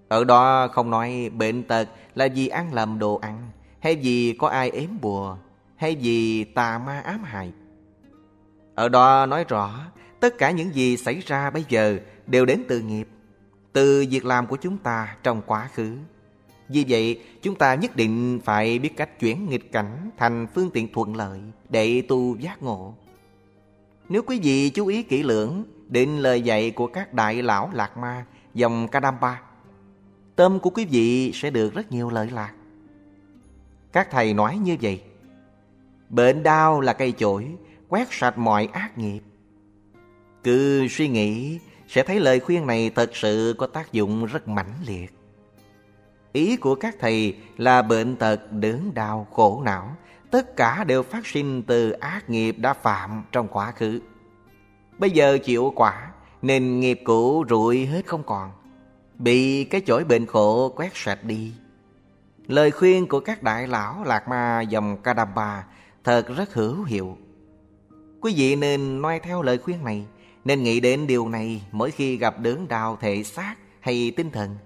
Ở 0.08 0.24
đó 0.24 0.68
không 0.68 0.90
nói 0.90 1.32
bệnh 1.34 1.64
tật 1.64 1.90
là 2.16 2.28
vì 2.36 2.48
ăn 2.48 2.74
lầm 2.74 3.00
đồ 3.00 3.16
ăn, 3.16 3.50
hay 3.80 3.96
vì 3.96 4.36
có 4.40 4.48
ai 4.48 4.70
ếm 4.70 4.90
bùa, 5.02 5.38
hay 5.76 5.96
vì 5.96 6.44
tà 6.44 6.78
ma 6.78 7.00
ám 7.00 7.24
hại. 7.24 7.52
Ở 8.76 8.90
đó 8.90 9.26
nói 9.26 9.44
rõ 9.44 9.80
tất 10.20 10.38
cả 10.38 10.52
những 10.52 10.74
gì 10.74 10.98
xảy 10.98 11.20
ra 11.20 11.50
bây 11.50 11.66
giờ 11.70 11.98
đều 12.28 12.46
đến 12.46 12.64
từ 12.68 12.80
nghiệp 12.80 13.08
từ 13.74 14.06
việc 14.10 14.26
làm 14.26 14.48
của 14.48 14.58
chúng 14.62 14.78
ta 14.78 15.16
trong 15.24 15.42
quá 15.46 15.70
khứ. 15.74 15.98
Vì 16.70 16.86
vậy, 16.90 17.22
chúng 17.42 17.56
ta 17.56 17.76
nhất 17.76 17.96
định 17.96 18.40
phải 18.44 18.80
biết 18.80 18.98
cách 18.98 19.20
chuyển 19.20 19.50
nghịch 19.50 19.72
cảnh 19.72 20.10
thành 20.18 20.48
phương 20.56 20.70
tiện 20.74 20.94
thuận 20.94 21.16
lợi 21.16 21.40
để 21.70 22.02
tu 22.08 22.36
giác 22.36 22.64
ngộ. 22.64 22.94
Nếu 24.10 24.22
quý 24.22 24.40
vị 24.44 24.70
chú 24.70 24.88
ý 24.88 25.04
kỹ 25.04 25.24
lưỡng 25.24 25.64
đến 25.88 26.10
lời 26.10 26.42
dạy 26.42 26.72
của 26.72 26.88
các 26.88 27.14
đại 27.14 27.42
lão 27.42 27.70
Lạc 27.74 27.98
Ma 27.98 28.26
dòng 28.54 28.88
Kadampa, 28.88 29.36
tâm 30.36 30.60
của 30.60 30.70
quý 30.70 30.86
vị 30.86 31.32
sẽ 31.34 31.50
được 31.50 31.74
rất 31.74 31.92
nhiều 31.92 32.10
lợi 32.10 32.30
lạc. 32.32 32.54
Các 33.92 34.08
thầy 34.12 34.34
nói 34.34 34.58
như 34.58 34.78
vậy. 34.82 35.02
Bệnh 36.10 36.44
đau 36.44 36.82
là 36.82 36.94
cây 36.94 37.14
chổi, 37.18 37.48
quét 37.90 38.08
sạch 38.12 38.38
mọi 38.38 38.70
ác 38.74 38.98
nghiệp. 38.98 39.22
Cứ 40.44 40.88
suy 40.88 41.08
nghĩ 41.08 41.60
sẽ 41.88 42.04
thấy 42.04 42.20
lời 42.20 42.40
khuyên 42.40 42.68
này 42.68 42.92
thật 42.96 43.10
sự 43.14 43.56
có 43.58 43.68
tác 43.68 43.92
dụng 43.92 44.26
rất 44.26 44.48
mãnh 44.48 44.74
liệt. 44.86 45.14
Ý 46.34 46.58
của 46.58 46.76
các 46.76 46.96
thầy 47.00 47.36
là 47.58 47.82
bệnh 47.82 48.16
tật, 48.16 48.52
đớn 48.52 48.94
đau, 48.94 49.28
khổ 49.32 49.62
não, 49.66 49.96
tất 50.32 50.56
cả 50.56 50.84
đều 50.84 51.04
phát 51.04 51.28
sinh 51.28 51.64
từ 51.64 51.92
ác 51.92 52.30
nghiệp 52.30 52.56
đã 52.58 52.74
phạm 52.74 53.24
trong 53.32 53.48
quá 53.48 53.72
khứ. 53.72 54.00
Bây 54.98 55.12
giờ 55.12 55.38
chịu 55.44 55.74
quả, 55.76 56.12
nên 56.42 56.80
nghiệp 56.80 57.02
cũ 57.04 57.46
rụi 57.50 57.86
hết 57.86 58.06
không 58.06 58.24
còn, 58.24 58.52
bị 59.18 59.64
cái 59.64 59.82
chổi 59.86 60.04
bệnh 60.04 60.26
khổ 60.26 60.70
quét 60.76 60.92
sạch 60.94 61.24
đi. 61.24 61.54
Lời 62.48 62.72
khuyên 62.72 63.08
của 63.08 63.20
các 63.20 63.44
đại 63.44 63.68
lão 63.68 64.04
Lạc 64.04 64.28
Ma 64.28 64.62
dòng 64.62 64.98
Kadamba 65.04 65.66
thật 66.04 66.28
rất 66.36 66.54
hữu 66.54 66.84
hiệu. 66.84 67.18
Quý 68.22 68.34
vị 68.38 68.56
nên 68.56 69.02
noi 69.02 69.20
theo 69.20 69.42
lời 69.42 69.58
khuyên 69.58 69.84
này 69.84 70.06
nên 70.46 70.64
nghĩ 70.64 70.80
đến 70.80 71.08
điều 71.08 71.30
này 71.30 71.62
mỗi 71.72 71.92
khi 71.92 72.18
gặp 72.18 72.40
đớn 72.40 72.68
đau 72.68 72.98
thể 73.02 73.24
xác 73.24 73.56
hay 73.80 74.14
tinh 74.18 74.32
thần. 74.32 74.58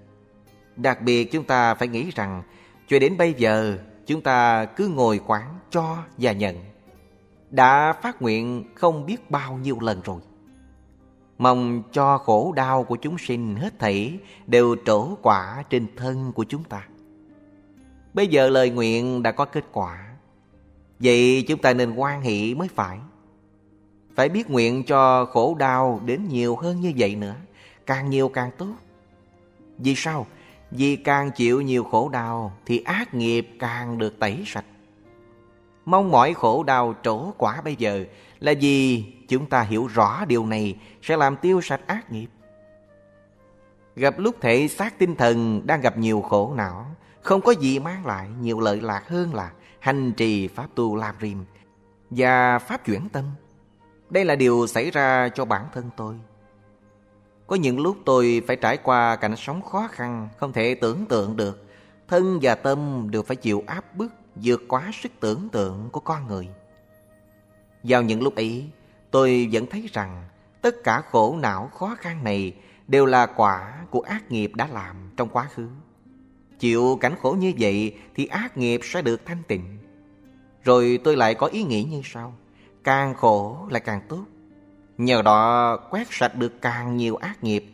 Đặc 0.76 1.02
biệt 1.02 1.32
chúng 1.32 1.44
ta 1.44 1.76
phải 1.76 1.88
nghĩ 1.88 2.12
rằng 2.16 2.44
cho 2.88 3.00
đến 3.00 3.18
bây 3.18 3.34
giờ 3.34 3.78
chúng 4.12 4.22
ta 4.22 4.66
cứ 4.66 4.88
ngồi 4.88 5.22
quán 5.28 5.60
cho 5.70 5.98
và 6.18 6.32
nhận. 6.32 6.56
Đã 7.50 7.94
phát 7.94 8.22
nguyện 8.22 8.64
không 8.76 9.06
biết 9.06 9.32
bao 9.32 9.58
nhiêu 9.58 9.78
lần 9.82 10.02
rồi. 10.02 10.20
Mong 11.38 11.84
cho 11.92 12.18
khổ 12.18 12.54
đau 12.56 12.84
của 12.84 12.96
chúng 12.96 13.18
sinh 13.18 13.56
hết 13.56 13.80
thảy 13.80 14.18
đều 14.48 14.76
trổ 14.86 15.16
quả 15.22 15.64
trên 15.70 15.88
thân 15.96 16.32
của 16.34 16.44
chúng 16.44 16.64
ta. 16.64 16.88
Bây 18.14 18.28
giờ 18.28 18.50
lời 18.50 18.70
nguyện 18.70 19.24
đã 19.24 19.32
có 19.32 19.46
kết 19.46 19.66
quả. 19.72 20.08
Vậy 21.00 21.46
chúng 21.48 21.62
ta 21.62 21.74
nên 21.74 21.94
quan 21.94 22.22
hệ 22.22 22.54
mới 22.54 22.68
phải. 22.68 23.00
Phải 24.16 24.30
biết 24.30 24.50
nguyện 24.50 24.84
cho 24.84 25.26
khổ 25.26 25.56
đau 25.60 26.02
đến 26.06 26.28
nhiều 26.28 26.56
hơn 26.56 26.82
như 26.82 26.94
vậy 26.98 27.16
nữa, 27.16 27.36
Càng 27.86 28.10
nhiều 28.10 28.30
càng 28.30 28.52
tốt 28.58 28.74
Vì 29.78 29.94
sao? 29.96 30.28
Vì 30.72 30.96
càng 30.96 31.32
chịu 31.32 31.62
nhiều 31.62 31.84
khổ 31.84 32.10
đau, 32.10 32.54
Thì 32.66 32.80
ác 32.80 33.14
nghiệp 33.14 33.48
càng 33.60 33.98
được 33.98 34.20
tẩy 34.20 34.44
sạch. 34.46 34.66
Mong 35.86 36.12
mỏi 36.12 36.34
khổ 36.34 36.64
đau 36.64 36.96
trổ 37.04 37.32
quả 37.38 37.62
bây 37.62 37.76
giờ 37.76 38.06
Là 38.40 38.54
vì 38.62 39.04
chúng 39.28 39.46
ta 39.46 39.62
hiểu 39.62 39.88
rõ 39.88 40.26
điều 40.26 40.46
này 40.46 40.78
Sẽ 41.02 41.18
làm 41.18 41.36
tiêu 41.36 41.62
sạch 41.62 41.82
ác 41.88 42.12
nghiệp. 42.12 42.28
Gặp 43.96 44.20
lúc 44.20 44.36
thể 44.42 44.68
xác 44.68 45.00
tinh 45.00 45.16
thần 45.16 45.62
đang 45.66 45.82
gặp 45.82 45.98
nhiều 45.98 46.22
khổ 46.22 46.54
não, 46.56 46.86
Không 47.22 47.42
có 47.42 47.52
gì 47.52 47.80
mang 47.80 48.06
lại 48.06 48.28
nhiều 48.42 48.60
lợi 48.60 48.82
lạc 48.82 49.08
hơn 49.08 49.34
là 49.34 49.52
Hành 49.80 50.14
trì 50.14 50.48
Pháp 50.48 50.68
tu 50.76 50.96
làm 50.96 51.16
rìm 51.22 51.46
Và 52.10 52.60
Pháp 52.60 52.86
chuyển 52.86 53.10
tâm. 53.10 53.26
Đây 54.10 54.26
là 54.26 54.36
điều 54.36 54.68
xảy 54.68 54.92
ra 54.92 55.30
cho 55.30 55.46
bản 55.46 55.66
thân 55.74 55.90
tôi. 55.98 56.16
Có 57.52 57.58
những 57.58 57.80
lúc 57.80 57.98
tôi 58.06 58.42
phải 58.48 58.56
trải 58.56 58.78
qua 58.78 59.16
cảnh 59.16 59.36
sống 59.38 59.62
khó 59.62 59.88
khăn, 59.92 60.30
không 60.38 60.54
thể 60.54 60.76
tưởng 60.76 61.06
tượng 61.06 61.36
được. 61.36 61.66
Thân 62.08 62.40
và 62.42 62.56
tâm 62.56 63.08
đều 63.12 63.24
phải 63.24 63.36
chịu 63.36 63.64
áp 63.68 63.96
bức, 63.96 64.12
vượt 64.36 64.62
quá 64.68 64.92
sức 64.94 65.12
tưởng 65.20 65.50
tượng 65.50 65.90
của 65.92 66.00
con 66.00 66.28
người. 66.28 66.50
Vào 67.84 68.02
những 68.02 68.24
lúc 68.24 68.36
ấy, 68.36 68.70
tôi 69.12 69.50
vẫn 69.52 69.66
thấy 69.66 69.90
rằng 69.94 70.24
tất 70.62 70.76
cả 70.84 71.02
khổ 71.02 71.38
não 71.42 71.70
khó 71.74 71.96
khăn 72.00 72.24
này 72.24 72.56
đều 72.88 73.06
là 73.06 73.26
quả 73.26 73.74
của 73.90 74.02
ác 74.02 74.32
nghiệp 74.32 74.52
đã 74.56 74.68
làm 74.68 74.96
trong 75.18 75.30
quá 75.30 75.48
khứ. 75.54 75.68
Chịu 76.60 76.98
cảnh 77.02 77.16
khổ 77.22 77.32
như 77.32 77.54
vậy 77.60 77.96
thì 78.16 78.26
ác 78.26 78.58
nghiệp 78.58 78.80
sẽ 78.84 79.02
được 79.02 79.26
thanh 79.26 79.44
tịnh. 79.48 79.78
Rồi 80.64 81.00
tôi 81.04 81.18
lại 81.18 81.36
có 81.36 81.48
ý 81.48 81.64
nghĩ 81.64 81.84
như 81.84 82.02
sau. 82.04 82.34
Càng 82.84 83.16
khổ 83.16 83.68
là 83.70 83.80
càng 83.80 84.02
tốt 84.10 84.26
Nhờ 84.98 85.22
đó 85.22 85.78
quét 85.90 86.08
sạch 86.12 86.36
được 86.36 86.62
càng 86.62 86.98
nhiều 86.98 87.16
ác 87.16 87.44
nghiệp. 87.44 87.66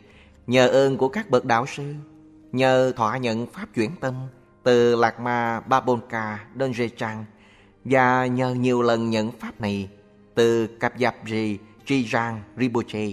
Nhờ 0.48 0.68
ơn 0.68 0.96
của 0.96 1.08
các 1.08 1.30
bậc 1.30 1.44
đạo 1.44 1.66
sư 1.66 1.94
Nhờ 2.52 2.92
thọ 2.96 3.14
nhận 3.14 3.46
pháp 3.46 3.66
chuyển 3.74 3.90
tâm 4.00 4.14
Từ 4.62 4.96
Lạc 4.96 5.20
Ma 5.20 5.60
Babonka 5.60 6.46
Đơn 6.54 6.74
Rê 6.74 6.88
Trang 6.88 7.24
Và 7.84 8.26
nhờ 8.26 8.54
nhiều 8.54 8.82
lần 8.82 9.10
nhận 9.10 9.32
pháp 9.32 9.60
này 9.60 9.88
Từ 10.34 10.66
Cặp 10.66 10.92
Dạp 11.00 11.14
Rì 11.24 11.58
Tri 11.86 12.08
rang 12.08 12.42
Rinpoche 12.56 13.06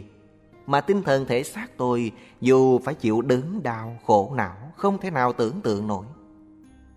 Mà 0.68 0.82
tinh 0.82 1.04
thần 1.04 1.26
thể 1.26 1.44
xác 1.44 1.68
tôi 1.78 2.12
Dù 2.42 2.80
phải 2.80 2.96
chịu 2.96 3.22
đớn 3.22 3.64
đau 3.64 4.00
khổ 4.06 4.34
não 4.36 4.56
Không 4.76 4.98
thể 4.98 5.10
nào 5.10 5.34
tưởng 5.34 5.62
tượng 5.62 5.88
nổi. 5.88 6.06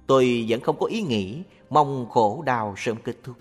Tôi 0.06 0.46
vẫn 0.48 0.60
không 0.60 0.78
có 0.80 0.86
ý 0.86 1.02
nghĩ 1.02 1.42
Mong 1.70 2.08
khổ 2.10 2.42
đau 2.46 2.74
sớm 2.76 2.96
kết 3.04 3.16
thúc. 3.22 3.36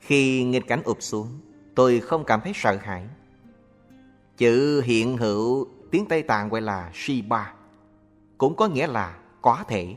Khi 0.00 0.44
nghịch 0.44 0.66
cảnh 0.66 0.82
ụp 0.84 1.02
xuống, 1.02 1.28
tôi 1.76 2.00
không 2.00 2.24
cảm 2.24 2.40
thấy 2.40 2.52
sợ 2.54 2.76
hãi. 2.82 3.02
Chữ 4.36 4.80
hiện 4.84 5.16
hữu 5.16 5.66
tiếng 5.90 6.06
Tây 6.06 6.22
Tạng 6.22 6.48
gọi 6.48 6.60
là 6.60 6.90
Shiba, 6.94 7.52
cũng 8.38 8.56
có 8.56 8.68
nghĩa 8.68 8.86
là 8.86 9.16
có 9.42 9.64
thể. 9.68 9.94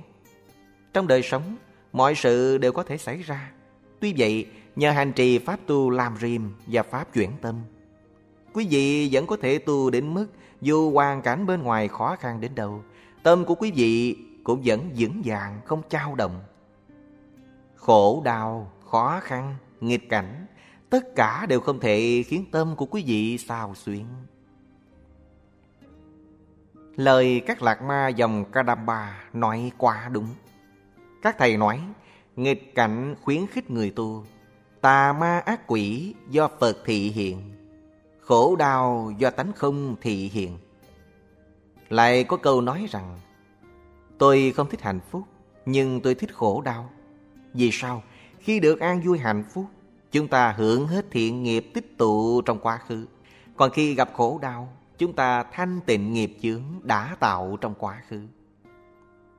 Trong 0.94 1.08
đời 1.08 1.22
sống, 1.22 1.56
mọi 1.94 2.16
sự 2.16 2.58
đều 2.58 2.72
có 2.72 2.84
thể 2.84 2.98
xảy 2.98 3.22
ra. 3.22 3.52
Tuy 4.00 4.14
vậy, 4.18 4.46
nhờ 4.76 4.92
hành 4.92 5.14
trì 5.14 5.40
Pháp 5.40 5.60
tu 5.66 5.90
làm 5.90 6.18
rim 6.18 6.54
và 6.68 6.84
Pháp 6.84 7.14
chuyển 7.14 7.32
tâm, 7.42 7.56
Quý 8.54 8.68
vị 8.70 9.10
vẫn 9.12 9.28
có 9.28 9.38
thể 9.42 9.58
tu 9.58 9.90
đến 9.90 10.14
mức 10.14 10.28
dù 10.62 10.92
hoàn 10.92 11.22
cảnh 11.22 11.46
bên 11.46 11.64
ngoài 11.64 11.88
khó 11.88 12.16
khăn 12.20 12.42
đến 12.42 12.56
đâu, 12.56 12.84
tâm 13.24 13.46
của 13.46 13.56
quý 13.56 13.72
vị 13.76 14.18
cũng 14.44 14.62
vẫn 14.66 14.90
vững 14.98 15.22
vàng, 15.26 15.62
không 15.66 15.82
trao 15.90 16.16
động. 16.16 16.42
Khổ 17.76 18.22
đau, 18.26 18.72
khó 18.86 19.20
khăn, 19.24 19.56
nghịch 19.82 20.10
cảnh, 20.10 20.46
tất 20.90 21.16
cả 21.16 21.46
đều 21.50 21.60
không 21.60 21.80
thể 21.80 22.24
khiến 22.28 22.46
tâm 22.52 22.76
của 22.76 22.86
quý 22.86 23.04
vị 23.08 23.38
xao 23.38 23.76
xuyến. 23.76 24.06
Lời 26.96 27.42
các 27.46 27.62
lạc 27.62 27.82
ma 27.82 28.08
dòng 28.08 28.46
Kadamba 28.52 29.24
nói 29.34 29.72
quá 29.78 30.10
đúng. 30.12 30.28
Các 31.22 31.36
thầy 31.38 31.58
nói, 31.58 31.82
nghịch 32.36 32.76
cảnh 32.76 33.16
khuyến 33.22 33.48
khích 33.48 33.72
người 33.72 33.90
tu, 33.96 34.26
tà 34.82 35.14
ma 35.14 35.40
ác 35.40 35.68
quỷ 35.68 36.16
do 36.30 36.50
Phật 36.60 36.78
thị 36.86 37.10
hiện, 37.10 37.42
khổ 38.22 38.56
đau 38.56 39.14
do 39.18 39.30
tánh 39.30 39.54
không 39.56 39.96
thị 40.02 40.30
hiện. 40.34 40.58
Lại 41.90 42.24
có 42.24 42.38
câu 42.38 42.62
nói 42.62 42.86
rằng, 42.90 43.20
tôi 44.18 44.54
không 44.56 44.70
thích 44.70 44.82
hạnh 44.82 45.00
phúc, 45.12 45.24
nhưng 45.66 46.02
tôi 46.02 46.16
thích 46.16 46.36
khổ 46.36 46.62
đau. 46.62 46.90
Vì 47.54 47.70
sao? 47.74 48.04
Khi 48.40 48.60
được 48.60 48.80
an 48.80 49.02
vui 49.02 49.20
hạnh 49.20 49.44
phúc, 49.54 49.66
chúng 50.12 50.28
ta 50.28 50.52
hưởng 50.58 50.88
hết 50.88 51.06
thiện 51.12 51.44
nghiệp 51.44 51.72
tích 51.74 51.98
tụ 51.98 52.42
trong 52.42 52.60
quá 52.60 52.80
khứ. 52.88 53.06
Còn 53.58 53.72
khi 53.72 53.96
gặp 53.96 54.10
khổ 54.14 54.40
đau, 54.42 54.74
chúng 54.98 55.14
ta 55.14 55.44
thanh 55.44 55.80
tịnh 55.86 56.14
nghiệp 56.14 56.38
chướng 56.42 56.62
đã 56.84 57.16
tạo 57.20 57.58
trong 57.62 57.74
quá 57.80 58.02
khứ. 58.10 58.22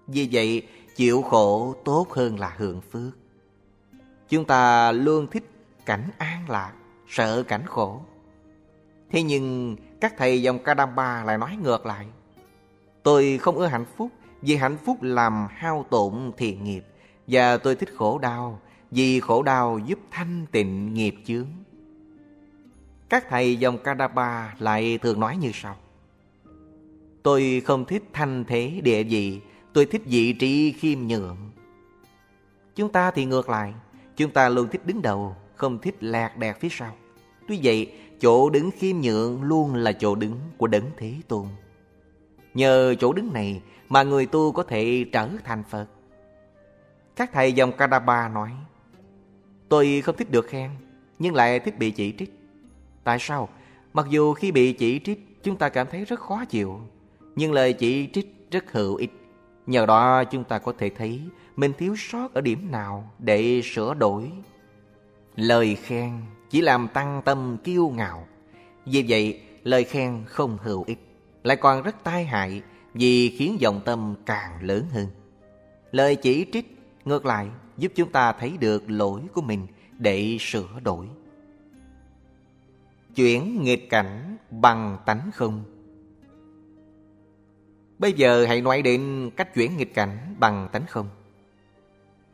Vì 0.07 0.29
vậy, 0.33 0.67
chịu 0.97 1.23
khổ 1.23 1.75
tốt 1.85 2.07
hơn 2.11 2.39
là 2.39 2.55
hưởng 2.57 2.81
phước. 2.81 3.13
Chúng 4.29 4.45
ta 4.45 4.93
luôn 4.93 5.27
thích 5.27 5.51
cảnh 5.87 6.11
an 6.19 6.45
lạc, 6.49 6.73
sợ 7.09 7.43
cảnh 7.43 7.67
khổ. 7.67 8.01
Thế 9.11 9.23
nhưng 9.23 9.77
các 10.01 10.15
thầy 10.19 10.43
dòng 10.43 10.59
Kadamba 10.59 11.25
lại 11.25 11.39
nói 11.39 11.57
ngược 11.63 11.87
lại. 11.87 12.07
Tôi 13.03 13.39
không 13.39 13.57
ưa 13.57 13.67
hạnh 13.67 13.85
phúc 13.97 14.11
vì 14.43 14.57
hạnh 14.57 14.77
phúc 14.85 15.03
làm 15.03 15.47
hao 15.51 15.85
tổn 15.91 16.33
thiện 16.37 16.65
nghiệp 16.65 16.85
và 17.27 17.57
tôi 17.57 17.77
thích 17.77 17.89
khổ 17.97 18.19
đau 18.19 18.61
vì 18.91 19.21
khổ 19.21 19.43
đau 19.43 19.79
giúp 19.79 19.99
thanh 20.11 20.47
tịnh 20.53 20.95
nghiệp 20.95 21.15
chướng. 21.25 21.47
Các 23.09 23.25
thầy 23.29 23.57
dòng 23.57 23.79
Kadapa 23.79 24.55
lại 24.59 24.99
thường 24.99 25.21
nói 25.21 25.37
như 25.37 25.51
sau. 25.55 25.77
Tôi 27.23 27.63
không 27.67 27.85
thích 27.85 28.03
thanh 28.13 28.45
thế 28.45 28.81
địa 28.85 29.03
vị, 29.03 29.41
tôi 29.73 29.87
thích 29.87 30.03
vị 30.05 30.33
trí 30.33 30.73
khiêm 30.73 30.99
nhượng. 31.01 31.37
Chúng 32.77 32.93
ta 32.93 33.11
thì 33.11 33.25
ngược 33.25 33.49
lại, 33.49 33.75
chúng 34.17 34.31
ta 34.31 34.49
luôn 34.49 34.69
thích 34.69 34.87
đứng 34.87 35.03
đầu, 35.03 35.37
không 35.57 35.79
thích 35.79 35.97
lạc 36.01 36.37
đẹt 36.39 36.57
phía 36.61 36.69
sau. 36.69 36.97
Tuy 37.49 37.61
vậy, 37.63 37.93
chỗ 38.21 38.51
đứng 38.51 38.71
khiêm 38.71 38.97
nhượng 38.97 39.43
luôn 39.43 39.75
là 39.75 39.93
chỗ 39.93 40.15
đứng 40.15 40.41
của 40.59 40.67
đấng 40.67 40.85
Thế 40.97 41.15
Tôn. 41.29 41.47
Nhờ 42.55 42.95
chỗ 42.95 43.13
đứng 43.13 43.33
này 43.33 43.63
mà 43.89 44.03
người 44.03 44.27
tu 44.27 44.53
có 44.53 44.63
thể 44.63 45.05
trở 45.13 45.29
thành 45.45 45.63
Phật. 45.71 45.87
Các 47.17 47.31
thầy 47.33 47.53
dòng 47.53 47.73
Kadapa 47.73 48.29
nói, 48.29 48.51
tôi 49.71 50.03
không 50.05 50.17
thích 50.17 50.31
được 50.31 50.47
khen, 50.47 50.71
nhưng 51.19 51.35
lại 51.35 51.61
thích 51.61 51.79
bị 51.79 51.91
chỉ 51.91 52.15
trích. 52.19 52.33
Tại 53.05 53.19
sao? 53.21 53.49
Mặc 53.93 54.07
dù 54.11 54.35
khi 54.35 54.53
bị 54.53 54.73
chỉ 54.73 55.01
trích, 55.05 55.43
chúng 55.43 55.57
ta 55.57 55.69
cảm 55.69 55.87
thấy 55.91 56.05
rất 56.05 56.21
khó 56.21 56.45
chịu, 56.45 56.81
nhưng 57.37 57.53
lời 57.53 57.73
chỉ 57.73 58.09
trích 58.13 58.47
rất 58.51 58.73
hữu 58.73 58.97
ích. 58.97 59.11
Nhờ 59.67 59.87
đó 59.87 60.25
chúng 60.25 60.45
ta 60.45 60.59
có 60.59 60.73
thể 60.79 60.91
thấy 60.91 61.21
mình 61.57 61.73
thiếu 61.79 61.95
sót 61.99 62.35
ở 62.35 62.41
điểm 62.41 62.71
nào 62.71 63.11
để 63.19 63.61
sửa 63.65 63.95
đổi. 63.95 64.31
Lời 65.37 65.75
khen 65.75 66.13
chỉ 66.51 66.61
làm 66.61 66.89
tăng 66.89 67.23
tâm 67.25 67.57
kiêu 67.65 67.89
ngạo. 67.89 68.27
Vì 68.87 69.05
vậy, 69.09 69.41
lời 69.65 69.85
khen 69.85 70.25
không 70.27 70.59
hữu 70.63 70.85
ích, 70.87 70.99
lại 71.43 71.57
còn 71.57 71.83
rất 71.83 72.05
tai 72.05 72.25
hại 72.25 72.63
vì 72.95 73.37
khiến 73.39 73.57
dòng 73.61 73.81
tâm 73.85 74.15
càng 74.27 74.63
lớn 74.63 74.85
hơn. 74.93 75.07
Lời 75.93 76.17
chỉ 76.17 76.47
trích 76.53 76.80
ngược 77.05 77.27
lại, 77.27 77.49
giúp 77.77 77.93
chúng 77.95 78.13
ta 78.13 78.33
thấy 78.33 78.57
được 78.61 78.91
lỗi 78.91 79.21
của 79.35 79.43
mình 79.43 79.67
để 79.99 80.37
sửa 80.41 80.81
đổi. 80.83 81.07
Chuyển 83.15 83.63
nghịch 83.63 83.91
cảnh 83.91 84.37
bằng 84.51 84.99
tánh 85.07 85.31
không 85.35 85.65
Bây 87.99 88.13
giờ 88.13 88.47
hãy 88.47 88.61
nói 88.61 88.83
đến 88.83 89.31
cách 89.37 89.55
chuyển 89.55 89.77
nghịch 89.77 89.95
cảnh 89.95 90.37
bằng 90.39 90.69
tánh 90.73 90.87
không 90.89 91.09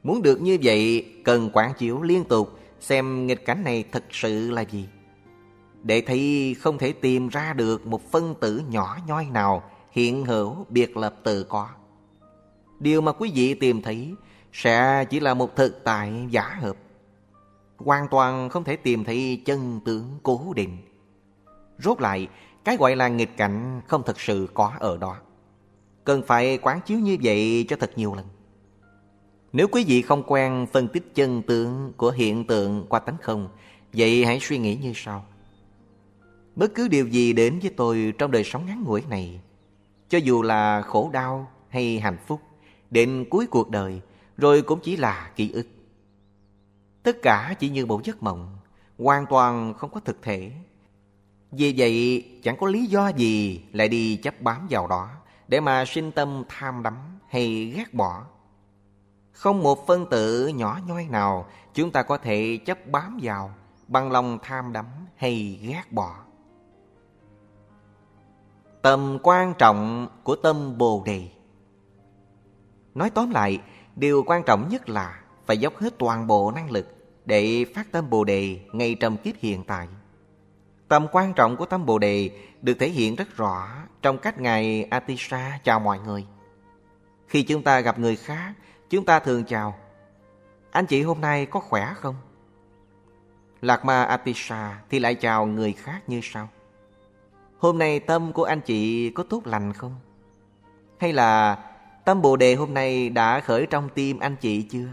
Muốn 0.02 0.22
được 0.22 0.40
như 0.40 0.59
vậy, 0.62 1.06
cần 1.24 1.51
quán 1.52 1.72
chiếu 1.78 2.02
liên 2.02 2.24
tục 2.24 2.59
xem 2.80 3.26
nghịch 3.26 3.44
cảnh 3.44 3.64
này 3.64 3.84
thật 3.93 4.05
sự 4.10 4.51
là 4.51 4.62
gì. 4.62 4.88
Để 5.82 6.01
thấy 6.01 6.56
không 6.60 6.78
thể 6.78 6.93
tìm 6.93 7.28
ra 7.28 7.52
được 7.52 7.86
một 7.86 8.10
phân 8.10 8.34
tử 8.40 8.62
nhỏ 8.70 8.98
nhoi 9.06 9.26
nào 9.32 9.62
hiện 9.90 10.24
hữu 10.24 10.66
biệt 10.68 10.97
lập 10.97 11.14
tự 11.22 11.44
có. 11.44 11.68
Điều 12.80 13.01
mà 13.01 13.12
quý 13.12 13.32
vị 13.34 13.55
tìm 13.55 13.82
thấy 13.82 14.14
sẽ 14.56 15.04
chỉ 15.04 15.20
là 15.20 15.34
một 15.34 15.56
thực 15.56 15.84
tại 15.84 16.26
giả 16.30 16.56
hợp 16.60 16.76
hoàn 17.76 18.08
toàn 18.08 18.48
không 18.48 18.64
thể 18.64 18.76
tìm 18.76 19.04
thấy 19.04 19.42
chân 19.44 19.80
tướng 19.84 20.18
cố 20.22 20.52
định. 20.56 20.78
Rốt 21.78 22.00
lại, 22.00 22.28
cái 22.64 22.76
gọi 22.76 22.96
là 22.96 23.08
nghịch 23.08 23.36
cảnh 23.36 23.80
không 23.86 24.02
thực 24.02 24.20
sự 24.20 24.48
có 24.54 24.72
ở 24.78 24.96
đó. 24.96 25.16
Cần 26.04 26.22
phải 26.26 26.58
quán 26.62 26.80
chiếu 26.86 26.98
như 26.98 27.16
vậy 27.22 27.64
cho 27.68 27.76
thật 27.80 27.92
nhiều 27.96 28.14
lần. 28.14 28.26
Nếu 29.52 29.68
quý 29.68 29.84
vị 29.84 30.02
không 30.02 30.22
quen 30.26 30.66
phân 30.72 30.88
tích 30.88 31.14
chân 31.14 31.42
tướng 31.42 31.92
của 31.96 32.10
hiện 32.10 32.44
tượng 32.46 32.86
qua 32.88 33.00
tánh 33.00 33.16
không, 33.22 33.48
vậy 33.92 34.24
hãy 34.24 34.38
suy 34.40 34.58
nghĩ 34.58 34.76
như 34.76 34.92
sau. 34.94 35.24
Bất 36.56 36.74
cứ 36.74 36.88
điều 36.88 37.06
gì 37.06 37.32
đến 37.32 37.58
với 37.62 37.70
tôi 37.76 38.12
trong 38.18 38.30
đời 38.30 38.44
sống 38.44 38.66
ngắn 38.66 38.84
ngủi 38.84 39.02
này, 39.10 39.40
cho 40.08 40.18
dù 40.18 40.42
là 40.42 40.82
khổ 40.82 41.10
đau 41.12 41.50
hay 41.68 42.00
hạnh 42.00 42.18
phúc, 42.26 42.40
đến 42.90 43.24
cuối 43.30 43.46
cuộc 43.46 43.70
đời, 43.70 44.00
rồi 44.36 44.62
cũng 44.62 44.80
chỉ 44.82 44.96
là 44.96 45.30
ký 45.36 45.50
ức. 45.50 45.66
Tất 47.02 47.16
cả 47.22 47.54
chỉ 47.58 47.68
như 47.68 47.86
một 47.86 48.04
giấc 48.04 48.22
mộng, 48.22 48.56
hoàn 48.98 49.26
toàn 49.26 49.74
không 49.74 49.90
có 49.90 50.00
thực 50.00 50.22
thể. 50.22 50.52
Vì 51.50 51.74
vậy, 51.76 52.24
chẳng 52.42 52.56
có 52.56 52.66
lý 52.66 52.86
do 52.86 53.08
gì 53.08 53.62
lại 53.72 53.88
đi 53.88 54.16
chấp 54.16 54.40
bám 54.40 54.66
vào 54.70 54.86
đó 54.86 55.10
để 55.48 55.60
mà 55.60 55.84
sinh 55.84 56.12
tâm 56.12 56.42
tham 56.48 56.82
đắm 56.82 56.94
hay 57.28 57.72
ghét 57.76 57.94
bỏ. 57.94 58.24
Không 59.32 59.62
một 59.62 59.86
phân 59.86 60.06
tử 60.10 60.48
nhỏ 60.48 60.80
nhoi 60.86 61.06
nào 61.10 61.46
chúng 61.74 61.90
ta 61.90 62.02
có 62.02 62.18
thể 62.18 62.58
chấp 62.66 62.78
bám 62.86 63.18
vào 63.22 63.54
bằng 63.88 64.12
lòng 64.12 64.38
tham 64.42 64.72
đắm 64.72 64.86
hay 65.16 65.58
ghét 65.62 65.82
bỏ. 65.90 66.16
Tầm 68.82 69.18
quan 69.22 69.54
trọng 69.58 70.08
của 70.24 70.36
tâm 70.36 70.78
Bồ 70.78 71.02
Đề 71.06 71.28
Nói 72.94 73.10
tóm 73.10 73.30
lại, 73.30 73.60
điều 73.97 74.23
quan 74.27 74.43
trọng 74.43 74.68
nhất 74.68 74.89
là 74.89 75.20
phải 75.47 75.59
dốc 75.59 75.78
hết 75.78 75.98
toàn 75.98 76.27
bộ 76.27 76.51
năng 76.51 76.70
lực 76.70 76.86
để 77.24 77.64
phát 77.74 77.93
tâm 77.93 78.10
Bồ 78.10 78.24
Đề 78.24 78.60
ngay 78.73 78.94
trong 79.01 79.16
kiếp 79.16 79.35
hiện 79.39 79.64
tại. 79.64 79.89
Tầm 80.89 81.06
quan 81.12 81.35
trọng 81.35 81.56
của 81.56 81.66
tâm 81.66 81.86
Bồ 81.86 81.98
Đề 81.98 82.31
được 82.62 82.74
thể 82.78 82.89
hiện 82.89 83.16
rất 83.16 83.36
rõ 83.36 83.68
trong 84.02 84.18
cách 84.18 84.40
Ngài 84.40 84.85
Atisha 84.85 85.59
chào 85.64 85.81
mọi 85.81 85.98
người. 85.98 86.27
Khi 87.28 87.43
chúng 87.43 87.62
ta 87.62 87.81
gặp 87.81 87.98
người 87.98 88.16
khác, 88.16 88.52
chúng 88.90 89.05
ta 89.05 89.18
thường 89.18 89.44
chào 89.44 89.74
Anh 90.70 90.86
chị 90.86 91.02
hôm 91.02 91.20
nay 91.20 91.47
có 91.47 91.60
khỏe 91.60 91.94
không? 91.97 92.14
Lạc 93.62 93.85
Ma 93.85 94.02
Atisha 94.02 94.82
thì 94.90 94.98
lại 94.98 95.14
chào 95.14 95.47
người 95.47 95.73
khác 95.73 96.01
như 96.06 96.20
sau 96.23 96.48
Hôm 97.59 97.78
nay 97.78 98.01
tâm 98.01 98.32
của 98.32 98.44
anh 98.44 98.60
chị 98.60 99.10
có 99.10 99.23
tốt 99.23 99.47
lành 99.47 99.73
không? 99.73 99.94
Hay 100.98 101.12
là 101.12 101.59
tâm 102.06 102.22
Bồ 102.22 102.36
Đề 102.36 102.54
hôm 102.54 102.74
nay 102.74 103.08
đã 103.08 103.40
khởi 103.40 103.66
trong 103.66 103.88
tim 103.94 104.18
anh 104.18 104.36
chị 104.40 104.62
chưa? 104.62 104.88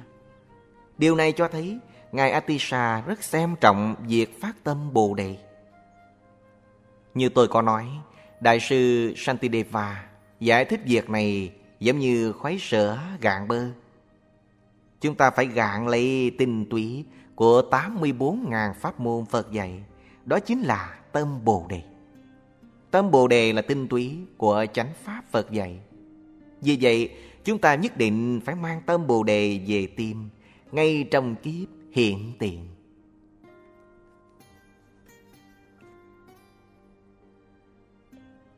Điều 0.98 1.16
này 1.16 1.32
cho 1.32 1.48
thấy 1.48 1.80
Ngài 2.12 2.32
Atisha 2.32 3.02
rất 3.02 3.24
xem 3.24 3.56
trọng 3.62 3.96
việc 4.08 4.42
phát 4.42 4.54
tâm 4.64 4.94
Bồ 4.94 5.14
Đề. 5.14 5.38
Như 7.14 7.30
tôi 7.30 7.48
có 7.48 7.62
nói, 7.62 7.86
Đại 8.40 8.60
sư 8.60 9.14
Santideva 9.18 10.06
giải 10.40 10.66
thích 10.66 10.80
việc 10.86 11.10
này 11.10 11.52
giống 11.80 12.00
như 12.00 12.32
khoái 12.32 12.60
sữa 12.60 13.00
gạn 13.22 13.48
bơ. 13.48 13.66
Chúng 15.02 15.16
ta 15.16 15.32
phải 15.32 15.46
gạn 15.46 15.88
lấy 15.88 16.32
tinh 16.38 16.66
túy 16.70 17.06
của 17.36 17.62
84.000 17.72 18.74
pháp 18.74 19.00
môn 19.00 19.26
Phật 19.26 19.52
dạy. 19.52 19.84
Đó 20.26 20.40
chính 20.40 20.62
là 20.62 20.96
tâm 21.12 21.46
Bồ 21.46 21.66
Đề. 21.70 21.82
Tâm 22.92 23.12
Bồ 23.12 23.28
Đề 23.28 23.54
là 23.54 23.62
tinh 23.62 23.88
túy 23.88 24.18
của 24.38 24.66
chánh 24.74 24.90
pháp 25.04 25.24
Phật 25.32 25.52
dạy. 25.52 25.80
Vì 26.64 26.78
vậy, 26.82 27.10
chúng 27.44 27.58
ta 27.58 27.76
nhất 27.76 27.98
định 27.98 28.42
phải 28.46 28.56
mang 28.56 28.82
tâm 28.86 29.08
Bồ 29.08 29.24
Đề 29.24 29.60
về 29.68 29.88
tim 29.88 30.30
ngay 30.72 31.08
trong 31.12 31.36
kiếp 31.36 31.68
hiện 31.92 32.34
tiền. 32.40 32.68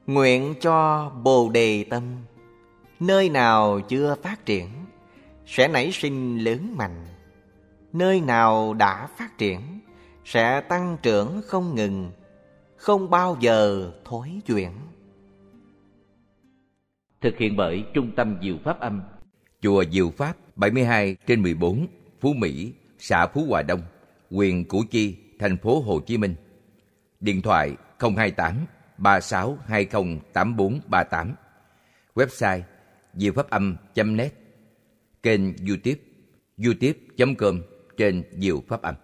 Nguyện 0.08 0.54
cho 0.62 1.10
Bồ 1.24 1.50
Đề 1.50 1.84
Tâm 1.84 2.04
Nơi 3.00 3.30
nào 3.30 3.80
chưa 3.80 4.16
phát 4.24 4.46
triển 4.46 4.70
Sẽ 5.46 5.68
nảy 5.68 5.92
sinh 5.92 6.38
lớn 6.38 6.74
mạnh 6.78 7.06
Nơi 7.94 8.22
nào 8.22 8.74
đã 8.74 9.08
phát 9.18 9.38
triển 9.38 9.62
Sẽ 10.26 10.62
tăng 10.62 10.98
trưởng 11.04 11.42
không 11.48 11.76
ngừng 11.76 12.12
không 12.86 13.10
bao 13.10 13.38
giờ 13.40 13.92
thối 14.06 14.42
chuyển. 14.46 14.72
Thực 17.22 17.38
hiện 17.38 17.56
bởi 17.56 17.86
Trung 17.94 18.12
tâm 18.16 18.38
Diệu 18.44 18.58
Pháp 18.64 18.80
Âm 18.80 19.02
Chùa 19.62 19.84
Diệu 19.92 20.10
Pháp 20.18 20.38
72 20.56 21.16
trên 21.28 21.42
14 21.42 21.88
Phú 22.22 22.34
Mỹ, 22.34 22.74
xã 22.98 23.28
Phú 23.28 23.46
Hòa 23.50 23.62
Đông, 23.62 23.82
quyền 24.32 24.66
Củ 24.66 24.84
Chi, 24.92 25.16
thành 25.40 25.58
phố 25.58 25.82
Hồ 25.82 26.00
Chí 26.00 26.18
Minh. 26.18 26.36
Điện 27.20 27.42
thoại 27.42 27.76
028 28.00 28.66
3620 28.98 30.20
8438. 30.34 31.36
Website 32.16 32.62
diệu 33.14 33.34
pháp 33.34 33.50
âm.net. 33.50 34.34
Kênh 35.24 35.42
YouTube 35.68 36.02
youtube.com 36.66 37.62
trên 37.98 38.24
Diệu 38.32 38.64
Pháp 38.68 38.82
Âm. 38.82 38.96